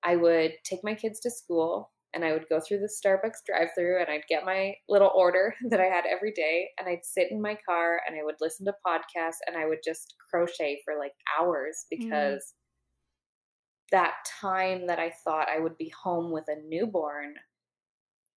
I 0.04 0.16
would 0.16 0.54
take 0.64 0.82
my 0.84 0.94
kids 0.94 1.20
to 1.22 1.32
school 1.32 1.92
and 2.14 2.26
I 2.26 2.34
would 2.34 2.48
go 2.50 2.60
through 2.60 2.80
the 2.80 2.88
Starbucks 2.88 3.46
drive 3.46 3.70
through 3.76 4.00
and 4.00 4.10
I'd 4.10 4.28
get 4.28 4.46
my 4.46 4.76
little 4.90 5.12
order 5.16 5.56
that 5.70 5.80
I 5.80 5.86
had 5.86 6.06
every 6.06 6.32
day 6.32 6.70
and 6.78 6.88
I'd 6.88 7.06
sit 7.06 7.32
in 7.32 7.42
my 7.42 7.58
car 7.66 8.02
and 8.08 8.18
I 8.18 8.24
would 8.24 8.36
listen 8.42 8.66
to 8.66 8.74
podcasts 8.86 9.40
and 9.48 9.58
I 9.58 9.68
would 9.68 9.80
just 9.84 10.16
crochet 10.30 10.82
for 10.84 10.98
like 10.98 11.14
hours 11.40 11.86
mm. 11.94 12.00
because 12.00 12.42
mm. 12.42 13.92
that 13.92 14.14
time 14.42 14.88
that 14.88 15.00
I 15.00 15.12
thought 15.24 15.50
I 15.50 15.60
would 15.60 15.78
be 15.78 15.92
home 16.04 16.32
with 16.32 16.46
a 16.48 16.62
newborn 16.68 17.36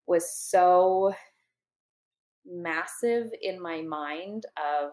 was 0.07 0.31
so 0.31 1.15
massive 2.47 3.31
in 3.43 3.61
my 3.61 3.81
mind 3.81 4.45
of 4.59 4.91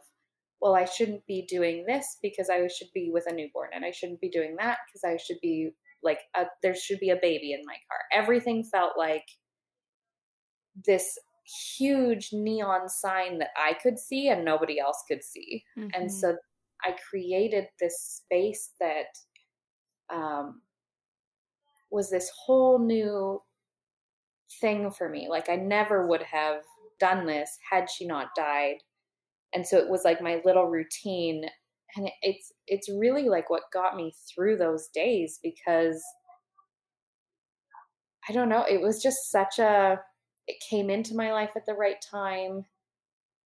well 0.62 0.74
I 0.74 0.86
shouldn't 0.86 1.26
be 1.28 1.46
doing 1.50 1.86
this 1.86 2.18
because 2.22 2.50
I 2.50 2.66
should 2.68 2.88
be 2.94 3.10
with 3.12 3.26
a 3.28 3.34
newborn 3.34 3.72
and 3.74 3.84
I 3.84 3.92
shouldn't 3.92 4.22
be 4.22 4.30
doing 4.30 4.56
that 4.58 4.78
because 4.88 5.04
I 5.04 5.18
should 5.18 5.42
be 5.42 5.72
like 6.04 6.20
a, 6.36 6.46
there 6.64 6.76
should 6.76 7.00
be 7.00 7.10
a 7.10 7.20
baby 7.22 7.54
in 7.54 7.62
my 7.66 7.76
car. 7.90 8.00
Everything 8.14 8.64
felt 8.64 8.94
like 8.98 9.26
this 10.86 11.18
huge 11.78 12.30
neon 12.32 12.88
sign 12.88 13.40
that 13.40 13.50
I 13.58 13.74
could 13.82 14.00
see 14.00 14.30
and 14.30 14.46
nobody 14.46 14.80
else 14.80 15.04
could 15.08 15.24
see. 15.24 15.64
Mm-hmm. 15.78 15.90
And 15.94 16.12
so 16.12 16.36
I 16.84 16.96
created 17.10 17.66
this 17.80 18.22
space 18.24 18.72
that 18.80 19.08
um, 20.14 20.62
was 21.92 22.10
this 22.10 22.32
whole 22.46 22.80
new 22.80 23.42
thing 24.60 24.92
for 24.92 25.10
me. 25.10 25.28
Like 25.30 25.50
I 25.50 25.56
never 25.56 26.08
would 26.08 26.24
have 26.24 26.62
done 27.00 27.26
this 27.26 27.58
had 27.70 27.90
she 27.90 28.06
not 28.06 28.28
died. 28.36 28.78
And 29.54 29.66
so 29.66 29.78
it 29.78 29.90
was 29.90 30.06
like 30.06 30.22
my 30.22 30.42
little 30.46 30.68
routine 30.68 31.46
and 31.96 32.10
it's 32.22 32.52
it's 32.68 32.90
really 32.90 33.30
like 33.30 33.50
what 33.50 33.64
got 33.74 33.96
me 33.96 34.14
through 34.34 34.58
those 34.58 34.88
days 34.94 35.40
because 35.42 36.02
I 38.30 38.34
don't 38.34 38.50
know, 38.50 38.66
it 38.70 38.82
was 38.82 39.02
just 39.02 39.32
such 39.32 39.60
a 39.60 40.00
it 40.48 40.58
came 40.70 40.90
into 40.90 41.16
my 41.16 41.32
life 41.32 41.52
at 41.56 41.66
the 41.66 41.74
right 41.74 41.98
time. 42.12 42.66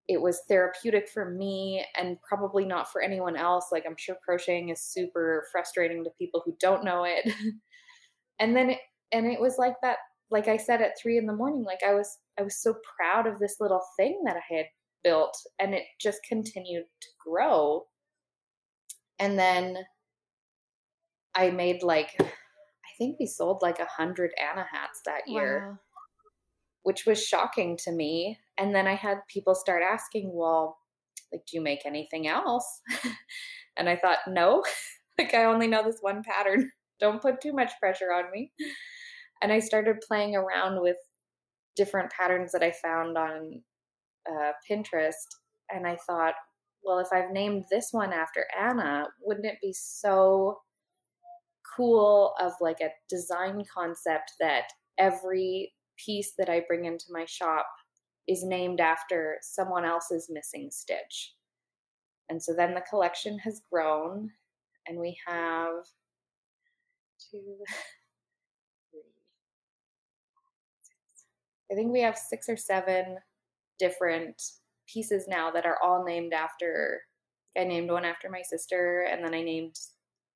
It 0.08 0.22
was 0.22 0.42
therapeutic 0.48 1.10
for 1.10 1.30
me 1.30 1.84
and 1.98 2.18
probably 2.22 2.66
not 2.66 2.92
for 2.92 3.02
anyone 3.02 3.36
else. 3.36 3.68
Like 3.72 3.86
I'm 3.88 3.98
sure 3.98 4.16
crocheting 4.24 4.70
is 4.70 4.82
super 4.82 5.48
frustrating 5.52 6.04
to 6.04 6.12
people 6.18 6.42
who 6.46 6.56
don't 6.60 6.84
know 6.84 7.04
it. 7.06 7.32
and 8.40 8.56
then 8.56 8.72
it, 8.72 8.80
and 9.12 9.26
it 9.26 9.40
was 9.40 9.58
like 9.58 9.76
that 9.82 9.98
like 10.32 10.48
I 10.48 10.58
said 10.58 10.82
at 10.82 11.00
3 11.02 11.18
in 11.18 11.26
the 11.26 11.34
morning 11.34 11.64
like 11.64 11.80
I 11.88 11.94
was 11.94 12.18
I 12.40 12.44
was 12.44 12.62
so 12.62 12.76
proud 12.98 13.28
of 13.28 13.40
this 13.40 13.58
little 13.60 13.82
thing 13.98 14.22
that 14.26 14.38
I 14.38 14.56
had 14.56 14.66
built 15.04 15.38
and 15.60 15.74
it 15.74 15.84
just 16.02 16.20
continued 16.28 16.86
to 17.02 17.08
grow 17.24 17.86
and 19.20 19.38
then 19.38 19.86
I 21.36 21.52
made 21.52 21.84
like 21.84 22.16
I 22.20 22.98
think 22.98 23.18
we 23.20 23.28
sold 23.28 23.62
like 23.62 23.80
a 23.80 23.86
hundred 23.86 24.32
Anna 24.40 24.66
hats 24.72 25.02
that 25.06 25.28
year, 25.28 25.72
wow. 25.72 25.78
which 26.84 27.06
was 27.06 27.22
shocking 27.22 27.78
to 27.84 27.92
me. 27.92 28.40
And 28.58 28.74
then 28.74 28.88
I 28.88 28.96
had 28.96 29.18
people 29.28 29.54
start 29.54 29.84
asking, 29.84 30.32
"Well, 30.34 30.78
like, 31.32 31.46
do 31.46 31.58
you 31.58 31.62
make 31.62 31.86
anything 31.86 32.28
else?" 32.28 32.82
and 33.78 33.90
I 33.90 33.98
thought, 33.98 34.20
"No, 34.28 34.64
like 35.18 35.34
I 35.34 35.46
only 35.46 35.68
know 35.68 35.84
this 35.84 36.00
one 36.02 36.24
pattern. 36.24 36.72
Don't 37.00 37.22
put 37.22 37.42
too 37.42 37.52
much 37.52 37.74
pressure 37.80 38.14
on 38.14 38.32
me." 38.32 38.54
And 39.42 39.52
I 39.52 39.60
started 39.60 39.98
playing 40.08 40.36
around 40.36 40.82
with 40.82 40.96
different 41.76 42.10
patterns 42.10 42.54
that 42.54 42.64
I 42.64 42.72
found 42.72 43.18
on 43.18 43.62
uh, 44.30 44.52
Pinterest, 44.70 45.28
and 45.70 45.86
I 45.86 45.98
thought, 46.08 46.36
well, 46.86 47.00
if 47.00 47.08
I've 47.12 47.32
named 47.32 47.66
this 47.70 47.90
one 47.92 48.14
after 48.14 48.46
Anna, 48.58 49.08
wouldn't 49.22 49.48
it 49.48 49.58
be 49.62 49.74
so 49.74 50.60
cool 51.76 52.36
of 52.40 52.54
like 52.62 52.80
a 52.80 52.92
design 53.10 53.64
concept 53.74 54.34
that 54.40 54.66
every 55.00 55.74
piece 55.98 56.34
that 56.38 56.50
I 56.50 56.62
bring 56.68 56.86
into 56.86 57.06
my 57.10 57.26
shop 57.26 57.66
is 58.28 58.44
named 58.44 58.80
after 58.80 59.38
someone 59.42 59.84
else's 59.84 60.30
missing 60.30 60.70
stitch? 60.72 61.34
And 62.30 62.42
so 62.42 62.54
then 62.54 62.76
the 62.76 62.82
collection 62.82 63.40
has 63.40 63.62
grown, 63.72 64.30
and 64.88 65.00
we 65.00 65.18
have 65.28 65.74
two. 67.32 67.58
I 71.72 71.74
think 71.74 71.92
we 71.92 72.02
have 72.02 72.16
six 72.16 72.48
or 72.48 72.58
seven 72.58 73.18
different 73.80 74.40
pieces 74.92 75.26
now 75.28 75.52
that 75.52 75.66
are 75.66 75.78
all 75.84 76.04
named 76.04 76.34
after 76.34 77.02
I 77.58 77.64
named 77.64 77.90
one 77.90 78.06
after 78.06 78.30
my 78.30 78.42
sister 78.42 79.08
and 79.10 79.24
then 79.24 79.34
I 79.34 79.42
named 79.42 79.76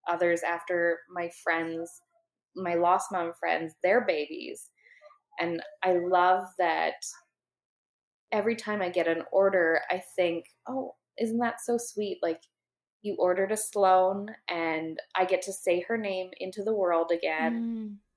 others 0.07 0.41
after 0.41 0.99
my 1.13 1.29
friends, 1.43 2.01
my 2.55 2.75
lost 2.75 3.11
mom 3.11 3.33
friends, 3.39 3.73
their 3.83 4.05
babies. 4.05 4.69
And 5.39 5.61
I 5.83 5.93
love 5.93 6.43
that 6.57 6.95
every 8.31 8.55
time 8.55 8.81
I 8.81 8.89
get 8.89 9.07
an 9.07 9.23
order, 9.31 9.81
I 9.89 10.01
think, 10.15 10.45
oh, 10.67 10.95
isn't 11.17 11.39
that 11.39 11.61
so 11.61 11.77
sweet? 11.77 12.19
Like, 12.21 12.41
you 13.01 13.15
ordered 13.17 13.51
a 13.53 13.57
Sloan, 13.57 14.27
and 14.49 14.99
I 15.15 15.23
get 15.23 15.41
to 15.43 15.53
say 15.53 15.85
her 15.87 15.97
name 15.97 16.31
into 16.37 16.63
the 16.63 16.73
world 16.73 17.11
again. 17.13 17.97
Mm 17.99 18.08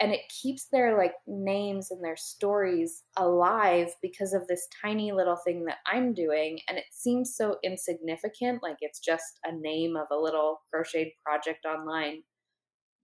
and 0.00 0.12
it 0.12 0.20
keeps 0.42 0.66
their 0.72 0.96
like 0.96 1.14
names 1.26 1.90
and 1.90 2.02
their 2.02 2.16
stories 2.16 3.02
alive 3.16 3.88
because 4.02 4.32
of 4.32 4.46
this 4.48 4.66
tiny 4.82 5.12
little 5.12 5.38
thing 5.44 5.64
that 5.64 5.78
I'm 5.86 6.12
doing 6.12 6.58
and 6.68 6.78
it 6.78 6.84
seems 6.90 7.34
so 7.36 7.56
insignificant 7.62 8.62
like 8.62 8.76
it's 8.80 9.00
just 9.00 9.38
a 9.44 9.52
name 9.52 9.96
of 9.96 10.06
a 10.10 10.20
little 10.20 10.62
crocheted 10.72 11.12
project 11.24 11.64
online 11.64 12.22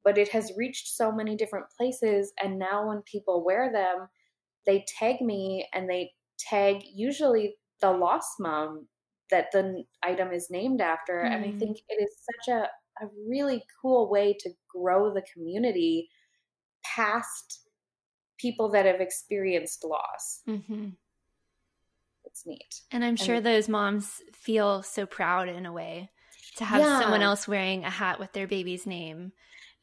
but 0.04 0.18
it 0.18 0.28
has 0.30 0.52
reached 0.56 0.88
so 0.88 1.12
many 1.12 1.36
different 1.36 1.66
places 1.76 2.32
and 2.42 2.58
now 2.58 2.88
when 2.88 3.02
people 3.02 3.44
wear 3.44 3.72
them 3.72 4.08
they 4.66 4.84
tag 4.98 5.20
me 5.20 5.66
and 5.72 5.88
they 5.88 6.10
tag 6.38 6.82
usually 6.94 7.54
the 7.80 7.90
lost 7.90 8.34
mom 8.38 8.86
that 9.30 9.46
the 9.52 9.84
item 10.02 10.32
is 10.32 10.48
named 10.50 10.80
after 10.80 11.22
mm. 11.22 11.32
and 11.32 11.44
i 11.44 11.48
mm. 11.48 11.58
think 11.58 11.78
it 11.88 12.02
is 12.02 12.16
such 12.18 12.54
a, 12.54 12.62
a 13.04 13.08
really 13.28 13.62
cool 13.80 14.10
way 14.10 14.34
to 14.38 14.50
grow 14.74 15.12
the 15.12 15.24
community 15.32 16.08
past 16.84 17.60
people 18.38 18.70
that 18.70 18.86
have 18.86 19.00
experienced 19.00 19.84
loss 19.84 20.40
mm-hmm. 20.48 20.88
it's 22.24 22.46
neat 22.46 22.80
and 22.90 23.04
i'm 23.04 23.16
sure 23.16 23.36
and, 23.36 23.46
those 23.46 23.68
moms 23.68 24.20
feel 24.32 24.82
so 24.82 25.06
proud 25.06 25.48
in 25.48 25.66
a 25.66 25.72
way 25.72 26.10
to 26.56 26.64
have 26.64 26.80
yeah. 26.80 27.00
someone 27.00 27.22
else 27.22 27.46
wearing 27.46 27.84
a 27.84 27.90
hat 27.90 28.18
with 28.18 28.32
their 28.32 28.46
baby's 28.46 28.86
name 28.86 29.32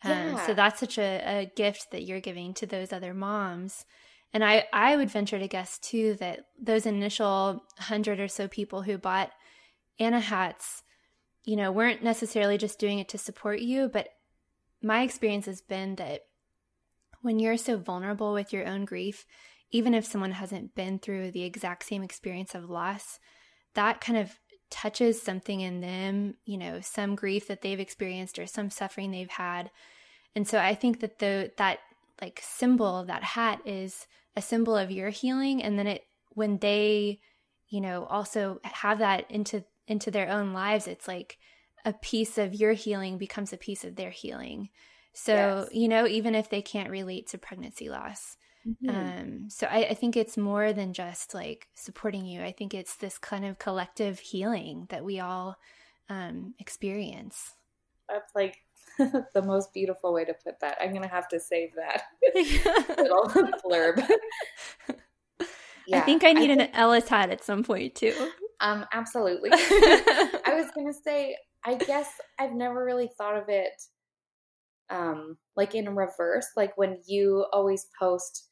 um, 0.04 0.12
yeah. 0.12 0.46
so 0.46 0.54
that's 0.54 0.80
such 0.80 0.98
a, 0.98 1.24
a 1.26 1.52
gift 1.56 1.92
that 1.92 2.04
you're 2.04 2.20
giving 2.20 2.54
to 2.54 2.66
those 2.66 2.94
other 2.94 3.14
moms 3.14 3.86
and 4.34 4.44
I, 4.44 4.66
I 4.74 4.96
would 4.96 5.10
venture 5.10 5.40
to 5.40 5.48
guess 5.48 5.80
too 5.80 6.16
that 6.20 6.46
those 6.62 6.86
initial 6.86 7.64
hundred 7.80 8.20
or 8.20 8.28
so 8.28 8.48
people 8.48 8.82
who 8.82 8.98
bought 8.98 9.32
Anna 10.00 10.20
hats, 10.20 10.84
you 11.44 11.56
know, 11.56 11.72
weren't 11.72 12.04
necessarily 12.04 12.58
just 12.58 12.80
doing 12.80 13.00
it 13.00 13.10
to 13.10 13.18
support 13.18 13.62
you, 13.62 13.90
but 13.92 14.10
my 14.82 15.02
experience 15.02 15.46
has 15.46 15.62
been 15.62 15.96
that 15.96 16.27
when 17.22 17.40
you're 17.40 17.58
so 17.58 17.78
vulnerable 17.78 18.34
with 18.34 18.54
your 18.54 18.68
own 18.68 18.86
grief, 18.86 19.26
even 19.72 19.94
if 19.94 20.06
someone 20.06 20.32
hasn't 20.32 20.76
been 20.76 21.00
through 21.00 21.32
the 21.32 21.44
exact 21.44 21.84
same 21.84 22.04
experience 22.04 22.56
of 22.56 22.70
loss, 22.70 23.20
that 23.74 24.02
kind 24.02 24.18
of 24.18 24.40
touches 24.70 25.22
something 25.22 25.62
in 25.62 25.82
them, 25.82 26.36
you 26.46 26.58
know, 26.58 26.80
some 26.82 27.16
grief 27.16 27.48
that 27.48 27.62
they've 27.62 27.80
experienced 27.80 28.40
or 28.40 28.48
some 28.48 28.70
suffering 28.70 29.12
they've 29.12 29.30
had. 29.30 29.72
And 30.36 30.48
so 30.48 30.60
I 30.60 30.76
think 30.76 31.00
that 31.00 31.20
the 31.20 31.52
that 31.58 31.80
like 32.22 32.42
symbol 32.44 33.06
that 33.06 33.24
hat 33.24 33.62
is 33.66 34.08
a 34.36 34.42
symbol 34.42 34.76
of 34.76 34.92
your 34.92 35.10
healing 35.10 35.64
and 35.64 35.78
then 35.78 35.88
it 35.88 36.04
when 36.30 36.58
they 36.60 37.20
you 37.70 37.82
know 37.82 38.06
also 38.06 38.60
have 38.64 39.00
that 39.00 39.30
into 39.30 39.64
into 39.88 40.12
their 40.12 40.30
own 40.30 40.54
lives 40.54 40.88
it's 40.88 41.08
like 41.08 41.38
a 41.86 41.94
piece 41.94 42.38
of 42.38 42.54
your 42.54 42.74
healing 42.74 43.18
becomes 43.18 43.54
a 43.54 43.58
piece 43.58 43.84
of 43.84 43.96
their 43.96 44.10
healing 44.10 44.70
so 45.18 45.34
yes. 45.34 45.70
you 45.72 45.88
know 45.88 46.06
even 46.08 46.36
if 46.36 46.50
they 46.50 46.62
can't 46.62 46.90
relate 46.90 47.28
to 47.28 47.38
pregnancy 47.38 47.90
loss 47.90 48.38
mm-hmm. 48.68 48.90
um 48.90 49.50
so 49.50 49.68
I, 49.68 49.88
I 49.90 49.94
think 49.94 50.16
it's 50.16 50.38
more 50.38 50.74
than 50.74 50.94
just 50.94 51.34
like 51.34 51.68
supporting 51.74 52.26
you 52.26 52.42
i 52.44 52.52
think 52.52 52.74
it's 52.74 52.96
this 52.96 53.18
kind 53.18 53.46
of 53.46 53.60
collective 53.60 54.20
healing 54.20 54.86
that 54.90 55.04
we 55.04 55.20
all 55.20 55.58
um 56.10 56.54
experience 56.60 57.56
that's 58.10 58.32
like 58.36 58.58
the 58.98 59.42
most 59.42 59.74
beautiful 59.74 60.14
way 60.14 60.26
to 60.26 60.34
put 60.34 60.60
that. 60.62 60.78
I'm 60.82 60.94
gonna 60.94 61.08
have 61.08 61.28
to 61.30 61.40
save 61.40 61.72
that 61.76 62.04
little 62.98 63.26
blurb. 63.64 64.08
Yeah, 65.88 66.00
I 66.00 66.02
think 66.02 66.24
I 66.24 66.34
need 66.34 66.52
I 66.52 66.56
think, 66.56 66.70
an 66.74 66.76
Ellis 66.76 67.08
hat 67.08 67.30
at 67.30 67.44
some 67.44 67.64
point 67.64 67.96
too. 67.96 68.14
Um, 68.60 68.86
absolutely. 68.92 69.52
I 69.54 70.54
was 70.56 70.68
gonna 70.76 70.94
say, 70.94 71.38
I 71.64 71.76
guess 71.76 72.10
I've 72.40 72.54
never 72.54 72.84
really 72.84 73.10
thought 73.18 73.38
of 73.38 73.50
it 73.50 73.82
um 74.90 75.38
like 75.56 75.76
in 75.76 75.96
reverse, 75.96 76.48
like 76.56 76.78
when 76.78 77.00
you 77.06 77.46
always 77.52 77.88
post 78.00 78.48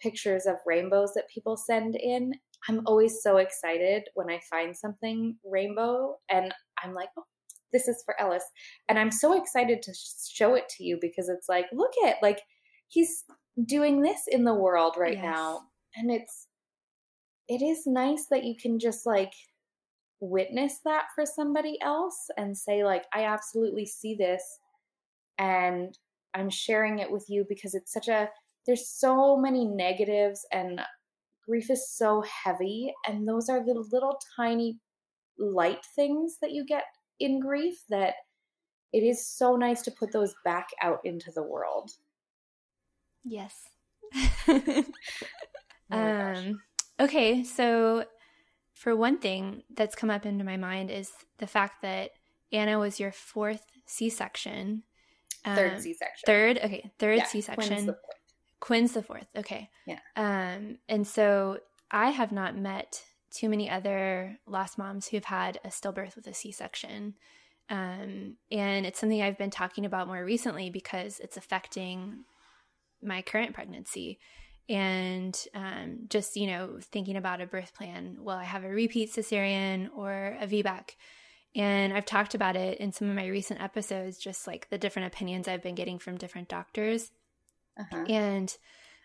pictures 0.00 0.46
of 0.46 0.56
rainbows 0.66 1.12
that 1.14 1.28
people 1.32 1.56
send 1.56 1.96
in. 1.96 2.32
I'm 2.68 2.82
always 2.86 3.22
so 3.22 3.36
excited 3.36 4.04
when 4.14 4.30
I 4.30 4.40
find 4.50 4.76
something 4.76 5.36
rainbow 5.44 6.16
and 6.30 6.52
I'm 6.82 6.94
like, 6.94 7.08
oh, 7.18 7.24
this 7.72 7.88
is 7.88 8.02
for 8.04 8.18
Ellis. 8.20 8.44
And 8.88 8.98
I'm 8.98 9.10
so 9.10 9.40
excited 9.40 9.82
to 9.82 9.92
show 10.30 10.54
it 10.54 10.68
to 10.76 10.84
you 10.84 10.98
because 11.00 11.28
it's 11.28 11.48
like, 11.48 11.66
look 11.72 11.92
at, 12.06 12.16
like, 12.22 12.40
he's 12.88 13.24
doing 13.64 14.02
this 14.02 14.22
in 14.28 14.44
the 14.44 14.54
world 14.54 14.94
right 14.98 15.14
yes. 15.14 15.22
now. 15.22 15.60
And 15.94 16.10
it's, 16.10 16.46
it 17.48 17.62
is 17.62 17.82
nice 17.86 18.26
that 18.30 18.44
you 18.44 18.54
can 18.60 18.78
just 18.78 19.06
like 19.06 19.32
witness 20.20 20.80
that 20.84 21.04
for 21.14 21.24
somebody 21.26 21.78
else 21.82 22.28
and 22.36 22.56
say, 22.56 22.84
like, 22.84 23.04
I 23.14 23.24
absolutely 23.24 23.86
see 23.86 24.14
this 24.14 24.42
and 25.38 25.96
I'm 26.34 26.50
sharing 26.50 26.98
it 26.98 27.10
with 27.10 27.26
you 27.28 27.44
because 27.48 27.74
it's 27.74 27.92
such 27.92 28.08
a, 28.08 28.28
there's 28.66 28.88
so 28.88 29.36
many 29.36 29.64
negatives 29.64 30.46
and 30.52 30.80
grief 31.46 31.70
is 31.70 31.90
so 31.90 32.22
heavy. 32.22 32.92
And 33.06 33.26
those 33.26 33.48
are 33.48 33.64
the 33.64 33.84
little 33.90 34.18
tiny 34.36 34.78
light 35.38 35.84
things 35.96 36.36
that 36.42 36.52
you 36.52 36.64
get 36.64 36.84
in 37.20 37.40
grief 37.40 37.76
that 37.88 38.14
it 38.92 39.02
is 39.02 39.26
so 39.26 39.56
nice 39.56 39.82
to 39.82 39.90
put 39.90 40.12
those 40.12 40.34
back 40.44 40.68
out 40.82 40.98
into 41.04 41.30
the 41.34 41.42
world. 41.42 41.90
Yes. 43.24 43.54
oh 44.48 44.84
um 45.90 46.60
okay, 46.98 47.44
so 47.44 48.04
for 48.72 48.96
one 48.96 49.18
thing 49.18 49.62
that's 49.74 49.96
come 49.96 50.10
up 50.10 50.24
into 50.24 50.44
my 50.44 50.56
mind 50.56 50.90
is 50.90 51.10
the 51.38 51.46
fact 51.46 51.82
that 51.82 52.12
Anna 52.52 52.78
was 52.78 52.98
your 52.98 53.12
fourth 53.12 53.64
C-section. 53.86 54.84
Third 55.56 55.74
um, 55.74 55.80
C-section. 55.80 56.26
Third, 56.26 56.58
okay, 56.58 56.90
third 56.98 57.18
yeah, 57.18 57.24
C-section. 57.24 57.68
Quinn's 57.68 57.86
the 57.86 57.92
fourth. 57.92 58.14
Quinn's 58.60 58.92
the 58.92 59.02
fourth. 59.02 59.26
Okay. 59.36 59.70
Yeah. 59.86 59.98
Um 60.16 60.78
and 60.88 61.06
so 61.06 61.58
I 61.90 62.10
have 62.10 62.32
not 62.32 62.56
met 62.56 63.02
too 63.30 63.48
many 63.48 63.68
other 63.70 64.38
lost 64.46 64.78
moms 64.78 65.08
who've 65.08 65.24
had 65.24 65.58
a 65.64 65.68
stillbirth 65.68 66.16
with 66.16 66.26
a 66.26 66.34
C 66.34 66.52
section. 66.52 67.14
Um, 67.70 68.36
and 68.50 68.86
it's 68.86 68.98
something 68.98 69.20
I've 69.20 69.38
been 69.38 69.50
talking 69.50 69.84
about 69.84 70.06
more 70.06 70.24
recently 70.24 70.70
because 70.70 71.20
it's 71.20 71.36
affecting 71.36 72.24
my 73.02 73.22
current 73.22 73.54
pregnancy. 73.54 74.18
And 74.68 75.38
um, 75.54 76.00
just, 76.08 76.36
you 76.36 76.46
know, 76.46 76.78
thinking 76.80 77.16
about 77.16 77.40
a 77.40 77.46
birth 77.46 77.74
plan. 77.74 78.16
Will 78.20 78.34
I 78.34 78.44
have 78.44 78.64
a 78.64 78.68
repeat 78.68 79.12
cesarean 79.12 79.88
or 79.94 80.36
a 80.40 80.46
VBAC? 80.46 80.90
And 81.54 81.92
I've 81.92 82.04
talked 82.04 82.34
about 82.34 82.56
it 82.56 82.78
in 82.78 82.92
some 82.92 83.08
of 83.08 83.16
my 83.16 83.26
recent 83.26 83.62
episodes, 83.62 84.18
just 84.18 84.46
like 84.46 84.68
the 84.68 84.78
different 84.78 85.12
opinions 85.12 85.48
I've 85.48 85.62
been 85.62 85.74
getting 85.74 85.98
from 85.98 86.16
different 86.16 86.48
doctors. 86.48 87.10
Uh-huh. 87.78 88.04
And 88.08 88.56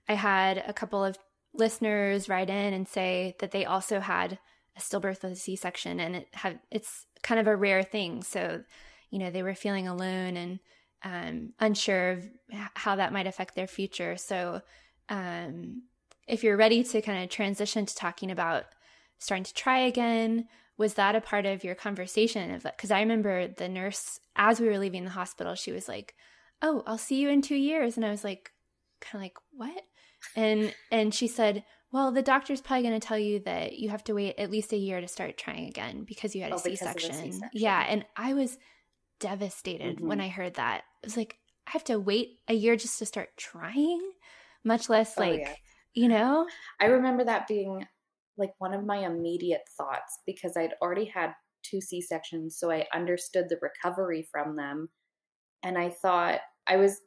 I 0.08 0.14
had 0.16 0.64
a 0.68 0.74
couple 0.74 1.04
of 1.04 1.18
listeners 1.54 2.28
write 2.28 2.50
in 2.50 2.74
and 2.74 2.88
say 2.88 3.36
that 3.40 3.52
they 3.52 3.66
also 3.66 4.00
had 4.00 4.40
a 4.76 4.82
stillbirth 4.82 5.24
with 5.24 5.34
a 5.34 5.36
C-section, 5.36 6.00
and 6.00 6.16
it 6.16 6.28
had 6.34 6.60
it's 6.72 7.06
kind 7.22 7.40
of 7.40 7.48
a 7.48 7.56
rare 7.56 7.84
thing. 7.84 8.24
So, 8.24 8.64
you 9.12 9.20
know, 9.20 9.30
they 9.30 9.44
were 9.44 9.56
feeling 9.56 9.88
alone 9.88 10.36
and 10.36 10.60
um, 11.04 11.54
unsure 11.60 12.12
of 12.12 12.30
how 12.74 12.96
that 12.96 13.14
might 13.14 13.28
affect 13.28 13.56
their 13.56 13.68
future. 13.68 14.18
So, 14.18 14.62
um, 15.10 15.84
if 16.28 16.44
you're 16.44 16.58
ready 16.58 16.84
to 16.84 17.02
kind 17.02 17.24
of 17.24 17.30
transition 17.30 17.86
to 17.86 17.96
talking 17.96 18.32
about 18.32 18.66
starting 19.20 19.44
to 19.44 19.54
try 19.54 19.80
again, 19.80 20.48
was 20.78 20.96
that 20.96 21.16
a 21.16 21.22
part 21.22 21.46
of 21.46 21.64
your 21.64 21.76
conversation 21.76 22.52
of 22.52 22.64
that? 22.64 22.78
Because 22.78 22.92
I 22.92 23.00
remember 23.00 23.48
the 23.48 23.70
nurse 23.70 24.20
as 24.36 24.60
we 24.60 24.68
were 24.68 24.80
leaving 24.80 25.04
the 25.04 25.12
hospital, 25.12 25.56
she 25.56 25.72
was 25.72 25.88
like, 25.88 26.16
"Oh, 26.62 26.84
I'll 26.88 26.98
see 26.98 27.16
you 27.16 27.30
in 27.30 27.42
two 27.42 27.56
years," 27.56 27.96
and 27.96 28.06
I 28.06 28.12
was 28.12 28.24
like, 28.24 28.52
kind 29.02 29.22
of 29.22 29.26
like, 29.26 29.38
"What?" 29.52 29.84
and 30.36 30.74
and 30.92 31.14
she 31.14 31.28
said 31.28 31.64
well 31.92 32.12
the 32.12 32.22
doctor's 32.22 32.62
probably 32.62 32.84
going 32.84 33.00
to 33.00 33.06
tell 33.06 33.18
you 33.18 33.40
that 33.42 33.74
you 33.74 33.90
have 33.90 34.04
to 34.04 34.14
wait 34.14 34.36
at 34.38 34.52
least 34.52 34.74
a 34.74 34.78
year 34.78 35.02
to 35.02 35.08
start 35.08 35.38
trying 35.38 35.68
again 35.68 36.04
because 36.04 36.36
you 36.36 36.42
had 36.42 36.52
a 36.52 36.56
oh, 36.56 36.60
c-section. 36.60 37.14
c-section 37.14 37.50
yeah 37.54 37.86
and 37.88 38.06
i 38.16 38.34
was 38.34 38.58
devastated 39.20 39.98
mm-hmm. 39.98 40.08
when 40.08 40.22
i 40.22 40.28
heard 40.28 40.56
that 40.56 40.84
it 41.02 41.08
was 41.08 41.18
like 41.18 41.38
i 41.68 41.72
have 41.72 41.84
to 41.84 42.00
wait 42.00 42.40
a 42.48 42.54
year 42.54 42.76
just 42.76 43.00
to 43.00 43.06
start 43.06 43.30
trying 43.38 44.02
much 44.64 44.90
less 44.90 45.18
like 45.18 45.34
oh, 45.34 45.44
yeah. 45.44 45.56
you 45.94 46.08
know 46.08 46.48
i 46.80 46.86
remember 46.86 47.24
that 47.24 47.48
being 47.48 47.86
like 48.38 48.52
one 48.58 48.74
of 48.74 48.86
my 48.86 49.06
immediate 49.06 49.64
thoughts 49.78 50.20
because 50.26 50.54
i'd 50.58 50.74
already 50.82 51.06
had 51.06 51.32
two 51.64 51.80
c-sections 51.80 52.58
so 52.58 52.72
i 52.72 52.86
understood 52.94 53.46
the 53.50 53.60
recovery 53.62 54.28
from 54.32 54.56
them 54.56 54.90
and 55.64 55.78
i 55.78 55.90
thought 55.90 56.40
i 56.68 56.76
was 56.76 57.00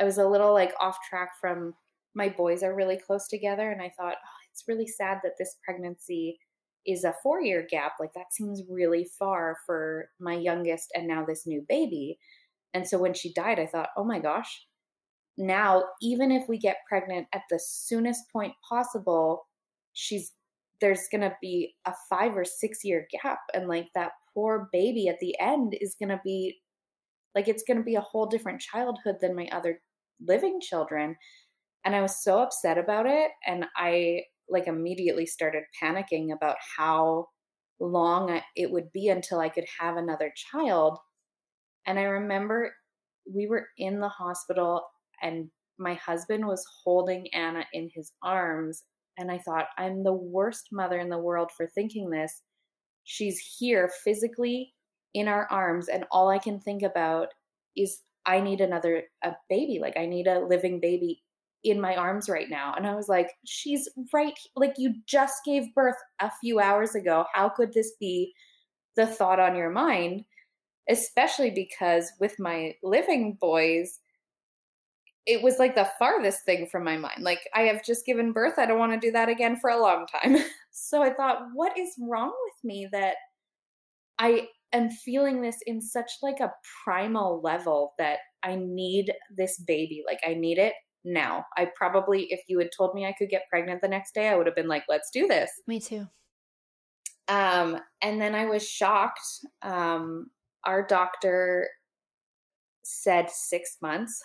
i 0.00 0.04
was 0.04 0.18
a 0.18 0.26
little 0.26 0.52
like 0.52 0.72
off 0.80 0.96
track 1.08 1.30
from 1.40 1.74
my 2.14 2.28
boys 2.28 2.62
are 2.62 2.74
really 2.74 2.98
close 2.98 3.28
together 3.28 3.70
and 3.70 3.82
i 3.82 3.90
thought 3.98 4.14
oh, 4.14 4.42
it's 4.50 4.64
really 4.68 4.86
sad 4.86 5.18
that 5.22 5.32
this 5.38 5.56
pregnancy 5.64 6.38
is 6.86 7.04
a 7.04 7.14
four 7.22 7.40
year 7.40 7.66
gap 7.68 7.92
like 8.00 8.12
that 8.14 8.32
seems 8.32 8.62
really 8.68 9.08
far 9.18 9.56
for 9.66 10.08
my 10.20 10.34
youngest 10.34 10.88
and 10.94 11.06
now 11.06 11.24
this 11.24 11.46
new 11.46 11.64
baby. 11.68 12.18
And 12.74 12.88
so 12.88 12.98
when 12.98 13.14
she 13.14 13.32
died 13.32 13.58
i 13.58 13.66
thought 13.66 13.90
oh 13.96 14.04
my 14.04 14.18
gosh 14.18 14.66
now 15.36 15.84
even 16.00 16.30
if 16.30 16.48
we 16.48 16.58
get 16.58 16.78
pregnant 16.88 17.26
at 17.34 17.42
the 17.50 17.60
soonest 17.62 18.22
point 18.32 18.54
possible 18.68 19.46
she's 19.92 20.32
there's 20.82 21.08
going 21.10 21.22
to 21.22 21.34
be 21.40 21.74
a 21.86 21.94
5 22.10 22.36
or 22.36 22.44
6 22.44 22.78
year 22.84 23.06
gap 23.10 23.38
and 23.54 23.68
like 23.68 23.88
that 23.94 24.12
poor 24.34 24.68
baby 24.72 25.08
at 25.08 25.18
the 25.20 25.34
end 25.40 25.74
is 25.80 25.96
going 25.98 26.10
to 26.10 26.20
be 26.22 26.58
like 27.34 27.48
it's 27.48 27.64
going 27.66 27.78
to 27.78 27.82
be 27.82 27.94
a 27.94 28.00
whole 28.02 28.26
different 28.26 28.60
childhood 28.60 29.16
than 29.22 29.34
my 29.34 29.48
other 29.52 29.80
living 30.20 30.60
children 30.60 31.16
and 31.84 31.94
I 31.94 32.00
was 32.00 32.22
so 32.22 32.40
upset 32.40 32.78
about 32.78 33.06
it. 33.06 33.30
And 33.46 33.66
I 33.76 34.22
like 34.48 34.66
immediately 34.66 35.26
started 35.26 35.64
panicking 35.82 36.32
about 36.32 36.56
how 36.76 37.26
long 37.80 38.40
it 38.54 38.70
would 38.70 38.92
be 38.92 39.08
until 39.08 39.40
I 39.40 39.48
could 39.48 39.66
have 39.80 39.96
another 39.96 40.32
child. 40.36 40.98
And 41.86 41.98
I 41.98 42.02
remember 42.02 42.72
we 43.32 43.46
were 43.46 43.66
in 43.78 44.00
the 44.00 44.08
hospital 44.08 44.82
and 45.22 45.48
my 45.78 45.94
husband 45.94 46.46
was 46.46 46.64
holding 46.84 47.26
Anna 47.32 47.64
in 47.72 47.90
his 47.92 48.12
arms. 48.22 48.84
And 49.18 49.30
I 49.30 49.38
thought, 49.38 49.66
I'm 49.78 50.02
the 50.02 50.12
worst 50.12 50.68
mother 50.72 50.98
in 50.98 51.08
the 51.08 51.18
world 51.18 51.50
for 51.56 51.66
thinking 51.66 52.10
this. 52.10 52.42
She's 53.04 53.38
here 53.58 53.90
physically 54.04 54.74
in 55.14 55.28
our 55.28 55.46
arms, 55.50 55.88
and 55.88 56.04
all 56.10 56.30
I 56.30 56.38
can 56.38 56.60
think 56.60 56.82
about 56.82 57.28
is 57.76 58.00
I 58.24 58.40
need 58.40 58.60
another 58.60 59.04
a 59.22 59.32
baby. 59.48 59.78
Like 59.80 59.96
I 59.96 60.06
need 60.06 60.26
a 60.26 60.40
living 60.40 60.80
baby 60.80 61.22
in 61.64 61.80
my 61.80 61.94
arms 61.94 62.28
right 62.28 62.48
now. 62.48 62.74
And 62.76 62.86
I 62.86 62.94
was 62.94 63.08
like, 63.08 63.30
she's 63.44 63.88
right. 64.12 64.34
Like 64.56 64.74
you 64.78 64.94
just 65.06 65.44
gave 65.44 65.74
birth 65.74 65.96
a 66.20 66.30
few 66.40 66.60
hours 66.60 66.94
ago. 66.94 67.24
How 67.34 67.48
could 67.48 67.72
this 67.72 67.92
be 68.00 68.32
the 68.96 69.06
thought 69.06 69.40
on 69.40 69.56
your 69.56 69.70
mind? 69.70 70.24
Especially 70.88 71.50
because 71.50 72.10
with 72.20 72.38
my 72.38 72.74
living 72.82 73.38
boys, 73.40 74.00
it 75.26 75.42
was 75.42 75.58
like 75.58 75.74
the 75.74 75.88
farthest 75.98 76.44
thing 76.44 76.66
from 76.70 76.84
my 76.84 76.96
mind. 76.96 77.22
Like, 77.22 77.40
I 77.54 77.62
have 77.62 77.84
just 77.84 78.04
given 78.04 78.32
birth. 78.32 78.54
I 78.58 78.66
don't 78.66 78.78
want 78.78 78.92
to 78.92 79.06
do 79.06 79.12
that 79.12 79.28
again 79.28 79.56
for 79.60 79.70
a 79.70 79.80
long 79.80 80.06
time. 80.06 80.38
so 80.72 81.02
I 81.02 81.12
thought, 81.12 81.42
what 81.54 81.78
is 81.78 81.94
wrong 82.00 82.32
with 82.44 82.64
me 82.64 82.88
that 82.92 83.14
I 84.18 84.48
am 84.72 84.90
feeling 84.90 85.40
this 85.40 85.58
in 85.66 85.80
such 85.80 86.10
like 86.22 86.40
a 86.40 86.52
primal 86.84 87.40
level 87.42 87.94
that 87.98 88.18
I 88.42 88.56
need 88.56 89.12
this 89.36 89.60
baby. 89.60 90.02
Like, 90.06 90.20
I 90.26 90.34
need 90.34 90.58
it 90.58 90.74
now. 91.04 91.44
I 91.56 91.68
probably, 91.76 92.24
if 92.30 92.40
you 92.48 92.58
had 92.58 92.70
told 92.76 92.94
me 92.94 93.06
I 93.06 93.14
could 93.16 93.28
get 93.28 93.48
pregnant 93.48 93.80
the 93.80 93.88
next 93.88 94.14
day, 94.14 94.28
I 94.28 94.36
would 94.36 94.46
have 94.46 94.56
been 94.56 94.68
like, 94.68 94.84
let's 94.88 95.10
do 95.12 95.28
this. 95.28 95.50
Me 95.68 95.78
too. 95.78 96.08
Um, 97.28 97.78
and 98.02 98.20
then 98.20 98.34
I 98.34 98.46
was 98.46 98.68
shocked. 98.68 99.20
Um, 99.62 100.30
our 100.64 100.84
doctor 100.84 101.68
said 102.84 103.30
six 103.30 103.76
months 103.80 104.20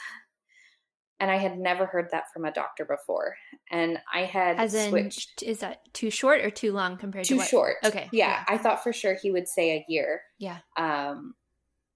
and 1.20 1.32
I 1.32 1.38
had 1.38 1.58
never 1.58 1.86
heard 1.86 2.10
that 2.12 2.32
from 2.32 2.46
a 2.46 2.52
doctor 2.52 2.86
before. 2.86 3.36
And 3.72 4.00
I 4.14 4.22
had 4.22 4.58
As 4.58 4.74
in, 4.74 4.90
switched. 4.90 5.44
Is 5.44 5.60
that 5.60 5.82
too 5.94 6.10
short 6.10 6.42
or 6.42 6.50
too 6.50 6.72
long 6.72 6.98
compared 6.98 7.26
too 7.26 7.36
to 7.36 7.40
what? 7.40 7.48
short? 7.48 7.76
Okay. 7.84 8.08
Yeah, 8.12 8.30
yeah, 8.30 8.44
I 8.48 8.58
thought 8.58 8.84
for 8.84 8.94
sure 8.94 9.16
he 9.22 9.32
would 9.32 9.48
say 9.48 9.72
a 9.72 9.86
year. 9.88 10.22
Yeah. 10.38 10.60
Um, 10.78 11.34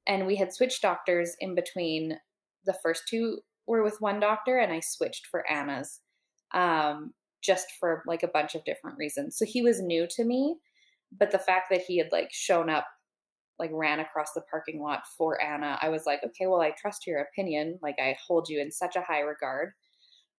and 0.07 0.25
we 0.25 0.35
had 0.35 0.53
switched 0.53 0.81
doctors 0.81 1.35
in 1.39 1.55
between. 1.55 2.17
The 2.65 2.75
first 2.81 3.03
two 3.07 3.39
were 3.67 3.83
with 3.83 4.01
one 4.01 4.19
doctor, 4.19 4.57
and 4.57 4.71
I 4.71 4.79
switched 4.79 5.27
for 5.27 5.49
Anna's, 5.49 5.99
um, 6.53 7.13
just 7.41 7.67
for 7.79 8.03
like 8.07 8.23
a 8.23 8.27
bunch 8.27 8.55
of 8.55 8.63
different 8.65 8.97
reasons. 8.97 9.37
So 9.37 9.45
he 9.45 9.61
was 9.61 9.81
new 9.81 10.07
to 10.11 10.23
me, 10.23 10.57
but 11.17 11.31
the 11.31 11.39
fact 11.39 11.67
that 11.69 11.81
he 11.81 11.97
had 11.97 12.09
like 12.11 12.29
shown 12.31 12.69
up 12.69 12.85
like 13.61 13.71
ran 13.73 14.01
across 14.01 14.33
the 14.33 14.41
parking 14.41 14.81
lot 14.81 15.03
for 15.17 15.41
Anna, 15.41 15.77
I 15.81 15.87
was 15.87 16.05
like, 16.05 16.21
okay, 16.25 16.47
well, 16.47 16.59
I 16.59 16.71
trust 16.71 17.07
your 17.07 17.19
opinion. 17.19 17.79
Like 17.81 17.95
I 17.99 18.17
hold 18.27 18.49
you 18.49 18.59
in 18.59 18.71
such 18.71 18.97
a 18.97 19.01
high 19.01 19.21
regard. 19.21 19.71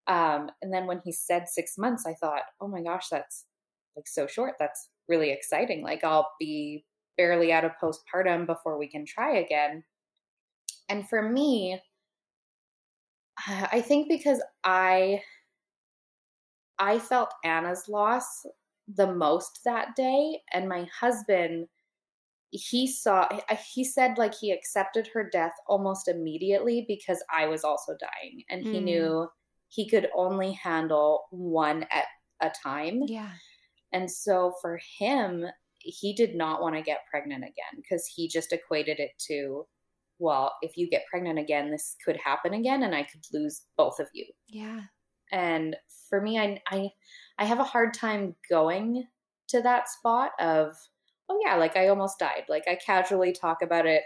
Um, 0.08 0.50
and 0.60 0.74
then 0.74 0.86
when 0.86 1.00
he 1.04 1.12
said 1.12 1.48
six 1.48 1.78
months, 1.78 2.04
I 2.06 2.14
thought, 2.14 2.42
oh 2.60 2.68
my 2.68 2.82
gosh, 2.82 3.06
that's 3.10 3.46
like 3.96 4.08
so 4.08 4.26
short. 4.26 4.54
That's 4.58 4.88
really 5.08 5.30
exciting. 5.30 5.82
Like 5.82 6.04
I'll 6.04 6.32
be 6.38 6.84
barely 7.16 7.52
out 7.52 7.64
of 7.64 7.72
postpartum 7.80 8.46
before 8.46 8.78
we 8.78 8.88
can 8.88 9.06
try 9.06 9.36
again. 9.36 9.84
And 10.88 11.08
for 11.08 11.22
me, 11.22 11.80
I 13.46 13.80
think 13.80 14.08
because 14.08 14.42
I 14.64 15.22
I 16.78 16.98
felt 16.98 17.32
Anna's 17.44 17.84
loss 17.88 18.44
the 18.88 19.12
most 19.14 19.60
that 19.64 19.94
day 19.94 20.40
and 20.52 20.68
my 20.68 20.86
husband 20.98 21.68
he 22.52 22.86
saw 22.86 23.28
he 23.74 23.82
said 23.84 24.18
like 24.18 24.34
he 24.34 24.52
accepted 24.52 25.08
her 25.08 25.28
death 25.28 25.54
almost 25.66 26.08
immediately 26.08 26.84
because 26.86 27.24
I 27.34 27.46
was 27.48 27.64
also 27.64 27.94
dying 27.98 28.44
and 28.50 28.62
he 28.64 28.80
Mm. 28.80 28.84
knew 28.84 29.28
he 29.68 29.88
could 29.88 30.10
only 30.14 30.52
handle 30.52 31.24
one 31.30 31.84
at 31.90 32.06
a 32.40 32.50
time. 32.50 33.02
Yeah. 33.06 33.38
And 33.92 34.10
so 34.10 34.54
for 34.60 34.78
him, 34.98 35.46
he 35.78 36.14
did 36.14 36.34
not 36.34 36.60
want 36.62 36.76
to 36.76 36.82
get 36.82 37.06
pregnant 37.10 37.44
again 37.44 37.74
because 37.76 38.06
he 38.06 38.28
just 38.28 38.52
equated 38.52 39.00
it 39.00 39.12
to, 39.28 39.66
well, 40.18 40.56
if 40.62 40.76
you 40.76 40.88
get 40.88 41.06
pregnant 41.10 41.38
again, 41.38 41.70
this 41.70 41.96
could 42.04 42.16
happen 42.16 42.54
again 42.54 42.82
and 42.82 42.94
I 42.94 43.02
could 43.04 43.24
lose 43.32 43.66
both 43.76 43.98
of 44.00 44.08
you. 44.14 44.26
Yeah. 44.46 44.86
And 45.30 45.76
for 46.08 46.20
me, 46.20 46.38
I 46.38 46.60
I 46.70 46.90
I 47.38 47.44
have 47.46 47.58
a 47.58 47.64
hard 47.64 47.94
time 47.94 48.36
going 48.48 49.08
to 49.48 49.62
that 49.62 49.88
spot 49.88 50.32
of, 50.38 50.76
oh 51.32 51.40
yeah, 51.44 51.56
like 51.56 51.76
I 51.76 51.88
almost 51.88 52.18
died. 52.18 52.44
Like 52.48 52.64
I 52.68 52.76
casually 52.76 53.32
talk 53.32 53.58
about 53.62 53.86
it 53.86 54.02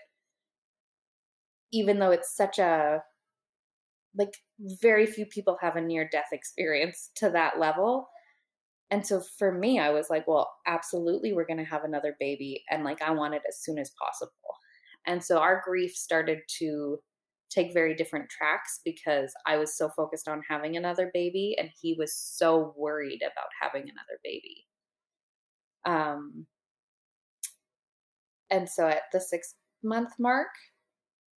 even 1.73 1.99
though 1.99 2.11
it's 2.11 2.37
such 2.37 2.59
a 2.59 3.03
like 4.17 4.35
very 4.81 5.07
few 5.07 5.27
people 5.27 5.59
have 5.61 5.77
a 5.77 5.81
near 5.81 6.09
death 6.11 6.29
experience 6.33 7.11
to 7.17 7.29
that 7.31 7.59
level. 7.59 8.09
And 8.91 9.07
so 9.07 9.21
for 9.39 9.53
me, 9.53 9.79
I 9.79 9.91
was 9.91 10.09
like, 10.09 10.27
well, 10.27 10.51
absolutely, 10.67 11.33
we're 11.33 11.47
going 11.47 11.59
to 11.59 11.65
have 11.65 11.85
another 11.85 12.17
baby. 12.19 12.63
And 12.71 12.85
like, 12.85 13.03
I 13.03 13.11
want 13.11 13.35
it 13.35 13.43
as 13.49 13.59
soon 13.63 13.79
as 13.79 13.91
possible. 14.01 14.33
And 15.07 15.23
so 15.23 15.39
our 15.39 15.61
grief 15.65 15.95
started 15.95 16.39
to 16.59 16.99
take 17.51 17.75
very 17.75 17.95
different 17.95 18.31
tracks 18.31 18.81
because 18.85 19.33
I 19.47 19.57
was 19.57 19.77
so 19.77 19.91
focused 19.91 20.29
on 20.29 20.43
having 20.49 20.77
another 20.77 21.11
baby 21.13 21.57
and 21.59 21.69
he 21.81 21.95
was 21.99 22.15
so 22.15 22.75
worried 22.77 23.21
about 23.23 23.49
having 23.61 23.83
another 23.83 24.19
baby. 24.25 24.65
Um, 25.85 26.47
and 28.51 28.69
so 28.69 28.87
at 28.89 29.03
the 29.13 29.21
six 29.21 29.55
month 29.83 30.11
mark, 30.19 30.49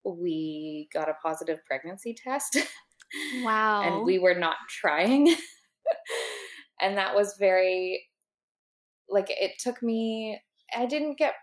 we 0.05 0.87
got 0.93 1.09
a 1.09 1.15
positive 1.23 1.59
pregnancy 1.65 2.15
test. 2.15 2.57
Wow. 3.41 3.81
and 3.81 4.05
we 4.05 4.19
were 4.19 4.35
not 4.35 4.57
trying. 4.69 5.35
and 6.79 6.95
that 6.95 7.15
was 7.15 7.33
very, 7.39 8.03
like, 9.09 9.25
it 9.29 9.53
took 9.59 9.81
me, 9.81 10.39
I 10.77 10.85
didn't 10.85 11.17
get 11.17 11.33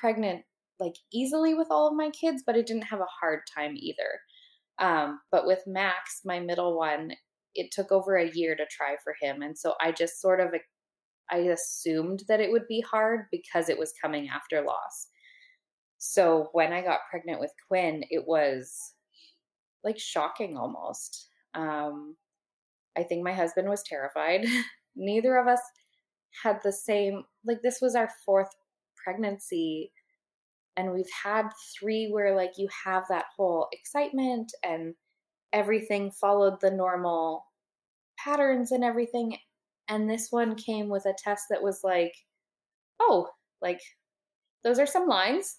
pregnant 0.00 0.44
like 0.78 0.94
easily 1.12 1.54
with 1.54 1.68
all 1.70 1.88
of 1.88 1.96
my 1.96 2.10
kids, 2.10 2.42
but 2.46 2.54
I 2.54 2.62
didn't 2.62 2.82
have 2.82 3.00
a 3.00 3.06
hard 3.20 3.40
time 3.52 3.74
either. 3.76 4.20
Um, 4.78 5.20
but 5.32 5.46
with 5.46 5.62
Max, 5.66 6.20
my 6.24 6.38
middle 6.38 6.78
one, 6.78 7.10
it 7.54 7.72
took 7.72 7.90
over 7.90 8.16
a 8.16 8.30
year 8.32 8.54
to 8.54 8.64
try 8.70 8.94
for 9.02 9.14
him. 9.20 9.42
And 9.42 9.58
so 9.58 9.74
I 9.80 9.90
just 9.90 10.20
sort 10.20 10.40
of, 10.40 10.54
I 11.30 11.38
assumed 11.38 12.24
that 12.28 12.40
it 12.40 12.50
would 12.50 12.66
be 12.68 12.80
hard 12.80 13.26
because 13.30 13.68
it 13.68 13.78
was 13.78 13.92
coming 14.00 14.28
after 14.28 14.62
loss. 14.62 15.08
So 15.98 16.48
when 16.52 16.72
I 16.72 16.82
got 16.82 17.00
pregnant 17.10 17.40
with 17.40 17.52
Quinn, 17.66 18.04
it 18.10 18.24
was 18.26 18.94
like 19.84 19.98
shocking 19.98 20.56
almost. 20.56 21.28
Um, 21.54 22.16
I 22.96 23.02
think 23.02 23.24
my 23.24 23.32
husband 23.32 23.68
was 23.68 23.82
terrified. 23.82 24.44
Neither 24.96 25.36
of 25.36 25.46
us 25.46 25.60
had 26.42 26.60
the 26.62 26.72
same, 26.72 27.24
like, 27.44 27.62
this 27.62 27.80
was 27.80 27.94
our 27.94 28.10
fourth 28.24 28.50
pregnancy. 29.02 29.92
And 30.76 30.92
we've 30.92 31.10
had 31.24 31.48
three 31.78 32.08
where, 32.10 32.36
like, 32.36 32.52
you 32.56 32.68
have 32.84 33.04
that 33.08 33.26
whole 33.36 33.68
excitement 33.72 34.52
and 34.64 34.94
everything 35.52 36.10
followed 36.10 36.60
the 36.60 36.70
normal 36.70 37.44
patterns 38.18 38.72
and 38.72 38.84
everything. 38.84 39.36
And 39.88 40.08
this 40.08 40.28
one 40.30 40.54
came 40.54 40.88
with 40.88 41.06
a 41.06 41.14
test 41.16 41.44
that 41.50 41.62
was 41.62 41.80
like, 41.82 42.12
oh, 43.00 43.28
like, 43.62 43.80
those 44.64 44.78
are 44.78 44.86
some 44.86 45.08
lines 45.08 45.58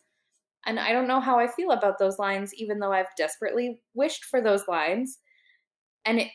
and 0.65 0.80
I 0.80 0.91
don't 0.91 1.07
know 1.07 1.19
how 1.19 1.39
I 1.39 1.47
feel 1.47 1.72
about 1.72 1.99
those 1.99 2.19
lines, 2.19 2.53
even 2.56 2.80
though 2.80 2.91
I've 2.91 3.15
desperately 3.18 3.80
wished 3.93 4.26
for 4.26 4.41
those 4.41 4.68
lines. 4.68 5.19
And 6.06 6.19
it 6.19 6.27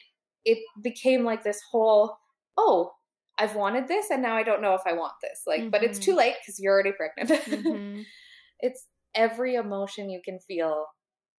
it 0.44 0.58
became 0.82 1.24
like 1.24 1.42
this 1.42 1.60
whole, 1.70 2.16
oh, 2.58 2.92
I've 3.38 3.54
wanted 3.54 3.88
this 3.88 4.10
and 4.10 4.22
now 4.22 4.36
I 4.36 4.42
don't 4.42 4.60
know 4.60 4.74
if 4.74 4.82
I 4.86 4.92
want 4.92 5.14
this. 5.22 5.42
Like, 5.46 5.60
mm-hmm. 5.62 5.70
but 5.70 5.82
it's 5.82 5.98
too 5.98 6.14
late 6.14 6.34
because 6.40 6.58
you're 6.60 6.72
already 6.72 6.92
pregnant. 6.92 7.30
Mm-hmm. 7.30 8.02
it's 8.60 8.86
every 9.14 9.54
emotion 9.54 10.10
you 10.10 10.20
can 10.24 10.38
feel 10.38 10.86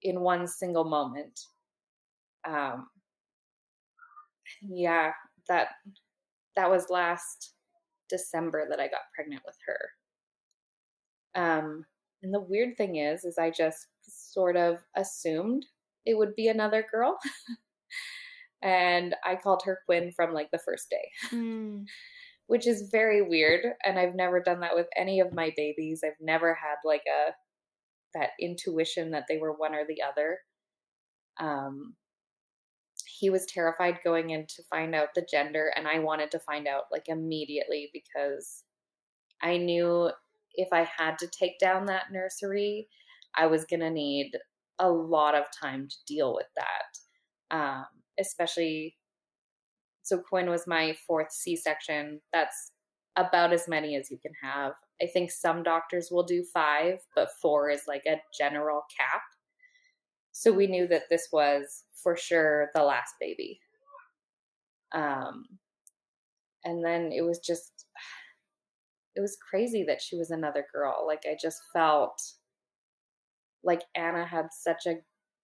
in 0.02 0.22
one 0.22 0.48
single 0.48 0.86
moment. 0.86 1.40
Um 2.48 2.88
yeah, 4.62 5.12
that 5.48 5.70
that 6.56 6.70
was 6.70 6.90
last 6.90 7.54
December 8.10 8.68
that 8.70 8.80
I 8.80 8.88
got 8.88 9.02
pregnant 9.14 9.42
with 9.46 9.58
her. 9.68 9.80
Um 11.36 11.86
and 12.24 12.34
the 12.34 12.42
weird 12.42 12.76
thing 12.78 12.96
is, 12.96 13.24
is 13.24 13.38
I 13.38 13.52
just 13.52 13.88
sort 14.08 14.56
of 14.56 14.78
assumed 14.96 15.66
it 16.06 16.18
would 16.18 16.36
be 16.36 16.48
another 16.48 16.86
girl. 16.92 17.18
and 18.64 19.16
I 19.24 19.36
called 19.36 19.62
her 19.66 19.80
Quinn 19.86 20.12
from 20.16 20.34
like 20.34 20.50
the 20.52 20.60
first 20.60 20.90
day. 20.90 21.36
Mm. 21.36 21.86
Which 22.48 22.68
is 22.68 22.90
very 22.92 23.24
weird 23.24 23.66
and 23.84 23.98
I've 23.98 24.14
never 24.14 24.40
done 24.40 24.60
that 24.60 24.76
with 24.76 24.86
any 24.96 25.20
of 25.20 25.34
my 25.34 25.52
babies. 25.58 26.02
I've 26.06 26.14
never 26.22 26.54
had 26.54 26.76
like 26.86 27.02
a 27.08 27.32
that 28.14 28.30
intuition 28.40 29.12
that 29.12 29.26
they 29.28 29.38
were 29.38 29.52
one 29.52 29.74
or 29.74 29.84
the 29.88 30.02
other. 30.04 30.38
Um 31.40 31.96
he 33.18 33.30
was 33.30 33.46
terrified 33.46 34.00
going 34.04 34.32
in 34.32 34.46
to 34.48 34.64
find 34.70 34.94
out 34.94 35.10
the 35.16 35.26
gender 35.30 35.72
and 35.76 35.88
I 35.88 36.00
wanted 36.00 36.32
to 36.32 36.40
find 36.40 36.68
out 36.68 36.84
like 36.92 37.06
immediately 37.08 37.90
because 37.94 38.64
I 39.42 39.58
knew 39.58 40.12
if 40.54 40.70
I 40.72 40.84
had 40.98 41.18
to 41.20 41.28
take 41.28 41.60
down 41.60 41.86
that 41.86 42.12
nursery, 42.12 42.88
I 43.36 43.48
was 43.48 43.66
going 43.66 43.82
to 43.82 43.90
need 43.90 44.32
a 44.80 44.90
lot 44.90 45.36
of 45.36 45.46
time 45.58 45.88
to 45.88 45.96
deal 46.08 46.34
with 46.34 46.48
that. 46.56 47.56
Um, 47.56 47.86
especially, 48.20 48.96
so 50.04 50.18
Quinn 50.18 50.50
was 50.50 50.68
my 50.68 50.96
fourth 51.08 51.32
C 51.32 51.56
section. 51.56 52.22
That's 52.34 52.72
about 53.16 53.54
as 53.54 53.68
many 53.68 53.96
as 53.96 54.10
you 54.12 54.18
can 54.18 54.34
have. 54.42 54.74
I 55.02 55.08
think 55.08 55.32
some 55.32 55.64
doctors 55.64 56.10
will 56.12 56.24
do 56.24 56.44
five, 56.54 57.00
but 57.16 57.30
four 57.42 57.70
is 57.70 57.84
like 57.88 58.04
a 58.08 58.22
general 58.38 58.84
cap. 58.98 59.22
So 60.38 60.52
we 60.52 60.68
knew 60.68 60.86
that 60.90 61.04
this 61.10 61.30
was 61.32 61.86
for 61.94 62.18
sure 62.18 62.70
the 62.76 62.84
last 62.84 63.14
baby. 63.22 63.62
Um, 64.94 65.46
and 66.66 66.84
then 66.84 67.14
it 67.14 67.22
was 67.22 67.40
just, 67.40 67.86
it 69.16 69.22
was 69.22 69.38
crazy 69.50 69.86
that 69.88 70.02
she 70.02 70.18
was 70.18 70.32
another 70.32 70.66
girl. 70.74 71.06
Like 71.08 71.24
I 71.26 71.38
just 71.42 71.62
felt 71.72 72.22
like 73.64 73.84
Anna 73.96 74.26
had 74.26 74.48
such 74.52 74.86
a 74.86 74.96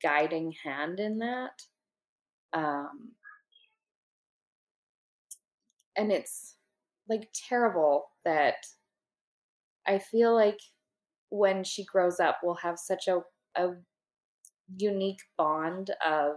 guiding 0.04 0.54
hand 0.62 1.00
in 1.00 1.20
that. 1.20 1.62
Um, 2.52 3.14
and 5.96 6.12
it's 6.12 6.56
like 7.08 7.30
terrible 7.34 8.10
that 8.26 8.58
I 9.88 10.00
feel 10.00 10.36
like 10.36 10.60
when 11.30 11.64
she 11.64 11.86
grows 11.86 12.20
up, 12.20 12.40
we'll 12.44 12.56
have 12.56 12.78
such 12.78 13.08
a, 13.08 13.22
a 13.56 13.70
unique 14.78 15.22
bond 15.38 15.92
of 16.06 16.36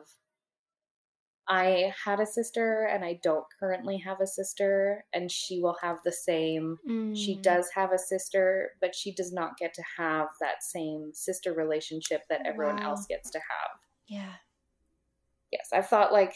I 1.46 1.92
had 2.02 2.20
a 2.20 2.26
sister 2.26 2.84
and 2.84 3.04
I 3.04 3.20
don't 3.22 3.44
currently 3.60 3.98
have 3.98 4.20
a 4.20 4.26
sister, 4.26 5.04
and 5.12 5.30
she 5.30 5.60
will 5.60 5.76
have 5.82 5.98
the 6.04 6.12
same. 6.12 6.78
Mm. 6.88 7.16
She 7.16 7.36
does 7.36 7.68
have 7.74 7.92
a 7.92 7.98
sister, 7.98 8.72
but 8.80 8.94
she 8.94 9.12
does 9.12 9.32
not 9.32 9.58
get 9.58 9.74
to 9.74 9.82
have 9.98 10.28
that 10.40 10.62
same 10.62 11.10
sister 11.12 11.52
relationship 11.52 12.22
that 12.30 12.46
everyone 12.46 12.76
wow. 12.76 12.90
else 12.90 13.06
gets 13.06 13.30
to 13.30 13.38
have. 13.38 13.78
Yeah. 14.06 14.32
Yes, 15.52 15.68
I've 15.72 15.88
thought 15.88 16.12
like 16.12 16.34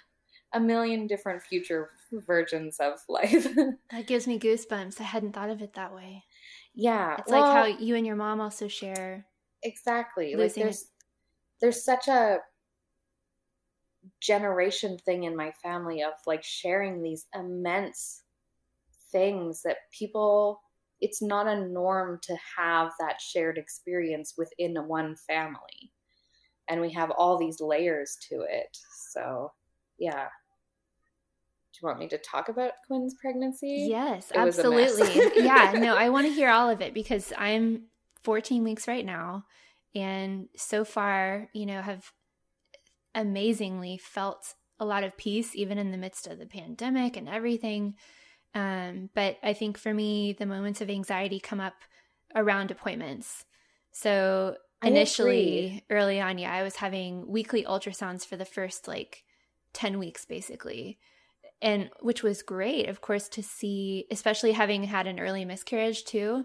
a 0.54 0.60
million 0.60 1.06
different 1.06 1.42
future 1.42 1.90
versions 2.12 2.78
of 2.80 2.94
life. 3.08 3.46
that 3.90 4.06
gives 4.06 4.26
me 4.26 4.38
goosebumps. 4.38 5.00
I 5.00 5.04
hadn't 5.04 5.32
thought 5.32 5.50
of 5.50 5.60
it 5.60 5.74
that 5.74 5.94
way. 5.94 6.24
Yeah. 6.74 7.16
It's 7.18 7.30
well, 7.30 7.42
like 7.42 7.52
how 7.52 7.84
you 7.84 7.94
and 7.94 8.06
your 8.06 8.16
mom 8.16 8.40
also 8.40 8.68
share. 8.68 9.26
Exactly. 9.62 10.34
Like 10.34 10.54
there's 10.54 10.86
there's 11.60 11.84
such 11.84 12.08
a 12.08 12.38
generation 14.20 14.98
thing 14.98 15.24
in 15.24 15.36
my 15.36 15.52
family 15.62 16.02
of 16.02 16.12
like 16.26 16.42
sharing 16.42 17.02
these 17.02 17.26
immense 17.34 18.22
things 19.12 19.62
that 19.62 19.78
people 19.92 20.60
it's 21.00 21.20
not 21.20 21.46
a 21.46 21.60
norm 21.60 22.18
to 22.22 22.36
have 22.56 22.92
that 22.98 23.20
shared 23.20 23.58
experience 23.58 24.34
within 24.38 24.74
one 24.86 25.14
family. 25.26 25.92
And 26.68 26.80
we 26.80 26.90
have 26.92 27.10
all 27.10 27.38
these 27.38 27.60
layers 27.60 28.16
to 28.30 28.46
it. 28.48 28.76
So 29.10 29.52
yeah. 29.98 30.28
Do 31.72 31.78
you 31.82 31.88
want 31.88 31.98
me 31.98 32.08
to 32.08 32.18
talk 32.18 32.48
about 32.48 32.72
Quinn's 32.86 33.14
pregnancy? 33.20 33.86
Yes, 33.90 34.30
it 34.30 34.38
absolutely. 34.38 35.44
yeah, 35.44 35.74
no, 35.76 35.94
I 35.98 36.08
want 36.08 36.26
to 36.26 36.32
hear 36.32 36.48
all 36.48 36.70
of 36.70 36.80
it 36.80 36.94
because 36.94 37.32
I'm 37.36 37.82
14 38.22 38.64
weeks 38.64 38.88
right 38.88 39.04
now 39.04 39.44
and 39.96 40.48
so 40.56 40.84
far, 40.84 41.48
you 41.54 41.64
know, 41.64 41.80
have 41.80 42.12
amazingly 43.14 43.96
felt 43.96 44.54
a 44.78 44.84
lot 44.84 45.04
of 45.04 45.16
peace 45.16 45.56
even 45.56 45.78
in 45.78 45.90
the 45.90 45.96
midst 45.96 46.26
of 46.26 46.38
the 46.38 46.44
pandemic 46.44 47.16
and 47.16 47.30
everything. 47.30 47.94
Um, 48.54 49.08
but 49.14 49.38
I 49.42 49.54
think 49.54 49.78
for 49.78 49.92
me, 49.92 50.34
the 50.34 50.44
moments 50.44 50.82
of 50.82 50.90
anxiety 50.90 51.40
come 51.40 51.60
up 51.60 51.74
around 52.34 52.70
appointments. 52.70 53.46
So 53.92 54.56
initially, 54.84 55.82
early 55.88 56.20
on, 56.20 56.36
yeah, 56.36 56.52
I 56.52 56.62
was 56.62 56.76
having 56.76 57.26
weekly 57.26 57.64
ultrasounds 57.64 58.26
for 58.26 58.36
the 58.36 58.44
first 58.44 58.86
like 58.86 59.24
10 59.72 59.98
weeks 59.98 60.26
basically. 60.26 60.98
And 61.62 61.88
which 62.00 62.22
was 62.22 62.42
great, 62.42 62.90
of 62.90 63.00
course, 63.00 63.30
to 63.30 63.42
see, 63.42 64.04
especially 64.10 64.52
having 64.52 64.84
had 64.84 65.06
an 65.06 65.18
early 65.18 65.46
miscarriage 65.46 66.04
too. 66.04 66.44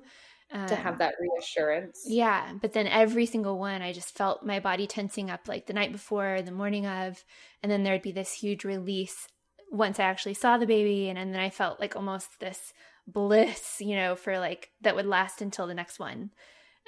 Um, 0.54 0.68
to 0.68 0.76
have 0.76 0.94
um, 0.94 0.98
that 1.00 1.16
reassurance. 1.20 2.04
Yeah. 2.06 2.54
But 2.62 2.74
then 2.74 2.86
every 2.88 3.26
single 3.26 3.58
one, 3.58 3.82
I 3.82 3.94
just 3.94 4.18
felt 4.18 4.46
my 4.46 4.60
body 4.60 4.86
tensing 4.86 5.30
up 5.30 5.48
like 5.48 5.66
the 5.66 5.74
night 5.74 5.94
before, 5.94 6.42
the 6.42 6.52
morning 6.52 6.86
of, 6.86 7.24
and 7.64 7.72
then 7.72 7.84
there'd 7.84 8.02
be 8.02 8.12
this 8.12 8.34
huge 8.34 8.66
release 8.66 9.28
once 9.72 9.98
I 9.98 10.04
actually 10.04 10.34
saw 10.34 10.58
the 10.58 10.68
baby. 10.68 11.08
And, 11.08 11.18
and 11.18 11.34
then 11.34 11.40
I 11.40 11.50
felt 11.50 11.80
like 11.80 11.96
almost 11.96 12.42
this 12.42 12.74
bliss, 13.08 13.78
you 13.80 13.96
know, 13.96 14.16
for 14.16 14.40
like 14.40 14.72
that 14.82 14.96
would 14.96 15.06
last 15.06 15.42
until 15.42 15.68
the 15.68 15.74
next 15.74 16.00
one. 16.00 16.32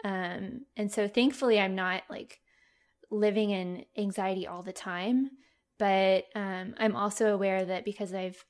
Um, 0.03 0.65
and 0.75 0.91
so 0.91 1.07
thankfully, 1.07 1.59
I'm 1.59 1.75
not 1.75 2.03
like 2.09 2.39
living 3.09 3.51
in 3.51 3.85
anxiety 3.97 4.45
all 4.45 4.63
the 4.63 4.73
time. 4.73 5.31
But 5.79 6.25
um, 6.35 6.75
I'm 6.77 6.95
also 6.95 7.33
aware 7.33 7.65
that 7.65 7.85
because 7.85 8.13
I've 8.13 8.45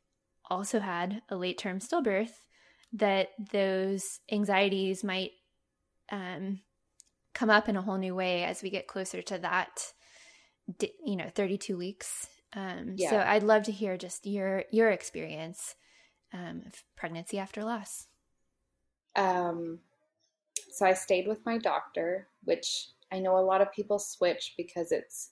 also 0.50 0.80
had 0.80 1.22
a 1.30 1.36
late 1.36 1.58
term 1.58 1.80
stillbirth, 1.80 2.34
that 2.94 3.30
those 3.52 4.20
anxieties 4.32 5.04
might 5.04 5.32
um, 6.12 6.60
come 7.34 7.50
up 7.50 7.68
in 7.68 7.76
a 7.76 7.82
whole 7.82 7.98
new 7.98 8.16
way 8.16 8.44
as 8.44 8.62
we 8.62 8.70
get 8.70 8.88
closer 8.88 9.22
to 9.22 9.38
that 9.40 9.94
you 11.04 11.16
know 11.16 11.30
32 11.34 11.78
weeks. 11.78 12.28
Um, 12.56 12.94
yeah. 12.98 13.10
so 13.10 13.18
i'd 13.18 13.42
love 13.42 13.64
to 13.64 13.72
hear 13.72 13.98
just 13.98 14.28
your 14.28 14.66
your 14.72 14.92
experience 14.92 15.76
um, 16.34 16.62
of 16.68 16.84
pregnancy 16.96 17.40
after 17.40 17.64
loss. 17.64 18.08
Um, 19.16 19.80
so 20.72 20.86
i 20.86 20.94
stayed 20.94 21.28
with 21.28 21.44
my 21.46 21.58
doctor 21.58 22.28
which 22.44 22.90
i 23.12 23.20
know 23.20 23.38
a 23.38 23.42
lot 23.42 23.62
of 23.62 23.72
people 23.72 23.98
switch 23.98 24.54
because 24.56 24.92
it's 24.92 25.32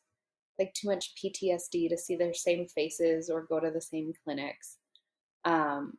like 0.61 0.73
too 0.73 0.87
much 0.87 1.13
ptsd 1.15 1.89
to 1.89 1.97
see 1.97 2.15
their 2.15 2.33
same 2.33 2.65
faces 2.65 3.29
or 3.29 3.43
go 3.43 3.59
to 3.59 3.71
the 3.71 3.81
same 3.81 4.13
clinics. 4.23 4.77
Um, 5.43 5.97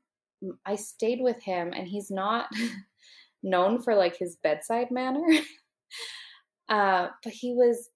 I 0.66 0.77
stayed 0.77 1.20
with 1.20 1.43
him, 1.43 1.73
and 1.74 1.86
he's 1.86 2.10
not 2.10 2.47
known 3.43 3.82
for 3.82 3.94
like 3.94 4.16
his 4.16 4.36
bedside 4.43 4.90
manner. 4.90 5.24
uh, 6.69 7.09
but 7.23 7.32
he 7.32 7.52
was 7.55 7.90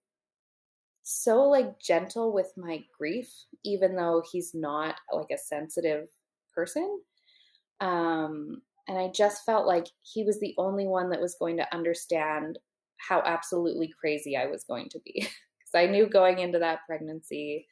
so 1.03 1.43
like 1.43 1.79
gentle 1.79 2.33
with 2.33 2.53
my 2.57 2.83
grief, 2.99 3.29
even 3.65 3.95
though 3.95 4.23
he's 4.33 4.53
not 4.55 4.97
like 5.13 5.31
a 5.33 5.39
sensitive 5.39 6.09
person. 6.55 7.01
Um, 7.81 8.63
and 8.89 8.99
I 8.99 9.09
just 9.09 9.45
felt 9.45 9.67
like 9.67 9.87
he 10.03 10.25
was 10.25 10.41
the 10.41 10.55
only 10.59 10.87
one 10.87 11.11
that 11.11 11.21
was 11.21 11.37
going 11.39 11.57
to 11.59 11.75
understand 11.75 12.59
how 12.97 13.23
absolutely 13.25 13.93
crazy 14.01 14.37
I 14.37 14.47
was 14.47 14.65
going 14.65 14.89
to 14.91 15.01
be. 15.05 15.29
Because 15.59 15.89
I 15.89 15.91
knew 15.91 16.07
going 16.07 16.39
into 16.39 16.61
that 16.61 16.87
pregnancy 16.87 17.67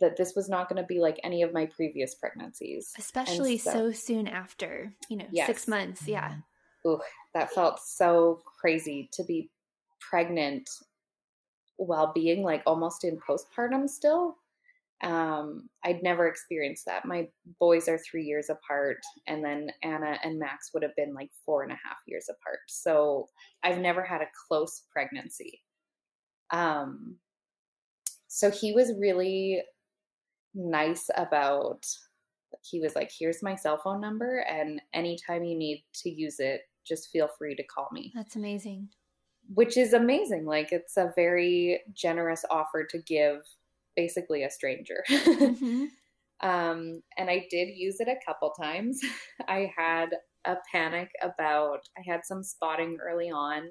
that 0.00 0.16
this 0.16 0.34
was 0.34 0.48
not 0.48 0.68
going 0.68 0.80
to 0.80 0.86
be 0.86 1.00
like 1.00 1.20
any 1.22 1.42
of 1.42 1.52
my 1.52 1.66
previous 1.66 2.14
pregnancies. 2.14 2.92
Especially 2.98 3.58
so, 3.58 3.72
so, 3.72 3.92
soon 3.92 4.26
after, 4.26 4.92
you 5.08 5.16
know, 5.16 5.26
yes. 5.30 5.46
six 5.46 5.68
months. 5.68 6.06
Yeah. 6.06 6.34
Ooh, 6.86 7.00
that 7.32 7.52
felt 7.52 7.80
so 7.80 8.42
crazy 8.60 9.08
to 9.12 9.24
be 9.24 9.50
pregnant 10.00 10.68
while 11.76 12.12
being 12.12 12.42
like 12.42 12.62
almost 12.66 13.04
in 13.04 13.18
postpartum 13.18 13.88
still. 13.88 14.36
Um, 15.02 15.68
I'd 15.84 16.02
never 16.02 16.28
experienced 16.28 16.86
that. 16.86 17.04
My 17.04 17.28
boys 17.60 17.88
are 17.88 17.98
three 17.98 18.24
years 18.24 18.48
apart, 18.48 18.98
and 19.26 19.44
then 19.44 19.70
Anna 19.82 20.18
and 20.22 20.38
Max 20.38 20.70
would 20.72 20.82
have 20.82 20.96
been 20.96 21.14
like 21.14 21.30
four 21.44 21.62
and 21.62 21.72
a 21.72 21.78
half 21.84 21.98
years 22.06 22.26
apart. 22.28 22.60
So 22.68 23.28
I've 23.62 23.78
never 23.78 24.02
had 24.02 24.22
a 24.22 24.28
close 24.48 24.82
pregnancy. 24.92 25.60
Um, 26.50 27.16
so 28.28 28.50
he 28.50 28.72
was 28.72 28.92
really 28.98 29.62
nice 30.54 31.10
about 31.16 31.84
he 32.62 32.80
was 32.80 32.94
like 32.94 33.10
here's 33.16 33.42
my 33.42 33.54
cell 33.56 33.78
phone 33.82 34.00
number 34.00 34.38
and 34.48 34.80
anytime 34.92 35.44
you 35.44 35.56
need 35.56 35.84
to 35.92 36.08
use 36.10 36.38
it 36.38 36.62
just 36.86 37.10
feel 37.10 37.28
free 37.38 37.54
to 37.56 37.62
call 37.62 37.88
me. 37.92 38.12
That's 38.14 38.36
amazing. 38.36 38.90
Which 39.54 39.76
is 39.76 39.92
amazing 39.92 40.46
like 40.46 40.72
it's 40.72 40.96
a 40.96 41.12
very 41.16 41.80
generous 41.92 42.44
offer 42.50 42.84
to 42.90 42.98
give 42.98 43.38
basically 43.96 44.44
a 44.44 44.50
stranger. 44.50 45.02
Mm-hmm. 45.10 45.84
um, 46.48 47.02
and 47.16 47.30
i 47.30 47.46
did 47.50 47.68
use 47.76 48.00
it 48.00 48.08
a 48.08 48.18
couple 48.26 48.50
times. 48.50 49.00
I 49.48 49.70
had 49.76 50.10
a 50.44 50.56
panic 50.70 51.10
about 51.22 51.80
i 51.98 52.02
had 52.06 52.20
some 52.24 52.42
spotting 52.42 52.98
early 53.02 53.30
on 53.30 53.70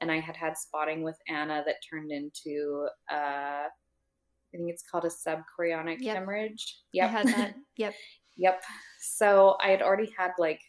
and 0.00 0.10
i 0.10 0.20
had 0.20 0.36
had 0.36 0.56
spotting 0.56 1.02
with 1.02 1.16
anna 1.28 1.62
that 1.66 1.76
turned 1.88 2.10
into 2.10 2.86
uh, 3.10 3.64
I 4.54 4.58
think 4.58 4.70
it's 4.70 4.82
called 4.82 5.04
a 5.04 5.08
subchorionic 5.08 5.98
yep. 6.00 6.16
hemorrhage. 6.16 6.78
Yep. 6.92 7.08
I 7.08 7.12
had 7.12 7.26
that. 7.28 7.54
Yep. 7.76 7.94
yep. 8.36 8.62
So 9.00 9.56
I 9.62 9.70
had 9.70 9.82
already 9.82 10.12
had 10.16 10.32
like 10.38 10.60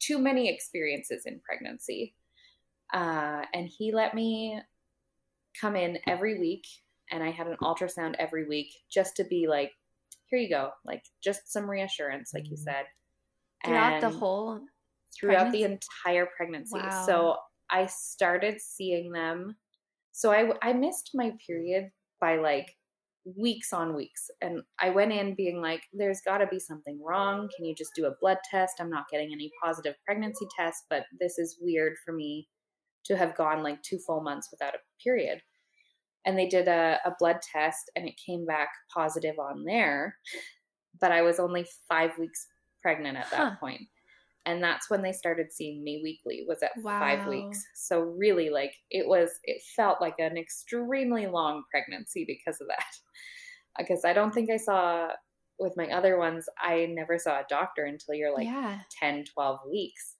too 0.00 0.18
many 0.18 0.48
experiences 0.48 1.24
in 1.26 1.40
pregnancy. 1.40 2.14
Uh, 2.92 3.42
and 3.52 3.68
he 3.68 3.92
let 3.92 4.14
me 4.14 4.60
come 5.60 5.74
in 5.76 5.98
every 6.06 6.38
week 6.38 6.64
and 7.10 7.22
I 7.22 7.30
had 7.30 7.46
an 7.46 7.56
ultrasound 7.62 8.14
every 8.18 8.46
week 8.46 8.72
just 8.90 9.16
to 9.16 9.24
be 9.24 9.46
like, 9.48 9.72
here 10.26 10.38
you 10.38 10.48
go, 10.48 10.70
like 10.84 11.02
just 11.22 11.52
some 11.52 11.68
reassurance, 11.68 12.32
like 12.34 12.46
you 12.48 12.56
mm-hmm. 12.56 12.70
said. 12.70 12.84
Throughout 13.64 13.94
and 13.94 14.02
the 14.02 14.18
whole 14.18 14.60
throughout 15.18 15.50
pregnancy? 15.50 15.64
the 15.64 15.72
entire 15.72 16.28
pregnancy. 16.36 16.78
Wow. 16.78 17.06
So 17.06 17.36
I 17.70 17.86
started 17.86 18.60
seeing 18.60 19.10
them 19.10 19.56
So 20.12 20.30
I 20.32 20.52
I 20.62 20.72
missed 20.72 21.10
my 21.14 21.32
period 21.44 21.90
by 22.24 22.36
like 22.36 22.74
weeks 23.36 23.74
on 23.74 23.94
weeks. 23.94 24.30
And 24.40 24.62
I 24.80 24.88
went 24.88 25.12
in 25.12 25.34
being 25.34 25.60
like, 25.60 25.82
there's 25.92 26.22
got 26.24 26.38
to 26.38 26.46
be 26.46 26.58
something 26.58 26.98
wrong. 27.04 27.50
Can 27.54 27.66
you 27.66 27.74
just 27.74 27.90
do 27.94 28.06
a 28.06 28.14
blood 28.18 28.38
test? 28.50 28.74
I'm 28.80 28.88
not 28.88 29.10
getting 29.10 29.30
any 29.30 29.50
positive 29.62 29.94
pregnancy 30.06 30.46
tests, 30.58 30.84
but 30.88 31.04
this 31.20 31.38
is 31.38 31.58
weird 31.60 31.94
for 32.02 32.12
me 32.12 32.48
to 33.04 33.16
have 33.16 33.36
gone 33.36 33.62
like 33.62 33.82
two 33.82 33.98
full 34.06 34.22
months 34.22 34.48
without 34.50 34.74
a 34.74 34.78
period. 35.02 35.40
And 36.24 36.38
they 36.38 36.48
did 36.48 36.66
a, 36.66 36.98
a 37.04 37.12
blood 37.18 37.40
test 37.52 37.90
and 37.94 38.08
it 38.08 38.14
came 38.26 38.46
back 38.46 38.68
positive 38.94 39.38
on 39.38 39.64
there. 39.64 40.16
But 40.98 41.12
I 41.12 41.20
was 41.20 41.38
only 41.38 41.66
five 41.90 42.12
weeks 42.18 42.46
pregnant 42.80 43.18
at 43.18 43.30
that 43.32 43.38
huh. 43.38 43.56
point. 43.60 43.82
And 44.46 44.62
that's 44.62 44.90
when 44.90 45.02
they 45.02 45.12
started 45.12 45.52
seeing 45.52 45.82
me 45.82 46.00
weekly, 46.02 46.44
was 46.46 46.62
at 46.62 46.72
wow. 46.82 46.98
five 47.00 47.26
weeks. 47.26 47.64
So 47.74 48.00
really 48.00 48.50
like 48.50 48.74
it 48.90 49.06
was 49.06 49.30
it 49.44 49.62
felt 49.74 50.00
like 50.00 50.16
an 50.18 50.36
extremely 50.36 51.26
long 51.26 51.62
pregnancy 51.70 52.24
because 52.26 52.60
of 52.60 52.68
that. 52.68 52.84
Because 53.76 54.04
I 54.04 54.12
don't 54.12 54.32
think 54.32 54.50
I 54.52 54.56
saw 54.56 55.08
with 55.58 55.76
my 55.76 55.88
other 55.88 56.16
ones, 56.16 56.48
I 56.60 56.86
never 56.86 57.18
saw 57.18 57.40
a 57.40 57.46
doctor 57.48 57.86
until 57.86 58.14
you're 58.14 58.32
like 58.32 58.46
yeah. 58.46 58.78
10, 59.00 59.24
12 59.34 59.58
weeks. 59.68 60.14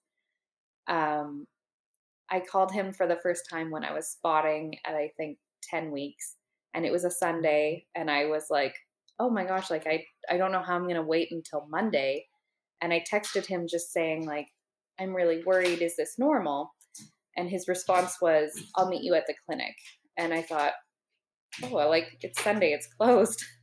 Um, 0.89 1.47
I 2.29 2.41
called 2.41 2.73
him 2.73 2.91
for 2.91 3.07
the 3.07 3.15
first 3.15 3.47
time 3.49 3.71
when 3.71 3.85
I 3.85 3.93
was 3.93 4.09
spotting 4.09 4.75
at 4.85 4.95
I 4.95 5.11
think 5.15 5.37
10 5.69 5.89
weeks 5.91 6.35
and 6.73 6.85
it 6.85 6.91
was 6.91 7.05
a 7.05 7.09
Sunday 7.09 7.85
and 7.95 8.11
I 8.11 8.25
was 8.25 8.47
like, 8.49 8.75
"Oh 9.19 9.29
my 9.29 9.45
gosh, 9.45 9.71
like 9.71 9.87
I 9.87 10.05
I 10.29 10.37
don't 10.37 10.51
know 10.51 10.61
how 10.61 10.75
I'm 10.75 10.83
going 10.83 10.95
to 10.95 11.01
wait 11.01 11.31
until 11.31 11.65
Monday." 11.69 12.27
And 12.81 12.93
I 12.93 13.03
texted 13.11 13.45
him 13.45 13.67
just 13.67 13.91
saying 13.91 14.25
like, 14.25 14.47
"I'm 14.99 15.15
really 15.15 15.43
worried. 15.43 15.81
Is 15.81 15.95
this 15.95 16.17
normal?" 16.17 16.73
And 17.37 17.49
his 17.49 17.67
response 17.67 18.17
was, 18.21 18.51
"I'll 18.75 18.89
meet 18.89 19.03
you 19.03 19.13
at 19.15 19.27
the 19.27 19.35
clinic." 19.45 19.75
And 20.17 20.33
I 20.33 20.41
thought, 20.41 20.73
"Oh, 21.63 21.75
like 21.89 22.17
it's 22.21 22.41
Sunday, 22.41 22.71
it's 22.73 22.87
closed." 22.87 23.43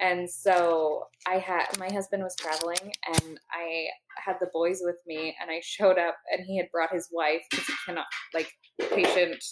And 0.00 0.28
so 0.28 1.04
I 1.26 1.38
had 1.38 1.66
my 1.78 1.88
husband 1.92 2.22
was 2.22 2.34
traveling 2.36 2.92
and 3.06 3.38
I 3.52 3.86
had 4.24 4.36
the 4.40 4.50
boys 4.52 4.80
with 4.82 4.96
me 5.06 5.36
and 5.40 5.50
I 5.50 5.60
showed 5.62 5.98
up 5.98 6.16
and 6.32 6.44
he 6.44 6.56
had 6.56 6.70
brought 6.72 6.92
his 6.92 7.08
wife 7.12 7.42
because 7.50 7.66
he 7.66 7.74
cannot 7.86 8.06
like 8.32 8.50
patient 8.90 9.42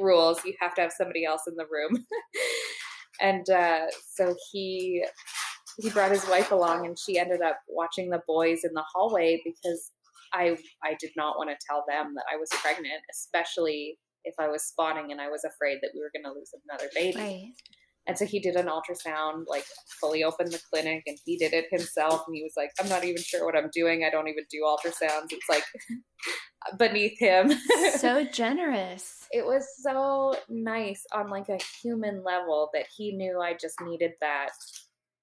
rules 0.00 0.44
you 0.44 0.54
have 0.60 0.74
to 0.74 0.80
have 0.80 0.92
somebody 0.92 1.24
else 1.24 1.42
in 1.46 1.54
the 1.54 1.66
room 1.70 2.04
and 3.20 3.48
uh, 3.50 3.86
so 4.14 4.34
he 4.50 5.04
he 5.78 5.90
brought 5.90 6.10
his 6.10 6.26
wife 6.28 6.50
along 6.50 6.86
and 6.86 6.98
she 6.98 7.18
ended 7.18 7.42
up 7.42 7.58
watching 7.68 8.10
the 8.10 8.22
boys 8.26 8.64
in 8.64 8.72
the 8.74 8.84
hallway 8.94 9.40
because 9.44 9.90
I 10.32 10.56
I 10.82 10.96
did 11.00 11.10
not 11.16 11.36
want 11.36 11.50
to 11.50 11.66
tell 11.68 11.84
them 11.88 12.14
that 12.14 12.24
I 12.32 12.36
was 12.36 12.48
pregnant 12.62 13.02
especially 13.10 13.98
if 14.24 14.34
I 14.38 14.48
was 14.48 14.62
spotting 14.62 15.10
and 15.10 15.20
I 15.20 15.28
was 15.28 15.44
afraid 15.44 15.78
that 15.82 15.90
we 15.94 16.00
were 16.00 16.10
going 16.14 16.24
to 16.24 16.38
lose 16.38 16.50
another 16.68 16.88
baby. 16.94 17.18
Right. 17.18 17.52
And 18.06 18.18
so 18.18 18.26
he 18.26 18.40
did 18.40 18.56
an 18.56 18.66
ultrasound, 18.66 19.44
like 19.46 19.64
fully 20.00 20.24
opened 20.24 20.52
the 20.52 20.60
clinic, 20.70 21.04
and 21.06 21.16
he 21.24 21.36
did 21.36 21.52
it 21.52 21.66
himself. 21.70 22.24
And 22.26 22.34
he 22.34 22.42
was 22.42 22.54
like, 22.56 22.70
I'm 22.80 22.88
not 22.88 23.04
even 23.04 23.22
sure 23.22 23.46
what 23.46 23.56
I'm 23.56 23.70
doing. 23.72 24.02
I 24.04 24.10
don't 24.10 24.26
even 24.26 24.44
do 24.50 24.64
ultrasounds. 24.64 25.30
It's 25.30 25.48
like 25.48 25.62
beneath 26.78 27.18
him. 27.20 27.52
so 27.98 28.24
generous. 28.24 29.28
It 29.30 29.46
was 29.46 29.66
so 29.82 30.34
nice 30.48 31.04
on 31.14 31.30
like 31.30 31.48
a 31.48 31.60
human 31.80 32.24
level 32.24 32.70
that 32.74 32.86
he 32.96 33.12
knew 33.12 33.40
I 33.40 33.54
just 33.54 33.80
needed 33.80 34.12
that 34.20 34.50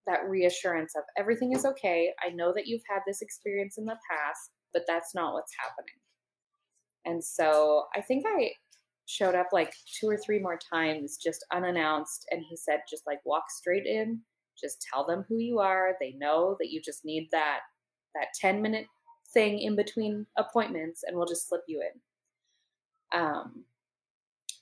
that 0.09 0.27
reassurance 0.27 0.93
of 0.95 1.03
everything 1.17 1.53
is 1.53 1.65
okay. 1.65 2.11
I 2.25 2.31
know 2.31 2.51
that 2.53 2.67
you've 2.67 2.83
had 2.89 3.01
this 3.05 3.21
experience 3.21 3.77
in 3.77 3.85
the 3.85 3.97
past, 4.09 4.51
but 4.73 4.83
that's 4.87 5.13
not 5.13 5.33
what's 5.33 5.53
happening. 5.57 5.99
And 7.05 7.23
so 7.23 7.85
I 7.95 8.01
think 8.01 8.25
I 8.27 8.51
showed 9.05 9.35
up 9.35 9.47
like 9.51 9.73
two 9.99 10.07
or 10.07 10.17
three 10.17 10.39
more 10.39 10.59
times 10.71 11.17
just 11.17 11.43
unannounced 11.51 12.27
and 12.29 12.43
he 12.47 12.55
said 12.55 12.79
just 12.87 13.07
like 13.07 13.17
walk 13.25 13.45
straight 13.49 13.87
in 13.87 14.21
just 14.59 14.85
tell 14.93 15.03
them 15.03 15.25
who 15.27 15.39
you 15.39 15.57
are 15.57 15.95
they 15.99 16.13
know 16.19 16.55
that 16.59 16.69
you 16.69 16.79
just 16.79 17.03
need 17.03 17.27
that 17.31 17.61
that 18.13 18.27
10 18.39 18.61
minute 18.61 18.85
thing 19.33 19.57
in 19.57 19.75
between 19.75 20.27
appointments 20.37 21.01
and 21.03 21.17
we'll 21.17 21.25
just 21.25 21.49
slip 21.49 21.61
you 21.67 21.81
in 21.81 23.19
um 23.19 23.63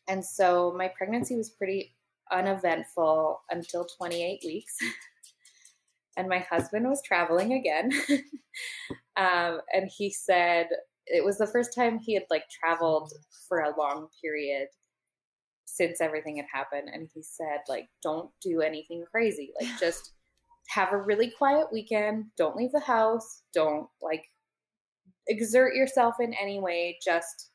and 0.07 0.23
so 0.23 0.73
my 0.77 0.89
pregnancy 0.97 1.35
was 1.35 1.49
pretty 1.49 1.93
uneventful 2.31 3.41
until 3.51 3.85
28 3.97 4.39
weeks 4.45 4.77
and 6.17 6.27
my 6.27 6.39
husband 6.39 6.89
was 6.89 7.01
traveling 7.01 7.53
again. 7.53 7.91
Um, 9.15 9.61
and 9.73 9.89
he 9.95 10.11
said 10.11 10.67
it 11.07 11.25
was 11.25 11.39
the 11.39 11.47
first 11.47 11.73
time 11.73 11.97
he 11.97 12.13
had 12.13 12.25
like 12.29 12.43
traveled 12.49 13.11
for 13.47 13.61
a 13.61 13.75
long 13.75 14.09
period 14.21 14.67
since 15.65 16.01
everything 16.01 16.37
had 16.37 16.45
happened. 16.53 16.89
And 16.93 17.09
he 17.11 17.23
said 17.23 17.61
like 17.67 17.87
don't 18.03 18.29
do 18.43 18.61
anything 18.61 19.03
crazy. 19.11 19.53
Like 19.61 19.79
just 19.79 20.11
have 20.69 20.93
a 20.93 21.01
really 21.01 21.31
quiet 21.35 21.67
weekend. 21.71 22.25
Don't 22.37 22.55
leave 22.55 22.71
the 22.71 22.79
house. 22.79 23.41
Don't 23.55 23.87
like 24.03 24.23
exert 25.27 25.75
yourself 25.75 26.15
in 26.19 26.35
any 26.35 26.59
way. 26.59 26.99
Just 27.03 27.49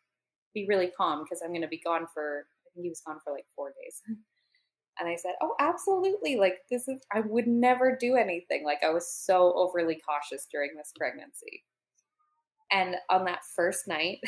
be 0.54 0.66
really 0.68 0.90
calm 0.96 1.22
because 1.22 1.40
i'm 1.42 1.50
going 1.50 1.62
to 1.62 1.68
be 1.68 1.80
gone 1.84 2.06
for 2.12 2.46
i 2.66 2.68
think 2.74 2.84
he 2.84 2.88
was 2.88 3.02
gone 3.06 3.18
for 3.24 3.32
like 3.32 3.46
four 3.56 3.72
days 3.82 4.02
and 4.98 5.08
i 5.08 5.16
said 5.16 5.32
oh 5.40 5.54
absolutely 5.58 6.36
like 6.36 6.58
this 6.70 6.88
is 6.88 7.00
i 7.12 7.20
would 7.20 7.46
never 7.46 7.96
do 7.98 8.16
anything 8.16 8.64
like 8.64 8.82
i 8.84 8.90
was 8.90 9.12
so 9.12 9.52
overly 9.56 10.00
cautious 10.06 10.46
during 10.50 10.70
this 10.76 10.92
pregnancy 10.96 11.62
and 12.72 12.96
on 13.10 13.26
that 13.26 13.44
first 13.54 13.86
night, 13.86 14.18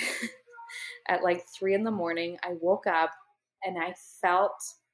at 1.09 1.23
like 1.23 1.45
three 1.59 1.75
in 1.75 1.83
the 1.83 1.91
morning, 1.91 2.37
I 2.45 2.53
woke 2.61 2.87
up 2.87 3.11
and 3.65 3.83
I 3.83 3.95
felt 4.21 4.53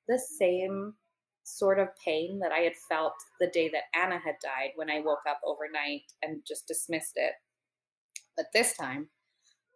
the 0.09 0.19
same 0.19 0.95
sort 1.43 1.81
of 1.81 1.89
pain 2.05 2.39
that 2.41 2.53
I 2.53 2.61
had 2.61 2.75
felt 2.89 3.15
the 3.41 3.49
day 3.49 3.69
that 3.71 3.99
Anna 4.01 4.21
had 4.25 4.37
died 4.41 4.71
when 4.77 4.89
I 4.89 5.01
woke 5.01 5.23
up 5.29 5.41
overnight 5.45 6.03
and 6.23 6.43
just 6.47 6.69
dismissed 6.69 7.15
it. 7.17 7.33
But 8.37 8.47
this 8.55 8.77
time, 8.77 9.09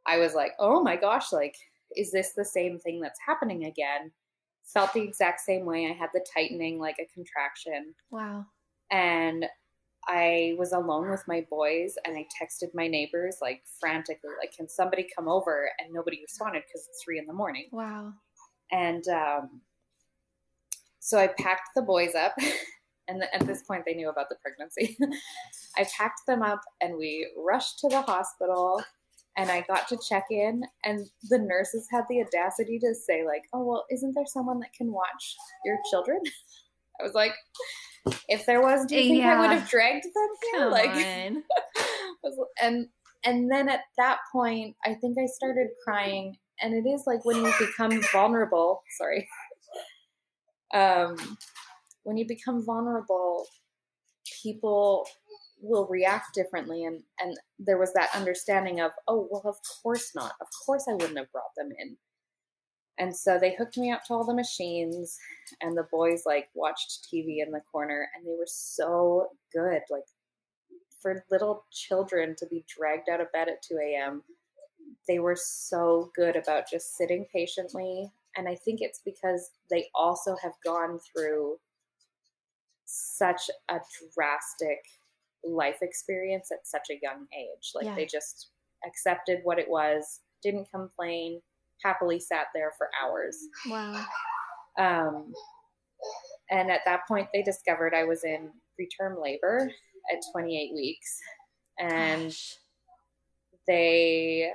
I 0.07 0.19
was 0.19 0.35
like, 0.35 0.53
oh 0.61 0.81
my 0.83 0.95
gosh, 0.95 1.33
like, 1.33 1.57
is 1.97 2.13
this 2.13 2.33
the 2.37 2.45
same 2.45 2.79
thing 2.79 3.01
that's 3.01 3.19
happening 3.27 3.65
again? 3.65 4.13
Felt 4.65 4.93
the 4.93 5.03
exact 5.03 5.41
same 5.41 5.65
way. 5.65 5.87
I 5.87 5.93
had 5.93 6.11
the 6.13 6.25
tightening, 6.35 6.79
like 6.79 6.97
a 6.99 7.13
contraction. 7.13 7.95
Wow. 8.11 8.47
And 8.91 9.47
I 10.07 10.55
was 10.59 10.73
alone 10.73 11.11
with 11.11 11.25
my 11.27 11.47
boys 11.49 11.95
and 12.05 12.17
I 12.17 12.27
texted 12.43 12.75
my 12.75 12.89
neighbors 12.89 13.39
like 13.41 13.63
frantically, 13.81 14.31
like, 14.39 14.55
can 14.55 14.69
somebody 14.69 15.07
come 15.17 15.29
over? 15.29 15.71
And 15.79 15.93
nobody 15.93 16.21
responded 16.21 16.63
because 16.67 16.87
it's 16.89 17.03
three 17.03 17.19
in 17.19 17.27
the 17.27 17.33
morning. 17.33 17.69
Wow. 17.73 18.13
And 18.71 19.07
um, 19.09 19.61
so 20.99 21.19
I 21.19 21.29
packed 21.29 21.71
the 21.75 21.83
boys 21.83 22.15
up. 22.15 22.35
And 23.07 23.23
at 23.35 23.47
this 23.47 23.63
point, 23.63 23.83
they 23.87 23.95
knew 23.95 24.09
about 24.09 24.29
the 24.29 24.37
pregnancy. 24.37 24.97
I 25.77 25.87
packed 25.97 26.23
them 26.27 26.43
up 26.43 26.61
and 26.81 26.97
we 26.97 27.29
rushed 27.37 27.79
to 27.81 27.89
the 27.89 28.01
hospital. 28.01 28.83
And 29.37 29.51
I 29.51 29.63
got 29.63 29.89
to 29.89 29.99
check 30.09 30.27
in, 30.31 30.63
and 30.85 31.09
the 31.29 31.39
nurses 31.39 31.89
had 31.91 32.05
the 32.09 32.23
audacity 32.23 32.79
to 32.79 32.95
say, 32.95 33.25
like, 33.27 33.43
oh, 33.53 33.65
well, 33.65 33.85
isn't 33.91 34.15
there 34.15 34.27
someone 34.27 34.61
that 34.61 34.73
can 34.73 34.93
watch 34.93 35.37
your 35.65 35.77
children? 35.91 36.21
I 37.01 37.03
was 37.03 37.15
like, 37.15 37.33
if 38.29 38.47
there 38.47 38.63
was, 38.63 38.87
do 38.87 38.95
you 38.95 39.03
think 39.03 39.19
yeah. 39.19 39.37
I 39.37 39.41
would 39.41 39.59
have 39.59 39.69
dragged 39.69 40.05
them 40.05 40.29
here? 40.53 40.67
Like, 40.69 40.95
and 42.63 42.87
and 43.25 43.51
then 43.51 43.69
at 43.69 43.81
that 43.99 44.19
point, 44.31 44.77
I 44.85 44.95
think 44.95 45.17
I 45.19 45.27
started 45.27 45.69
crying, 45.83 46.37
and 46.61 46.75
it 46.75 46.89
is 46.89 47.05
like 47.07 47.25
when 47.25 47.37
you 47.37 47.53
become 47.59 48.01
vulnerable. 48.13 48.83
Sorry, 48.99 49.27
um, 50.75 51.17
when 52.05 52.17
you 52.17 52.27
become 52.27 52.65
vulnerable, 52.65 53.47
people 54.43 55.07
will 55.65 55.87
react 55.89 56.35
differently 56.35 56.85
and 56.85 57.03
and 57.21 57.37
there 57.59 57.79
was 57.79 57.93
that 57.95 58.11
understanding 58.15 58.81
of 58.81 58.93
oh 59.09 59.29
well 59.31 59.43
of 59.45 59.57
course 59.83 60.13
not 60.15 60.33
of 60.41 60.47
course 60.65 60.85
i 60.89 60.93
wouldn't 60.93 61.19
have 61.19 61.33
brought 61.33 61.55
them 61.57 61.71
in 61.79 61.97
and 62.99 63.15
so 63.15 63.39
they 63.39 63.55
hooked 63.55 63.77
me 63.77 63.91
up 63.91 64.05
to 64.05 64.15
all 64.15 64.25
the 64.25 64.35
machines, 64.35 65.19
and 65.61 65.77
the 65.77 65.89
boys 65.91 66.23
like 66.27 66.49
watched 66.55 67.09
TV 67.13 67.45
in 67.45 67.51
the 67.51 67.63
corner, 67.73 68.09
and 68.15 68.25
they 68.25 68.37
were 68.39 68.47
so 68.47 69.29
good. 69.53 69.81
Like 69.91 70.05
for 71.01 71.25
little 71.31 71.65
children 71.73 72.37
to 72.39 72.47
be 72.47 72.65
dragged 72.69 73.09
out 73.09 73.21
of 73.21 73.33
bed 73.33 73.49
at 73.49 73.63
2 73.63 73.79
a.m., 73.83 74.23
they 75.09 75.19
were 75.19 75.37
so 75.37 76.13
good 76.15 76.37
about 76.37 76.71
just 76.71 76.97
sitting 76.97 77.27
patiently. 77.33 78.11
And 78.37 78.49
I 78.49 78.55
think 78.55 78.81
it's 78.81 79.01
because 79.05 79.51
they 79.71 79.89
also 79.95 80.37
have 80.43 80.55
gone 80.65 80.99
through 81.01 81.57
such 82.85 83.51
a 83.71 83.79
drastic 84.15 84.79
life 85.47 85.79
experience 85.83 86.49
at 86.53 86.67
such 86.67 86.89
a 86.91 86.99
young 87.03 87.27
age. 87.37 87.73
Like 87.75 87.87
yeah. 87.87 87.95
they 87.95 88.07
just 88.07 88.51
accepted 88.87 89.41
what 89.45 89.59
it 89.59 89.69
was, 89.69 90.21
didn't 90.43 90.69
complain, 90.75 91.41
happily 91.83 92.21
sat 92.21 92.47
there 92.55 92.73
for 92.77 92.89
hours. 93.03 93.39
Wow. 93.69 94.05
Um, 94.79 95.33
and 96.51 96.71
at 96.71 96.81
that 96.85 97.07
point, 97.09 97.29
they 97.33 97.43
discovered 97.43 97.95
I 97.95 98.05
was 98.05 98.25
in 98.25 98.51
preterm 98.79 99.23
labor 99.23 99.71
at 100.13 100.19
28 100.33 100.75
weeks. 100.75 101.19
And 101.79 102.25
Gosh. 102.25 102.57
they, 103.67 104.51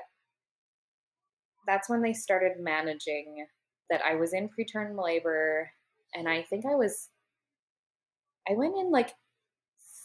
that's 1.68 1.90
when 1.90 2.02
they 2.02 2.14
started 2.14 2.54
managing 2.60 3.46
that 3.90 4.02
I 4.06 4.16
was 4.16 4.34
in 4.34 4.50
preterm 4.50 5.04
labor, 5.04 5.70
and 6.14 6.30
I 6.30 6.44
think 6.44 6.66
I 6.66 6.76
was, 6.76 7.10
I 8.48 8.54
went 8.54 8.76
in 8.78 8.92
like 8.92 9.14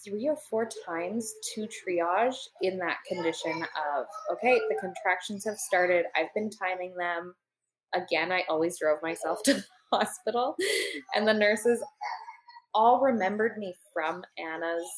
three 0.06 0.28
or 0.28 0.36
four 0.36 0.68
times 0.86 1.32
to 1.54 1.66
triage 1.66 2.36
in 2.62 2.78
that 2.78 2.98
condition 3.08 3.62
of, 3.62 4.06
okay, 4.32 4.60
the 4.68 4.76
contractions 4.80 5.44
have 5.44 5.56
started. 5.56 6.06
I've 6.16 6.32
been 6.34 6.50
timing 6.50 6.94
them. 6.96 7.34
Again, 7.94 8.32
I 8.32 8.42
always 8.48 8.78
drove 8.78 9.02
myself 9.02 9.42
to 9.44 9.54
the 9.54 9.64
hospital, 9.92 10.56
and 11.14 11.26
the 11.26 11.34
nurses 11.34 11.82
all 12.74 13.00
remembered 13.00 13.56
me 13.56 13.74
from 13.92 14.22
Anna's 14.38 14.88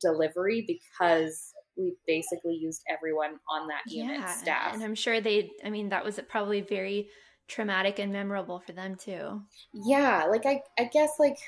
delivery 0.00 0.64
because 0.66 1.52
we 1.76 1.94
basically 2.06 2.54
used 2.54 2.82
everyone 2.90 3.38
on 3.50 3.68
that 3.68 3.82
unit 3.86 4.20
yeah, 4.20 4.34
staff. 4.34 4.74
And 4.74 4.82
I'm 4.82 4.94
sure 4.94 5.20
they, 5.20 5.50
I 5.64 5.70
mean, 5.70 5.90
that 5.90 6.04
was 6.04 6.20
probably 6.28 6.60
very 6.60 7.08
traumatic 7.48 7.98
and 7.98 8.12
memorable 8.12 8.60
for 8.60 8.72
them 8.72 8.96
too. 8.96 9.42
Yeah. 9.72 10.24
Like, 10.24 10.46
I, 10.46 10.62
I 10.78 10.84
guess, 10.84 11.12
like, 11.18 11.38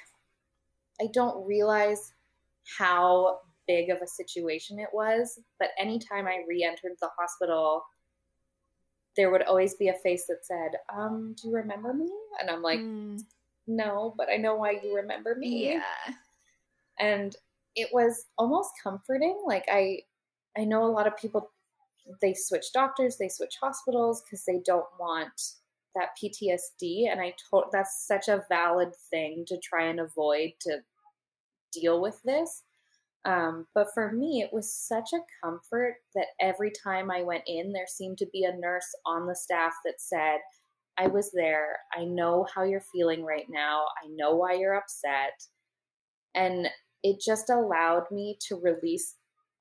I 1.01 1.07
don't 1.12 1.47
realize 1.47 2.12
how 2.78 3.39
big 3.66 3.90
of 3.90 3.99
a 4.03 4.07
situation 4.07 4.78
it 4.78 4.89
was, 4.93 5.39
but 5.59 5.70
anytime 5.78 6.27
I 6.27 6.45
re 6.49 6.65
entered 6.65 6.97
the 7.01 7.11
hospital, 7.19 7.82
there 9.16 9.31
would 9.31 9.43
always 9.43 9.74
be 9.74 9.89
a 9.89 9.95
face 9.95 10.27
that 10.28 10.45
said, 10.45 10.78
um, 10.95 11.35
Do 11.40 11.49
you 11.49 11.55
remember 11.55 11.93
me? 11.93 12.11
And 12.40 12.51
I'm 12.51 12.62
like, 12.62 12.81
mm. 12.81 13.20
No, 13.66 14.15
but 14.16 14.28
I 14.32 14.36
know 14.36 14.55
why 14.55 14.81
you 14.82 14.97
remember 14.97 15.35
me. 15.35 15.73
Yeah. 15.74 15.82
And 16.99 17.36
it 17.77 17.90
was 17.93 18.24
almost 18.39 18.70
comforting. 18.82 19.39
Like, 19.47 19.66
I, 19.70 20.01
I 20.57 20.65
know 20.65 20.85
a 20.85 20.90
lot 20.90 21.07
of 21.07 21.16
people 21.16 21.53
they 22.23 22.35
switch 22.35 22.73
doctors, 22.73 23.16
they 23.19 23.28
switch 23.28 23.57
hospitals 23.61 24.23
because 24.23 24.45
they 24.45 24.61
don't 24.65 24.86
want 24.99 25.40
that 25.95 26.11
PTSD 26.20 27.11
and 27.11 27.20
I 27.20 27.35
told 27.51 27.65
that's 27.73 28.07
such 28.07 28.28
a 28.28 28.45
valid 28.49 28.95
thing 29.11 29.45
to 29.49 29.59
try 29.59 29.86
and 29.86 30.01
avoid 30.01 30.53
to 30.61 30.78
deal 31.73 32.01
with 32.01 32.20
this. 32.24 32.62
Um, 33.24 33.66
but 33.74 33.89
for 33.93 34.12
me, 34.12 34.43
it 34.43 34.53
was 34.53 34.73
such 34.73 35.11
a 35.12 35.47
comfort 35.47 35.97
that 36.15 36.28
every 36.40 36.70
time 36.70 37.11
I 37.11 37.23
went 37.23 37.43
in, 37.47 37.73
there 37.73 37.86
seemed 37.86 38.19
to 38.19 38.28
be 38.32 38.45
a 38.45 38.57
nurse 38.57 38.89
on 39.05 39.27
the 39.27 39.35
staff 39.35 39.73
that 39.85 40.01
said, 40.01 40.39
I 40.99 41.07
was 41.07 41.31
there. 41.32 41.78
I 41.97 42.05
know 42.05 42.47
how 42.55 42.65
you're 42.65 42.82
feeling 42.93 43.24
right 43.24 43.47
now. 43.49 43.85
I 44.03 44.09
know 44.15 44.35
why 44.35 44.55
you're 44.55 44.77
upset. 44.77 45.32
And 46.35 46.69
it 47.03 47.20
just 47.24 47.51
allowed 47.51 48.05
me 48.11 48.39
to 48.49 48.57
release 48.57 49.15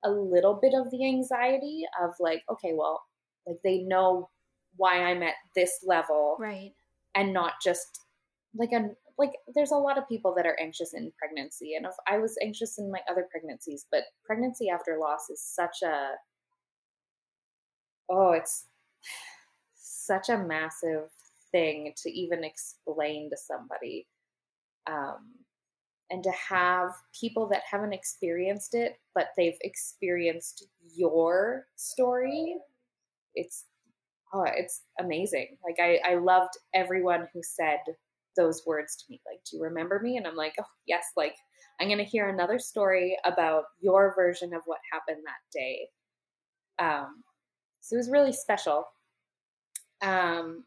a 0.03 0.09
little 0.09 0.59
bit 0.61 0.73
of 0.73 0.89
the 0.91 1.05
anxiety 1.05 1.83
of 2.01 2.11
like, 2.19 2.43
okay, 2.51 2.73
well, 2.75 3.01
like 3.45 3.57
they 3.63 3.79
know 3.79 4.29
why 4.77 5.03
I'm 5.03 5.23
at 5.23 5.35
this 5.55 5.79
level. 5.85 6.37
Right. 6.39 6.71
And 7.15 7.33
not 7.33 7.53
just 7.63 7.99
like 8.55 8.71
a 8.71 8.89
like 9.17 9.31
there's 9.55 9.71
a 9.71 9.75
lot 9.75 9.97
of 9.97 10.07
people 10.07 10.33
that 10.35 10.45
are 10.45 10.57
anxious 10.59 10.93
in 10.93 11.11
pregnancy 11.17 11.73
and 11.75 11.87
I 12.07 12.17
was 12.19 12.37
anxious 12.41 12.77
in 12.77 12.91
my 12.91 12.99
other 13.09 13.27
pregnancies, 13.31 13.85
but 13.91 14.03
pregnancy 14.25 14.69
after 14.69 14.97
loss 14.99 15.29
is 15.29 15.41
such 15.41 15.81
a 15.83 16.11
oh, 18.09 18.31
it's 18.31 18.65
such 19.75 20.29
a 20.29 20.37
massive 20.37 21.09
thing 21.51 21.93
to 22.03 22.09
even 22.09 22.43
explain 22.43 23.29
to 23.29 23.37
somebody. 23.37 24.07
Um 24.85 25.37
and 26.09 26.23
to 26.23 26.31
have 26.31 26.91
people 27.19 27.47
that 27.49 27.63
haven't 27.69 27.93
experienced 27.93 28.73
it 28.73 28.93
but 29.13 29.27
they've 29.35 29.57
experienced 29.61 30.65
your 30.95 31.65
story 31.75 32.55
it's 33.35 33.65
oh 34.33 34.45
it's 34.55 34.83
amazing 34.99 35.57
like 35.65 35.77
i 35.81 35.99
i 36.09 36.15
loved 36.15 36.53
everyone 36.73 37.27
who 37.33 37.41
said 37.43 37.79
those 38.37 38.63
words 38.65 38.95
to 38.95 39.03
me 39.09 39.19
like 39.29 39.39
do 39.43 39.57
you 39.57 39.63
remember 39.63 39.99
me 39.99 40.17
and 40.17 40.25
i'm 40.25 40.35
like 40.35 40.53
oh 40.59 40.65
yes 40.85 41.03
like 41.17 41.35
i'm 41.81 41.87
going 41.87 41.97
to 41.97 42.03
hear 42.03 42.29
another 42.29 42.59
story 42.59 43.17
about 43.25 43.65
your 43.81 44.13
version 44.15 44.53
of 44.53 44.61
what 44.65 44.79
happened 44.91 45.23
that 45.25 45.57
day 45.57 45.87
um 46.79 47.23
so 47.81 47.95
it 47.95 47.97
was 47.97 48.09
really 48.09 48.31
special 48.31 48.85
um 50.01 50.63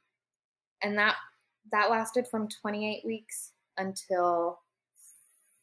and 0.83 0.99
that 0.99 1.17
that 1.73 1.91
lasted 1.91 2.27
from 2.27 2.49
28 2.49 3.03
weeks 3.05 3.53
until 3.79 4.59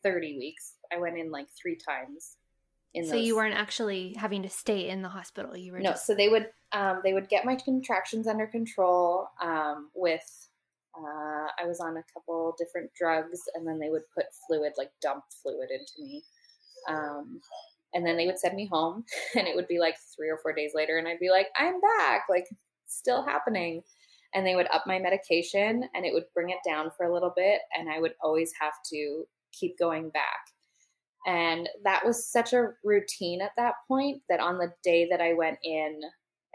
30 0.03 0.37
weeks. 0.37 0.75
I 0.91 0.97
went 0.97 1.17
in 1.17 1.31
like 1.31 1.47
three 1.59 1.75
times. 1.75 2.37
In 2.93 3.05
so 3.05 3.11
those. 3.11 3.25
you 3.25 3.35
weren't 3.35 3.55
actually 3.55 4.15
having 4.17 4.43
to 4.43 4.49
stay 4.49 4.89
in 4.89 5.01
the 5.01 5.09
hospital. 5.09 5.55
You 5.55 5.73
were 5.73 5.79
no. 5.79 5.91
Just... 5.91 6.05
So 6.05 6.15
they 6.15 6.29
would 6.29 6.47
um, 6.71 7.01
they 7.03 7.13
would 7.13 7.29
get 7.29 7.45
my 7.45 7.55
contractions 7.55 8.27
under 8.27 8.47
control 8.47 9.27
um, 9.41 9.89
with. 9.93 10.46
Uh, 10.97 11.47
I 11.61 11.67
was 11.67 11.79
on 11.79 11.97
a 11.97 12.03
couple 12.13 12.55
different 12.57 12.91
drugs, 12.97 13.39
and 13.53 13.67
then 13.67 13.79
they 13.79 13.89
would 13.89 14.03
put 14.15 14.25
fluid, 14.47 14.73
like 14.77 14.91
dump 15.01 15.23
fluid, 15.41 15.69
into 15.71 15.93
me. 15.99 16.23
Um, 16.89 17.41
and 17.93 18.05
then 18.05 18.17
they 18.17 18.25
would 18.25 18.39
send 18.39 18.55
me 18.55 18.67
home, 18.71 19.05
and 19.35 19.47
it 19.47 19.55
would 19.55 19.67
be 19.67 19.79
like 19.79 19.95
three 20.15 20.29
or 20.29 20.39
four 20.41 20.53
days 20.53 20.71
later, 20.73 20.97
and 20.97 21.07
I'd 21.07 21.19
be 21.19 21.29
like, 21.29 21.47
"I'm 21.57 21.79
back!" 21.81 22.25
Like 22.29 22.47
still 22.85 23.23
happening 23.23 23.83
and 24.33 24.45
they 24.45 24.55
would 24.55 24.67
up 24.73 24.83
my 24.85 24.99
medication 24.99 25.83
and 25.93 26.05
it 26.05 26.13
would 26.13 26.25
bring 26.33 26.49
it 26.49 26.57
down 26.65 26.89
for 26.95 27.05
a 27.05 27.13
little 27.13 27.33
bit 27.35 27.59
and 27.77 27.89
i 27.89 27.99
would 27.99 28.13
always 28.21 28.51
have 28.61 28.73
to 28.89 29.25
keep 29.57 29.77
going 29.77 30.09
back. 30.09 30.39
And 31.25 31.67
that 31.83 32.05
was 32.05 32.31
such 32.31 32.53
a 32.53 32.69
routine 32.83 33.41
at 33.41 33.51
that 33.57 33.73
point 33.87 34.21
that 34.29 34.39
on 34.39 34.57
the 34.57 34.71
day 34.83 35.07
that 35.09 35.21
I 35.21 35.33
went 35.33 35.57
in, 35.63 35.99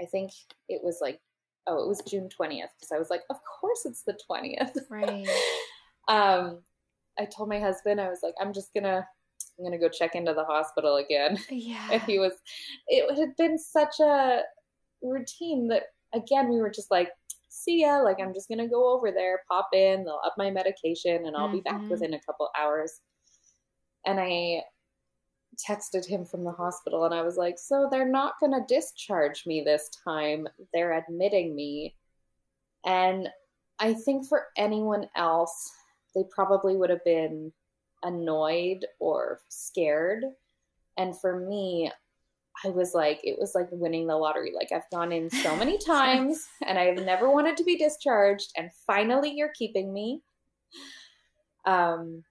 I 0.01 0.07
think 0.07 0.31
it 0.69 0.83
was 0.83 0.99
like, 1.03 1.21
oh, 1.67 1.83
it 1.83 1.89
was 1.89 2.03
June 2.03 2.29
20th 2.29 2.69
because 2.77 2.93
I 2.93 2.99
was 2.99 3.11
like, 3.11 3.23
of 3.31 3.37
course 3.45 3.85
it's 3.85 4.03
the 4.03 4.19
20th. 4.31 4.77
Right. 4.91 5.29
um, 6.09 6.61
I 7.19 7.27
told 7.27 7.49
my 7.49 7.61
husband, 7.61 8.01
I 8.01 8.09
was 8.09 8.21
like, 8.23 8.35
I'm 8.41 8.53
just 8.53 8.73
going 8.75 8.85
to 8.85 9.07
I'm 9.59 9.65
gonna 9.67 9.79
go 9.79 9.89
check 9.89 10.15
into 10.15 10.33
the 10.33 10.45
hospital 10.45 10.97
again. 10.97 11.39
Yeah. 11.51 11.89
And 11.93 12.03
he 12.03 12.19
was 12.19 12.33
it 12.89 13.19
had 13.19 13.37
been 13.37 13.59
such 13.59 14.01
a 14.01 14.43
routine 15.03 15.69
that 15.69 15.85
again 16.15 16.49
we 16.51 16.61
were 16.61 16.71
just 16.71 16.91
like, 16.91 17.11
see 17.53 17.83
ya. 17.83 17.99
Like, 17.99 18.19
I'm 18.21 18.35
just 18.35 18.49
going 18.49 18.59
to 18.59 18.67
go 18.67 18.93
over 18.95 19.13
there, 19.13 19.43
pop 19.49 19.69
in, 19.73 20.05
they'll 20.05 20.21
up 20.25 20.35
my 20.37 20.51
medication, 20.51 21.27
and 21.27 21.37
I'll 21.37 21.47
mm-hmm. 21.47 21.57
be 21.57 21.63
back 21.63 21.77
mm-hmm. 21.77 21.91
within 21.91 22.15
a 22.15 22.21
couple 22.21 22.49
hours. 22.59 23.01
And 24.07 24.19
I 24.19 24.63
texted 25.57 26.07
him 26.07 26.25
from 26.25 26.45
the 26.45 26.53
hospital 26.53 27.05
and 27.05 27.15
I 27.15 27.23
was 27.23 27.37
like, 27.37 27.57
So 27.59 27.89
they're 27.91 28.09
not 28.09 28.35
going 28.41 28.53
to 28.53 28.75
discharge 28.75 29.47
me 29.47 29.63
this 29.63 29.91
time. 30.05 30.47
They're 30.73 30.99
admitting 30.99 31.55
me. 31.55 31.97
And 32.85 33.29
I 33.79 33.95
think 33.95 34.27
for 34.27 34.47
anyone 34.57 35.09
else, 35.17 35.71
they 36.15 36.25
probably 36.31 36.77
would 36.77 36.91
have 36.91 37.05
been 37.05 37.53
annoyed 38.03 38.85
or 38.99 39.41
scared. 39.49 40.25
And 40.97 41.19
for 41.19 41.41
me, 41.41 41.91
I 42.65 42.69
was 42.69 42.95
like, 42.95 43.21
it 43.25 43.39
was 43.39 43.55
like 43.55 43.69
winning 43.71 44.07
the 44.07 44.17
lottery. 44.17 44.53
Like 44.55 44.73
I've 44.73 44.89
gone 44.91 45.13
in 45.13 45.31
so 45.31 45.57
many 45.63 45.79
times 45.79 46.47
and 46.67 46.79
I've 46.79 47.05
never 47.05 47.31
wanted 47.31 47.57
to 47.57 47.65
be 47.65 47.77
discharged, 47.77 48.53
and 48.57 48.71
finally 48.87 49.33
you're 49.35 49.53
keeping 49.55 49.93
me. 49.93 50.23
Um, 51.65 52.25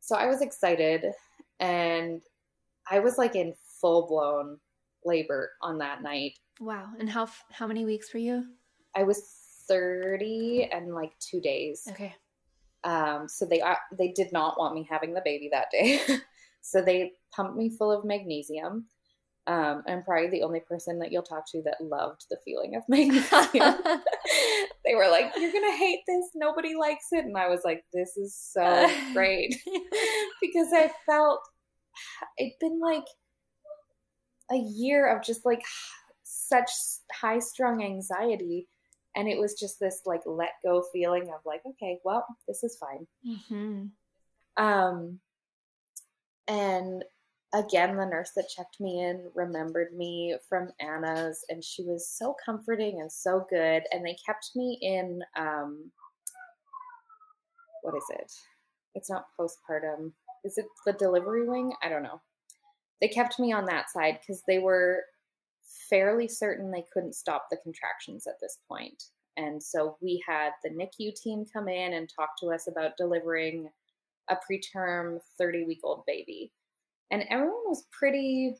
so 0.00 0.16
I 0.16 0.26
was 0.26 0.40
excited, 0.40 1.04
and 1.60 2.22
I 2.90 3.00
was 3.00 3.18
like 3.18 3.34
in 3.34 3.54
full 3.80 4.06
blown 4.06 4.58
labor 5.04 5.52
on 5.62 5.78
that 5.78 6.02
night. 6.02 6.38
Wow! 6.60 6.88
And 6.98 7.08
how 7.08 7.28
how 7.50 7.66
many 7.66 7.84
weeks 7.84 8.12
were 8.12 8.20
you? 8.20 8.44
I 8.94 9.02
was 9.02 9.22
thirty 9.68 10.68
and 10.72 10.94
like 10.94 11.12
two 11.18 11.40
days. 11.40 11.86
Okay. 11.90 12.14
Um, 12.84 13.28
so 13.28 13.44
they 13.44 13.60
uh, 13.60 13.74
they 13.96 14.12
did 14.12 14.32
not 14.32 14.58
want 14.58 14.74
me 14.74 14.86
having 14.88 15.12
the 15.12 15.22
baby 15.24 15.48
that 15.52 15.70
day. 15.70 16.00
so 16.60 16.82
they 16.82 17.12
pumped 17.32 17.56
me 17.56 17.70
full 17.70 17.90
of 17.90 18.04
magnesium 18.04 18.86
um, 19.46 19.84
I'm 19.86 20.02
probably 20.02 20.28
the 20.28 20.42
only 20.42 20.60
person 20.60 20.98
that 20.98 21.12
you'll 21.12 21.22
talk 21.22 21.48
to 21.52 21.62
that 21.62 21.80
loved 21.80 22.26
the 22.30 22.38
feeling 22.44 22.74
of 22.74 22.82
magnesium. 22.88 23.78
they 24.84 24.94
were 24.94 25.08
like, 25.08 25.32
"You're 25.36 25.52
gonna 25.52 25.76
hate 25.76 26.00
this. 26.06 26.30
Nobody 26.34 26.74
likes 26.74 27.08
it," 27.12 27.24
and 27.24 27.36
I 27.36 27.48
was 27.48 27.60
like, 27.64 27.84
"This 27.92 28.16
is 28.16 28.34
so 28.34 28.88
great," 29.12 29.56
because 30.40 30.68
I 30.72 30.90
felt 31.06 31.40
it'd 32.38 32.58
been 32.60 32.80
like 32.80 33.06
a 34.50 34.56
year 34.56 35.16
of 35.16 35.22
just 35.22 35.46
like 35.46 35.62
such 36.24 36.70
high 37.12 37.38
strung 37.38 37.84
anxiety, 37.84 38.66
and 39.14 39.28
it 39.28 39.38
was 39.38 39.54
just 39.54 39.78
this 39.78 40.02
like 40.06 40.22
let 40.26 40.54
go 40.64 40.82
feeling 40.92 41.24
of 41.24 41.40
like, 41.44 41.62
okay, 41.66 41.98
well, 42.04 42.26
this 42.48 42.64
is 42.64 42.76
fine. 42.78 43.06
Mm-hmm. 43.26 44.64
Um, 44.64 45.20
and 46.48 47.04
again, 47.56 47.96
the 47.96 48.06
nurse 48.06 48.32
that 48.36 48.48
checked 48.48 48.80
me 48.80 49.02
in 49.02 49.30
remembered 49.34 49.96
me 49.96 50.36
from 50.48 50.70
Anna's, 50.80 51.44
and 51.48 51.62
she 51.62 51.82
was 51.84 52.08
so 52.08 52.34
comforting 52.44 53.00
and 53.00 53.10
so 53.10 53.46
good. 53.48 53.82
And 53.90 54.04
they 54.04 54.16
kept 54.24 54.50
me 54.54 54.78
in, 54.82 55.20
um, 55.36 55.90
what 57.82 57.96
is 57.96 58.04
it? 58.10 58.32
It's 58.94 59.10
not 59.10 59.26
postpartum. 59.38 60.12
Is 60.44 60.58
it 60.58 60.66
the 60.84 60.92
delivery 60.92 61.48
wing? 61.48 61.72
I 61.82 61.88
don't 61.88 62.02
know. 62.02 62.20
They 63.00 63.08
kept 63.08 63.38
me 63.38 63.52
on 63.52 63.66
that 63.66 63.90
side 63.90 64.18
because 64.20 64.42
they 64.46 64.58
were 64.58 65.02
fairly 65.90 66.28
certain 66.28 66.70
they 66.70 66.84
couldn't 66.92 67.14
stop 67.14 67.46
the 67.50 67.58
contractions 67.62 68.26
at 68.26 68.36
this 68.40 68.58
point. 68.68 69.02
And 69.36 69.62
so 69.62 69.98
we 70.00 70.22
had 70.26 70.50
the 70.64 70.70
NICU 70.70 71.14
team 71.14 71.44
come 71.52 71.68
in 71.68 71.92
and 71.92 72.08
talk 72.08 72.30
to 72.40 72.48
us 72.48 72.68
about 72.68 72.96
delivering 72.96 73.68
a 74.30 74.36
preterm 74.36 75.18
30 75.38 75.64
week 75.64 75.80
old 75.84 76.04
baby. 76.06 76.52
And 77.10 77.24
everyone 77.30 77.62
was 77.66 77.84
pretty 77.90 78.56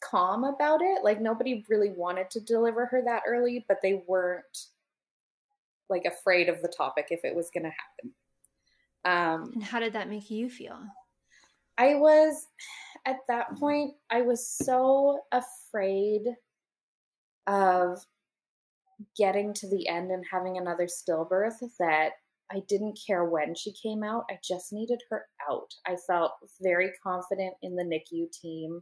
calm 0.00 0.44
about 0.44 0.80
it. 0.82 1.04
Like 1.04 1.20
nobody 1.20 1.64
really 1.68 1.90
wanted 1.90 2.30
to 2.30 2.40
deliver 2.40 2.86
her 2.86 3.02
that 3.04 3.22
early, 3.26 3.64
but 3.68 3.78
they 3.82 4.02
weren't 4.06 4.66
like 5.88 6.04
afraid 6.04 6.48
of 6.48 6.62
the 6.62 6.72
topic 6.74 7.08
if 7.10 7.24
it 7.24 7.34
was 7.34 7.50
going 7.52 7.64
to 7.64 7.70
happen. 7.70 8.14
Um, 9.04 9.52
and 9.54 9.62
how 9.62 9.80
did 9.80 9.94
that 9.94 10.08
make 10.08 10.30
you 10.30 10.48
feel? 10.48 10.78
I 11.76 11.94
was 11.94 12.46
at 13.06 13.16
that 13.28 13.56
point, 13.56 13.94
I 14.10 14.22
was 14.22 14.46
so 14.46 15.20
afraid 15.32 16.22
of 17.46 18.04
getting 19.16 19.54
to 19.54 19.68
the 19.68 19.88
end 19.88 20.10
and 20.10 20.24
having 20.30 20.58
another 20.58 20.86
stillbirth 20.86 21.58
that 21.78 22.12
I 22.52 22.62
didn't 22.68 22.98
care 23.06 23.24
when 23.24 23.54
she 23.54 23.72
came 23.72 24.02
out. 24.02 24.24
I 24.30 24.38
just 24.42 24.72
needed 24.72 25.00
her 25.10 25.26
out. 25.48 25.72
I 25.86 25.96
felt 26.06 26.32
very 26.60 26.90
confident 27.02 27.54
in 27.62 27.76
the 27.76 27.84
NICU 27.84 28.30
team. 28.32 28.80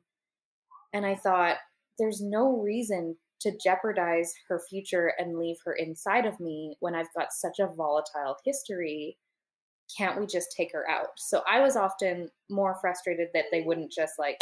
And 0.93 1.05
I 1.05 1.17
thought, 1.17 1.57
there's 1.99 2.23
no 2.23 2.61
reason 2.61 3.17
to 3.41 3.59
jeopardize 3.63 4.33
her 4.49 4.61
future 4.69 5.13
and 5.19 5.39
leave 5.39 5.57
her 5.65 5.75
inside 5.75 6.27
of 6.27 6.41
me 6.41 6.77
when 6.81 6.95
I've 6.95 7.13
got 7.17 7.33
such 7.33 7.59
a 7.61 7.69
volatile 7.77 8.37
history. 8.45 9.19
Can't 9.97 10.19
we 10.19 10.27
just 10.27 10.55
take 10.57 10.73
her 10.73 10.89
out? 10.89 11.09
So 11.17 11.43
I 11.49 11.61
was 11.61 11.77
often 11.77 12.29
more 12.51 12.77
frustrated 12.81 13.29
that 13.35 13.47
they 13.53 13.63
wouldn't 13.63 13.93
just 13.93 14.15
like, 14.19 14.41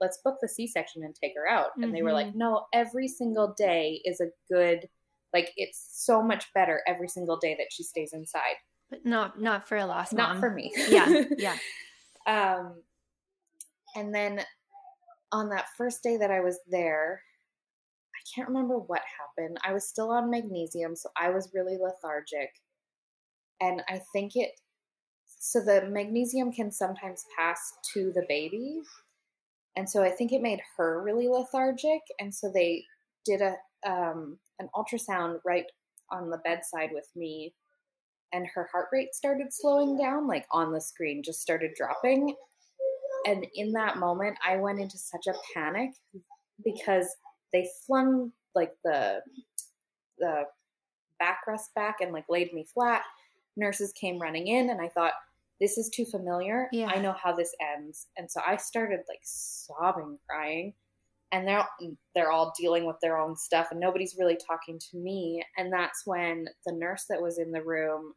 let's 0.00 0.18
book 0.24 0.36
the 0.40 0.48
C 0.48 0.66
section 0.66 1.02
and 1.02 1.14
take 1.14 1.32
her 1.36 1.48
out. 1.48 1.70
And 1.76 1.86
mm-hmm. 1.86 1.94
they 1.94 2.02
were 2.02 2.12
like, 2.12 2.28
mm-hmm. 2.28 2.38
no, 2.38 2.66
every 2.72 3.08
single 3.08 3.54
day 3.56 4.00
is 4.04 4.20
a 4.20 4.30
good, 4.52 4.88
like, 5.34 5.50
it's 5.56 6.04
so 6.06 6.22
much 6.22 6.46
better 6.54 6.82
every 6.86 7.08
single 7.08 7.36
day 7.36 7.54
that 7.58 7.72
she 7.72 7.82
stays 7.82 8.12
inside. 8.12 8.56
But 8.90 9.04
not 9.04 9.40
not 9.40 9.68
for 9.68 9.76
a 9.76 9.86
lost 9.86 10.14
mom. 10.14 10.34
Not 10.34 10.40
for 10.40 10.50
me. 10.50 10.72
Yeah, 10.88 11.24
yeah. 11.36 11.56
um, 12.26 12.82
and 13.94 14.14
then 14.14 14.40
on 15.32 15.50
that 15.50 15.66
first 15.76 16.02
day 16.02 16.16
that 16.16 16.30
I 16.30 16.40
was 16.40 16.58
there, 16.70 17.22
I 18.14 18.20
can't 18.34 18.48
remember 18.48 18.78
what 18.78 19.02
happened. 19.18 19.58
I 19.62 19.72
was 19.72 19.86
still 19.86 20.10
on 20.10 20.30
magnesium, 20.30 20.96
so 20.96 21.10
I 21.20 21.30
was 21.30 21.50
really 21.54 21.76
lethargic. 21.78 22.50
And 23.60 23.82
I 23.88 24.00
think 24.12 24.32
it 24.36 24.52
so 25.40 25.60
the 25.60 25.86
magnesium 25.90 26.52
can 26.52 26.72
sometimes 26.72 27.24
pass 27.38 27.58
to 27.94 28.12
the 28.12 28.24
baby. 28.28 28.80
And 29.76 29.88
so 29.88 30.02
I 30.02 30.10
think 30.10 30.32
it 30.32 30.42
made 30.42 30.60
her 30.76 31.02
really 31.02 31.28
lethargic. 31.28 32.00
And 32.18 32.34
so 32.34 32.50
they 32.52 32.84
did 33.24 33.40
a 33.42 33.54
um, 33.86 34.38
an 34.58 34.68
ultrasound 34.74 35.38
right 35.44 35.66
on 36.10 36.30
the 36.30 36.38
bedside 36.38 36.90
with 36.92 37.08
me 37.14 37.54
and 38.32 38.46
her 38.54 38.68
heart 38.70 38.88
rate 38.92 39.14
started 39.14 39.48
slowing 39.50 39.96
down, 39.96 40.26
like 40.26 40.46
on 40.52 40.72
the 40.72 40.80
screen, 40.80 41.22
just 41.22 41.40
started 41.40 41.72
dropping. 41.76 42.34
And 43.26 43.46
in 43.54 43.72
that 43.72 43.98
moment, 43.98 44.36
I 44.46 44.56
went 44.56 44.80
into 44.80 44.98
such 44.98 45.26
a 45.26 45.34
panic 45.54 45.90
because 46.64 47.08
they 47.52 47.68
flung 47.86 48.32
like 48.54 48.72
the 48.84 49.20
the 50.18 50.44
backrest 51.22 51.74
back 51.74 51.96
and 52.00 52.12
like 52.12 52.24
laid 52.28 52.52
me 52.52 52.66
flat. 52.72 53.02
Nurses 53.56 53.92
came 53.92 54.20
running 54.20 54.46
in, 54.46 54.70
and 54.70 54.80
I 54.80 54.88
thought, 54.88 55.12
this 55.60 55.78
is 55.78 55.88
too 55.90 56.04
familiar. 56.04 56.68
Yeah. 56.72 56.90
I 56.94 57.00
know 57.00 57.12
how 57.12 57.34
this 57.34 57.52
ends. 57.76 58.06
And 58.16 58.30
so 58.30 58.40
I 58.46 58.56
started 58.56 59.00
like 59.08 59.20
sobbing, 59.22 60.18
crying. 60.28 60.74
And 61.32 61.46
they're 61.46 61.66
they're 62.14 62.30
all 62.30 62.54
dealing 62.58 62.86
with 62.86 62.96
their 63.02 63.18
own 63.18 63.36
stuff 63.36 63.68
and 63.70 63.78
nobody's 63.78 64.16
really 64.18 64.38
talking 64.46 64.78
to 64.78 64.96
me. 64.96 65.42
And 65.56 65.72
that's 65.72 66.02
when 66.06 66.46
the 66.64 66.72
nurse 66.72 67.04
that 67.10 67.20
was 67.20 67.38
in 67.38 67.52
the 67.52 67.62
room 67.62 68.14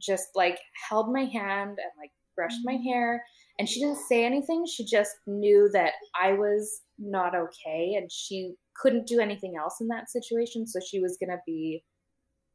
just 0.00 0.28
like 0.34 0.58
held 0.88 1.12
my 1.12 1.24
hand 1.24 1.78
and 1.78 1.92
like 1.98 2.10
brushed 2.36 2.60
my 2.64 2.74
mm-hmm. 2.74 2.88
hair 2.88 3.24
and 3.58 3.68
she 3.68 3.80
didn't 3.80 3.98
say 4.08 4.24
anything. 4.24 4.64
She 4.66 4.84
just 4.84 5.16
knew 5.26 5.68
that 5.72 5.94
I 6.20 6.32
was 6.32 6.82
not 6.98 7.34
okay 7.34 7.94
and 7.96 8.10
she 8.10 8.54
couldn't 8.74 9.06
do 9.06 9.20
anything 9.20 9.56
else 9.56 9.80
in 9.80 9.88
that 9.88 10.10
situation. 10.10 10.66
So 10.66 10.78
she 10.80 11.00
was 11.00 11.16
going 11.18 11.30
to 11.30 11.42
be 11.44 11.82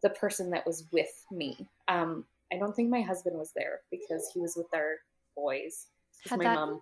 the 0.02 0.10
person 0.12 0.50
that 0.52 0.66
was 0.66 0.88
with 0.92 1.12
me. 1.32 1.68
Um, 1.88 2.26
I 2.52 2.58
don't 2.58 2.74
think 2.76 2.90
my 2.90 3.02
husband 3.02 3.38
was 3.38 3.52
there 3.56 3.82
because 3.92 4.30
he 4.34 4.40
was 4.40 4.54
with 4.56 4.68
our 4.74 4.96
boys. 5.36 5.88
Had 6.30 6.40
my 6.40 6.46
that... 6.46 6.56
mom 6.56 6.82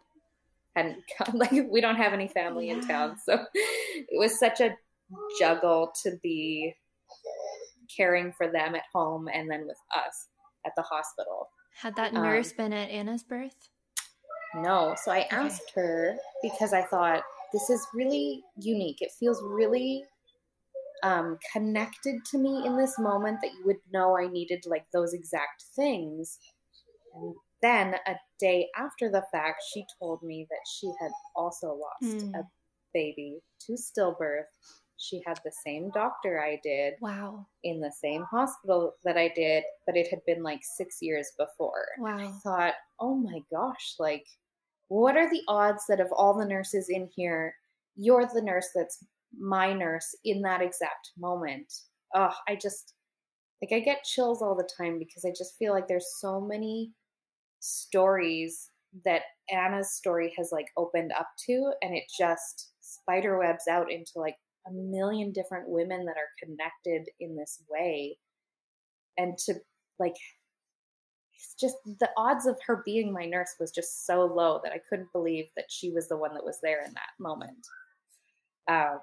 hadn't 0.75 1.03
come. 1.17 1.37
Like 1.37 1.51
we 1.69 1.81
don't 1.81 1.95
have 1.95 2.13
any 2.13 2.27
family 2.27 2.67
yeah. 2.67 2.73
in 2.73 2.87
town, 2.87 3.17
so 3.23 3.45
it 3.53 4.19
was 4.19 4.37
such 4.39 4.61
a 4.61 4.75
juggle 5.39 5.91
to 6.03 6.17
be 6.23 6.73
caring 7.95 8.31
for 8.31 8.47
them 8.47 8.75
at 8.75 8.83
home 8.93 9.27
and 9.27 9.49
then 9.49 9.67
with 9.67 9.77
us 9.95 10.27
at 10.65 10.73
the 10.75 10.81
hospital. 10.83 11.49
Had 11.75 11.95
that 11.95 12.13
nurse 12.13 12.51
um, 12.51 12.57
been 12.57 12.73
at 12.73 12.89
Anna's 12.89 13.23
birth? 13.23 13.55
No. 14.55 14.95
So 15.01 15.11
I 15.11 15.27
asked 15.31 15.71
okay. 15.71 15.81
her 15.81 16.17
because 16.41 16.73
I 16.73 16.83
thought 16.83 17.23
this 17.53 17.69
is 17.69 17.85
really 17.93 18.43
unique. 18.57 19.01
It 19.01 19.11
feels 19.19 19.41
really 19.43 20.03
um, 21.03 21.37
connected 21.51 22.23
to 22.31 22.37
me 22.37 22.65
in 22.65 22.77
this 22.77 22.99
moment 22.99 23.39
that 23.41 23.51
you 23.53 23.65
would 23.65 23.79
know 23.91 24.17
I 24.17 24.27
needed 24.27 24.63
like 24.67 24.85
those 24.93 25.13
exact 25.13 25.63
things. 25.75 26.37
And 27.15 27.35
then 27.61 27.95
a 28.07 28.15
day 28.39 28.69
after 28.75 29.09
the 29.09 29.23
fact, 29.31 29.63
she 29.73 29.85
told 29.99 30.21
me 30.23 30.47
that 30.49 30.65
she 30.79 30.91
had 30.99 31.11
also 31.35 31.77
lost 31.77 32.17
mm. 32.17 32.35
a 32.35 32.43
baby 32.93 33.39
to 33.65 33.73
stillbirth. 33.73 34.45
She 34.97 35.21
had 35.25 35.39
the 35.43 35.51
same 35.65 35.89
doctor 35.93 36.39
I 36.39 36.59
did. 36.63 36.93
Wow. 37.01 37.47
In 37.63 37.79
the 37.79 37.91
same 37.91 38.23
hospital 38.23 38.93
that 39.03 39.17
I 39.17 39.31
did, 39.35 39.63
but 39.85 39.97
it 39.97 40.07
had 40.09 40.19
been 40.27 40.43
like 40.43 40.61
six 40.63 40.97
years 41.01 41.31
before. 41.37 41.85
Wow. 41.97 42.17
I 42.17 42.31
thought, 42.43 42.73
oh 42.99 43.15
my 43.15 43.39
gosh, 43.51 43.95
like, 43.97 44.25
what 44.89 45.17
are 45.17 45.29
the 45.29 45.41
odds 45.47 45.83
that 45.89 45.99
of 45.99 46.11
all 46.11 46.37
the 46.37 46.45
nurses 46.45 46.89
in 46.89 47.09
here, 47.15 47.55
you're 47.95 48.29
the 48.31 48.41
nurse 48.41 48.69
that's 48.75 49.03
my 49.37 49.73
nurse 49.73 50.15
in 50.25 50.41
that 50.41 50.61
exact 50.61 51.11
moment. 51.17 51.71
Oh, 52.13 52.33
I 52.47 52.55
just 52.55 52.93
like 53.61 53.71
I 53.71 53.79
get 53.79 54.03
chills 54.03 54.41
all 54.41 54.55
the 54.55 54.69
time 54.77 54.99
because 54.99 55.23
I 55.23 55.29
just 55.29 55.57
feel 55.57 55.73
like 55.73 55.87
there's 55.87 56.15
so 56.19 56.41
many 56.41 56.91
stories 57.61 58.69
that 59.05 59.21
Anna's 59.49 59.93
story 59.93 60.33
has 60.37 60.49
like 60.51 60.67
opened 60.77 61.11
up 61.17 61.29
to 61.47 61.71
and 61.81 61.95
it 61.95 62.03
just 62.17 62.71
spider 62.81 63.37
webs 63.37 63.67
out 63.69 63.91
into 63.91 64.11
like 64.15 64.35
a 64.67 64.71
million 64.71 65.31
different 65.31 65.69
women 65.69 66.05
that 66.05 66.17
are 66.17 66.29
connected 66.43 67.09
in 67.19 67.35
this 67.35 67.63
way 67.69 68.17
and 69.17 69.37
to 69.37 69.55
like 69.99 70.15
it's 71.33 71.55
just 71.59 71.75
the 71.99 72.09
odds 72.17 72.45
of 72.45 72.57
her 72.65 72.83
being 72.85 73.11
my 73.11 73.25
nurse 73.25 73.55
was 73.59 73.71
just 73.71 74.05
so 74.05 74.25
low 74.25 74.59
that 74.63 74.73
I 74.73 74.81
couldn't 74.89 75.11
believe 75.11 75.45
that 75.55 75.65
she 75.69 75.91
was 75.91 76.07
the 76.07 76.17
one 76.17 76.33
that 76.33 76.45
was 76.45 76.59
there 76.61 76.83
in 76.85 76.93
that 76.93 77.19
moment. 77.19 77.65
Um, 78.67 78.99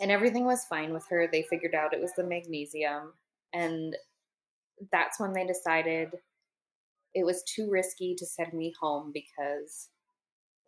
and 0.00 0.10
everything 0.10 0.44
was 0.44 0.66
fine 0.68 0.92
with 0.92 1.04
her. 1.08 1.26
They 1.26 1.46
figured 1.48 1.74
out 1.74 1.94
it 1.94 2.00
was 2.00 2.12
the 2.16 2.24
magnesium. 2.24 3.14
And 3.54 3.96
that's 4.92 5.18
when 5.18 5.32
they 5.32 5.46
decided 5.46 6.10
it 7.14 7.24
was 7.24 7.42
too 7.44 7.68
risky 7.70 8.14
to 8.16 8.26
send 8.26 8.52
me 8.52 8.72
home 8.80 9.10
because 9.12 9.88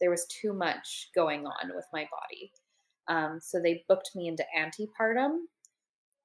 there 0.00 0.10
was 0.10 0.26
too 0.26 0.52
much 0.52 1.08
going 1.14 1.46
on 1.46 1.72
with 1.74 1.86
my 1.92 2.08
body. 2.10 2.52
Um, 3.08 3.38
so 3.40 3.60
they 3.60 3.84
booked 3.88 4.10
me 4.14 4.28
into 4.28 4.44
antepartum 4.56 5.38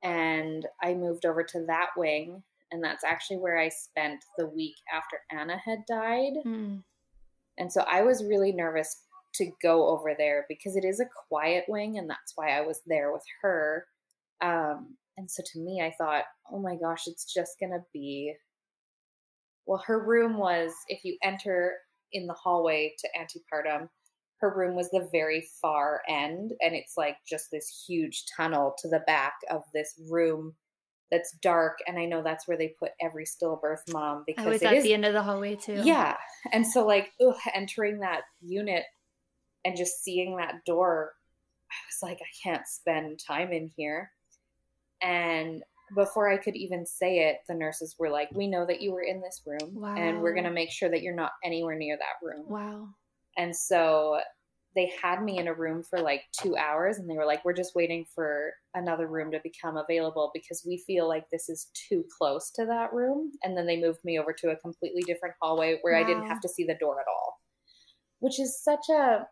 and 0.03 0.65
I 0.81 0.93
moved 0.93 1.25
over 1.25 1.43
to 1.43 1.65
that 1.67 1.89
wing. 1.97 2.43
And 2.71 2.83
that's 2.83 3.03
actually 3.03 3.37
where 3.37 3.57
I 3.57 3.69
spent 3.69 4.23
the 4.37 4.47
week 4.47 4.75
after 4.93 5.19
Anna 5.31 5.57
had 5.63 5.79
died. 5.87 6.33
Mm. 6.45 6.83
And 7.57 7.71
so 7.71 7.81
I 7.81 8.01
was 8.01 8.23
really 8.23 8.51
nervous 8.51 9.03
to 9.35 9.51
go 9.61 9.87
over 9.87 10.13
there 10.17 10.45
because 10.47 10.75
it 10.75 10.85
is 10.85 10.99
a 10.99 11.09
quiet 11.27 11.65
wing 11.67 11.97
and 11.97 12.09
that's 12.09 12.33
why 12.35 12.57
I 12.57 12.61
was 12.61 12.81
there 12.85 13.11
with 13.11 13.23
her. 13.41 13.85
Um, 14.41 14.95
and 15.17 15.29
so 15.29 15.43
to 15.53 15.59
me, 15.59 15.81
I 15.81 15.93
thought, 15.97 16.23
oh 16.51 16.59
my 16.59 16.75
gosh, 16.75 17.07
it's 17.07 17.31
just 17.31 17.59
going 17.59 17.71
to 17.71 17.83
be. 17.93 18.33
Well, 19.65 19.83
her 19.85 20.03
room 20.03 20.37
was, 20.37 20.73
if 20.87 21.03
you 21.03 21.17
enter 21.23 21.73
in 22.11 22.27
the 22.27 22.33
hallway 22.33 22.93
to 22.99 23.09
antepartum, 23.19 23.89
her 24.37 24.53
room 24.55 24.75
was 24.75 24.89
the 24.91 25.07
very 25.11 25.47
far 25.61 26.01
end. 26.07 26.51
And 26.61 26.75
it's 26.75 26.97
like 26.97 27.17
just 27.27 27.51
this 27.51 27.85
huge 27.87 28.25
tunnel 28.35 28.75
to 28.79 28.89
the 28.89 29.03
back 29.07 29.33
of 29.49 29.63
this 29.73 29.99
room 30.09 30.53
that's 31.11 31.31
dark. 31.41 31.79
And 31.87 31.97
I 31.97 32.05
know 32.05 32.21
that's 32.21 32.47
where 32.47 32.57
they 32.57 32.75
put 32.79 32.91
every 33.01 33.25
stillbirth 33.25 33.91
mom 33.91 34.19
oh, 34.19 34.23
because 34.25 34.45
I 34.45 34.49
was 34.49 34.63
at 34.63 34.73
is, 34.75 34.83
the 34.83 34.93
end 34.93 35.05
of 35.05 35.13
the 35.13 35.23
hallway 35.23 35.55
too. 35.55 35.81
Yeah. 35.83 36.17
And 36.51 36.65
so, 36.65 36.85
like, 36.85 37.11
ugh, 37.25 37.35
entering 37.53 37.99
that 37.99 38.21
unit 38.41 38.83
and 39.63 39.77
just 39.77 40.03
seeing 40.03 40.37
that 40.37 40.65
door, 40.65 41.13
I 41.71 41.75
was 41.87 42.09
like, 42.09 42.19
I 42.21 42.29
can't 42.43 42.67
spend 42.67 43.19
time 43.19 43.51
in 43.51 43.71
here. 43.75 44.11
And 45.01 45.63
before 45.93 46.31
I 46.31 46.37
could 46.37 46.55
even 46.55 46.85
say 46.85 47.29
it, 47.29 47.37
the 47.47 47.53
nurses 47.53 47.95
were 47.99 48.09
like, 48.09 48.29
We 48.33 48.47
know 48.47 48.65
that 48.65 48.81
you 48.81 48.91
were 48.91 49.03
in 49.03 49.21
this 49.21 49.41
room, 49.45 49.75
wow. 49.75 49.95
and 49.95 50.21
we're 50.21 50.33
going 50.33 50.45
to 50.45 50.51
make 50.51 50.71
sure 50.71 50.89
that 50.89 51.01
you're 51.01 51.15
not 51.15 51.31
anywhere 51.43 51.75
near 51.75 51.97
that 51.97 52.25
room. 52.25 52.45
Wow. 52.47 52.89
And 53.37 53.55
so 53.55 54.19
they 54.75 54.91
had 55.01 55.23
me 55.23 55.39
in 55.39 55.47
a 55.47 55.53
room 55.53 55.81
for 55.81 55.99
like 55.99 56.23
two 56.39 56.57
hours 56.57 56.97
and 56.97 57.09
they 57.09 57.15
were 57.15 57.25
like, 57.25 57.43
we're 57.45 57.53
just 57.53 57.75
waiting 57.75 58.05
for 58.13 58.51
another 58.73 59.07
room 59.07 59.31
to 59.31 59.39
become 59.41 59.77
available 59.77 60.31
because 60.33 60.63
we 60.67 60.83
feel 60.85 61.07
like 61.07 61.23
this 61.31 61.47
is 61.47 61.67
too 61.73 62.03
close 62.17 62.51
to 62.51 62.65
that 62.65 62.91
room. 62.93 63.31
And 63.43 63.57
then 63.57 63.65
they 63.65 63.79
moved 63.79 63.99
me 64.03 64.19
over 64.19 64.33
to 64.33 64.49
a 64.49 64.57
completely 64.57 65.01
different 65.03 65.35
hallway 65.41 65.79
where 65.81 65.93
wow. 65.93 66.01
I 66.01 66.03
didn't 66.03 66.27
have 66.27 66.41
to 66.41 66.49
see 66.49 66.65
the 66.65 66.75
door 66.75 66.99
at 66.99 67.07
all, 67.07 67.39
which 68.19 68.39
is 68.39 68.61
such 68.61 68.89
a, 68.89 69.25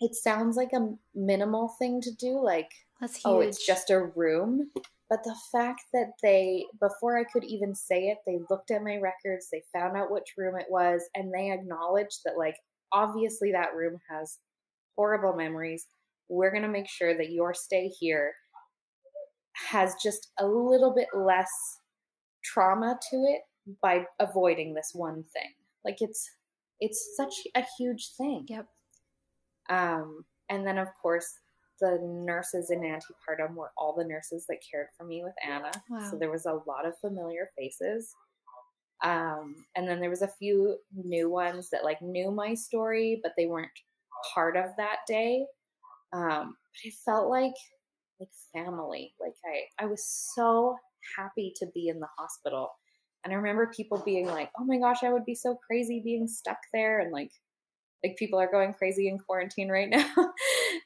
it 0.00 0.14
sounds 0.14 0.56
like 0.56 0.72
a 0.72 0.90
minimal 1.14 1.74
thing 1.78 2.00
to 2.00 2.10
do. 2.12 2.40
Like, 2.42 2.70
oh, 3.24 3.40
it's 3.40 3.64
just 3.64 3.90
a 3.90 4.10
room. 4.16 4.70
But 5.10 5.24
the 5.24 5.36
fact 5.50 5.82
that 5.94 6.12
they, 6.22 6.66
before 6.80 7.18
I 7.18 7.24
could 7.24 7.44
even 7.44 7.74
say 7.74 8.08
it, 8.08 8.18
they 8.26 8.38
looked 8.50 8.70
at 8.70 8.82
my 8.82 8.96
records, 8.96 9.48
they 9.50 9.62
found 9.72 9.96
out 9.96 10.10
which 10.10 10.34
room 10.36 10.56
it 10.58 10.66
was, 10.68 11.02
and 11.14 11.32
they 11.32 11.50
acknowledged 11.50 12.20
that, 12.24 12.36
like, 12.36 12.56
obviously 12.92 13.52
that 13.52 13.74
room 13.74 13.98
has 14.10 14.38
horrible 14.96 15.34
memories. 15.34 15.86
We're 16.28 16.50
going 16.50 16.62
to 16.62 16.68
make 16.68 16.88
sure 16.88 17.16
that 17.16 17.30
your 17.30 17.54
stay 17.54 17.88
here 17.88 18.34
has 19.70 19.94
just 20.02 20.28
a 20.38 20.46
little 20.46 20.94
bit 20.94 21.08
less 21.14 21.50
trauma 22.44 22.98
to 23.10 23.16
it 23.16 23.42
by 23.82 24.04
avoiding 24.18 24.74
this 24.74 24.90
one 24.94 25.24
thing. 25.32 25.52
Like 25.84 25.98
it's 26.00 26.30
it's 26.80 27.14
such 27.16 27.34
a 27.54 27.64
huge 27.78 28.10
thing. 28.16 28.46
Yep. 28.48 28.66
Um 29.68 30.24
and 30.48 30.66
then 30.66 30.78
of 30.78 30.88
course 31.00 31.26
the 31.80 31.98
nurses 32.02 32.70
in 32.70 32.80
antepartum 32.80 33.54
were 33.54 33.72
all 33.76 33.94
the 33.96 34.04
nurses 34.04 34.46
that 34.48 34.58
cared 34.70 34.88
for 34.96 35.04
me 35.04 35.22
with 35.24 35.34
Anna. 35.46 35.70
Wow. 35.88 36.10
So 36.10 36.16
there 36.18 36.30
was 36.30 36.46
a 36.46 36.60
lot 36.66 36.86
of 36.86 36.98
familiar 36.98 37.50
faces. 37.56 38.14
Um, 39.04 39.54
and 39.76 39.88
then 39.88 40.00
there 40.00 40.10
was 40.10 40.22
a 40.22 40.32
few 40.38 40.76
new 40.94 41.30
ones 41.30 41.70
that 41.70 41.84
like 41.84 42.02
knew 42.02 42.30
my 42.30 42.54
story, 42.54 43.20
but 43.22 43.32
they 43.36 43.46
weren't 43.46 43.70
part 44.34 44.56
of 44.56 44.66
that 44.76 44.98
day. 45.06 45.44
Um, 46.12 46.56
but 46.72 46.88
it 46.88 46.94
felt 47.04 47.28
like 47.28 47.54
like 48.20 48.28
family. 48.52 49.14
Like 49.20 49.34
I 49.44 49.84
I 49.84 49.86
was 49.86 50.04
so 50.34 50.76
happy 51.16 51.52
to 51.56 51.66
be 51.74 51.88
in 51.88 52.00
the 52.00 52.08
hospital. 52.18 52.70
And 53.24 53.32
I 53.32 53.36
remember 53.36 53.72
people 53.74 54.02
being 54.04 54.26
like, 54.26 54.50
"Oh 54.58 54.64
my 54.64 54.78
gosh, 54.78 55.02
I 55.02 55.12
would 55.12 55.24
be 55.24 55.34
so 55.34 55.58
crazy 55.66 56.00
being 56.04 56.28
stuck 56.28 56.58
there." 56.72 57.00
And 57.00 57.12
like 57.12 57.30
like 58.04 58.16
people 58.16 58.38
are 58.38 58.50
going 58.50 58.74
crazy 58.74 59.08
in 59.08 59.18
quarantine 59.18 59.68
right 59.68 59.90
now. 59.90 60.12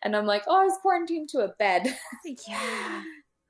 And 0.05 0.17
I'm 0.17 0.27
like, 0.27 0.45
"Oh, 0.49 0.61
I 0.61 0.65
was 0.65 0.79
quarantined 0.83 1.29
to 1.31 1.41
a 1.41 1.55
bed." 1.59 1.97
yeah. 2.49 3.03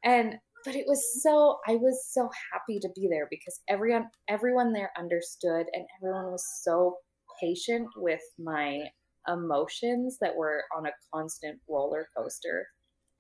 And 0.05 0.37
but 0.65 0.75
it 0.75 0.85
was 0.87 1.23
so 1.23 1.59
I 1.67 1.77
was 1.77 2.09
so 2.13 2.29
happy 2.53 2.79
to 2.81 2.89
be 2.95 3.09
there 3.11 3.27
because 3.31 3.61
everyone 3.69 4.09
everyone 4.29 4.73
there 4.73 4.91
understood 4.99 5.67
and 5.73 5.85
everyone 5.99 6.31
was 6.31 6.45
so 6.63 6.97
patient 7.41 7.89
with 7.97 8.23
my 8.39 8.85
emotions 9.29 10.19
that 10.21 10.35
were 10.35 10.65
on 10.77 10.87
a 10.87 10.93
constant 11.13 11.61
roller 11.69 12.09
coaster. 12.17 12.67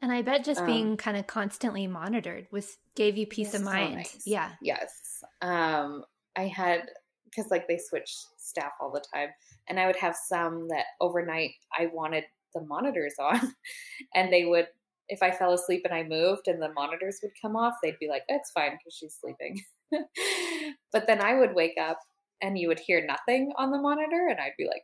And 0.00 0.10
I 0.10 0.22
bet 0.22 0.44
just 0.44 0.60
um, 0.60 0.66
being 0.66 0.96
kind 0.96 1.16
of 1.16 1.26
constantly 1.26 1.86
monitored 1.86 2.48
was 2.50 2.76
gave 2.96 3.16
you 3.16 3.26
peace 3.26 3.54
of 3.54 3.62
mind. 3.62 3.96
Nice. 3.96 4.22
Yeah. 4.26 4.50
Yes. 4.60 5.22
Um, 5.40 6.04
I 6.36 6.48
had 6.48 6.88
because 7.24 7.50
like 7.50 7.68
they 7.68 7.78
switch 7.78 8.14
staff 8.36 8.72
all 8.80 8.90
the 8.90 9.04
time, 9.14 9.28
and 9.68 9.78
I 9.78 9.86
would 9.86 9.96
have 9.96 10.16
some 10.16 10.68
that 10.68 10.86
overnight 11.00 11.52
I 11.78 11.86
wanted 11.92 12.24
the 12.54 12.64
monitors 12.64 13.14
on, 13.20 13.40
and 14.14 14.32
they 14.32 14.44
would 14.44 14.66
if 15.08 15.22
I 15.22 15.30
fell 15.30 15.52
asleep 15.52 15.82
and 15.84 15.92
I 15.92 16.04
moved 16.04 16.46
and 16.46 16.62
the 16.62 16.72
monitors 16.72 17.18
would 17.22 17.32
come 17.40 17.56
off, 17.56 17.74
they'd 17.82 17.98
be 17.98 18.08
like, 18.08 18.22
"It's 18.28 18.50
fine 18.52 18.72
because 18.72 18.96
she's 18.96 19.18
sleeping." 19.20 19.60
but 20.92 21.06
then 21.06 21.20
I 21.20 21.34
would 21.34 21.54
wake 21.54 21.76
up 21.80 21.98
and 22.40 22.58
you 22.58 22.68
would 22.68 22.80
hear 22.80 23.04
nothing 23.04 23.52
on 23.58 23.70
the 23.70 23.78
monitor, 23.78 24.28
and 24.28 24.40
I'd 24.40 24.52
be 24.56 24.66
like, 24.66 24.82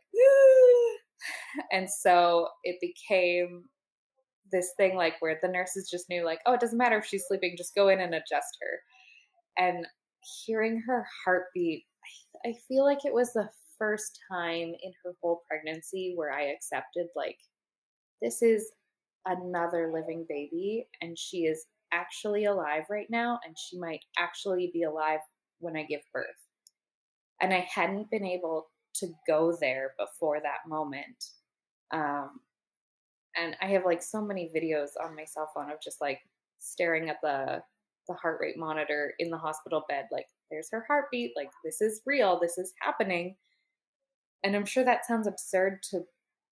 and 1.71 1.89
so 1.89 2.47
it 2.63 2.77
became 2.81 3.63
this 4.51 4.71
thing 4.77 4.95
like 4.95 5.15
where 5.19 5.37
the 5.41 5.47
nurses 5.47 5.89
just 5.91 6.09
knew 6.09 6.25
like 6.25 6.39
oh 6.45 6.53
it 6.53 6.59
doesn't 6.59 6.77
matter 6.77 6.97
if 6.97 7.05
she's 7.05 7.25
sleeping 7.27 7.55
just 7.57 7.75
go 7.75 7.89
in 7.89 7.99
and 7.99 8.13
adjust 8.13 8.57
her. 8.61 8.79
And 9.57 9.85
hearing 10.45 10.81
her 10.85 11.05
heartbeat 11.23 11.85
i 12.45 12.53
feel 12.67 12.83
like 12.83 13.05
it 13.05 13.13
was 13.13 13.31
the 13.33 13.49
first 13.77 14.19
time 14.31 14.73
in 14.83 14.91
her 15.03 15.13
whole 15.21 15.43
pregnancy 15.47 16.13
where 16.15 16.31
i 16.31 16.43
accepted 16.43 17.07
like 17.15 17.37
this 18.21 18.41
is 18.41 18.71
another 19.25 19.91
living 19.93 20.25
baby 20.27 20.87
and 21.01 21.17
she 21.17 21.39
is 21.39 21.65
actually 21.91 22.45
alive 22.45 22.83
right 22.89 23.07
now 23.09 23.39
and 23.45 23.55
she 23.57 23.77
might 23.77 24.01
actually 24.17 24.69
be 24.73 24.83
alive 24.83 25.19
when 25.59 25.75
i 25.75 25.83
give 25.83 26.01
birth 26.13 26.27
and 27.41 27.53
i 27.53 27.67
hadn't 27.73 28.09
been 28.09 28.25
able 28.25 28.67
to 28.95 29.07
go 29.27 29.55
there 29.59 29.93
before 29.97 30.39
that 30.41 30.67
moment. 30.67 31.25
Um, 31.91 32.39
and 33.35 33.55
I 33.61 33.67
have 33.67 33.85
like 33.85 34.01
so 34.01 34.21
many 34.21 34.51
videos 34.55 34.89
on 35.03 35.15
my 35.15 35.25
cell 35.25 35.49
phone 35.53 35.71
of 35.71 35.81
just 35.83 36.01
like 36.01 36.19
staring 36.59 37.09
at 37.09 37.17
the 37.21 37.61
the 38.07 38.15
heart 38.15 38.39
rate 38.41 38.57
monitor 38.57 39.13
in 39.19 39.29
the 39.29 39.37
hospital 39.37 39.83
bed 39.87 40.05
like 40.11 40.25
there's 40.49 40.67
her 40.71 40.83
heartbeat 40.87 41.31
like 41.37 41.49
this 41.63 41.79
is 41.79 42.01
real 42.07 42.39
this 42.39 42.57
is 42.57 42.73
happening 42.81 43.35
and 44.43 44.55
i'm 44.55 44.65
sure 44.65 44.83
that 44.83 45.05
sounds 45.05 45.27
absurd 45.27 45.77
to 45.83 46.01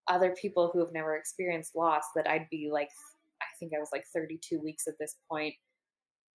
other 0.08 0.34
people 0.40 0.70
who 0.72 0.80
have 0.80 0.92
never 0.92 1.16
experienced 1.16 1.76
loss 1.76 2.04
that 2.14 2.28
i'd 2.28 2.48
be 2.50 2.68
like 2.72 2.90
i 3.42 3.46
think 3.58 3.72
i 3.74 3.78
was 3.78 3.90
like 3.92 4.04
32 4.14 4.60
weeks 4.60 4.86
at 4.86 4.98
this 4.98 5.16
point 5.28 5.54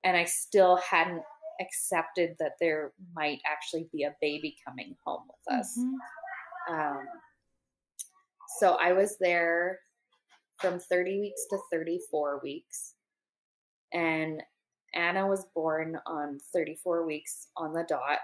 and 0.03 0.17
i 0.17 0.23
still 0.23 0.77
hadn't 0.77 1.23
accepted 1.61 2.35
that 2.39 2.53
there 2.59 2.91
might 3.15 3.39
actually 3.45 3.87
be 3.91 4.03
a 4.03 4.15
baby 4.21 4.55
coming 4.65 4.95
home 5.05 5.23
with 5.27 5.59
us. 5.59 5.77
Mm-hmm. 5.77 6.73
Um, 6.73 7.05
so 8.59 8.77
I 8.81 8.93
was 8.93 9.17
there 9.19 9.79
from 10.59 10.79
30 10.79 11.19
weeks 11.19 11.41
to 11.49 11.57
34 11.71 12.41
weeks. 12.43 12.95
And 13.93 14.41
Anna 14.93 15.27
was 15.27 15.45
born 15.55 15.97
on 16.05 16.39
34 16.53 17.05
weeks 17.05 17.47
on 17.57 17.73
the 17.73 17.85
dot 17.87 18.19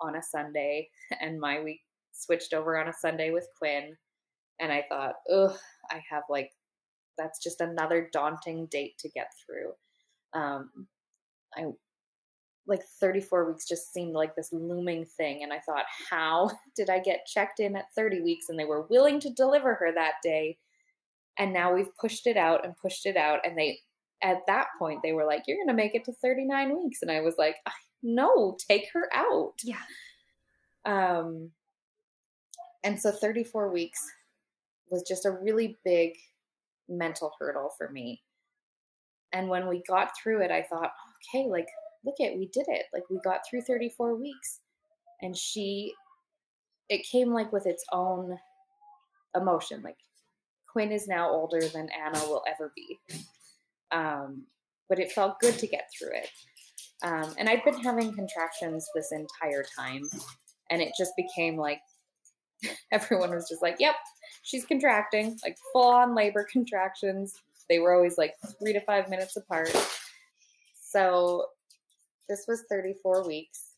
on 0.00 0.16
a 0.16 0.22
Sunday. 0.22 0.88
And 1.20 1.40
my 1.40 1.60
week 1.60 1.80
switched 2.12 2.52
over 2.52 2.78
on 2.78 2.88
a 2.88 2.92
Sunday 2.92 3.30
with 3.30 3.46
Quinn. 3.58 3.96
And 4.60 4.72
I 4.72 4.84
thought, 4.88 5.16
ugh, 5.32 5.56
I 5.90 6.02
have 6.10 6.24
like, 6.28 6.52
that's 7.16 7.42
just 7.42 7.60
another 7.60 8.08
daunting 8.12 8.66
date 8.66 8.98
to 8.98 9.08
get 9.08 9.32
through. 9.44 9.72
Um, 10.34 10.86
I 11.56 11.66
like 12.66 12.82
34 13.00 13.50
weeks 13.50 13.66
just 13.66 13.92
seemed 13.92 14.12
like 14.12 14.36
this 14.36 14.52
looming 14.52 15.06
thing. 15.06 15.42
And 15.42 15.52
I 15.52 15.58
thought, 15.60 15.86
how 16.10 16.50
did 16.76 16.90
I 16.90 17.00
get 17.00 17.26
checked 17.26 17.60
in 17.60 17.76
at 17.76 17.92
30 17.96 18.20
weeks 18.20 18.48
and 18.48 18.58
they 18.58 18.66
were 18.66 18.82
willing 18.82 19.18
to 19.20 19.30
deliver 19.30 19.74
her 19.74 19.92
that 19.94 20.14
day? 20.22 20.58
And 21.38 21.52
now 21.52 21.72
we've 21.72 21.94
pushed 21.96 22.26
it 22.26 22.36
out 22.36 22.64
and 22.64 22.76
pushed 22.76 23.06
it 23.06 23.16
out. 23.16 23.40
And 23.44 23.56
they, 23.56 23.78
at 24.22 24.38
that 24.48 24.66
point, 24.78 25.00
they 25.02 25.12
were 25.12 25.24
like, 25.24 25.44
you're 25.46 25.56
going 25.56 25.68
to 25.68 25.74
make 25.74 25.94
it 25.94 26.04
to 26.04 26.12
39 26.20 26.76
weeks. 26.76 27.02
And 27.02 27.10
I 27.10 27.20
was 27.20 27.34
like, 27.38 27.56
no, 28.02 28.56
take 28.68 28.88
her 28.92 29.08
out. 29.14 29.54
Yeah. 29.62 29.76
Um, 30.84 31.50
and 32.84 33.00
so 33.00 33.10
34 33.10 33.70
weeks 33.70 34.00
was 34.90 35.02
just 35.02 35.26
a 35.26 35.30
really 35.30 35.78
big 35.84 36.12
mental 36.88 37.32
hurdle 37.38 37.70
for 37.76 37.90
me. 37.90 38.22
And 39.32 39.48
when 39.48 39.68
we 39.68 39.82
got 39.88 40.10
through 40.16 40.42
it, 40.42 40.50
I 40.50 40.62
thought, 40.62 40.92
okay, 41.34 41.46
like 41.48 41.68
look 42.04 42.16
at 42.20 42.38
we 42.38 42.48
did 42.52 42.66
it. 42.68 42.86
Like 42.92 43.04
we 43.10 43.18
got 43.24 43.40
through 43.48 43.62
34 43.62 44.16
weeks. 44.16 44.60
And 45.20 45.36
she 45.36 45.92
it 46.88 47.06
came 47.10 47.32
like 47.32 47.52
with 47.52 47.66
its 47.66 47.84
own 47.92 48.38
emotion 49.36 49.82
like 49.82 49.98
quinn 50.72 50.90
is 50.90 51.06
now 51.06 51.28
older 51.28 51.60
than 51.60 51.88
anna 51.90 52.18
will 52.26 52.42
ever 52.48 52.72
be. 52.74 52.98
Um, 53.90 54.44
but 54.88 54.98
it 54.98 55.12
felt 55.12 55.40
good 55.40 55.58
to 55.58 55.66
get 55.66 55.88
through 55.98 56.14
it. 56.14 56.30
Um, 57.02 57.32
and 57.38 57.48
i'd 57.48 57.62
been 57.62 57.80
having 57.80 58.12
contractions 58.12 58.88
this 58.92 59.12
entire 59.12 59.64
time 59.78 60.02
and 60.70 60.82
it 60.82 60.92
just 60.98 61.12
became 61.16 61.56
like 61.56 61.80
everyone 62.92 63.30
was 63.30 63.48
just 63.48 63.62
like 63.62 63.76
yep 63.78 63.94
she's 64.42 64.64
contracting 64.64 65.36
like 65.44 65.56
full 65.72 65.88
on 65.88 66.14
labor 66.14 66.46
contractions 66.52 67.34
they 67.68 67.78
were 67.78 67.94
always 67.94 68.16
like 68.18 68.34
three 68.58 68.72
to 68.72 68.80
five 68.80 69.08
minutes 69.08 69.36
apart 69.36 69.70
so 70.80 71.46
this 72.28 72.44
was 72.46 72.64
34 72.70 73.26
weeks. 73.26 73.72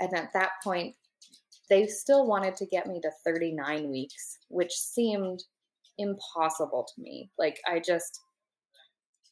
And 0.00 0.14
at 0.14 0.32
that 0.32 0.52
point, 0.64 0.94
they 1.68 1.86
still 1.86 2.26
wanted 2.26 2.56
to 2.56 2.66
get 2.66 2.86
me 2.86 3.00
to 3.00 3.10
39 3.24 3.90
weeks, 3.90 4.38
which 4.48 4.72
seemed 4.72 5.42
impossible 5.98 6.86
to 6.94 7.02
me. 7.02 7.30
Like, 7.38 7.60
I 7.66 7.80
just, 7.80 8.20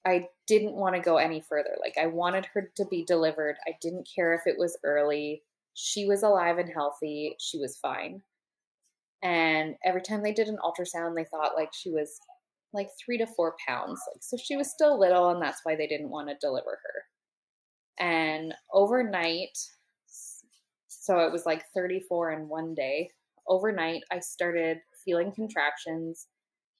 I 0.04 0.26
didn't 0.46 0.74
want 0.74 0.94
to 0.96 1.00
go 1.00 1.16
any 1.16 1.40
further. 1.40 1.76
Like, 1.80 1.96
I 1.98 2.06
wanted 2.06 2.46
her 2.52 2.70
to 2.76 2.84
be 2.86 3.04
delivered. 3.04 3.56
I 3.66 3.72
didn't 3.80 4.08
care 4.12 4.34
if 4.34 4.42
it 4.46 4.58
was 4.58 4.76
early. 4.84 5.42
She 5.74 6.06
was 6.06 6.22
alive 6.22 6.58
and 6.58 6.70
healthy. 6.72 7.36
She 7.38 7.58
was 7.58 7.78
fine. 7.78 8.22
And 9.22 9.74
every 9.84 10.02
time 10.02 10.22
they 10.22 10.32
did 10.32 10.48
an 10.48 10.58
ultrasound, 10.62 11.16
they 11.16 11.24
thought 11.24 11.56
like 11.56 11.70
she 11.72 11.90
was 11.90 12.18
like 12.72 12.88
three 13.02 13.18
to 13.18 13.26
four 13.26 13.54
pounds. 13.66 14.00
Like, 14.12 14.22
so 14.22 14.36
she 14.36 14.56
was 14.56 14.70
still 14.70 14.98
little, 14.98 15.30
and 15.30 15.42
that's 15.42 15.60
why 15.64 15.76
they 15.76 15.86
didn't 15.86 16.10
want 16.10 16.28
to 16.28 16.36
deliver 16.40 16.78
her. 16.82 18.04
And 18.04 18.54
overnight, 18.72 19.56
so 20.88 21.20
it 21.20 21.32
was 21.32 21.46
like 21.46 21.64
34 21.74 22.32
in 22.32 22.48
one 22.48 22.74
day. 22.74 23.10
Overnight, 23.48 24.02
I 24.10 24.18
started 24.20 24.78
feeling 25.04 25.32
contractions. 25.32 26.26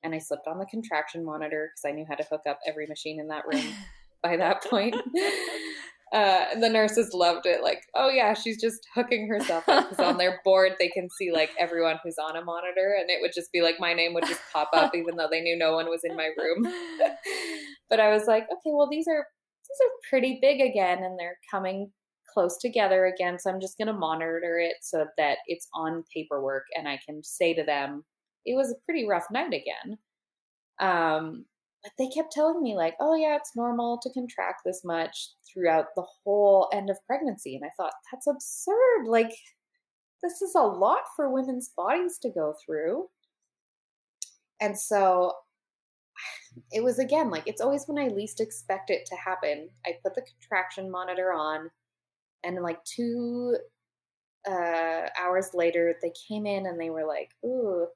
and 0.03 0.15
I 0.15 0.19
slipped 0.19 0.47
on 0.47 0.59
the 0.59 0.67
contraction 0.67 1.25
monitor 1.25 1.71
because 1.73 1.89
I 1.89 1.95
knew 1.95 2.05
how 2.09 2.17
to 2.17 2.25
hook 2.25 2.43
up 2.49 2.59
every 2.67 2.87
machine 2.87 3.19
in 3.21 3.29
that 3.29 3.45
room 3.47 3.65
by 4.23 4.37
that 4.37 4.63
point. 4.65 4.95
Uh, 6.13 6.47
and 6.53 6.63
the 6.63 6.69
nurses 6.69 7.13
loved 7.13 7.47
it. 7.47 7.63
Like, 7.65 7.83
oh 7.95 8.09
yeah, 8.09 8.33
she's 8.33 8.61
just 8.61 8.87
hooking 8.95 9.29
herself 9.29 9.69
up 9.69 9.91
because 9.91 10.05
on 10.05 10.19
their 10.19 10.41
board 10.45 10.73
they 10.79 10.89
can 10.89 11.09
see 11.11 11.33
like 11.33 11.51
everyone 11.59 11.99
who's 12.03 12.17
on 12.17 12.37
a 12.37 12.45
monitor, 12.45 12.97
and 12.99 13.11
it 13.11 13.21
would 13.21 13.33
just 13.35 13.51
be 13.53 13.61
like 13.61 13.81
my 13.81 13.93
name 13.93 14.15
would 14.15 14.27
just 14.27 14.41
pop 14.53 14.71
up 14.73 14.95
even 14.95 15.17
though 15.17 15.27
they 15.29 15.41
knew 15.41 15.59
no 15.59 15.73
one 15.75 15.87
was 15.87 16.03
in 16.05 16.17
my 16.17 16.31
room. 16.39 16.63
but 17.91 17.99
I 17.99 18.11
was 18.11 18.27
like, 18.27 18.45
okay, 18.45 18.71
well 18.73 18.89
these 18.89 19.09
are 19.09 19.27
these 19.69 19.79
are 19.85 20.09
pretty 20.09 20.39
big 20.41 20.61
again, 20.61 21.03
and 21.03 21.19
they're 21.19 21.39
coming 21.51 21.91
close 22.33 22.57
together 22.59 23.07
again. 23.07 23.39
So 23.41 23.51
I'm 23.51 23.61
just 23.61 23.77
gonna 23.77 23.93
monitor 23.93 24.61
it 24.61 24.77
so 24.83 25.07
that 25.19 25.39
it's 25.49 25.67
on 25.75 26.05
paperwork, 26.15 26.67
and 26.77 26.87
I 26.87 27.01
can 27.05 27.25
say 27.25 27.53
to 27.53 27.65
them, 27.65 28.05
it 28.45 28.55
was 28.55 28.71
a 28.71 28.85
pretty 28.85 29.09
rough 29.09 29.27
night 29.33 29.49
again. 29.49 29.99
Um, 30.79 31.47
but 31.87 31.93
they 31.99 32.09
kept 32.09 32.33
telling 32.33 32.63
me 32.63 32.75
like 32.75 32.95
oh 33.01 33.15
yeah 33.15 33.37
it's 33.37 33.55
normal 33.55 33.99
to 34.03 34.11
contract 34.13 34.63
this 34.65 34.83
much 34.85 35.31
throughout 35.57 35.87
the 35.97 36.05
whole 36.25 36.69
end 36.73 36.91
of 36.91 36.99
pregnancy 37.07 37.57
and 37.57 37.65
i 37.65 37.71
thought 37.77 37.93
that's 38.13 38.27
absurd 38.27 39.09
like 39.09 39.33
this 40.23 40.43
is 40.43 40.55
a 40.55 40.61
lot 40.61 41.01
for 41.15 41.31
women's 41.31 41.71
bodies 41.77 42.19
to 42.23 42.31
go 42.31 42.55
through. 42.65 43.07
And 44.61 44.79
so 44.79 45.33
it 46.73 46.83
was 46.83 46.99
again 46.99 47.29
like 47.29 47.43
it's 47.45 47.61
always 47.61 47.85
when 47.85 48.03
i 48.03 48.09
least 48.09 48.41
expect 48.41 48.89
it 48.89 49.05
to 49.05 49.15
happen 49.15 49.69
i 49.85 49.93
put 50.03 50.15
the 50.15 50.23
contraction 50.23 50.91
monitor 50.91 51.31
on 51.31 51.71
and 52.45 52.63
like 52.63 52.83
two 52.85 53.55
uh, 54.51 55.03
hours 55.21 55.51
later 55.53 55.95
they 56.01 56.11
came 56.27 56.47
in 56.47 56.65
and 56.65 56.81
they 56.81 56.89
were 56.89 57.07
like 57.07 57.29
ooh 57.45 57.87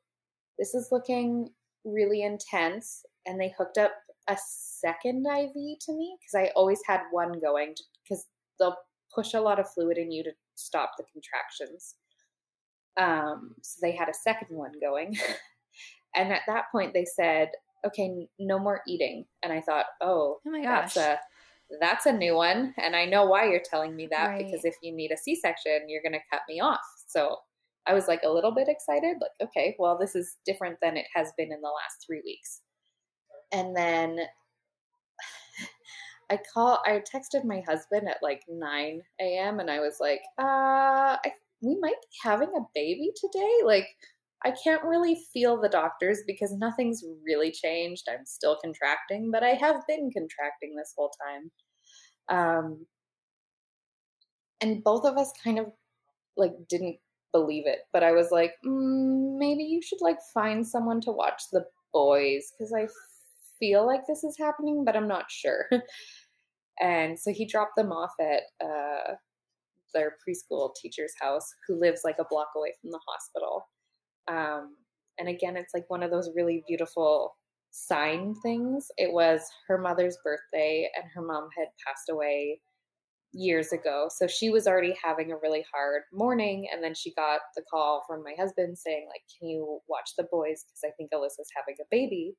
this 0.59 0.75
is 0.75 0.91
looking 0.93 1.49
really 1.87 2.23
intense 2.23 3.03
and 3.25 3.41
they 3.41 3.55
hooked 3.57 3.79
up 3.79 3.93
a 4.29 4.37
second 4.81 5.27
IV 5.27 5.53
to 5.53 5.93
me 5.93 6.17
because 6.21 6.35
I 6.35 6.53
always 6.55 6.81
had 6.87 7.01
one 7.11 7.41
going 7.41 7.75
because 8.03 8.27
they'll 8.59 8.77
push 9.15 9.35
a 9.35 9.41
lot 9.41 9.59
of 9.59 9.71
fluid 9.71 9.99
in 9.99 10.13
you 10.13 10.23
to 10.25 10.31
stop 10.55 10.93
the 10.97 11.05
contractions. 11.13 11.95
Um, 12.97 13.55
so 13.63 13.79
they 13.83 13.93
had 13.93 14.09
a 14.09 14.15
second 14.15 14.57
one 14.57 14.73
going. 14.81 15.17
and 16.15 16.33
at 16.33 16.43
that 16.47 16.65
point 16.73 16.93
they 16.93 17.05
said, 17.05 17.51
okay, 17.87 18.29
no 18.39 18.59
more 18.59 18.83
eating. 18.87 19.25
And 19.43 19.53
I 19.53 19.61
thought, 19.61 19.87
oh, 20.01 20.39
oh 20.47 20.51
my 20.51 20.63
gosh. 20.63 20.95
that's 20.95 20.97
a 20.97 21.19
that's 21.81 22.07
a 22.07 22.13
new 22.13 22.35
one. 22.35 22.75
And 22.79 22.97
I 22.97 23.05
know 23.05 23.25
why 23.27 23.49
you're 23.49 23.63
telling 23.65 23.95
me 23.95 24.09
that 24.11 24.27
right. 24.27 24.45
because 24.45 24.65
if 24.65 24.75
you 24.83 24.93
need 24.95 25.13
a 25.13 25.17
C-section, 25.17 25.89
you're 25.89 26.03
going 26.03 26.13
to 26.13 26.19
cut 26.31 26.43
me 26.49 26.61
off. 26.61 26.81
So 27.07 27.37
I 27.87 27.95
was 27.95 28.09
like 28.09 28.23
a 28.25 28.31
little 28.31 28.53
bit 28.53 28.69
excited, 28.69 29.19
like, 29.21 29.49
okay, 29.49 29.77
well, 29.79 29.97
this 29.97 30.17
is 30.17 30.37
different 30.45 30.79
than 30.83 30.97
it 30.97 31.07
has 31.15 31.33
been 31.39 31.53
in 31.53 31.61
the 31.61 31.69
last 31.69 32.05
three 32.05 32.23
weeks. 32.25 32.61
And 33.53 33.77
then 33.77 34.21
I 36.31 36.39
call 36.55 36.81
I 36.87 37.01
texted 37.01 37.45
my 37.45 37.61
husband 37.67 38.09
at 38.09 38.23
like 38.23 38.43
9 38.49 39.03
a.m. 39.21 39.61
and 39.61 39.71
I 39.71 39.81
was 39.81 39.97
like, 40.01 40.21
uh, 40.39 41.17
I, 41.25 41.33
we 41.63 41.77
might 41.81 42.01
be 42.01 42.17
having 42.23 42.51
a 42.57 42.67
baby 42.75 43.11
today. 43.17 43.59
Like, 43.65 43.89
I 44.45 44.53
can't 44.65 44.85
really 44.85 45.21
feel 45.33 45.61
the 45.61 45.69
doctors 45.69 46.21
because 46.27 46.53
nothing's 46.53 47.05
really 47.25 47.51
changed. 47.51 48.09
I'm 48.09 48.25
still 48.25 48.57
contracting, 48.63 49.31
but 49.31 49.43
I 49.43 49.51
have 49.51 49.83
been 49.89 50.11
contracting 50.17 50.77
this 50.77 50.95
whole 50.97 51.11
time. 51.27 51.51
Um, 52.29 52.87
and 54.61 54.85
both 54.85 55.05
of 55.05 55.17
us 55.17 55.33
kind 55.43 55.59
of 55.59 55.67
like 56.37 56.53
didn't 56.69 56.99
believe 57.33 57.67
it, 57.67 57.81
but 57.93 58.03
I 58.03 58.13
was 58.13 58.31
like, 58.31 58.55
mm, 58.65 59.39
maybe 59.39 59.65
you 59.65 59.83
should 59.83 60.01
like 60.01 60.19
find 60.33 60.67
someone 60.67 61.01
to 61.03 61.11
watch 61.11 61.45
the 61.53 61.65
boys 61.93 62.53
because 62.53 62.73
I 62.73 62.87
feel 63.61 63.87
like 63.87 64.01
this 64.09 64.25
is 64.25 64.37
happening, 64.39 64.85
but 64.85 64.97
I'm 64.97 65.07
not 65.07 65.31
sure. 65.31 65.67
and 66.81 67.19
so 67.19 67.33
he 67.33 67.47
dropped 67.47 67.77
them 67.77 67.93
off 67.93 68.13
at 68.21 68.43
uh, 68.65 69.15
their 69.95 70.15
preschool 70.27 70.75
teacher's 70.81 71.15
house, 71.21 71.49
who 71.69 71.79
lives 71.79 72.01
like 72.05 72.17
a 72.19 72.27
block 72.29 72.49
away 72.57 72.73
from 72.81 72.91
the 72.91 73.01
hospital. 73.07 73.69
Um, 74.27 74.77
and 75.19 75.29
again, 75.29 75.57
it's 75.57 75.75
like 75.75 75.85
one 75.89 76.03
of 76.03 76.11
those 76.11 76.31
really 76.35 76.65
beautiful 76.67 77.37
sign 77.71 78.35
things. 78.43 78.89
It 78.97 79.13
was 79.13 79.43
her 79.69 79.79
mother's 79.79 80.19
birthday, 80.25 80.89
and 80.97 81.05
her 81.15 81.23
mom 81.23 81.49
had 81.57 81.69
passed 81.87 82.09
away 82.11 82.61
years 83.33 83.73
ago. 83.73 84.09
So 84.11 84.27
she 84.27 84.51
was 84.51 84.67
already 84.67 84.95
having 85.03 85.31
a 85.31 85.37
really 85.37 85.65
hard 85.73 86.03
morning. 86.13 86.69
And 86.73 86.83
then 86.83 86.95
she 86.95 87.15
got 87.15 87.41
the 87.55 87.63
call 87.71 88.03
from 88.07 88.23
my 88.25 88.35
husband 88.39 88.77
saying, 88.77 89.07
like, 89.09 89.23
can 89.39 89.49
you 89.49 89.81
watch 89.89 90.11
the 90.17 90.27
boys? 90.31 90.65
Because 90.65 90.83
I 90.85 90.91
think 90.97 91.13
Alyssa's 91.13 91.51
having 91.55 91.77
a 91.81 91.87
baby 91.91 92.35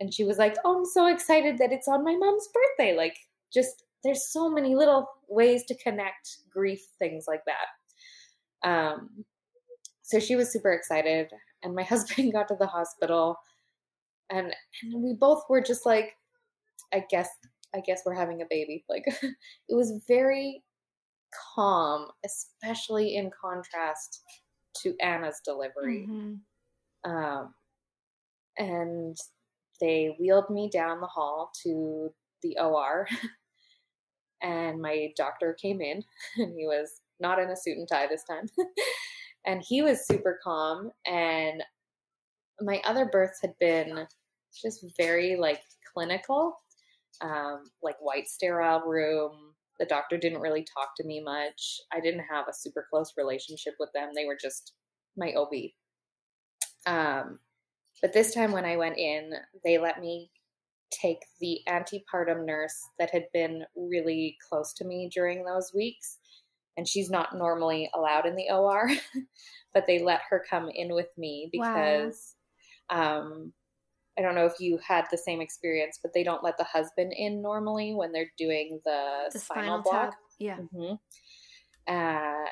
and 0.00 0.12
she 0.12 0.24
was 0.24 0.38
like, 0.38 0.56
"Oh, 0.64 0.78
I'm 0.78 0.84
so 0.84 1.06
excited 1.06 1.58
that 1.58 1.72
it's 1.72 1.88
on 1.88 2.04
my 2.04 2.16
mom's 2.16 2.48
birthday." 2.48 2.96
Like 2.96 3.16
just 3.52 3.84
there's 4.04 4.30
so 4.30 4.48
many 4.48 4.74
little 4.74 5.08
ways 5.28 5.64
to 5.64 5.74
connect 5.76 6.38
grief 6.50 6.80
things 6.98 7.24
like 7.26 7.42
that. 7.46 8.68
Um 8.68 9.24
so 10.02 10.18
she 10.18 10.36
was 10.36 10.52
super 10.52 10.72
excited 10.72 11.30
and 11.62 11.74
my 11.74 11.82
husband 11.92 12.32
got 12.32 12.48
to 12.48 12.56
the 12.58 12.66
hospital 12.66 13.36
and 14.30 14.54
and 14.82 15.02
we 15.02 15.14
both 15.14 15.44
were 15.48 15.60
just 15.60 15.86
like 15.86 16.16
I 16.92 17.04
guess 17.10 17.28
I 17.74 17.80
guess 17.80 18.02
we're 18.04 18.14
having 18.14 18.42
a 18.42 18.46
baby. 18.48 18.84
Like 18.88 19.04
it 19.68 19.74
was 19.74 20.00
very 20.08 20.62
calm, 21.54 22.08
especially 22.24 23.16
in 23.16 23.30
contrast 23.40 24.22
to 24.82 24.94
Anna's 25.00 25.40
delivery. 25.44 26.06
Mm-hmm. 26.08 27.10
Um, 27.10 27.54
and 28.58 29.16
they 29.80 30.16
wheeled 30.18 30.50
me 30.50 30.70
down 30.72 31.00
the 31.00 31.06
hall 31.06 31.50
to 31.62 32.10
the 32.42 32.56
OR. 32.58 33.06
and 34.42 34.80
my 34.80 35.12
doctor 35.16 35.56
came 35.60 35.80
in, 35.80 36.02
and 36.36 36.54
he 36.56 36.66
was 36.66 37.00
not 37.20 37.38
in 37.38 37.50
a 37.50 37.56
suit 37.56 37.78
and 37.78 37.88
tie 37.88 38.06
this 38.06 38.24
time. 38.24 38.46
and 39.46 39.62
he 39.66 39.82
was 39.82 40.06
super 40.06 40.38
calm. 40.42 40.90
And 41.06 41.62
my 42.60 42.80
other 42.84 43.06
births 43.06 43.40
had 43.40 43.54
been 43.60 44.06
just 44.62 44.84
very 44.96 45.36
like 45.36 45.60
clinical, 45.92 46.56
um, 47.20 47.64
like 47.82 47.96
white 48.00 48.28
sterile 48.28 48.82
room. 48.86 49.32
The 49.78 49.86
doctor 49.86 50.16
didn't 50.16 50.40
really 50.40 50.64
talk 50.64 50.90
to 50.96 51.06
me 51.06 51.22
much. 51.22 51.80
I 51.92 52.00
didn't 52.00 52.24
have 52.30 52.46
a 52.48 52.54
super 52.54 52.86
close 52.90 53.12
relationship 53.16 53.74
with 53.78 53.90
them. 53.94 54.10
They 54.14 54.24
were 54.24 54.38
just 54.40 54.72
my 55.16 55.32
OB. 55.34 55.52
Um, 56.86 57.38
but 58.00 58.12
this 58.12 58.34
time 58.34 58.52
when 58.52 58.64
I 58.64 58.76
went 58.76 58.98
in, 58.98 59.32
they 59.64 59.78
let 59.78 60.00
me 60.00 60.30
take 60.90 61.18
the 61.40 61.60
antepartum 61.68 62.46
nurse 62.46 62.76
that 62.98 63.10
had 63.10 63.24
been 63.32 63.64
really 63.76 64.36
close 64.48 64.72
to 64.74 64.84
me 64.84 65.10
during 65.12 65.44
those 65.44 65.72
weeks. 65.74 66.18
And 66.76 66.86
she's 66.86 67.10
not 67.10 67.36
normally 67.36 67.90
allowed 67.94 68.24
in 68.24 68.36
the 68.36 68.50
OR, 68.50 68.88
but 69.74 69.86
they 69.86 69.98
let 69.98 70.20
her 70.30 70.44
come 70.48 70.70
in 70.72 70.94
with 70.94 71.08
me 71.18 71.48
because 71.50 72.36
wow. 72.90 73.20
um, 73.20 73.52
I 74.16 74.22
don't 74.22 74.36
know 74.36 74.46
if 74.46 74.60
you 74.60 74.78
had 74.86 75.06
the 75.10 75.18
same 75.18 75.40
experience, 75.40 75.98
but 76.00 76.12
they 76.14 76.22
don't 76.22 76.44
let 76.44 76.56
the 76.56 76.64
husband 76.64 77.12
in 77.16 77.42
normally 77.42 77.94
when 77.94 78.12
they're 78.12 78.30
doing 78.38 78.80
the, 78.84 79.28
the 79.32 79.38
spinal, 79.40 79.82
spinal 79.82 79.82
block. 79.82 80.14
Yeah. 80.38 80.58
Mm-hmm. 80.58 80.94
Uh, 81.92 82.48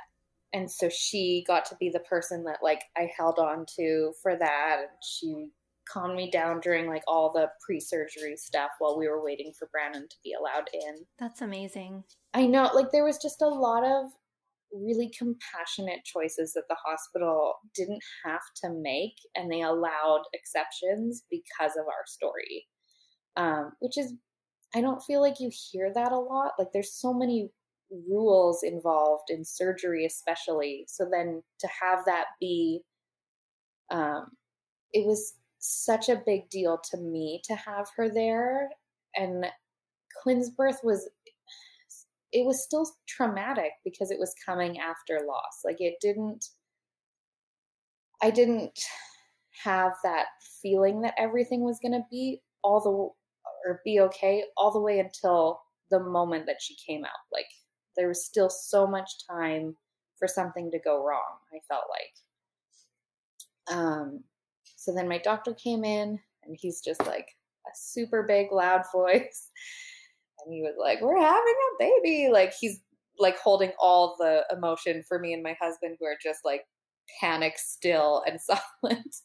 and 0.53 0.71
so 0.71 0.89
she 0.89 1.45
got 1.47 1.65
to 1.67 1.77
be 1.77 1.91
the 1.91 2.01
person 2.01 2.45
that 2.45 2.59
like 2.63 2.83
I 2.97 3.11
held 3.17 3.39
on 3.39 3.67
to 3.77 4.13
for 4.23 4.37
that 4.37 4.77
and 4.79 4.89
she 5.03 5.51
calmed 5.93 6.17
me 6.17 6.31
down 6.31 6.61
during 6.61 6.89
like 6.89 7.03
all 7.07 7.33
the 7.33 7.49
pre-surgery 7.65 8.37
stuff 8.37 8.71
while 8.79 8.99
we 8.99 9.09
were 9.09 9.23
waiting 9.23 9.53
for 9.59 9.69
Brandon 9.71 10.07
to 10.09 10.17
be 10.25 10.35
allowed 10.39 10.69
in. 10.73 11.05
That's 11.19 11.43
amazing. 11.43 12.05
I 12.35 12.47
know 12.47 12.71
like 12.75 12.91
there 12.93 13.05
was 13.05 13.19
just 13.19 13.43
a 13.43 13.49
lot 13.49 13.85
of 13.85 14.11
really 14.73 15.11
compassionate 15.17 16.05
choices 16.05 16.53
that 16.55 16.65
the 16.69 16.77
hospital 16.85 17.55
didn't 17.75 18.03
have 18.25 18.43
to 18.63 18.71
make 18.71 19.15
and 19.35 19.51
they 19.51 19.63
allowed 19.63 20.23
exceptions 20.35 21.25
because 21.31 21.77
of 21.79 21.87
our 21.87 22.05
story. 22.07 22.67
Um, 23.37 23.73
which 23.81 23.99
is 23.99 24.15
I 24.75 24.81
don't 24.81 25.03
feel 25.03 25.21
like 25.21 25.41
you 25.41 25.51
hear 25.71 25.93
that 25.95 26.13
a 26.13 26.19
lot. 26.19 26.53
Like 26.59 26.69
there's 26.73 26.95
so 26.95 27.13
many 27.15 27.51
rules 28.09 28.63
involved 28.63 29.31
in 29.31 29.45
surgery 29.45 30.05
especially 30.05 30.85
so 30.89 31.07
then 31.11 31.43
to 31.59 31.69
have 31.81 32.01
that 32.05 32.27
be 32.41 32.81
um 33.91 34.27
it 34.93 35.07
was 35.07 35.35
such 35.59 36.09
a 36.09 36.23
big 36.27 36.49
deal 36.51 36.81
to 36.91 36.97
me 36.97 37.41
to 37.45 37.55
have 37.55 37.87
her 37.97 38.09
there 38.09 38.69
and 39.15 39.47
quinn's 40.23 40.51
birth 40.51 40.81
was 40.83 41.09
it 42.33 42.45
was 42.45 42.63
still 42.63 42.89
traumatic 43.09 43.73
because 43.85 44.11
it 44.11 44.19
was 44.19 44.35
coming 44.45 44.79
after 44.79 45.21
loss 45.27 45.61
like 45.65 45.81
it 45.81 45.95
didn't 46.01 46.47
i 48.23 48.31
didn't 48.31 48.79
have 49.65 49.93
that 50.03 50.27
feeling 50.61 51.01
that 51.01 51.15
everything 51.19 51.63
was 51.63 51.79
going 51.81 51.93
to 51.93 52.05
be 52.11 52.41
all 52.63 52.81
the 52.81 52.91
or 53.69 53.81
be 53.85 54.01
okay 54.01 54.45
all 54.57 54.73
the 54.73 54.81
way 54.81 54.99
until 54.99 55.61
the 55.91 56.01
moment 56.01 56.47
that 56.47 56.61
she 56.61 56.77
came 56.87 57.05
out 57.05 57.11
like 57.33 57.47
there 57.97 58.09
was 58.09 58.25
still 58.25 58.51
so 58.51 58.87
much 58.87 59.11
time 59.31 59.77
for 60.19 60.29
something 60.29 60.71
to 60.71 60.79
go 60.81 61.05
wrong 61.05 61.39
i 61.55 61.59
felt 61.69 61.85
like 61.91 63.77
um 63.77 64.21
So 64.77 64.95
then 64.95 65.09
my 65.09 65.19
doctor 65.19 65.55
came 65.55 65.85
in 65.85 66.19
and 66.45 66.57
he's 66.59 66.81
just 66.81 67.05
like 67.07 67.29
a 67.67 67.71
super 67.75 68.23
big, 68.23 68.53
loud 68.53 68.83
voice. 68.95 69.51
And 70.45 70.55
he 70.55 70.63
was 70.63 70.75
like, 70.79 71.01
We're 71.01 71.21
having 71.21 71.55
a 71.73 71.79
baby. 71.79 72.29
Like 72.33 72.53
he's 72.59 72.81
like 73.19 73.39
holding 73.39 73.73
all 73.81 74.17
the 74.19 74.45
emotion 74.57 75.03
for 75.09 75.19
me 75.19 75.33
and 75.35 75.43
my 75.43 75.57
husband 75.61 75.97
who 76.01 76.07
are 76.07 76.19
just 76.23 76.41
like 76.45 76.63
panic 77.21 77.55
still 77.59 78.23
and 78.29 78.41
silent. 78.41 79.17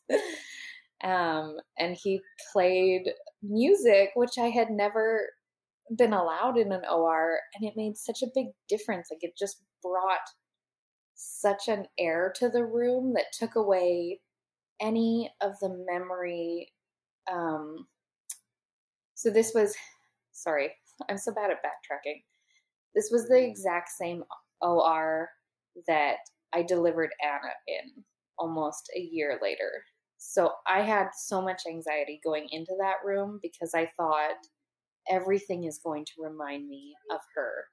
um, 1.03 1.57
and 1.79 1.97
he 2.01 2.21
played 2.53 3.11
music, 3.43 4.11
which 4.15 4.37
I 4.39 4.47
had 4.49 4.69
never 4.69 5.27
been 5.97 6.13
allowed 6.13 6.57
in 6.57 6.71
an 6.71 6.83
OR, 6.89 7.39
and 7.55 7.67
it 7.67 7.73
made 7.75 7.97
such 7.97 8.21
a 8.21 8.31
big 8.33 8.47
difference. 8.69 9.09
Like 9.11 9.23
it 9.23 9.37
just 9.37 9.61
brought 9.81 10.19
such 11.15 11.67
an 11.67 11.85
air 11.99 12.33
to 12.37 12.49
the 12.49 12.65
room 12.65 13.13
that 13.13 13.25
took 13.33 13.55
away 13.55 14.19
any 14.79 15.31
of 15.41 15.53
the 15.61 15.85
memory. 15.87 16.71
Um, 17.31 17.87
so 19.15 19.29
this 19.29 19.51
was, 19.53 19.75
sorry, 20.31 20.71
I'm 21.09 21.17
so 21.17 21.33
bad 21.33 21.51
at 21.51 21.57
backtracking. 21.57 22.23
This 22.95 23.09
was 23.11 23.27
the 23.27 23.41
exact 23.41 23.89
same 23.89 24.23
OR 24.61 25.29
that 25.87 26.17
I 26.53 26.63
delivered 26.63 27.11
Anna 27.23 27.53
in 27.67 28.03
almost 28.37 28.89
a 28.95 28.99
year 28.99 29.39
later. 29.41 29.69
So 30.17 30.51
I 30.67 30.81
had 30.81 31.09
so 31.15 31.41
much 31.41 31.63
anxiety 31.67 32.19
going 32.23 32.47
into 32.51 32.73
that 32.79 32.97
room 33.05 33.39
because 33.41 33.73
I 33.73 33.89
thought 33.97 34.35
everything 35.09 35.65
is 35.65 35.79
going 35.83 36.05
to 36.05 36.23
remind 36.23 36.67
me 36.67 36.93
of 37.11 37.19
her. 37.35 37.65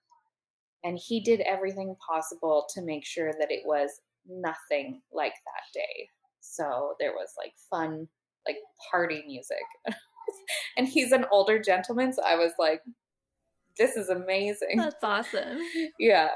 And 0.84 0.98
he 0.98 1.20
did 1.20 1.40
everything 1.40 1.96
possible 2.08 2.66
to 2.74 2.82
make 2.82 3.04
sure 3.04 3.32
that 3.38 3.50
it 3.50 3.62
was 3.64 3.90
nothing 4.28 5.00
like 5.12 5.32
that 5.32 5.74
day. 5.74 6.08
So 6.40 6.94
there 7.00 7.12
was 7.12 7.30
like 7.36 7.52
fun, 7.70 8.08
like 8.46 8.58
party 8.90 9.24
music. 9.26 9.58
and 10.76 10.86
he's 10.86 11.12
an 11.12 11.26
older 11.30 11.60
gentleman. 11.60 12.12
So 12.12 12.22
I 12.22 12.36
was 12.36 12.52
like, 12.58 12.82
this 13.78 13.96
is 13.96 14.08
amazing. 14.08 14.76
That's 14.76 15.02
awesome. 15.02 15.58
yeah. 15.98 16.30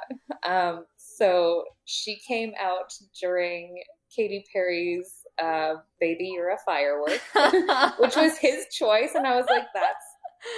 Um, 0.47 0.85
so 0.97 1.65
she 1.85 2.21
came 2.27 2.53
out 2.61 2.93
during 3.21 3.83
Katy 4.15 4.45
Perry's 4.53 5.13
uh, 5.43 5.75
Baby 6.01 6.33
You're 6.35 6.51
a 6.51 6.59
Firework, 6.65 7.21
which 7.99 8.17
was 8.17 8.39
his 8.39 8.67
choice. 8.71 9.15
And 9.15 9.27
I 9.27 9.37
was 9.37 9.47
like, 9.49 9.67
that's 9.75 10.05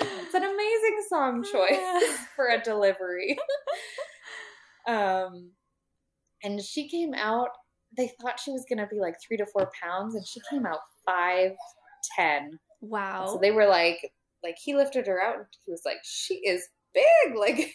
it's 0.00 0.34
an 0.34 0.44
amazing 0.44 1.02
song 1.08 1.42
choice 1.42 2.16
for 2.36 2.48
a 2.48 2.60
delivery. 2.60 3.36
um, 4.88 5.50
and 6.42 6.60
she 6.60 6.88
came 6.88 7.14
out. 7.14 7.48
They 7.96 8.10
thought 8.20 8.40
she 8.40 8.50
was 8.50 8.64
gonna 8.68 8.88
be 8.90 9.00
like 9.00 9.14
three 9.26 9.36
to 9.36 9.46
four 9.46 9.70
pounds, 9.80 10.14
and 10.14 10.26
she 10.26 10.40
came 10.50 10.66
out 10.66 10.80
five 11.06 11.52
ten. 12.16 12.58
Wow! 12.80 13.26
so 13.26 13.38
they 13.40 13.50
were 13.50 13.66
like, 13.66 14.10
like 14.42 14.56
he 14.62 14.74
lifted 14.74 15.06
her 15.06 15.22
out, 15.22 15.36
and 15.36 15.46
he 15.64 15.70
was 15.70 15.82
like, 15.84 15.98
she 16.04 16.34
is 16.34 16.68
big. 16.92 17.04
Like 17.36 17.74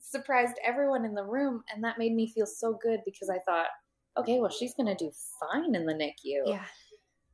surprised 0.00 0.56
everyone 0.64 1.04
in 1.04 1.14
the 1.14 1.24
room, 1.24 1.62
and 1.72 1.82
that 1.84 1.98
made 1.98 2.14
me 2.14 2.32
feel 2.32 2.46
so 2.46 2.78
good 2.82 3.00
because 3.04 3.28
I 3.28 3.38
thought, 3.46 3.66
okay, 4.18 4.40
well 4.40 4.50
she's 4.50 4.74
gonna 4.74 4.96
do 4.96 5.10
fine 5.40 5.74
in 5.74 5.86
the 5.86 5.92
NICU. 5.92 6.46
Yeah. 6.46 6.64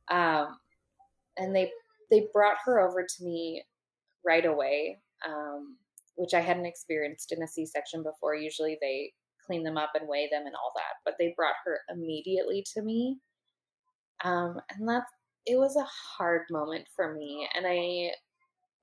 Um, 0.09 0.57
and 1.37 1.55
they 1.55 1.71
they 2.09 2.27
brought 2.33 2.57
her 2.65 2.79
over 2.79 3.03
to 3.03 3.23
me 3.23 3.63
right 4.25 4.45
away, 4.45 4.99
um, 5.27 5.77
which 6.15 6.33
I 6.33 6.39
hadn't 6.39 6.65
experienced 6.65 7.31
in 7.31 7.43
a 7.43 7.47
C 7.47 7.65
section 7.65 8.03
before. 8.03 8.35
Usually 8.35 8.77
they 8.81 9.11
clean 9.45 9.63
them 9.63 9.77
up 9.77 9.91
and 9.95 10.07
weigh 10.07 10.29
them 10.31 10.45
and 10.45 10.55
all 10.55 10.71
that, 10.75 10.95
but 11.05 11.15
they 11.17 11.33
brought 11.35 11.55
her 11.65 11.79
immediately 11.89 12.63
to 12.73 12.81
me. 12.81 13.17
Um, 14.23 14.59
and 14.69 14.87
that's 14.87 15.05
it 15.45 15.57
was 15.57 15.75
a 15.77 15.87
hard 16.17 16.43
moment 16.51 16.85
for 16.95 17.15
me, 17.15 17.47
and 17.55 17.65
I 17.67 18.11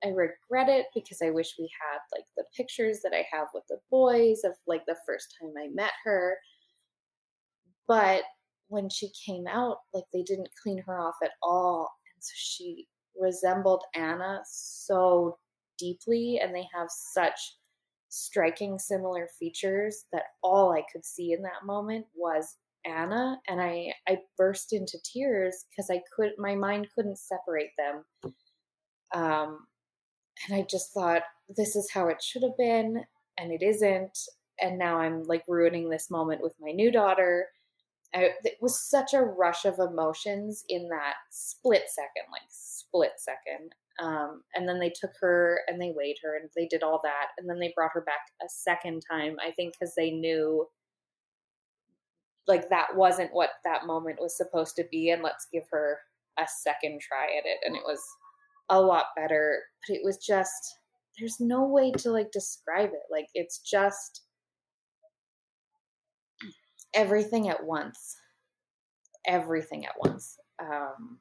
I 0.03 0.09
regret 0.09 0.69
it 0.69 0.87
because 0.93 1.19
I 1.23 1.31
wish 1.31 1.55
we 1.57 1.69
had 1.81 1.99
like 2.13 2.25
the 2.35 2.43
pictures 2.55 2.99
that 3.03 3.13
I 3.13 3.25
have 3.31 3.47
with 3.53 3.63
the 3.69 3.79
boys 3.89 4.41
of 4.43 4.53
like 4.67 4.85
the 4.85 4.97
first 5.05 5.35
time 5.39 5.53
I 5.57 5.69
met 5.73 5.93
her. 6.03 6.37
But 7.87 8.23
when 8.67 8.89
she 8.89 9.09
came 9.25 9.47
out, 9.47 9.77
like 9.93 10.03
they 10.13 10.23
didn't 10.23 10.49
clean 10.61 10.83
her 10.85 10.99
off 10.99 11.15
at 11.23 11.31
all. 11.41 11.89
And 12.13 12.23
so 12.23 12.31
she 12.35 12.87
resembled 13.19 13.83
Anna 13.95 14.41
so 14.45 15.37
deeply, 15.77 16.39
and 16.41 16.53
they 16.53 16.67
have 16.73 16.87
such 16.89 17.57
striking 18.09 18.79
similar 18.79 19.29
features 19.37 20.05
that 20.11 20.23
all 20.41 20.71
I 20.71 20.83
could 20.91 21.05
see 21.05 21.33
in 21.33 21.41
that 21.43 21.65
moment 21.65 22.05
was 22.15 22.55
Anna 22.85 23.39
and 23.47 23.61
I 23.61 23.93
I 24.07 24.19
burst 24.37 24.71
into 24.73 24.97
tears 25.03 25.65
because 25.69 25.89
I 25.89 26.01
could 26.15 26.31
my 26.37 26.55
mind 26.55 26.87
couldn't 26.95 27.19
separate 27.19 27.71
them. 27.77 28.33
Um 29.13 29.67
and 30.47 30.57
I 30.57 30.65
just 30.69 30.93
thought 30.93 31.23
this 31.49 31.75
is 31.75 31.91
how 31.91 32.07
it 32.07 32.23
should 32.23 32.43
have 32.43 32.57
been 32.57 33.03
and 33.37 33.51
it 33.51 33.61
isn't 33.61 34.17
and 34.59 34.77
now 34.77 34.99
I'm 34.99 35.23
like 35.23 35.43
ruining 35.47 35.89
this 35.89 36.09
moment 36.09 36.41
with 36.41 36.53
my 36.59 36.71
new 36.71 36.91
daughter. 36.91 37.47
I, 38.15 38.31
it 38.43 38.57
was 38.61 38.79
such 38.79 39.13
a 39.13 39.21
rush 39.21 39.65
of 39.65 39.79
emotions 39.79 40.63
in 40.69 40.87
that 40.89 41.15
split 41.29 41.83
second, 41.89 42.31
like 42.31 42.41
split 42.97 43.13
second. 43.17 43.73
Um, 43.99 44.43
and 44.55 44.67
then 44.67 44.79
they 44.79 44.89
took 44.89 45.11
her 45.21 45.61
and 45.67 45.81
they 45.81 45.93
weighed 45.95 46.17
her 46.23 46.35
and 46.35 46.49
they 46.55 46.67
did 46.67 46.83
all 46.83 46.99
that. 47.03 47.27
And 47.37 47.49
then 47.49 47.59
they 47.59 47.73
brought 47.75 47.91
her 47.93 48.01
back 48.01 48.19
a 48.41 48.47
second 48.49 49.03
time, 49.09 49.37
I 49.45 49.51
think, 49.51 49.73
because 49.73 49.93
they 49.95 50.11
knew 50.11 50.67
like 52.47 52.69
that 52.69 52.95
wasn't 52.95 53.33
what 53.33 53.49
that 53.65 53.85
moment 53.85 54.19
was 54.21 54.37
supposed 54.37 54.75
to 54.77 54.85
be. 54.91 55.09
And 55.09 55.23
let's 55.23 55.47
give 55.51 55.63
her 55.71 55.99
a 56.39 56.45
second 56.63 57.01
try 57.01 57.25
at 57.37 57.45
it. 57.45 57.57
And 57.65 57.75
it 57.75 57.83
was 57.85 58.01
a 58.69 58.79
lot 58.79 59.05
better. 59.15 59.63
But 59.87 59.95
it 59.95 60.01
was 60.03 60.17
just, 60.17 60.77
there's 61.19 61.39
no 61.39 61.65
way 61.65 61.91
to 61.91 62.11
like 62.11 62.31
describe 62.31 62.89
it. 62.89 63.11
Like 63.11 63.27
it's 63.33 63.59
just 63.59 64.21
everything 66.93 67.49
at 67.49 67.65
once. 67.65 68.15
Everything 69.25 69.85
at 69.85 69.95
once. 69.99 70.37
Um, 70.59 71.19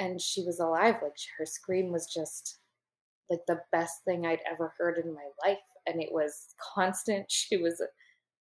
and 0.00 0.20
she 0.20 0.42
was 0.42 0.58
alive. 0.58 0.96
Like 1.02 1.14
her 1.38 1.46
scream 1.46 1.92
was 1.92 2.12
just 2.12 2.58
like 3.28 3.40
the 3.46 3.60
best 3.70 4.02
thing 4.04 4.26
I'd 4.26 4.40
ever 4.50 4.72
heard 4.76 4.98
in 4.98 5.14
my 5.14 5.28
life. 5.46 5.58
And 5.86 6.02
it 6.02 6.10
was 6.10 6.46
constant. 6.74 7.26
She 7.30 7.58
was 7.58 7.80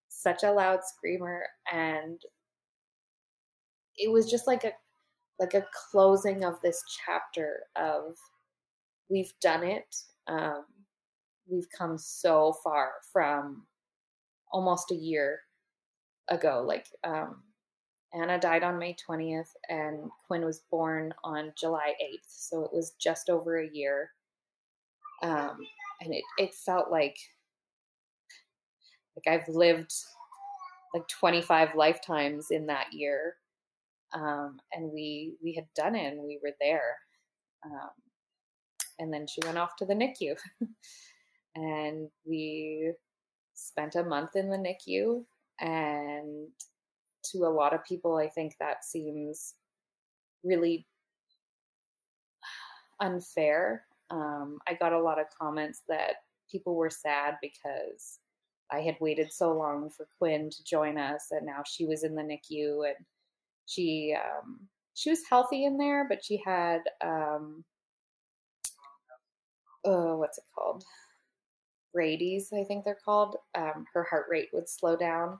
such 0.08 0.44
a 0.44 0.52
loud 0.52 0.80
screamer. 0.84 1.44
And 1.72 2.20
it 3.98 4.12
was 4.12 4.32
just 4.32 4.48
like 4.48 4.64
a 4.64 4.72
like 5.40 5.54
a 5.54 5.66
closing 5.92 6.44
of 6.44 6.56
this 6.62 6.82
chapter 7.06 7.62
of 7.78 8.16
we've 9.10 9.34
done 9.42 9.64
it. 9.64 9.96
Um, 10.28 10.66
we've 11.50 11.70
come 11.78 11.98
so 11.98 12.54
far 12.64 12.92
from 13.12 13.66
almost 14.52 14.92
a 14.92 14.96
year 14.96 15.40
ago. 16.30 16.64
Like 16.66 16.88
um, 17.06 17.44
Anna 18.14 18.40
died 18.40 18.64
on 18.64 18.80
May 18.80 18.96
20th, 18.96 19.52
and 19.70 20.10
Quinn 20.26 20.44
was 20.44 20.64
born 20.72 21.14
on 21.24 21.54
July 21.58 21.94
8th. 22.02 22.28
So 22.28 22.64
it 22.64 22.74
was 22.74 22.94
just 23.00 23.30
over 23.30 23.60
a 23.60 23.70
year. 23.72 24.12
Um, 25.22 25.58
and 26.02 26.14
it, 26.14 26.24
it 26.38 26.54
felt 26.54 26.90
like 26.92 27.18
like 29.16 29.42
I've 29.42 29.54
lived 29.54 29.92
like 30.94 31.08
25 31.08 31.76
lifetimes 31.76 32.52
in 32.52 32.66
that 32.68 32.88
year. 32.94 33.36
Um, 34.14 34.60
and 34.72 34.92
we 34.92 35.36
we 35.44 35.54
had 35.54 35.68
done 35.76 35.96
it 35.96 36.14
and 36.14 36.24
we 36.24 36.40
were 36.42 36.54
there. 36.60 36.98
Um, 37.66 37.90
and 38.98 39.14
then 39.14 39.28
she 39.28 39.42
went 39.46 39.58
off 39.58 39.76
to 39.78 39.86
the 39.86 39.94
NICU. 39.94 40.36
and 41.56 42.10
we 42.26 42.94
spent 43.54 43.96
a 43.96 44.04
month 44.04 44.36
in 44.36 44.50
the 44.50 44.58
NICU 44.58 45.24
and 45.60 46.48
to 47.32 47.40
a 47.40 47.50
lot 47.50 47.74
of 47.74 47.84
people, 47.84 48.16
I 48.18 48.28
think 48.28 48.56
that 48.60 48.84
seems 48.84 49.56
really 50.44 50.86
unfair. 53.00 53.86
Um, 54.10 54.60
I 54.68 54.74
got 54.74 54.94
a 54.94 55.02
lot 55.02 55.20
of 55.20 55.28
comments 55.40 55.82
that 55.88 56.16
people 56.52 56.76
were 56.76 56.90
sad 56.90 57.36
because 57.42 58.20
I 58.72 58.82
had 58.82 58.98
waited 59.00 59.32
so 59.32 59.54
long 59.54 59.90
for 59.90 60.08
Quinn 60.18 60.50
to 60.50 60.64
join 60.64 60.98
us, 60.98 61.28
and 61.32 61.46
now 61.46 61.64
she 61.66 61.86
was 61.86 62.04
in 62.04 62.16
the 62.16 62.22
NICU, 62.22 62.88
and 62.88 63.06
she 63.66 64.16
um, 64.16 64.60
she 64.94 65.10
was 65.10 65.22
healthy 65.30 65.66
in 65.66 65.78
there, 65.78 66.06
but 66.08 66.24
she 66.24 66.42
had 66.46 66.82
um, 67.04 67.64
oh, 69.86 70.18
what's 70.18 70.38
it 70.38 70.44
called? 70.54 70.84
Rady's, 71.94 72.52
I 72.54 72.64
think 72.64 72.86
they're 72.86 73.00
called. 73.04 73.38
Um, 73.56 73.86
her 73.94 74.04
heart 74.04 74.26
rate 74.30 74.50
would 74.54 74.70
slow 74.70 74.96
down, 74.96 75.40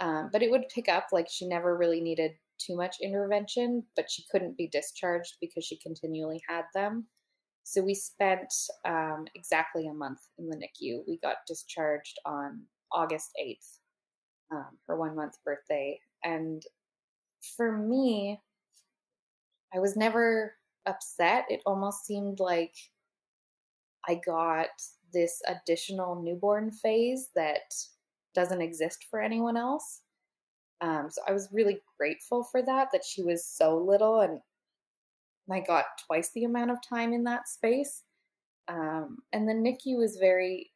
um, 0.00 0.30
but 0.32 0.42
it 0.42 0.50
would 0.50 0.68
pick 0.68 0.88
up. 0.88 1.08
Like 1.12 1.28
she 1.30 1.46
never 1.46 1.76
really 1.76 2.00
needed 2.00 2.32
too 2.58 2.76
much 2.76 2.96
intervention, 3.02 3.84
but 3.94 4.10
she 4.10 4.24
couldn't 4.30 4.56
be 4.56 4.68
discharged 4.68 5.36
because 5.40 5.64
she 5.64 5.78
continually 5.78 6.40
had 6.48 6.64
them. 6.74 7.06
So 7.64 7.82
we 7.82 7.94
spent 7.94 8.52
um, 8.84 9.26
exactly 9.34 9.88
a 9.88 9.92
month 9.92 10.20
in 10.38 10.48
the 10.48 10.56
NICU. 10.56 11.00
We 11.06 11.18
got 11.18 11.38
discharged 11.48 12.18
on 12.24 12.62
August 12.92 13.30
8th, 13.42 13.78
um, 14.52 14.78
her 14.86 14.96
one 14.96 15.16
month 15.16 15.34
birthday. 15.44 15.98
And 16.22 16.62
for 17.56 17.76
me, 17.76 18.40
I 19.74 19.80
was 19.80 19.96
never 19.96 20.54
upset. 20.86 21.46
It 21.48 21.60
almost 21.66 22.06
seemed 22.06 22.38
like 22.38 22.74
I 24.08 24.20
got 24.24 24.68
this 25.12 25.42
additional 25.46 26.22
newborn 26.22 26.70
phase 26.70 27.30
that 27.34 27.74
doesn't 28.36 28.62
exist 28.62 29.06
for 29.10 29.20
anyone 29.20 29.56
else. 29.56 30.02
Um, 30.80 31.08
so 31.10 31.22
I 31.26 31.32
was 31.32 31.48
really 31.52 31.80
grateful 31.98 32.44
for 32.44 32.62
that, 32.62 32.88
that 32.92 33.04
she 33.04 33.22
was 33.22 33.44
so 33.44 33.76
little 33.76 34.20
and 34.20 34.40
I 35.50 35.60
got 35.60 35.86
twice 36.06 36.30
the 36.34 36.44
amount 36.44 36.70
of 36.70 36.78
time 36.86 37.12
in 37.12 37.24
that 37.24 37.48
space. 37.48 38.02
Um, 38.68 39.18
and 39.32 39.48
the 39.48 39.54
NICU 39.54 39.96
was 39.96 40.18
very 40.18 40.70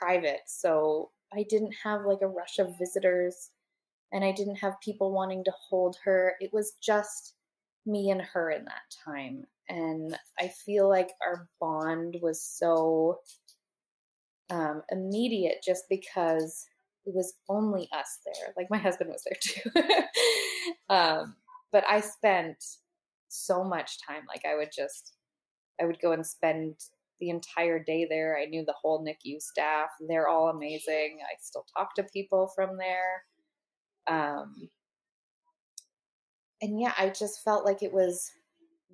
private, 0.00 0.40
so 0.46 1.10
I 1.32 1.44
didn't 1.48 1.74
have 1.82 2.06
like 2.06 2.22
a 2.22 2.28
rush 2.28 2.58
of 2.58 2.78
visitors 2.78 3.50
and 4.12 4.24
I 4.24 4.32
didn't 4.32 4.56
have 4.56 4.80
people 4.80 5.12
wanting 5.12 5.44
to 5.44 5.52
hold 5.68 5.96
her. 6.04 6.34
It 6.40 6.50
was 6.52 6.72
just 6.82 7.34
me 7.84 8.10
and 8.10 8.22
her 8.22 8.50
in 8.50 8.64
that 8.64 8.94
time. 9.04 9.44
And 9.68 10.18
I 10.40 10.48
feel 10.48 10.88
like 10.88 11.10
our 11.22 11.48
bond 11.60 12.16
was 12.22 12.42
so 12.42 13.20
um, 14.50 14.82
immediate 14.90 15.62
just 15.64 15.84
because 15.88 16.66
it 17.06 17.14
was 17.14 17.34
only 17.48 17.88
us 17.92 18.18
there. 18.24 18.52
Like 18.56 18.66
my 18.70 18.78
husband 18.78 19.10
was 19.10 19.22
there 19.24 19.38
too. 19.40 20.04
um, 20.94 21.36
but 21.72 21.84
I 21.88 22.00
spent 22.00 22.62
so 23.28 23.64
much 23.64 23.98
time. 24.06 24.22
Like 24.28 24.42
I 24.44 24.56
would 24.56 24.70
just, 24.76 25.14
I 25.80 25.84
would 25.84 26.00
go 26.00 26.12
and 26.12 26.26
spend 26.26 26.74
the 27.20 27.30
entire 27.30 27.82
day 27.82 28.06
there. 28.08 28.38
I 28.40 28.46
knew 28.46 28.64
the 28.66 28.74
whole 28.80 29.04
NICU 29.04 29.40
staff. 29.40 29.88
They're 30.08 30.28
all 30.28 30.48
amazing. 30.48 31.18
I 31.22 31.36
still 31.40 31.64
talk 31.76 31.94
to 31.94 32.02
people 32.12 32.50
from 32.54 32.76
there. 32.76 33.22
Um, 34.08 34.68
and 36.60 36.80
yeah, 36.80 36.92
I 36.98 37.10
just 37.10 37.42
felt 37.44 37.64
like 37.64 37.82
it 37.82 37.92
was 37.92 38.30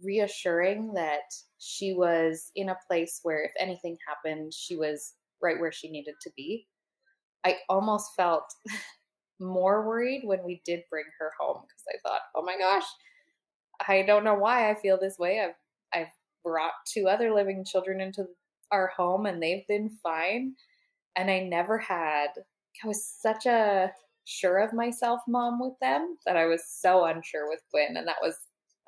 reassuring 0.03 0.93
that 0.95 1.33
she 1.59 1.95
was 1.95 2.51
in 2.57 2.69
a 2.69 2.79
place 2.89 3.21
where 3.23 3.43
if 3.45 3.53
anything 3.59 3.97
happened, 4.07 4.53
she 4.53 4.77
was 4.77 5.15
right 5.43 5.59
where 5.61 5.73
she 5.73 5.91
needed 5.91 6.15
to 6.23 6.31
be. 6.37 6.67
I 7.45 7.59
almost 7.69 8.15
felt 8.17 8.45
more 9.41 9.87
worried 9.87 10.23
when 10.25 10.43
we 10.45 10.63
did 10.65 10.85
bring 10.91 11.05
her 11.19 11.33
home 11.39 11.63
because 11.63 11.85
I 11.89 12.09
thought, 12.09 12.21
oh 12.35 12.43
my 12.43 12.57
gosh, 12.59 12.85
I 13.89 14.03
don't 14.03 14.25
know 14.25 14.35
why 14.35 14.71
I 14.71 14.75
feel 14.75 14.99
this 14.99 15.19
way. 15.19 15.41
I've 15.41 15.55
I've 15.95 16.13
brought 16.45 16.73
two 16.93 17.09
other 17.09 17.35
living 17.35 17.65
children 17.65 18.01
into 18.01 18.27
our 18.71 18.89
home 18.97 19.27
and 19.27 19.43
they've 19.43 19.67
been 19.69 19.91
fine. 20.03 20.55
And 21.17 21.31
I 21.31 21.41
never 21.41 21.79
had 21.79 22.29
I 22.83 22.89
was 22.89 23.05
such 23.05 23.47
a 23.47 23.93
sure 24.25 24.59
of 24.59 24.73
myself 24.73 25.21
mom 25.29 25.61
with 25.61 25.75
them 25.81 26.17
that 26.27 26.37
I 26.37 26.47
was 26.47 26.63
so 26.67 27.05
unsure 27.05 27.49
with 27.49 27.61
Quinn 27.71 27.97
and 27.97 28.07
that 28.07 28.23
was 28.23 28.37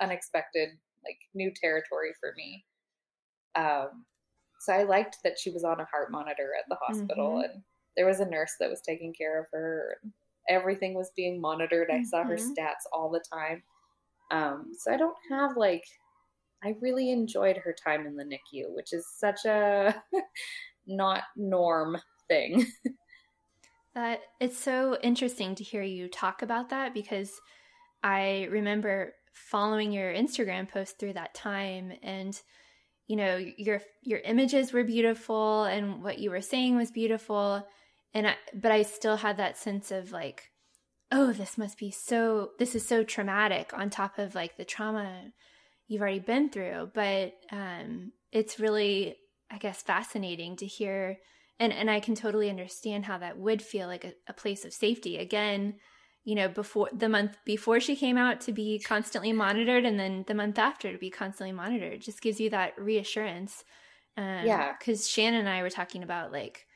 unexpected, 0.01 0.71
like 1.05 1.19
new 1.35 1.53
territory 1.55 2.13
for 2.21 2.33
me. 2.37 2.65
Um 3.55 4.05
so 4.61 4.73
I 4.73 4.85
liked 4.85 5.19
that 5.25 5.39
she 5.39 5.51
was 5.51 5.65
on 5.65 5.81
a 5.81 5.85
heart 5.85 6.11
monitor 6.11 6.53
at 6.59 6.65
the 6.69 6.79
hospital 6.81 7.33
mm-hmm. 7.33 7.51
and 7.53 7.63
there 7.97 8.07
was 8.07 8.21
a 8.21 8.27
nurse 8.27 8.53
that 8.61 8.71
was 8.71 8.81
taking 8.81 9.13
care 9.13 9.41
of 9.41 9.47
her. 9.53 9.99
Everything 10.49 10.95
was 10.95 11.11
being 11.17 11.41
monitored. 11.41 11.89
I 11.91 11.95
mm-hmm. 11.95 12.05
saw 12.05 12.25
her 12.25 12.37
mm-hmm. 12.37 12.53
stats 12.53 12.87
all 12.93 13.11
the 13.11 13.23
time. 13.33 13.63
Um, 14.31 14.73
so 14.79 14.93
I 14.93 14.97
don't 14.97 15.17
have 15.31 15.57
like, 15.57 15.85
I 16.63 16.75
really 16.81 17.11
enjoyed 17.11 17.57
her 17.59 17.75
time 17.75 18.07
in 18.07 18.17
the 18.17 18.25
NICU, 18.25 18.75
which 18.75 18.93
is 18.93 19.07
such 19.19 19.45
a 19.45 19.95
not 20.87 21.23
norm 21.37 21.97
thing. 22.29 22.67
that 23.95 24.21
it's 24.41 24.59
so 24.59 24.99
interesting 25.03 25.55
to 25.55 25.65
hear 25.65 25.83
you 25.83 26.09
talk 26.09 26.43
about 26.43 26.71
that 26.71 26.95
because 26.95 27.41
I 28.03 28.49
remember 28.51 29.15
following 29.33 29.93
your 29.93 30.13
Instagram 30.13 30.69
post 30.69 30.99
through 30.99 31.15
that 31.15 31.35
time 31.35 31.93
and 32.03 32.41
you 33.09 33.17
know 33.17 33.37
your 33.57 33.81
your 34.03 34.21
images 34.21 34.73
were 34.73 34.85
beautiful 34.85 35.65
and 35.65 36.03
what 36.03 36.19
you 36.19 36.31
were 36.31 36.41
saying 36.41 36.77
was 36.77 36.91
beautiful 36.91 37.67
and 38.15 38.29
I, 38.29 38.37
but 38.55 38.73
I 38.73 38.83
still 38.83 39.17
had 39.17 39.37
that 39.37 39.59
sense 39.59 39.91
of 39.91 40.13
like 40.13 40.51
oh, 41.15 41.33
this 41.33 41.57
must 41.57 41.79
be 41.79 41.91
so, 41.91 42.51
this 42.59 42.75
is 42.75 42.87
so 42.87 43.05
traumatic 43.05 43.73
on 43.73 43.89
top 43.89 44.19
of 44.19 44.35
like 44.35 44.57
the 44.57 44.65
trauma 44.65 45.33
you've 45.87 46.03
already 46.03 46.19
been 46.19 46.51
through. 46.51 46.91
But 46.93 47.35
um, 47.53 48.13
it's 48.33 48.59
really, 48.59 49.17
I 49.51 49.59
guess, 49.59 49.83
fascinating 49.83 50.57
to 50.57 50.67
hear. 50.67 51.19
And, 51.61 51.73
and 51.73 51.89
I 51.89 52.01
can 52.01 52.17
totally 52.17 52.51
understand 52.51 53.05
how 53.05 53.19
that 53.19 53.39
would 53.39 53.63
feel 53.63 53.87
like 53.87 54.05
a, 54.05 54.13
a 54.29 54.33
place 54.33 54.65
of 54.65 54.73
safety. 54.73 55.17
Again, 55.19 55.75
you 56.25 56.35
know, 56.35 56.49
before 56.49 56.89
the 56.93 57.09
month 57.09 57.37
before 57.45 57.79
she 57.79 57.95
came 57.95 58.17
out 58.17 58.41
to 58.41 58.53
be 58.53 58.81
constantly 58.81 59.33
monitored, 59.33 59.85
and 59.85 60.01
then 60.01 60.25
the 60.27 60.35
month 60.35 60.59
after 60.59 60.91
to 60.91 60.99
be 60.99 61.11
constantly 61.11 61.53
monitored, 61.53 61.93
it 61.93 62.01
just 62.01 62.23
gives 62.23 62.41
you 62.41 62.51
that 62.51 62.73
reassurance. 62.77 63.63
Um, 64.17 64.47
yeah. 64.47 64.73
Because 64.77 65.07
Shannon 65.09 65.41
and 65.41 65.49
I 65.49 65.63
were 65.63 65.71
talking 65.71 66.03
about 66.03 66.33
like, 66.33 66.67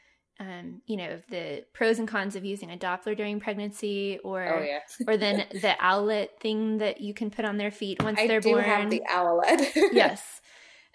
um, 0.40 0.82
you 0.86 0.96
know, 0.96 1.20
the 1.30 1.64
pros 1.72 1.98
and 1.98 2.06
cons 2.06 2.36
of 2.36 2.44
using 2.44 2.70
a 2.70 2.76
Doppler 2.76 3.16
during 3.16 3.40
pregnancy, 3.40 4.20
or 4.22 4.44
oh, 4.44 4.62
yeah. 4.62 4.78
or 5.06 5.16
then 5.16 5.46
the 5.52 5.74
owlet 5.84 6.38
thing 6.40 6.78
that 6.78 7.00
you 7.00 7.12
can 7.12 7.30
put 7.30 7.44
on 7.44 7.56
their 7.56 7.72
feet 7.72 8.02
once 8.02 8.20
I 8.20 8.26
they're 8.26 8.40
born. 8.40 8.60
I 8.60 8.64
do 8.64 8.70
have 8.70 8.90
the 8.90 9.02
owlet. 9.10 9.72
yes. 9.92 10.40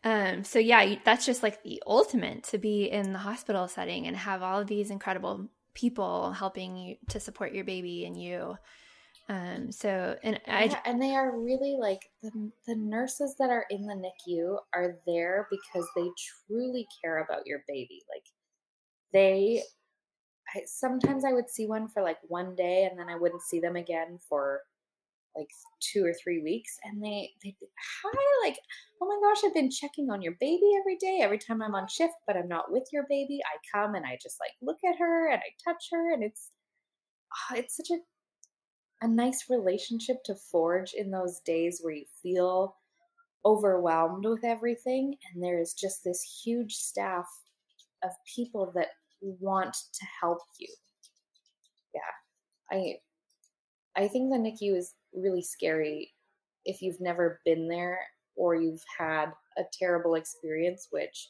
Um, 0.05 0.43
so 0.43 0.59
yeah, 0.59 0.95
that's 1.03 1.25
just 1.25 1.43
like 1.43 1.63
the 1.63 1.81
ultimate 1.85 2.43
to 2.45 2.57
be 2.57 2.85
in 2.85 3.13
the 3.13 3.19
hospital 3.19 3.67
setting 3.67 4.07
and 4.07 4.15
have 4.15 4.41
all 4.41 4.61
of 4.61 4.67
these 4.67 4.89
incredible 4.89 5.49
people 5.73 6.31
helping 6.31 6.77
you 6.77 6.95
to 7.09 7.19
support 7.19 7.53
your 7.53 7.63
baby 7.63 8.05
and 8.05 8.21
you. 8.21 8.55
Um, 9.29 9.71
so 9.71 10.17
and 10.21 10.39
I 10.47 10.65
yeah, 10.65 10.79
and 10.85 11.01
they 11.01 11.15
are 11.15 11.37
really 11.37 11.77
like 11.79 12.01
the 12.21 12.51
the 12.67 12.75
nurses 12.75 13.35
that 13.39 13.49
are 13.49 13.65
in 13.69 13.85
the 13.85 13.93
NICU 13.93 14.57
are 14.73 14.97
there 15.07 15.47
because 15.49 15.87
they 15.95 16.07
truly 16.47 16.85
care 17.01 17.23
about 17.23 17.47
your 17.47 17.63
baby. 17.67 18.03
Like 18.13 18.23
they 19.13 19.63
I, 20.55 20.61
sometimes 20.65 21.25
I 21.25 21.33
would 21.33 21.49
see 21.49 21.65
one 21.67 21.87
for 21.87 22.03
like 22.03 22.17
one 22.27 22.55
day 22.55 22.87
and 22.89 22.99
then 22.99 23.09
I 23.09 23.17
wouldn't 23.17 23.41
see 23.41 23.59
them 23.59 23.75
again 23.75 24.19
for 24.27 24.61
like 25.35 25.47
two 25.79 26.05
or 26.05 26.13
three 26.13 26.43
weeks 26.43 26.77
and 26.83 27.03
they 27.03 27.31
they 27.43 27.55
hi 28.03 28.47
like 28.47 28.57
oh 29.01 29.07
my 29.07 29.27
gosh 29.27 29.43
I've 29.43 29.53
been 29.53 29.71
checking 29.71 30.11
on 30.11 30.21
your 30.21 30.35
baby 30.39 30.71
every 30.79 30.97
day. 30.97 31.21
Every 31.21 31.39
time 31.39 31.61
I'm 31.61 31.75
on 31.75 31.87
shift 31.87 32.13
but 32.27 32.37
I'm 32.37 32.47
not 32.47 32.71
with 32.71 32.87
your 32.91 33.05
baby 33.09 33.39
I 33.45 33.77
come 33.77 33.95
and 33.95 34.05
I 34.05 34.17
just 34.21 34.37
like 34.39 34.51
look 34.61 34.77
at 34.87 34.99
her 34.99 35.29
and 35.31 35.39
I 35.39 35.71
touch 35.71 35.87
her 35.91 36.13
and 36.13 36.23
it's 36.23 36.51
oh, 37.51 37.55
it's 37.55 37.77
such 37.77 37.89
a 37.91 37.97
a 39.05 39.07
nice 39.07 39.45
relationship 39.49 40.23
to 40.23 40.35
forge 40.35 40.93
in 40.93 41.11
those 41.11 41.39
days 41.39 41.79
where 41.81 41.93
you 41.93 42.05
feel 42.21 42.77
overwhelmed 43.45 44.23
with 44.25 44.45
everything 44.45 45.15
and 45.33 45.43
there 45.43 45.59
is 45.59 45.73
just 45.73 46.03
this 46.03 46.41
huge 46.45 46.75
staff 46.75 47.25
of 48.03 48.11
people 48.33 48.71
that 48.75 48.87
want 49.39 49.73
to 49.73 50.05
help 50.21 50.39
you. 50.59 50.67
Yeah. 51.93 52.01
I 52.71 52.95
I 53.95 54.07
think 54.07 54.31
the 54.31 54.37
NICU 54.37 54.75
is 54.75 54.95
really 55.13 55.43
scary 55.43 56.13
if 56.65 56.81
you've 56.81 56.99
never 56.99 57.39
been 57.45 57.67
there 57.67 57.99
or 58.35 58.55
you've 58.55 58.83
had 58.97 59.31
a 59.57 59.63
terrible 59.71 60.15
experience, 60.15 60.87
which 60.89 61.29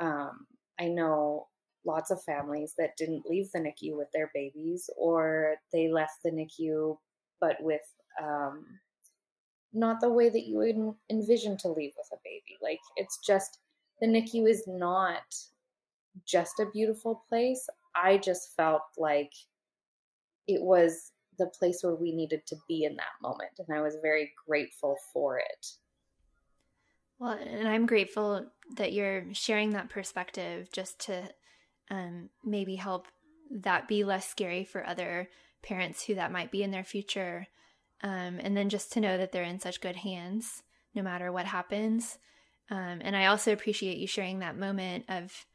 um, 0.00 0.46
I 0.78 0.88
know 0.88 1.46
lots 1.86 2.10
of 2.10 2.22
families 2.22 2.74
that 2.76 2.96
didn't 2.98 3.26
leave 3.26 3.50
the 3.52 3.60
NICU 3.60 3.96
with 3.96 4.08
their 4.12 4.30
babies 4.34 4.90
or 4.96 5.56
they 5.72 5.90
left 5.90 6.22
the 6.22 6.30
NICU 6.30 6.96
but 7.40 7.56
with 7.60 7.82
um, 8.22 8.64
not 9.72 10.00
the 10.00 10.08
way 10.08 10.28
that 10.28 10.46
you 10.46 10.58
would 10.58 10.94
envision 11.10 11.56
to 11.58 11.68
leave 11.68 11.92
with 11.96 12.08
a 12.12 12.22
baby. 12.24 12.56
Like 12.62 12.78
it's 12.96 13.18
just 13.26 13.58
the 14.00 14.06
NICU 14.06 14.48
is 14.48 14.64
not 14.66 15.22
just 16.26 16.60
a 16.60 16.70
beautiful 16.72 17.24
place. 17.28 17.66
I 17.94 18.18
just 18.18 18.54
felt 18.56 18.82
like 18.98 19.32
it 20.46 20.62
was 20.62 21.12
the 21.38 21.46
place 21.46 21.82
where 21.82 21.94
we 21.94 22.12
needed 22.12 22.46
to 22.46 22.56
be 22.68 22.84
in 22.84 22.96
that 22.96 23.20
moment. 23.22 23.50
And 23.58 23.76
I 23.76 23.80
was 23.80 23.96
very 24.02 24.32
grateful 24.46 24.96
for 25.12 25.38
it. 25.38 25.66
Well, 27.18 27.32
and 27.32 27.68
I'm 27.68 27.86
grateful 27.86 28.46
that 28.76 28.92
you're 28.92 29.24
sharing 29.32 29.70
that 29.70 29.88
perspective 29.88 30.68
just 30.72 30.98
to 31.06 31.28
um, 31.90 32.30
maybe 32.44 32.76
help 32.76 33.06
that 33.50 33.86
be 33.86 34.04
less 34.04 34.28
scary 34.28 34.64
for 34.64 34.86
other 34.86 35.28
parents 35.62 36.04
who 36.04 36.14
that 36.16 36.32
might 36.32 36.50
be 36.50 36.62
in 36.62 36.70
their 36.70 36.84
future. 36.84 37.46
Um, 38.02 38.40
and 38.40 38.56
then 38.56 38.68
just 38.68 38.92
to 38.92 39.00
know 39.00 39.16
that 39.16 39.30
they're 39.30 39.44
in 39.44 39.60
such 39.60 39.80
good 39.80 39.96
hands 39.96 40.62
no 40.94 41.02
matter 41.02 41.30
what 41.32 41.46
happens. 41.46 42.18
Um, 42.70 43.00
and 43.02 43.16
I 43.16 43.26
also 43.26 43.52
appreciate 43.52 43.98
you 43.98 44.06
sharing 44.06 44.40
that 44.40 44.58
moment 44.58 45.04
of 45.08 45.46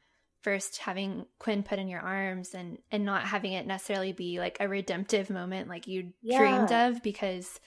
first 0.47 0.77
having 0.77 1.25
Quinn 1.39 1.61
put 1.61 1.77
in 1.77 1.89
your 1.89 1.99
arms 1.99 2.53
and 2.53 2.77
and 2.89 3.03
not 3.03 3.23
having 3.23 3.51
it 3.51 3.67
necessarily 3.67 4.13
be 4.13 4.39
like 4.39 4.55
a 4.61 4.69
redemptive 4.69 5.29
moment 5.29 5.67
like 5.67 5.87
you 5.87 6.13
yeah. 6.21 6.37
dreamed 6.37 6.71
of 6.71 7.03
because 7.03 7.59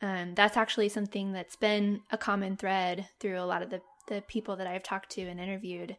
um, 0.00 0.34
that's 0.34 0.56
actually 0.56 0.88
something 0.88 1.32
that's 1.32 1.56
been 1.56 2.00
a 2.10 2.16
common 2.16 2.56
thread 2.56 3.06
through 3.20 3.38
a 3.38 3.44
lot 3.44 3.60
of 3.60 3.68
the 3.68 3.82
the 4.08 4.22
people 4.22 4.56
that 4.56 4.66
I've 4.66 4.82
talked 4.82 5.10
to 5.10 5.20
and 5.20 5.38
interviewed 5.38 5.94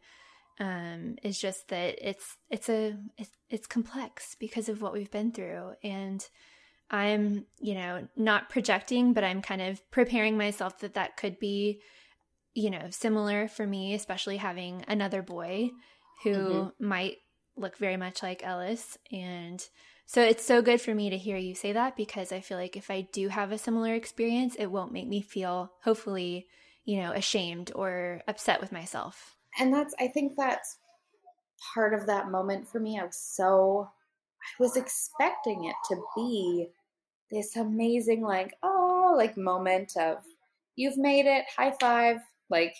um, 0.58 1.14
is 1.22 1.38
just 1.38 1.68
that 1.68 2.04
it's 2.04 2.36
it's 2.50 2.68
a 2.68 2.96
it's, 3.16 3.30
it's 3.48 3.68
complex 3.68 4.34
because 4.40 4.68
of 4.68 4.82
what 4.82 4.92
we've 4.92 5.12
been 5.12 5.30
through 5.30 5.74
and 5.84 6.28
I'm, 6.90 7.46
you 7.60 7.74
know, 7.74 8.08
not 8.16 8.50
projecting, 8.50 9.12
but 9.12 9.22
I'm 9.22 9.40
kind 9.40 9.62
of 9.62 9.88
preparing 9.92 10.36
myself 10.36 10.80
that 10.80 10.94
that 10.94 11.16
could 11.16 11.38
be, 11.38 11.80
you 12.54 12.70
know, 12.70 12.88
similar 12.90 13.46
for 13.46 13.68
me, 13.68 13.94
especially 13.94 14.38
having 14.38 14.84
another 14.88 15.22
boy 15.22 15.70
who 16.22 16.30
mm-hmm. 16.30 16.86
might 16.86 17.16
look 17.56 17.76
very 17.76 17.96
much 17.96 18.22
like 18.22 18.44
Ellis. 18.44 18.98
And 19.12 19.66
so 20.06 20.22
it's 20.22 20.44
so 20.44 20.60
good 20.60 20.80
for 20.80 20.94
me 20.94 21.10
to 21.10 21.16
hear 21.16 21.36
you 21.36 21.54
say 21.54 21.72
that 21.72 21.96
because 21.96 22.32
I 22.32 22.40
feel 22.40 22.58
like 22.58 22.76
if 22.76 22.90
I 22.90 23.08
do 23.12 23.28
have 23.28 23.52
a 23.52 23.58
similar 23.58 23.94
experience, 23.94 24.54
it 24.56 24.66
won't 24.66 24.92
make 24.92 25.08
me 25.08 25.22
feel, 25.22 25.72
hopefully, 25.82 26.46
you 26.84 27.00
know, 27.00 27.12
ashamed 27.12 27.72
or 27.74 28.22
upset 28.28 28.60
with 28.60 28.72
myself. 28.72 29.36
And 29.58 29.72
that's, 29.72 29.94
I 29.98 30.08
think 30.08 30.34
that's 30.36 30.76
part 31.74 31.94
of 31.94 32.06
that 32.06 32.30
moment 32.30 32.68
for 32.68 32.80
me. 32.80 32.98
I 32.98 33.04
was 33.04 33.16
so, 33.16 33.88
I 34.42 34.62
was 34.62 34.76
expecting 34.76 35.64
it 35.64 35.76
to 35.88 35.96
be 36.14 36.68
this 37.30 37.56
amazing, 37.56 38.22
like, 38.22 38.54
oh, 38.62 39.14
like 39.16 39.36
moment 39.36 39.92
of 39.96 40.18
you've 40.76 40.98
made 40.98 41.26
it, 41.26 41.44
high 41.56 41.72
five, 41.80 42.18
like 42.50 42.74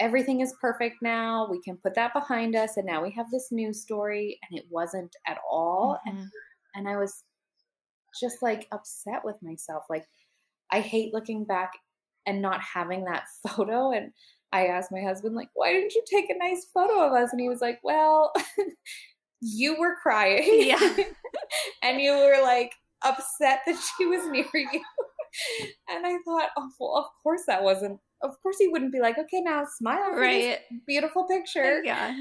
everything 0.00 0.40
is 0.40 0.54
perfect 0.60 0.96
now. 1.02 1.46
We 1.48 1.60
can 1.60 1.76
put 1.76 1.94
that 1.94 2.14
behind 2.14 2.56
us. 2.56 2.76
And 2.76 2.86
now 2.86 3.02
we 3.02 3.12
have 3.12 3.30
this 3.30 3.48
new 3.52 3.72
story. 3.72 4.38
And 4.42 4.58
it 4.58 4.64
wasn't 4.70 5.14
at 5.26 5.38
all. 5.48 5.98
Mm-hmm. 6.08 6.18
And, 6.18 6.30
and 6.74 6.88
I 6.88 6.96
was 6.96 7.22
just 8.18 8.42
like 8.42 8.66
upset 8.72 9.20
with 9.22 9.36
myself. 9.42 9.84
Like, 9.88 10.06
I 10.72 10.80
hate 10.80 11.12
looking 11.12 11.44
back 11.44 11.70
and 12.26 12.42
not 12.42 12.60
having 12.60 13.04
that 13.04 13.24
photo. 13.46 13.92
And 13.92 14.12
I 14.52 14.66
asked 14.66 14.90
my 14.90 15.02
husband, 15.02 15.36
like, 15.36 15.50
why 15.54 15.72
didn't 15.72 15.94
you 15.94 16.02
take 16.10 16.30
a 16.30 16.38
nice 16.38 16.66
photo 16.74 17.06
of 17.06 17.12
us? 17.12 17.30
And 17.32 17.40
he 17.40 17.48
was 17.48 17.60
like, 17.60 17.78
well, 17.84 18.32
you 19.40 19.78
were 19.78 19.96
crying. 20.02 20.42
Yeah. 20.46 20.96
and 21.82 22.00
you 22.00 22.12
were 22.12 22.42
like 22.42 22.72
upset 23.04 23.60
that 23.66 23.78
she 23.98 24.06
was 24.06 24.26
near 24.26 24.46
you. 24.54 24.82
and 25.88 26.06
I 26.06 26.18
thought, 26.24 26.50
oh, 26.56 26.70
well, 26.80 26.96
of 26.96 27.06
course 27.22 27.42
that 27.46 27.62
wasn't, 27.62 28.00
of 28.22 28.40
course 28.42 28.56
he 28.58 28.68
wouldn't 28.68 28.92
be 28.92 29.00
like, 29.00 29.18
okay, 29.18 29.40
now 29.40 29.64
smile 29.64 30.12
for 30.12 30.20
right. 30.20 30.58
this 30.70 30.80
beautiful 30.86 31.26
picture. 31.26 31.82
Yeah. 31.84 32.16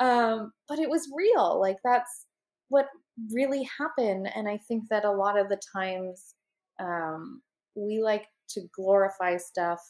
Um, 0.00 0.52
but 0.68 0.78
it 0.78 0.88
was 0.88 1.08
real. 1.14 1.60
Like 1.60 1.78
that's 1.84 2.26
what 2.68 2.86
really 3.32 3.68
happened. 3.78 4.28
And 4.34 4.48
I 4.48 4.58
think 4.68 4.84
that 4.90 5.04
a 5.04 5.10
lot 5.10 5.38
of 5.38 5.48
the 5.48 5.60
times 5.74 6.34
um, 6.78 7.42
we 7.74 8.00
like 8.02 8.26
to 8.50 8.62
glorify 8.74 9.36
stuff 9.36 9.80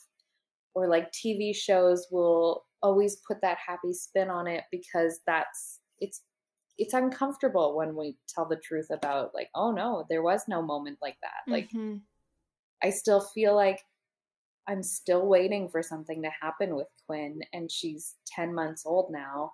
or 0.74 0.88
like 0.88 1.10
TV 1.12 1.54
shows 1.54 2.06
will 2.10 2.64
always 2.82 3.16
put 3.26 3.40
that 3.42 3.58
happy 3.64 3.92
spin 3.92 4.30
on 4.30 4.46
it 4.46 4.64
because 4.70 5.20
that's 5.26 5.80
it's 5.98 6.22
it's 6.76 6.94
uncomfortable 6.94 7.76
when 7.76 7.96
we 7.96 8.16
tell 8.28 8.46
the 8.46 8.60
truth 8.62 8.86
about 8.90 9.34
like 9.34 9.48
oh 9.54 9.72
no 9.72 10.04
there 10.08 10.22
was 10.22 10.42
no 10.46 10.62
moment 10.62 10.96
like 11.02 11.16
that 11.22 11.50
like 11.50 11.68
mm-hmm. 11.70 11.96
i 12.82 12.90
still 12.90 13.20
feel 13.20 13.54
like 13.54 13.80
i'm 14.68 14.82
still 14.82 15.26
waiting 15.26 15.68
for 15.68 15.82
something 15.82 16.22
to 16.22 16.30
happen 16.40 16.76
with 16.76 16.86
quinn 17.06 17.40
and 17.52 17.70
she's 17.70 18.14
10 18.26 18.54
months 18.54 18.84
old 18.86 19.10
now. 19.10 19.52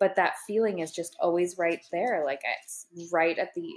But 0.00 0.14
that 0.14 0.34
feeling 0.46 0.78
is 0.78 0.92
just 0.92 1.16
always 1.20 1.56
right 1.58 1.80
there 1.90 2.22
like 2.24 2.40
it's 2.44 2.86
right 3.12 3.36
at 3.38 3.52
the 3.54 3.68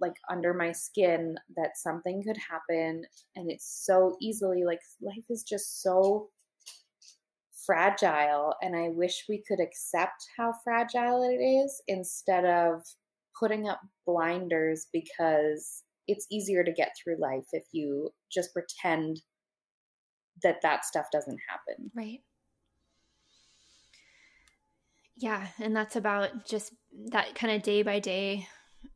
like 0.00 0.14
under 0.30 0.52
my 0.54 0.72
skin 0.72 1.36
that 1.56 1.76
something 1.76 2.22
could 2.22 2.36
happen 2.36 3.04
and 3.36 3.50
it's 3.50 3.82
so 3.84 4.16
easily 4.20 4.64
like 4.64 4.80
life 5.00 5.24
is 5.30 5.42
just 5.42 5.82
so 5.82 6.28
fragile 7.64 8.54
and 8.60 8.76
i 8.76 8.88
wish 8.88 9.24
we 9.28 9.42
could 9.48 9.60
accept 9.60 10.26
how 10.36 10.52
fragile 10.62 11.22
it 11.22 11.42
is 11.42 11.80
instead 11.88 12.44
of 12.44 12.82
putting 13.38 13.68
up 13.68 13.80
blinders 14.06 14.88
because 14.92 15.84
it's 16.06 16.26
easier 16.30 16.62
to 16.62 16.72
get 16.72 16.92
through 17.02 17.16
life 17.18 17.46
if 17.52 17.64
you 17.72 18.10
just 18.30 18.52
pretend 18.52 19.20
that 20.42 20.62
that 20.62 20.84
stuff 20.84 21.06
doesn't 21.12 21.38
happen 21.48 21.90
right 21.94 22.20
yeah 25.16 25.46
and 25.60 25.74
that's 25.76 25.96
about 25.96 26.44
just 26.44 26.72
that 27.10 27.34
kind 27.34 27.54
of 27.54 27.62
day 27.62 27.82
by 27.82 27.98
day 27.98 28.46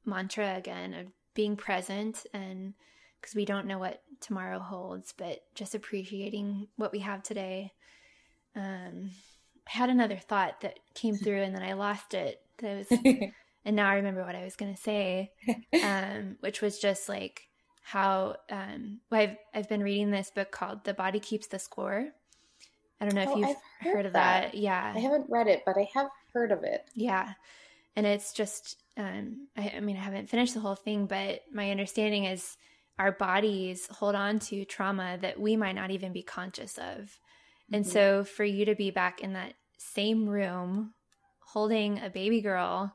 mantra 0.04 0.56
again 0.56 0.94
of 0.94 1.06
being 1.34 1.56
present 1.56 2.26
and 2.34 2.74
because 3.20 3.34
we 3.34 3.44
don't 3.44 3.66
know 3.66 3.78
what 3.78 4.02
tomorrow 4.20 4.58
holds, 4.58 5.12
but 5.16 5.40
just 5.54 5.74
appreciating 5.74 6.68
what 6.76 6.92
we 6.92 7.00
have 7.00 7.22
today. 7.22 7.72
Um, 8.56 9.10
I 9.66 9.78
had 9.78 9.90
another 9.90 10.16
thought 10.16 10.60
that 10.62 10.78
came 10.94 11.16
through 11.22 11.42
and 11.42 11.54
then 11.54 11.62
I 11.62 11.74
lost 11.74 12.14
it. 12.14 12.40
That 12.58 12.76
was, 12.76 12.98
and 13.64 13.76
now 13.76 13.88
I 13.88 13.94
remember 13.94 14.24
what 14.24 14.34
I 14.34 14.44
was 14.44 14.56
going 14.56 14.74
to 14.74 14.80
say, 14.80 15.32
um, 15.82 16.36
which 16.40 16.60
was 16.60 16.78
just 16.78 17.08
like 17.08 17.47
how 17.88 18.36
um, 18.50 19.00
well, 19.10 19.22
I've 19.22 19.36
I've 19.54 19.68
been 19.68 19.82
reading 19.82 20.10
this 20.10 20.30
book 20.30 20.50
called 20.50 20.84
"The 20.84 20.92
Body 20.92 21.20
Keeps 21.20 21.46
the 21.46 21.58
Score." 21.58 22.08
I 23.00 23.04
don't 23.04 23.14
know 23.14 23.22
if 23.22 23.28
oh, 23.28 23.36
you've 23.36 23.56
heard, 23.80 23.94
heard, 23.94 24.06
of 24.06 24.12
that. 24.12 24.52
that. 24.52 24.54
Yeah, 24.54 24.92
I 24.94 24.98
haven't 24.98 25.30
read 25.30 25.46
it, 25.46 25.62
but 25.64 25.76
I 25.78 25.88
have 25.94 26.08
heard 26.34 26.52
of 26.52 26.64
it. 26.64 26.86
Yeah, 26.94 27.32
and 27.96 28.06
it's 28.06 28.34
just 28.34 28.76
um, 28.98 29.48
I, 29.56 29.72
I 29.76 29.80
mean, 29.80 29.96
I 29.96 30.00
haven't 30.00 30.28
finished 30.28 30.52
the 30.52 30.60
whole 30.60 30.74
thing, 30.74 31.06
but 31.06 31.40
my 31.50 31.70
understanding 31.70 32.24
is 32.24 32.58
our 32.98 33.12
bodies 33.12 33.88
hold 33.90 34.14
on 34.14 34.38
to 34.40 34.66
trauma 34.66 35.16
that 35.22 35.40
we 35.40 35.56
might 35.56 35.74
not 35.74 35.90
even 35.90 36.12
be 36.12 36.22
conscious 36.22 36.76
of. 36.76 36.84
Mm-hmm. 36.84 37.74
And 37.74 37.86
so 37.86 38.22
for 38.22 38.44
you 38.44 38.66
to 38.66 38.74
be 38.74 38.90
back 38.90 39.20
in 39.20 39.32
that 39.32 39.54
same 39.78 40.28
room 40.28 40.92
holding 41.40 42.00
a 42.00 42.10
baby 42.10 42.42
girl, 42.42 42.94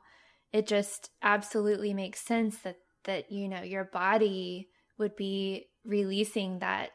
it 0.52 0.68
just 0.68 1.10
absolutely 1.20 1.92
makes 1.94 2.20
sense 2.20 2.58
that 2.58 2.76
that 3.04 3.32
you 3.32 3.48
know 3.48 3.62
your 3.62 3.84
body 3.84 4.68
would 4.98 5.16
be 5.16 5.68
releasing 5.84 6.58
that 6.60 6.90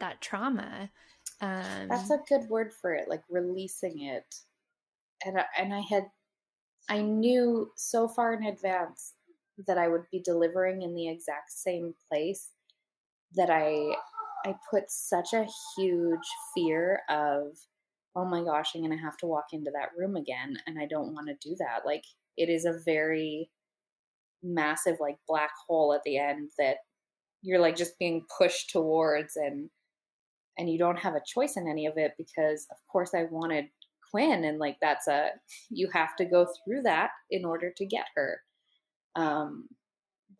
that 0.00 0.20
trauma. 0.20 0.90
Um, 1.40 1.88
That's 1.88 2.10
a 2.10 2.20
good 2.28 2.48
word 2.48 2.72
for 2.72 2.94
it, 2.94 3.08
like 3.08 3.22
releasing 3.30 4.02
it. 4.02 4.34
And 5.24 5.38
and 5.58 5.74
I 5.74 5.80
had 5.80 6.04
I 6.88 7.00
knew 7.00 7.70
so 7.76 8.08
far 8.08 8.34
in 8.34 8.44
advance 8.44 9.14
that 9.66 9.78
I 9.78 9.88
would 9.88 10.04
be 10.10 10.20
delivering 10.20 10.82
in 10.82 10.94
the 10.94 11.08
exact 11.08 11.52
same 11.52 11.94
place 12.10 12.50
that 13.34 13.50
I 13.50 13.94
I 14.44 14.54
put 14.70 14.90
such 14.90 15.32
a 15.32 15.46
huge 15.76 16.26
fear 16.54 17.00
of 17.08 17.56
oh 18.16 18.24
my 18.24 18.44
gosh, 18.44 18.70
I'm 18.74 18.80
going 18.80 18.96
to 18.96 19.04
have 19.04 19.16
to 19.18 19.26
walk 19.26 19.46
into 19.52 19.72
that 19.72 19.88
room 19.98 20.14
again 20.14 20.56
and 20.68 20.78
I 20.78 20.86
don't 20.86 21.14
want 21.14 21.26
to 21.28 21.48
do 21.48 21.56
that. 21.58 21.80
Like 21.84 22.04
it 22.36 22.48
is 22.48 22.64
a 22.64 22.78
very 22.84 23.50
massive 24.42 24.98
like 25.00 25.16
black 25.26 25.50
hole 25.66 25.92
at 25.94 26.02
the 26.04 26.18
end 26.18 26.50
that 26.58 26.76
you're 27.44 27.60
like 27.60 27.76
just 27.76 27.98
being 27.98 28.24
pushed 28.36 28.70
towards 28.70 29.36
and 29.36 29.68
and 30.56 30.70
you 30.70 30.78
don't 30.78 30.98
have 30.98 31.14
a 31.14 31.22
choice 31.26 31.56
in 31.56 31.68
any 31.68 31.86
of 31.86 31.94
it 31.96 32.12
because 32.16 32.66
of 32.70 32.76
course 32.90 33.10
I 33.14 33.24
wanted 33.30 33.66
Quinn, 34.10 34.44
and 34.44 34.58
like 34.58 34.76
that's 34.80 35.08
a 35.08 35.30
you 35.70 35.88
have 35.92 36.16
to 36.16 36.24
go 36.24 36.46
through 36.64 36.82
that 36.82 37.10
in 37.30 37.44
order 37.44 37.72
to 37.76 37.86
get 37.86 38.06
her. 38.16 38.40
Um, 39.16 39.68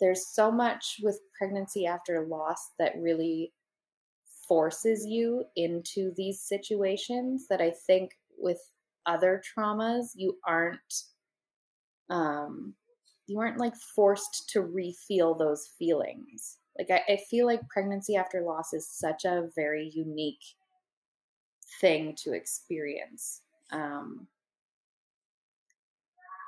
there's 0.01 0.27
so 0.27 0.51
much 0.51 0.97
with 1.03 1.21
pregnancy 1.39 1.87
after 1.87 2.27
loss 2.27 2.71
that 2.79 2.95
really 2.99 3.53
forces 4.49 5.07
you 5.07 5.45
into 5.57 6.13
these 6.17 6.43
situations 6.43 7.47
that 7.49 7.61
I 7.61 7.73
think 7.87 8.11
with 8.37 8.61
other 9.07 9.41
traumas 9.57 10.09
you 10.15 10.37
aren't 10.47 10.95
um 12.11 12.75
you 13.27 13.39
aren't 13.39 13.59
like 13.59 13.75
forced 13.95 14.51
to 14.51 14.61
refeel 14.61 15.39
those 15.39 15.71
feelings 15.79 16.59
like 16.79 16.91
I, 16.91 17.13
I 17.13 17.17
feel 17.31 17.47
like 17.47 17.69
pregnancy 17.69 18.17
after 18.17 18.43
loss 18.43 18.73
is 18.73 18.89
such 18.89 19.25
a 19.25 19.49
very 19.55 19.91
unique 19.95 20.45
thing 21.81 22.15
to 22.23 22.33
experience 22.33 23.43
um, 23.73 24.27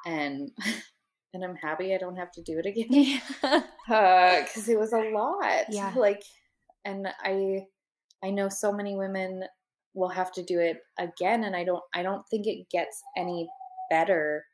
and 0.06 0.50
and 1.34 1.44
I'm 1.44 1.56
happy 1.56 1.94
I 1.94 1.98
don't 1.98 2.16
have 2.16 2.32
to 2.32 2.42
do 2.42 2.58
it 2.58 2.66
again. 2.70 2.86
Yeah. 2.90 3.20
Because 3.42 4.68
uh, 4.68 4.72
it 4.72 4.78
was 4.78 4.92
a 4.92 5.10
lot. 5.10 5.66
Yeah. 5.68 5.92
Like, 5.94 6.22
and 6.84 7.08
I 7.22 7.66
I 8.24 8.30
know 8.30 8.48
so 8.48 8.72
many 8.72 8.96
women 8.96 9.44
will 9.94 10.08
have 10.08 10.32
to 10.32 10.42
do 10.42 10.58
it 10.60 10.78
again, 10.98 11.44
and 11.44 11.54
I 11.54 11.64
don't 11.64 11.82
I 11.94 12.02
don't 12.02 12.26
think 12.30 12.46
it 12.46 12.68
gets 12.70 13.02
any 13.16 13.48
better. 13.90 14.44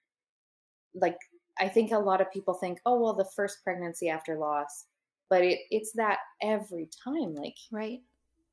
Like, 0.95 1.19
I 1.59 1.69
think 1.69 1.93
a 1.93 1.99
lot 1.99 2.21
of 2.21 2.33
people 2.33 2.55
think, 2.55 2.79
oh 2.85 3.01
well, 3.01 3.15
the 3.15 3.31
first 3.37 3.59
pregnancy 3.65 4.09
after 4.09 4.37
loss, 4.37 4.87
but 5.33 5.43
it 5.43 5.61
it's 5.71 5.93
that 5.93 6.19
every 6.43 6.91
time. 7.03 7.35
Like, 7.35 7.57
right. 7.71 8.01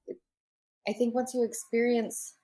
It, 0.07 0.17
I 0.87 0.93
think 0.93 1.13
once 1.13 1.33
you 1.33 1.43
experience 1.43 2.35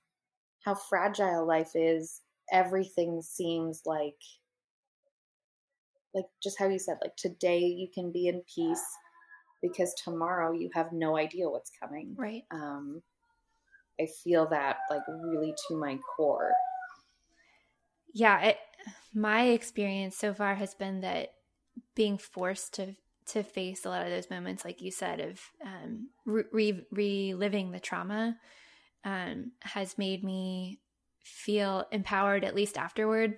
how 0.65 0.75
fragile 0.75 1.47
life 1.47 1.71
is, 1.73 2.19
everything 2.51 3.21
seems 3.21 3.83
like 3.85 4.17
like 6.13 6.25
just 6.43 6.59
how 6.59 6.67
you 6.67 6.77
said 6.77 6.97
like 7.01 7.15
today 7.15 7.59
you 7.59 7.87
can 7.93 8.11
be 8.11 8.27
in 8.27 8.41
peace 8.53 8.83
because 9.61 9.93
tomorrow 9.93 10.51
you 10.51 10.69
have 10.73 10.91
no 10.91 11.17
idea 11.17 11.49
what's 11.49 11.71
coming 11.81 12.15
right 12.17 12.43
um 12.51 13.01
i 13.99 14.07
feel 14.23 14.47
that 14.47 14.77
like 14.89 15.01
really 15.07 15.53
to 15.67 15.75
my 15.75 15.97
core 16.15 16.53
yeah 18.13 18.39
it, 18.41 18.57
my 19.13 19.47
experience 19.47 20.15
so 20.15 20.33
far 20.33 20.55
has 20.55 20.73
been 20.73 21.01
that 21.01 21.33
being 21.95 22.17
forced 22.17 22.73
to 22.75 22.95
to 23.27 23.43
face 23.43 23.85
a 23.85 23.89
lot 23.89 24.03
of 24.03 24.09
those 24.09 24.29
moments, 24.29 24.63
like 24.63 24.81
you 24.81 24.91
said, 24.91 25.19
of 25.19 25.39
um, 25.63 26.09
re- 26.25 26.85
reliving 26.91 27.71
the 27.71 27.79
trauma 27.79 28.37
um, 29.03 29.51
has 29.61 29.97
made 29.97 30.23
me 30.23 30.79
feel 31.23 31.85
empowered 31.91 32.43
at 32.43 32.55
least 32.55 32.77
afterward. 32.77 33.37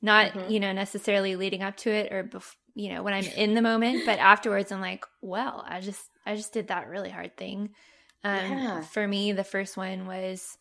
Not, 0.00 0.32
mm-hmm. 0.32 0.50
you 0.50 0.60
know, 0.60 0.72
necessarily 0.72 1.36
leading 1.36 1.62
up 1.62 1.76
to 1.78 1.90
it 1.90 2.12
or, 2.12 2.24
bef- 2.24 2.56
you 2.74 2.92
know, 2.92 3.02
when 3.02 3.14
I'm 3.14 3.24
in 3.36 3.54
the 3.54 3.62
moment, 3.62 4.04
but 4.04 4.18
afterwards 4.18 4.72
I'm 4.72 4.80
like, 4.80 5.04
well, 5.20 5.64
I 5.66 5.80
just, 5.80 6.02
I 6.26 6.34
just 6.34 6.52
did 6.52 6.68
that 6.68 6.88
really 6.88 7.10
hard 7.10 7.36
thing. 7.36 7.70
Um, 8.24 8.52
yeah. 8.52 8.80
For 8.82 9.06
me, 9.06 9.32
the 9.32 9.44
first 9.44 9.76
one 9.76 10.06
was 10.06 10.56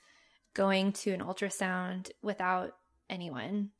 going 0.53 0.93
to 0.93 1.11
an 1.11 1.21
ultrasound 1.21 2.11
without 2.21 2.73
anyone. 3.09 3.71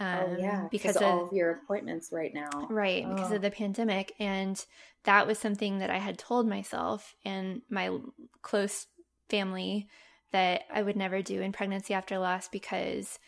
Oh, 0.00 0.04
um, 0.04 0.24
oh 0.28 0.36
yeah, 0.38 0.68
because 0.70 0.96
of 0.96 1.02
all 1.02 1.26
of 1.26 1.32
your 1.32 1.50
appointments 1.50 2.10
right 2.12 2.32
now, 2.32 2.66
right? 2.70 3.04
Oh. 3.06 3.14
Because 3.14 3.32
of 3.32 3.38
oh. 3.38 3.42
the 3.42 3.50
pandemic, 3.50 4.14
and 4.18 4.64
that 5.04 5.26
was 5.26 5.38
something 5.38 5.78
that 5.78 5.90
I 5.90 5.98
had 5.98 6.18
told 6.18 6.48
myself 6.48 7.14
and 7.24 7.62
my 7.68 7.98
close 8.42 8.86
family 9.28 9.88
that 10.32 10.62
I 10.72 10.82
would 10.82 10.96
never 10.96 11.22
do 11.22 11.40
in 11.40 11.52
pregnancy 11.52 11.94
after 11.94 12.18
loss 12.18 12.48
because 12.48 13.18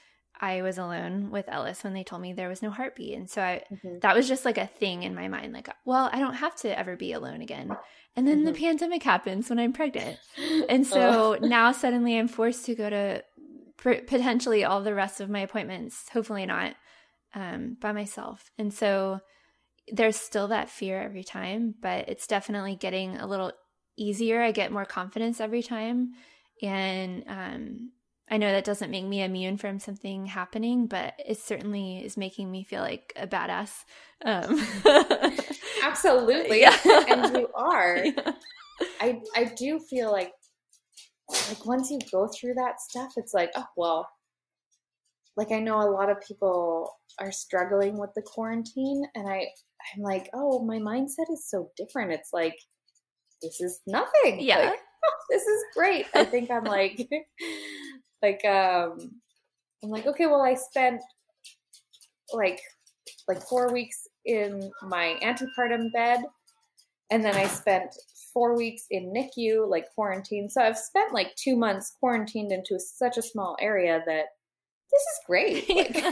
I 0.41 0.63
was 0.63 0.79
alone 0.79 1.31
with 1.31 1.49
Ellis 1.49 1.85
when 1.85 1.93
they 1.93 2.03
told 2.03 2.23
me 2.23 2.33
there 2.33 2.49
was 2.49 2.63
no 2.63 2.71
heartbeat. 2.71 3.17
And 3.17 3.29
so 3.29 3.43
I, 3.43 3.63
mm-hmm. 3.71 3.99
that 4.01 4.17
was 4.17 4.27
just 4.27 4.45
like 4.45 4.57
a 4.57 4.67
thing 4.67 5.03
in 5.03 5.15
my 5.15 5.29
mind 5.29 5.53
like, 5.53 5.69
well, 5.85 6.09
I 6.13 6.19
don't 6.19 6.35
have 6.35 6.57
to 6.57 6.79
ever 6.79 6.97
be 6.97 7.13
alone 7.13 7.43
again. 7.43 7.77
And 8.17 8.27
then 8.27 8.39
mm-hmm. 8.39 8.47
the 8.47 8.59
pandemic 8.59 9.03
happens 9.03 9.51
when 9.51 9.59
I'm 9.59 9.73
pregnant. 9.73 10.19
And 10.69 10.87
so 10.87 11.37
now 11.41 11.73
suddenly 11.73 12.19
I'm 12.19 12.29
forced 12.29 12.65
to 12.67 12.75
go 12.75 12.89
to 12.89 13.23
potentially 13.83 14.65
all 14.65 14.83
the 14.83 14.95
rest 14.95 15.21
of 15.21 15.31
my 15.31 15.41
appointments, 15.41 16.09
hopefully 16.13 16.47
not 16.47 16.75
um, 17.35 17.77
by 17.81 17.93
myself. 17.93 18.51
And 18.59 18.73
so 18.73 19.21
there's 19.93 20.17
still 20.17 20.49
that 20.49 20.71
fear 20.71 21.01
every 21.01 21.25
time, 21.25 21.75
but 21.81 22.09
it's 22.09 22.27
definitely 22.27 22.77
getting 22.77 23.17
a 23.17 23.27
little 23.27 23.53
easier. 23.97 24.41
I 24.41 24.53
get 24.53 24.73
more 24.73 24.85
confidence 24.85 25.41
every 25.41 25.63
time. 25.63 26.13
And 26.63 27.25
um, 27.27 27.91
I 28.31 28.37
know 28.37 28.53
that 28.53 28.65
doesn't 28.65 28.91
make 28.91 29.05
me 29.05 29.23
immune 29.23 29.57
from 29.57 29.79
something 29.79 30.27
happening, 30.27 30.87
but 30.87 31.15
it 31.27 31.39
certainly 31.39 31.99
is 32.05 32.17
making 32.17 32.51
me 32.51 32.65
feel 32.65 32.83
like 32.83 33.13
a 33.17 33.27
badass. 33.27 33.85
Um. 34.25 34.65
Absolutely. 35.83 36.61
Yeah. 36.61 36.77
and 36.85 37.37
you 37.37 37.49
are. 37.55 38.05
Yeah. 38.17 38.33
I 38.99 39.21
I 39.37 39.45
do 39.45 39.79
feel 39.79 40.11
like 40.11 40.33
like 41.49 41.65
once 41.67 41.91
you 41.91 41.99
go 42.11 42.29
through 42.29 42.55
that 42.55 42.81
stuff, 42.81 43.13
it's 43.17 43.35
like, 43.35 43.51
oh 43.57 43.67
well, 43.77 44.09
like 45.37 45.53
I 45.53 45.61
know 45.61 45.81
a 45.81 45.91
lot 45.91 46.11
of 46.11 46.21
people 46.27 46.97
are 47.19 47.33
struggling 47.33 47.99
with 47.99 48.11
the 48.15 48.23
quarantine 48.23 49.05
and 49.15 49.29
I 49.29 49.47
I'm 49.97 50.03
like, 50.03 50.29
oh, 50.35 50.63
my 50.65 50.79
mindset 50.79 51.33
is 51.33 51.49
so 51.49 51.71
different. 51.77 52.13
It's 52.13 52.31
like 52.33 52.57
this 53.43 53.61
is 53.61 53.81
nothing. 53.87 54.41
Yeah. 54.41 54.59
Like, 54.59 54.79
oh, 55.05 55.17
this 55.31 55.43
is 55.43 55.63
great. 55.75 56.07
I 56.15 56.25
think 56.25 56.51
I'm 56.51 56.65
like 56.79 57.09
like 58.23 58.45
um 58.45 58.99
I'm 59.83 59.91
like, 59.91 60.07
okay, 60.07 60.27
well 60.27 60.43
I 60.43 60.55
spent 60.55 61.01
like 62.33 62.61
like 63.29 63.43
four 63.43 63.73
weeks 63.73 64.07
in 64.25 64.71
my 64.83 65.17
antepartum 65.23 65.93
bed 65.93 66.21
and 67.11 67.25
then 67.25 67.35
I 67.35 67.47
spent 67.47 67.95
four 68.33 68.57
weeks 68.57 68.85
in 68.91 69.13
NICU, 69.13 69.69
like 69.69 69.87
quarantine. 69.95 70.49
So 70.49 70.63
I've 70.63 70.79
spent 70.79 71.13
like 71.13 71.35
two 71.37 71.57
months 71.57 71.97
quarantined 72.01 72.53
into 72.53 72.79
such 72.79 73.17
a 73.17 73.23
small 73.23 73.57
area 73.61 74.03
that 74.07 74.27
this 74.91 75.03
is 75.03 75.21
great. 75.27 75.69
Like, 75.77 76.05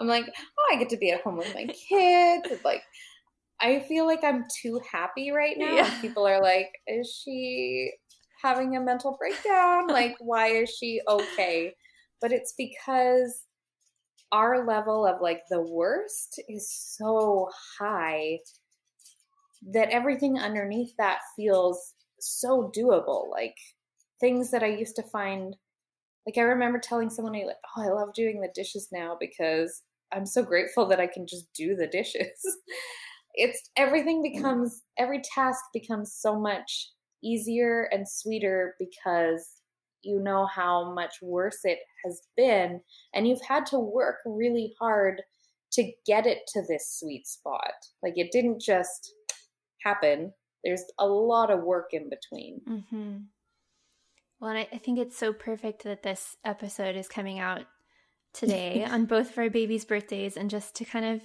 I'm 0.00 0.06
like, 0.06 0.26
oh, 0.28 0.74
I 0.74 0.78
get 0.78 0.88
to 0.90 0.96
be 0.96 1.10
at 1.10 1.22
home 1.22 1.36
with 1.36 1.54
my 1.54 1.66
kids. 1.66 2.62
like, 2.64 2.82
I 3.60 3.80
feel 3.80 4.06
like 4.06 4.22
I'm 4.22 4.44
too 4.62 4.80
happy 4.90 5.30
right 5.30 5.56
now. 5.56 5.74
Yeah. 5.74 6.00
people 6.00 6.26
are 6.26 6.40
like, 6.40 6.70
is 6.86 7.22
she 7.24 7.92
having 8.42 8.76
a 8.76 8.80
mental 8.80 9.16
breakdown? 9.18 9.86
like, 9.88 10.16
why 10.20 10.48
is 10.48 10.70
she 10.70 11.00
okay? 11.08 11.74
But 12.20 12.32
it's 12.32 12.54
because 12.56 13.44
our 14.32 14.66
level 14.66 15.06
of 15.06 15.20
like 15.20 15.42
the 15.50 15.62
worst 15.62 16.40
is 16.48 16.70
so 16.70 17.48
high 17.78 18.38
that 19.72 19.90
everything 19.90 20.38
underneath 20.38 20.92
that 20.98 21.18
feels 21.36 21.94
so 22.20 22.70
doable. 22.76 23.30
Like 23.30 23.56
things 24.20 24.50
that 24.50 24.62
I 24.62 24.68
used 24.68 24.96
to 24.96 25.02
find, 25.02 25.56
like 26.26 26.38
I 26.38 26.42
remember 26.42 26.78
telling 26.78 27.10
someone, 27.10 27.34
like, 27.34 27.56
oh, 27.76 27.82
I 27.82 27.88
love 27.88 28.14
doing 28.14 28.40
the 28.40 28.52
dishes 28.54 28.88
now 28.92 29.16
because 29.18 29.82
I'm 30.12 30.26
so 30.26 30.42
grateful 30.42 30.86
that 30.86 31.00
I 31.00 31.06
can 31.06 31.26
just 31.26 31.52
do 31.54 31.74
the 31.76 31.86
dishes. 31.86 32.40
it's 33.34 33.70
everything 33.76 34.22
mm. 34.22 34.32
becomes, 34.32 34.82
every 34.98 35.22
task 35.34 35.60
becomes 35.72 36.14
so 36.14 36.38
much 36.38 36.90
easier 37.22 37.88
and 37.92 38.08
sweeter 38.08 38.74
because 38.78 39.58
you 40.02 40.20
know 40.20 40.46
how 40.46 40.94
much 40.94 41.16
worse 41.20 41.58
it 41.64 41.80
has 42.04 42.20
been 42.36 42.80
and 43.12 43.26
you've 43.26 43.42
had 43.42 43.66
to 43.66 43.78
work 43.78 44.18
really 44.24 44.72
hard 44.78 45.20
to 45.72 45.92
get 46.06 46.26
it 46.26 46.38
to 46.46 46.62
this 46.68 46.98
sweet 46.98 47.26
spot. 47.26 47.72
Like 48.02 48.14
it 48.16 48.30
didn't 48.32 48.60
just 48.60 49.12
happen. 49.82 50.32
There's 50.64 50.84
a 50.98 51.06
lot 51.06 51.50
of 51.50 51.62
work 51.62 51.88
in 51.92 52.10
between. 52.10 52.60
Mm-hmm. 52.68 53.16
Well, 54.40 54.50
and 54.50 54.58
I, 54.58 54.68
I 54.72 54.78
think 54.78 54.98
it's 54.98 55.16
so 55.16 55.32
perfect 55.32 55.84
that 55.84 56.02
this 56.02 56.36
episode 56.44 56.96
is 56.96 57.08
coming 57.08 57.38
out 57.38 57.62
today 58.32 58.84
on 58.90 59.06
both 59.06 59.30
of 59.30 59.38
our 59.38 59.50
babies' 59.50 59.84
birthdays, 59.84 60.36
and 60.36 60.50
just 60.50 60.74
to 60.76 60.84
kind 60.84 61.04
of 61.04 61.22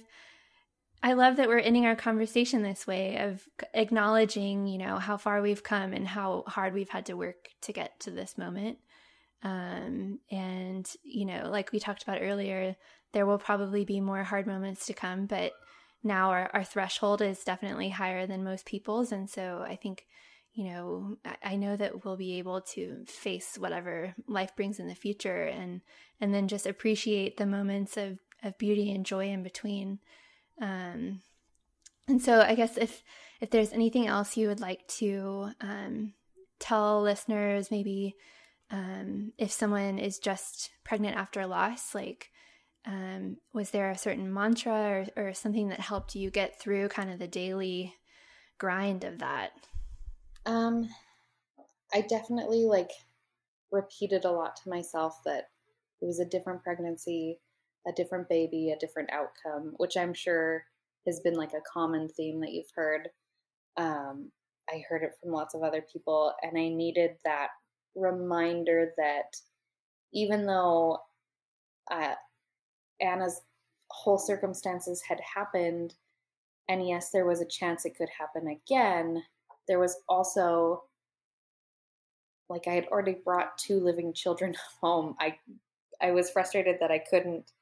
I 1.04 1.12
love 1.12 1.36
that 1.36 1.48
we're 1.48 1.58
ending 1.58 1.84
our 1.84 1.96
conversation 1.96 2.62
this 2.62 2.86
way 2.86 3.18
of 3.18 3.46
acknowledging, 3.74 4.66
you 4.66 4.78
know, 4.78 4.96
how 4.96 5.18
far 5.18 5.42
we've 5.42 5.62
come 5.62 5.92
and 5.92 6.08
how 6.08 6.44
hard 6.46 6.72
we've 6.72 6.88
had 6.88 7.04
to 7.06 7.14
work 7.14 7.50
to 7.60 7.74
get 7.74 8.00
to 8.00 8.10
this 8.10 8.38
moment. 8.38 8.78
Um, 9.42 10.20
and, 10.30 10.90
you 11.02 11.26
know, 11.26 11.50
like 11.50 11.72
we 11.72 11.78
talked 11.78 12.04
about 12.04 12.22
earlier, 12.22 12.74
there 13.12 13.26
will 13.26 13.36
probably 13.36 13.84
be 13.84 14.00
more 14.00 14.24
hard 14.24 14.46
moments 14.46 14.86
to 14.86 14.94
come, 14.94 15.26
but 15.26 15.52
now 16.04 16.30
our, 16.30 16.50
our 16.52 16.64
threshold 16.64 17.22
is 17.22 17.44
definitely 17.44 17.88
higher 17.88 18.26
than 18.26 18.44
most 18.44 18.66
people's. 18.66 19.10
And 19.10 19.28
so 19.28 19.64
I 19.66 19.76
think, 19.76 20.06
you 20.52 20.64
know, 20.64 21.16
I, 21.42 21.56
know 21.56 21.76
that 21.76 22.04
we'll 22.04 22.16
be 22.16 22.38
able 22.38 22.60
to 22.60 23.04
face 23.06 23.56
whatever 23.58 24.14
life 24.28 24.54
brings 24.54 24.78
in 24.78 24.86
the 24.86 24.94
future 24.94 25.44
and, 25.44 25.80
and 26.20 26.32
then 26.32 26.46
just 26.46 26.66
appreciate 26.66 27.36
the 27.36 27.46
moments 27.46 27.96
of, 27.96 28.18
of 28.42 28.58
beauty 28.58 28.92
and 28.92 29.04
joy 29.04 29.28
in 29.28 29.42
between. 29.42 29.98
Um, 30.60 31.22
and 32.06 32.22
so 32.22 32.40
I 32.40 32.54
guess 32.54 32.76
if, 32.76 33.02
if 33.40 33.50
there's 33.50 33.72
anything 33.72 34.06
else 34.06 34.36
you 34.36 34.48
would 34.48 34.60
like 34.60 34.86
to 34.98 35.50
um, 35.60 36.12
tell 36.58 37.02
listeners, 37.02 37.70
maybe 37.70 38.14
um, 38.70 39.32
if 39.38 39.50
someone 39.50 39.98
is 39.98 40.18
just 40.18 40.70
pregnant 40.84 41.16
after 41.16 41.40
a 41.40 41.46
loss, 41.46 41.94
like 41.94 42.30
um, 42.86 43.38
was 43.52 43.70
there 43.70 43.90
a 43.90 43.98
certain 43.98 44.32
mantra 44.32 45.06
or, 45.16 45.28
or 45.28 45.32
something 45.32 45.68
that 45.68 45.80
helped 45.80 46.14
you 46.14 46.30
get 46.30 46.60
through 46.60 46.88
kind 46.88 47.10
of 47.10 47.18
the 47.18 47.28
daily 47.28 47.94
grind 48.58 49.04
of 49.04 49.18
that? 49.18 49.52
Um, 50.46 50.88
I 51.92 52.02
definitely 52.02 52.64
like 52.64 52.90
repeated 53.70 54.24
a 54.24 54.30
lot 54.30 54.56
to 54.56 54.68
myself 54.68 55.20
that 55.24 55.48
it 56.02 56.06
was 56.06 56.20
a 56.20 56.26
different 56.26 56.62
pregnancy, 56.62 57.38
a 57.86 57.92
different 57.92 58.28
baby, 58.28 58.70
a 58.70 58.78
different 58.78 59.10
outcome, 59.10 59.74
which 59.78 59.96
I'm 59.96 60.12
sure 60.12 60.64
has 61.06 61.20
been 61.20 61.34
like 61.34 61.52
a 61.52 61.62
common 61.72 62.08
theme 62.08 62.40
that 62.40 62.52
you've 62.52 62.72
heard. 62.74 63.08
Um, 63.76 64.30
I 64.68 64.82
heard 64.88 65.02
it 65.02 65.12
from 65.20 65.32
lots 65.32 65.54
of 65.54 65.62
other 65.62 65.82
people, 65.92 66.32
and 66.42 66.58
I 66.58 66.68
needed 66.68 67.16
that 67.24 67.48
reminder 67.94 68.92
that 68.96 69.36
even 70.12 70.46
though 70.46 70.98
uh, 71.90 72.14
Anna's 73.00 73.40
whole 73.90 74.18
circumstances 74.18 75.02
had 75.02 75.20
happened, 75.20 75.94
and 76.68 76.86
yes, 76.86 77.10
there 77.10 77.26
was 77.26 77.40
a 77.40 77.46
chance 77.46 77.84
it 77.84 77.96
could 77.96 78.08
happen 78.18 78.48
again, 78.48 79.22
there 79.66 79.78
was 79.78 79.96
also 80.08 80.84
like 82.48 82.66
I 82.66 82.72
had 82.72 82.86
already 82.86 83.16
brought 83.24 83.56
two 83.58 83.80
living 83.80 84.12
children 84.12 84.54
home. 84.80 85.16
I 85.20 85.36
I 86.00 86.10
was 86.10 86.30
frustrated 86.30 86.76
that 86.80 86.90
I 86.90 86.98
couldn't 86.98 87.52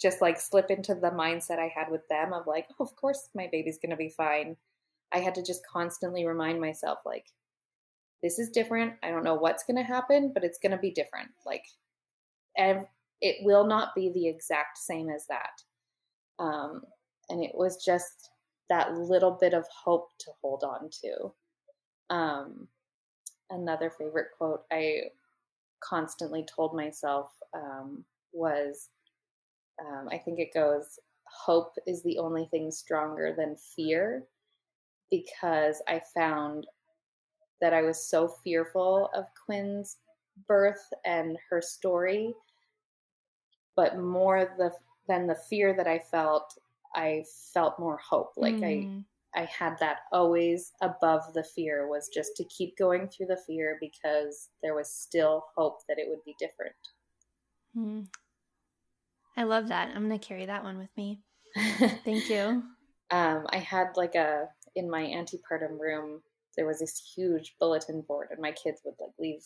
just 0.00 0.20
like 0.20 0.40
slip 0.40 0.70
into 0.70 0.94
the 0.94 1.10
mindset 1.10 1.58
I 1.58 1.72
had 1.74 1.90
with 1.90 2.06
them 2.08 2.32
of 2.32 2.46
like, 2.46 2.66
oh, 2.72 2.84
of 2.84 2.96
course 2.96 3.28
my 3.34 3.48
baby's 3.50 3.78
going 3.78 3.90
to 3.90 3.96
be 3.96 4.08
fine. 4.08 4.56
I 5.12 5.18
had 5.18 5.34
to 5.36 5.42
just 5.42 5.66
constantly 5.66 6.26
remind 6.26 6.60
myself 6.60 7.00
like 7.04 7.26
this 8.22 8.38
is 8.38 8.50
different. 8.50 8.94
I 9.02 9.10
don't 9.10 9.24
know 9.24 9.34
what's 9.34 9.64
going 9.64 9.76
to 9.76 9.82
happen, 9.82 10.32
but 10.32 10.44
it's 10.44 10.58
going 10.58 10.72
to 10.72 10.78
be 10.78 10.90
different. 10.90 11.28
Like 11.44 11.64
ev- 12.56 12.86
it 13.20 13.36
will 13.42 13.66
not 13.66 13.94
be 13.94 14.10
the 14.10 14.28
exact 14.28 14.78
same 14.78 15.08
as 15.08 15.26
that. 15.28 15.62
Um, 16.42 16.82
and 17.28 17.42
it 17.42 17.52
was 17.54 17.82
just 17.84 18.30
that 18.68 18.94
little 18.94 19.38
bit 19.40 19.54
of 19.54 19.64
hope 19.84 20.10
to 20.20 20.30
hold 20.42 20.64
on 20.64 20.90
to. 21.02 22.14
Um, 22.14 22.68
another 23.50 23.90
favorite 23.90 24.28
quote 24.36 24.62
I 24.72 25.02
constantly 25.80 26.44
told 26.54 26.74
myself 26.74 27.30
um, 27.54 28.04
was 28.32 28.88
um, 29.80 30.08
I 30.10 30.18
think 30.18 30.38
it 30.38 30.54
goes, 30.54 30.98
hope 31.26 31.74
is 31.86 32.02
the 32.02 32.18
only 32.18 32.46
thing 32.50 32.70
stronger 32.70 33.34
than 33.36 33.56
fear 33.56 34.24
because 35.10 35.82
I 35.88 36.00
found 36.14 36.66
that 37.60 37.72
I 37.72 37.82
was 37.82 38.08
so 38.08 38.28
fearful 38.42 39.10
of 39.14 39.24
Quinn's 39.44 39.98
birth 40.48 40.84
and 41.04 41.36
her 41.50 41.60
story, 41.62 42.34
but 43.76 43.98
more 43.98 44.54
the 44.58 44.72
than 45.06 45.26
the 45.26 45.36
fear 45.48 45.74
that 45.74 45.86
I 45.86 45.98
felt, 45.98 46.58
I 46.94 47.24
felt 47.52 47.78
more 47.78 47.98
hope. 47.98 48.32
Like 48.36 48.56
mm. 48.56 49.04
I 49.34 49.40
I 49.40 49.44
had 49.46 49.76
that 49.80 49.98
always 50.12 50.72
above 50.80 51.34
the 51.34 51.42
fear 51.42 51.88
was 51.88 52.08
just 52.08 52.36
to 52.36 52.44
keep 52.44 52.76
going 52.76 53.08
through 53.08 53.26
the 53.26 53.40
fear 53.46 53.78
because 53.80 54.50
there 54.62 54.74
was 54.74 54.90
still 54.90 55.44
hope 55.56 55.80
that 55.88 55.98
it 55.98 56.06
would 56.08 56.24
be 56.24 56.36
different. 56.38 56.74
Mm. 57.76 58.06
I 59.36 59.42
love 59.42 59.68
that. 59.68 59.88
I'm 59.88 60.06
going 60.06 60.18
to 60.18 60.24
carry 60.24 60.46
that 60.46 60.62
one 60.62 60.78
with 60.78 60.90
me. 60.96 61.20
Thank 62.04 62.28
you. 62.28 62.62
um, 63.10 63.46
I 63.50 63.58
had 63.58 63.96
like 63.96 64.14
a 64.14 64.48
in 64.76 64.88
my 64.88 65.02
antepartum 65.02 65.78
room. 65.78 66.22
There 66.56 66.66
was 66.66 66.78
this 66.78 67.12
huge 67.16 67.56
bulletin 67.58 68.02
board, 68.06 68.28
and 68.30 68.40
my 68.40 68.52
kids 68.52 68.80
would 68.84 68.94
like 69.00 69.10
leave 69.18 69.42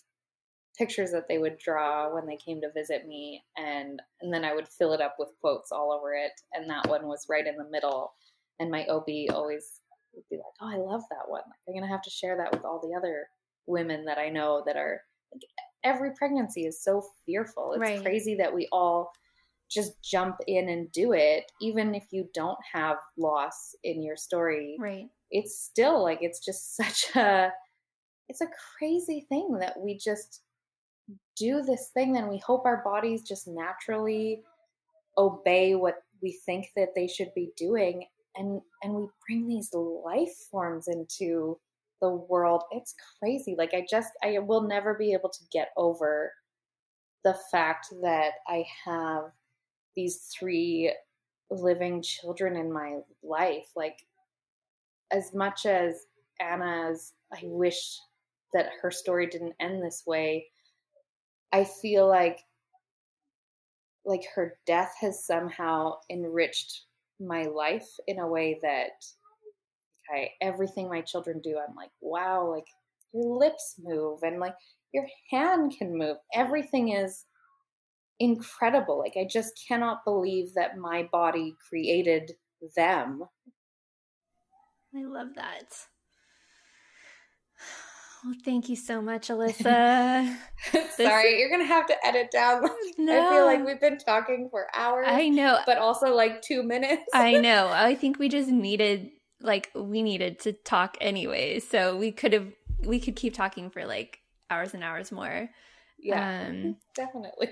pictures 0.79 1.11
that 1.11 1.29
they 1.29 1.39
would 1.39 1.59
draw 1.59 2.15
when 2.15 2.27
they 2.27 2.37
came 2.37 2.61
to 2.61 2.73
visit 2.73 3.07
me, 3.07 3.43
and 3.57 4.01
and 4.21 4.33
then 4.33 4.45
I 4.45 4.55
would 4.55 4.69
fill 4.69 4.93
it 4.93 5.01
up 5.01 5.17
with 5.19 5.29
quotes 5.41 5.73
all 5.73 5.93
over 5.93 6.15
it. 6.15 6.33
And 6.53 6.71
that 6.71 6.89
one 6.89 7.07
was 7.07 7.27
right 7.29 7.47
in 7.47 7.57
the 7.57 7.69
middle. 7.71 8.13
And 8.61 8.71
my 8.71 8.87
OB 8.87 9.07
always 9.33 9.81
would 10.15 10.25
be 10.31 10.37
like, 10.37 10.45
"Oh, 10.61 10.69
I 10.73 10.77
love 10.77 11.03
that 11.11 11.29
one. 11.29 11.43
Like, 11.47 11.69
I'm 11.69 11.75
gonna 11.75 11.93
have 11.93 12.03
to 12.03 12.11
share 12.11 12.37
that 12.37 12.53
with 12.53 12.65
all 12.65 12.81
the 12.81 12.97
other 12.97 13.29
women 13.67 14.05
that 14.07 14.19
I 14.19 14.29
know 14.29 14.63
that 14.67 14.77
are." 14.77 15.03
Like, 15.33 15.43
every 15.85 16.13
pregnancy 16.17 16.67
is 16.67 16.83
so 16.83 17.03
fearful. 17.27 17.73
It's 17.73 17.81
right. 17.81 18.03
crazy 18.03 18.35
that 18.37 18.55
we 18.55 18.69
all 18.73 19.13
just 19.71 20.03
jump 20.03 20.37
in 20.47 20.69
and 20.69 20.91
do 20.93 21.13
it 21.13 21.45
even 21.61 21.95
if 21.95 22.07
you 22.11 22.27
don't 22.33 22.59
have 22.73 22.97
loss 23.19 23.75
in 23.85 24.03
your 24.03 24.17
story 24.17 24.77
right 24.81 25.09
it's 25.31 25.61
still 25.61 26.03
like 26.03 26.19
it's 26.23 26.45
just 26.45 26.77
such 26.77 27.15
a 27.17 27.53
it's 28.29 28.41
a 28.41 28.49
crazy 28.79 29.27
thing 29.29 29.57
that 29.61 29.79
we 29.79 29.97
just 29.97 30.43
do 31.39 31.63
this 31.63 31.91
thing 31.95 32.13
then 32.13 32.29
we 32.29 32.39
hope 32.39 32.65
our 32.65 32.83
bodies 32.85 33.23
just 33.23 33.47
naturally 33.47 34.43
obey 35.17 35.75
what 35.75 36.03
we 36.23 36.33
think 36.45 36.71
that 36.77 36.95
they 36.95 37.07
should 37.07 37.33
be 37.35 37.51
doing 37.57 38.05
and 38.37 38.61
and 38.83 38.95
we 38.95 39.07
bring 39.27 39.47
these 39.47 39.73
life 39.73 40.35
forms 40.51 40.89
into 40.89 41.59
the 42.01 42.11
world 42.11 42.63
it's 42.71 42.95
crazy 43.19 43.55
like 43.59 43.75
i 43.75 43.85
just 43.89 44.11
i 44.23 44.39
will 44.39 44.63
never 44.63 44.95
be 44.95 45.13
able 45.13 45.29
to 45.29 45.45
get 45.53 45.71
over 45.77 46.33
the 47.25 47.37
fact 47.51 47.89
that 48.03 48.33
i 48.47 48.65
have 48.85 49.25
these 49.99 50.29
three 50.39 50.93
living 51.51 52.03
children 52.03 52.57
in 52.57 52.73
my 52.73 52.99
life. 53.23 53.67
Like, 53.75 53.99
as 55.11 55.35
much 55.35 55.67
as 55.67 56.07
Anna's, 56.41 57.15
I 57.33 57.41
wish 57.43 57.99
that 58.53 58.71
her 58.81 58.91
story 58.91 59.27
didn't 59.27 59.55
end 59.61 59.83
this 59.83 60.05
way. 60.07 60.47
I 61.53 61.65
feel 61.65 62.07
like 62.09 62.41
like 64.05 64.25
her 64.35 64.59
death 64.67 64.95
has 65.01 65.27
somehow 65.27 65.95
enriched 66.11 66.87
my 67.21 67.45
life 67.45 67.89
in 68.07 68.19
a 68.19 68.27
way 68.27 68.59
that 68.63 69.05
okay, 70.11 70.33
everything 70.41 70.89
my 70.89 71.03
children 71.03 71.41
do, 71.43 71.59
I'm 71.59 71.75
like, 71.75 71.91
wow, 72.01 72.51
like 72.51 72.67
your 73.13 73.39
lips 73.39 73.75
move 73.79 74.23
and 74.23 74.41
like 74.41 74.55
your 74.93 75.07
hand 75.31 75.75
can 75.79 75.97
move. 75.97 76.17
Everything 76.35 76.91
is 76.91 77.27
incredible. 78.21 78.99
Like 78.99 79.17
I 79.19 79.27
just 79.31 79.61
cannot 79.69 80.05
believe 80.05 80.55
that 80.55 80.79
my 80.79 81.09
body 81.13 81.55
created 81.69 82.33
them. 82.77 83.25
I 84.97 85.05
love 85.05 85.29
that. 85.37 85.75
Well, 88.29 88.37
thank 88.45 88.69
you 88.69 88.77
so 88.77 89.01
much, 89.01 89.29
Alyssa. 89.29 90.37
Sorry, 90.97 91.39
you're 91.39 91.49
gonna 91.49 91.65
have 91.65 91.87
to 91.87 92.07
edit 92.07 92.31
down. 92.31 92.63
No. 92.99 93.19
I 93.27 93.33
feel 93.33 93.47
like 93.47 93.65
we've 93.65 93.81
been 93.81 93.97
talking 93.97 94.49
for 94.51 94.67
hours. 94.75 95.07
I 95.09 95.31
know, 95.31 95.61
but 95.65 95.79
also 95.79 96.15
like 96.15 96.43
two 96.43 96.63
minutes. 96.63 97.05
I 97.15 97.33
know. 97.39 97.69
I 97.73 97.95
think 97.95 98.19
we 98.19 98.29
just 98.29 98.51
needed, 98.51 99.09
like, 99.41 99.71
we 99.75 100.03
needed 100.03 100.41
to 100.41 100.53
talk 100.53 100.99
anyway, 101.01 101.59
so 101.61 101.97
we 101.97 102.13
could 102.13 102.35
have, 102.35 102.53
we 102.85 103.01
could 103.01 103.17
keep 103.17 103.33
talking 103.33 103.71
for 103.71 103.87
like 103.87 104.19
hours 104.51 104.75
and 104.75 104.85
hours 104.85 105.11
more. 105.11 105.49
Yeah, 105.99 106.49
um, 106.49 106.77
definitely. 106.95 107.49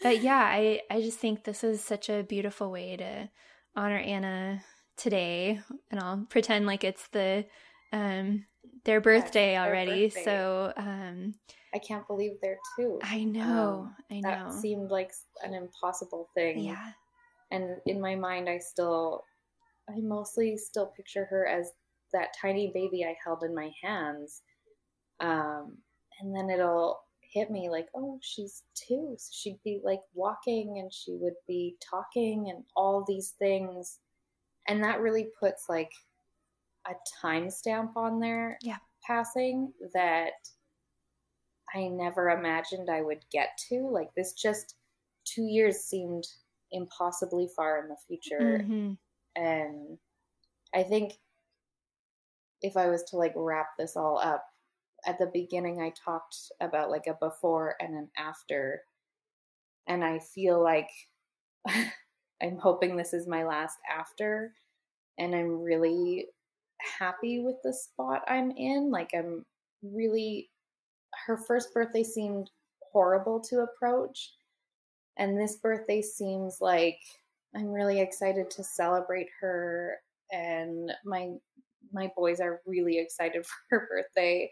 but 0.00 0.22
yeah, 0.22 0.44
I 0.46 0.82
I 0.88 1.00
just 1.00 1.18
think 1.18 1.42
this 1.42 1.64
is 1.64 1.82
such 1.82 2.08
a 2.08 2.22
beautiful 2.22 2.70
way 2.70 2.96
to 2.96 3.28
honor 3.74 3.98
Anna 3.98 4.62
today, 4.96 5.60
and 5.90 5.98
I'll 5.98 6.24
pretend 6.30 6.66
like 6.66 6.84
it's 6.84 7.08
the 7.08 7.46
um 7.92 8.44
their 8.84 9.00
birthday 9.00 9.58
already. 9.58 10.06
Birthday. 10.06 10.24
So 10.24 10.72
um 10.76 11.34
I 11.74 11.78
can't 11.78 12.06
believe 12.06 12.32
they're 12.42 12.58
two. 12.76 12.98
I 13.02 13.24
know. 13.24 13.88
Um, 13.88 13.96
I 14.10 14.20
know. 14.20 14.30
That 14.30 14.52
seemed 14.52 14.90
like 14.90 15.12
an 15.42 15.54
impossible 15.54 16.28
thing. 16.34 16.60
Yeah. 16.60 16.92
And 17.50 17.76
in 17.86 18.00
my 18.00 18.14
mind, 18.14 18.48
I 18.48 18.58
still, 18.58 19.24
I 19.88 20.00
mostly 20.00 20.56
still 20.56 20.86
picture 20.86 21.26
her 21.26 21.46
as 21.46 21.70
that 22.12 22.34
tiny 22.40 22.72
baby 22.74 23.04
I 23.04 23.16
held 23.24 23.42
in 23.44 23.54
my 23.54 23.70
hands. 23.82 24.42
Um, 25.20 25.78
and 26.20 26.34
then 26.34 26.50
it'll 26.50 27.00
hit 27.20 27.50
me 27.50 27.68
like, 27.70 27.86
oh, 27.94 28.18
she's 28.20 28.64
two. 28.74 29.14
So 29.16 29.30
she'd 29.32 29.60
be 29.64 29.80
like 29.84 30.00
walking 30.14 30.78
and 30.80 30.92
she 30.92 31.16
would 31.20 31.34
be 31.46 31.76
talking 31.88 32.50
and 32.50 32.64
all 32.74 33.04
these 33.06 33.34
things. 33.38 34.00
And 34.68 34.82
that 34.82 35.00
really 35.00 35.28
puts 35.38 35.66
like 35.68 35.92
a 36.86 36.94
timestamp 37.22 37.96
on 37.96 38.20
their 38.20 38.58
yeah. 38.62 38.78
passing 39.06 39.72
that 39.94 40.32
I 41.74 41.88
never 41.88 42.30
imagined 42.30 42.88
I 42.90 43.02
would 43.02 43.24
get 43.30 43.50
to. 43.68 43.88
Like 43.88 44.10
this 44.16 44.32
just 44.32 44.74
two 45.24 45.44
years 45.44 45.78
seemed 45.78 46.26
impossibly 46.72 47.48
far 47.54 47.80
in 47.80 47.88
the 47.88 47.96
future. 48.06 48.60
Mm-hmm. 48.62 48.92
And 49.36 49.98
I 50.74 50.82
think 50.82 51.14
if 52.62 52.76
I 52.76 52.88
was 52.88 53.02
to 53.04 53.16
like 53.16 53.32
wrap 53.36 53.68
this 53.78 53.96
all 53.96 54.18
up, 54.18 54.44
at 55.06 55.18
the 55.18 55.30
beginning 55.32 55.80
I 55.80 55.92
talked 56.04 56.36
about 56.60 56.90
like 56.90 57.06
a 57.06 57.14
before 57.14 57.76
and 57.80 57.94
an 57.94 58.08
after. 58.18 58.82
And 59.88 60.04
I 60.04 60.18
feel 60.18 60.62
like 60.62 60.90
I'm 62.42 62.58
hoping 62.58 62.96
this 62.96 63.14
is 63.14 63.26
my 63.26 63.44
last 63.44 63.78
after. 63.90 64.54
And 65.18 65.34
I'm 65.34 65.62
really 65.62 66.26
happy 66.98 67.40
with 67.40 67.56
the 67.62 67.72
spot 67.72 68.22
I'm 68.28 68.50
in. 68.52 68.90
Like, 68.90 69.10
I'm 69.14 69.44
really, 69.82 70.50
her 71.26 71.36
first 71.36 71.72
birthday 71.74 72.02
seemed 72.02 72.50
horrible 72.92 73.40
to 73.50 73.60
approach. 73.60 74.32
And 75.18 75.38
this 75.38 75.56
birthday 75.56 76.02
seems 76.02 76.58
like 76.60 76.98
I'm 77.54 77.68
really 77.68 78.00
excited 78.00 78.50
to 78.50 78.64
celebrate 78.64 79.28
her. 79.40 79.96
And 80.32 80.92
my 81.04 81.30
my 81.92 82.10
boys 82.16 82.40
are 82.40 82.60
really 82.66 82.98
excited 82.98 83.44
for 83.68 83.78
her 83.78 83.88
birthday 83.90 84.50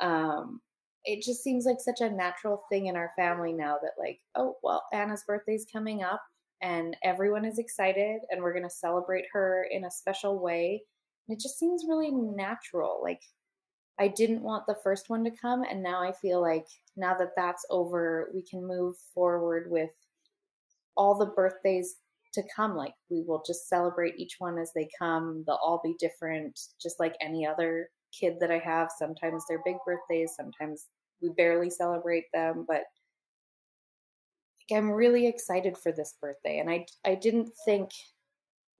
um, 0.00 0.60
it 1.04 1.22
just 1.22 1.42
seems 1.42 1.64
like 1.64 1.80
such 1.80 2.00
a 2.00 2.10
natural 2.10 2.64
thing 2.70 2.86
in 2.86 2.96
our 2.96 3.10
family 3.16 3.52
now 3.52 3.76
that 3.82 3.92
like 3.98 4.20
oh 4.36 4.56
well 4.62 4.84
anna's 4.92 5.24
birthday's 5.26 5.66
coming 5.72 6.02
up 6.02 6.20
and 6.60 6.96
everyone 7.04 7.44
is 7.44 7.58
excited 7.58 8.20
and 8.30 8.42
we're 8.42 8.52
going 8.52 8.64
to 8.64 8.70
celebrate 8.70 9.24
her 9.32 9.66
in 9.70 9.84
a 9.84 9.90
special 9.90 10.38
way 10.38 10.82
it 11.28 11.40
just 11.40 11.58
seems 11.58 11.84
really 11.88 12.10
natural 12.10 13.00
like 13.02 13.22
i 13.98 14.08
didn't 14.08 14.42
want 14.42 14.66
the 14.66 14.76
first 14.82 15.10
one 15.10 15.24
to 15.24 15.30
come 15.30 15.62
and 15.62 15.82
now 15.82 16.02
i 16.02 16.12
feel 16.12 16.40
like 16.40 16.66
now 16.96 17.14
that 17.16 17.32
that's 17.36 17.64
over 17.70 18.30
we 18.34 18.42
can 18.42 18.66
move 18.66 18.96
forward 19.14 19.70
with 19.70 19.90
all 20.96 21.16
the 21.16 21.26
birthdays 21.26 21.96
to 22.34 22.42
come 22.54 22.76
like 22.76 22.94
we 23.10 23.22
will 23.26 23.42
just 23.46 23.68
celebrate 23.68 24.18
each 24.18 24.36
one 24.38 24.58
as 24.58 24.72
they 24.74 24.88
come 24.98 25.44
they'll 25.46 25.58
all 25.64 25.80
be 25.82 25.94
different 25.98 26.58
just 26.80 27.00
like 27.00 27.14
any 27.20 27.46
other 27.46 27.88
kid 28.12 28.38
that 28.40 28.50
I 28.50 28.58
have. 28.58 28.88
Sometimes 28.96 29.44
they're 29.48 29.62
big 29.64 29.76
birthdays, 29.84 30.34
sometimes 30.36 30.86
we 31.20 31.30
barely 31.30 31.70
celebrate 31.70 32.24
them, 32.32 32.64
but 32.66 32.84
I'm 34.72 34.90
really 34.90 35.26
excited 35.26 35.76
for 35.78 35.92
this 35.92 36.14
birthday. 36.20 36.58
And 36.58 36.70
I, 36.70 36.86
I 37.04 37.14
didn't 37.14 37.50
think 37.64 37.90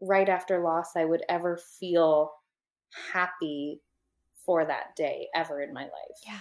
right 0.00 0.28
after 0.28 0.60
loss 0.60 0.90
I 0.96 1.04
would 1.04 1.22
ever 1.28 1.58
feel 1.78 2.30
happy 3.12 3.80
for 4.44 4.64
that 4.64 4.96
day 4.96 5.28
ever 5.34 5.60
in 5.60 5.72
my 5.72 5.82
life. 5.82 6.20
Yeah. 6.26 6.40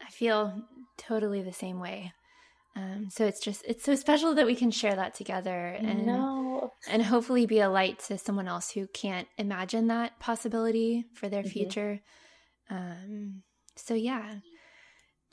I 0.00 0.10
feel 0.10 0.62
totally 0.98 1.42
the 1.42 1.52
same 1.52 1.80
way. 1.80 2.12
Um, 2.74 3.08
so 3.10 3.26
it's 3.26 3.40
just 3.40 3.62
it's 3.66 3.84
so 3.84 3.94
special 3.94 4.34
that 4.34 4.46
we 4.46 4.54
can 4.54 4.70
share 4.70 4.96
that 4.96 5.14
together 5.14 5.76
and 5.78 6.06
no. 6.06 6.72
and 6.88 7.02
hopefully 7.02 7.44
be 7.44 7.60
a 7.60 7.68
light 7.68 7.98
to 8.06 8.16
someone 8.16 8.48
else 8.48 8.70
who 8.70 8.86
can't 8.86 9.28
imagine 9.36 9.88
that 9.88 10.18
possibility 10.18 11.04
for 11.12 11.28
their 11.28 11.42
mm-hmm. 11.42 11.50
future. 11.50 12.00
Um, 12.70 13.42
so 13.76 13.92
yeah, 13.92 14.36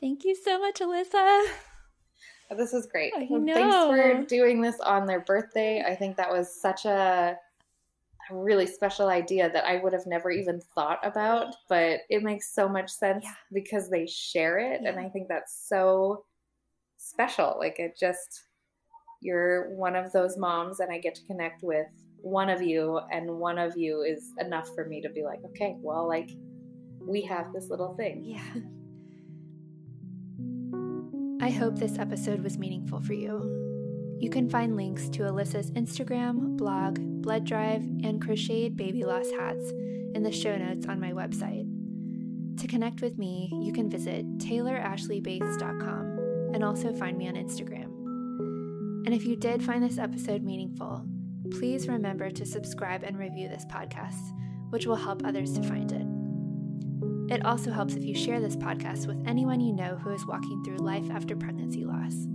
thank 0.02 0.26
you 0.26 0.36
so 0.36 0.60
much, 0.60 0.80
Alyssa. 0.80 1.46
This 2.58 2.74
is 2.74 2.88
great. 2.88 3.14
I 3.16 3.28
Thanks 3.28 3.76
for 3.76 4.24
doing 4.24 4.60
this 4.60 4.80
on 4.80 5.06
their 5.06 5.20
birthday. 5.22 5.84
I 5.86 5.96
think 5.96 6.18
that 6.18 6.32
was 6.32 6.54
such 6.60 6.86
a 6.86 7.38
really 8.32 8.66
special 8.68 9.08
idea 9.10 9.50
that 9.52 9.66
I 9.66 9.78
would 9.78 9.94
have 9.94 10.06
never 10.06 10.32
even 10.32 10.60
thought 10.76 11.00
about, 11.04 11.56
but 11.68 12.02
it 12.10 12.24
makes 12.24 12.54
so 12.54 12.68
much 12.70 12.90
sense 12.90 13.24
Yeah. 13.24 13.34
because 13.52 13.90
they 13.90 14.06
share 14.08 14.60
it. 14.60 14.82
And 14.86 15.00
I 15.00 15.10
think 15.10 15.28
that's 15.28 15.68
so 15.68 16.26
special. 16.98 17.56
Like 17.60 17.80
it 17.80 17.98
just, 18.00 18.44
you're 19.22 19.70
one 19.76 19.96
of 19.96 20.12
those 20.12 20.38
moms, 20.38 20.80
and 20.80 20.92
I 20.92 20.98
get 20.98 21.16
to 21.16 21.24
connect 21.26 21.64
with 21.64 21.88
one 22.22 22.50
of 22.50 22.62
you, 22.62 23.00
and 23.12 23.30
one 23.38 23.58
of 23.58 23.78
you 23.78 24.02
is 24.02 24.34
enough 24.40 24.74
for 24.76 24.86
me 24.86 25.02
to 25.02 25.10
be 25.10 25.24
like, 25.24 25.40
okay, 25.46 25.76
well, 25.80 26.08
like 26.08 26.30
we 27.02 27.22
have 27.22 27.54
this 27.54 27.70
little 27.70 27.96
thing. 27.96 28.24
Yeah. 28.24 28.44
I 31.46 31.50
hope 31.50 31.78
this 31.78 31.98
episode 31.98 32.44
was 32.44 32.58
meaningful 32.58 33.00
for 33.02 33.14
you. 33.14 33.69
You 34.20 34.30
can 34.30 34.50
find 34.50 34.76
links 34.76 35.08
to 35.10 35.24
Alyssa's 35.24 35.72
Instagram, 35.72 36.58
blog, 36.58 37.00
blood 37.22 37.46
drive, 37.46 37.84
and 38.04 38.22
crocheted 38.22 38.76
baby 38.76 39.06
loss 39.06 39.32
hats 39.32 39.72
in 40.14 40.24
the 40.24 40.32
show 40.32 40.58
notes 40.58 40.88
on 40.88 41.00
my 41.00 41.14
website. 41.14 41.66
To 42.60 42.68
connect 42.68 43.02
with 43.02 43.18
me, 43.18 43.50
you 43.64 43.72
can 43.72 43.90
visit 43.90 44.26
taylorashleybates.com 44.40 46.52
and 46.54 46.66
also 46.66 46.94
find 46.94 47.18
me 47.18 47.30
on 47.30 47.36
Instagram. 47.36 47.86
And 49.06 49.14
if 49.14 49.26
you 49.26 49.38
did 49.38 49.64
find 49.64 49.82
this 49.82 49.98
episode 49.98 50.44
meaningful, 50.44 51.06
please 51.52 51.88
remember 51.88 52.30
to 52.30 52.46
subscribe 52.46 53.04
and 53.04 53.18
review 53.18 53.48
this 53.48 53.64
podcast, 53.66 54.34
which 54.70 54.86
will 54.86 54.98
help 54.98 55.24
others 55.24 55.54
to 55.54 55.64
find 55.64 55.94
it. 55.94 56.06
It 57.34 57.46
also 57.46 57.72
helps 57.72 57.94
if 57.94 58.04
you 58.04 58.16
share 58.16 58.42
this 58.42 58.58
podcast 58.58 59.08
with 59.08 59.26
anyone 59.26 59.62
you 59.62 59.72
know 59.72 59.96
who 59.96 60.10
is 60.10 60.26
walking 60.26 60.62
through 60.66 60.80
life 60.80 61.10
after 61.10 61.38
pregnancy 61.38 61.86
loss, 61.86 62.28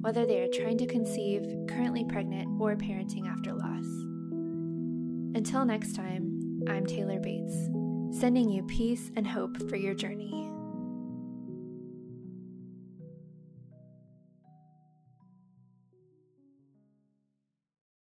whether 0.00 0.26
they 0.26 0.40
are 0.40 0.48
trying 0.48 0.78
to 0.78 0.86
conceive, 0.86 1.42
currently 1.68 2.04
pregnant, 2.04 2.48
or 2.60 2.76
parenting 2.76 3.26
after 3.28 3.52
loss. 3.52 3.84
Until 5.34 5.64
next 5.64 5.94
time, 5.94 6.40
I'm 6.68 6.86
Taylor 6.86 7.20
Bates, 7.20 7.68
sending 8.18 8.50
you 8.50 8.62
peace 8.64 9.10
and 9.16 9.26
hope 9.26 9.68
for 9.68 9.76
your 9.76 9.94
journey. 9.94 10.57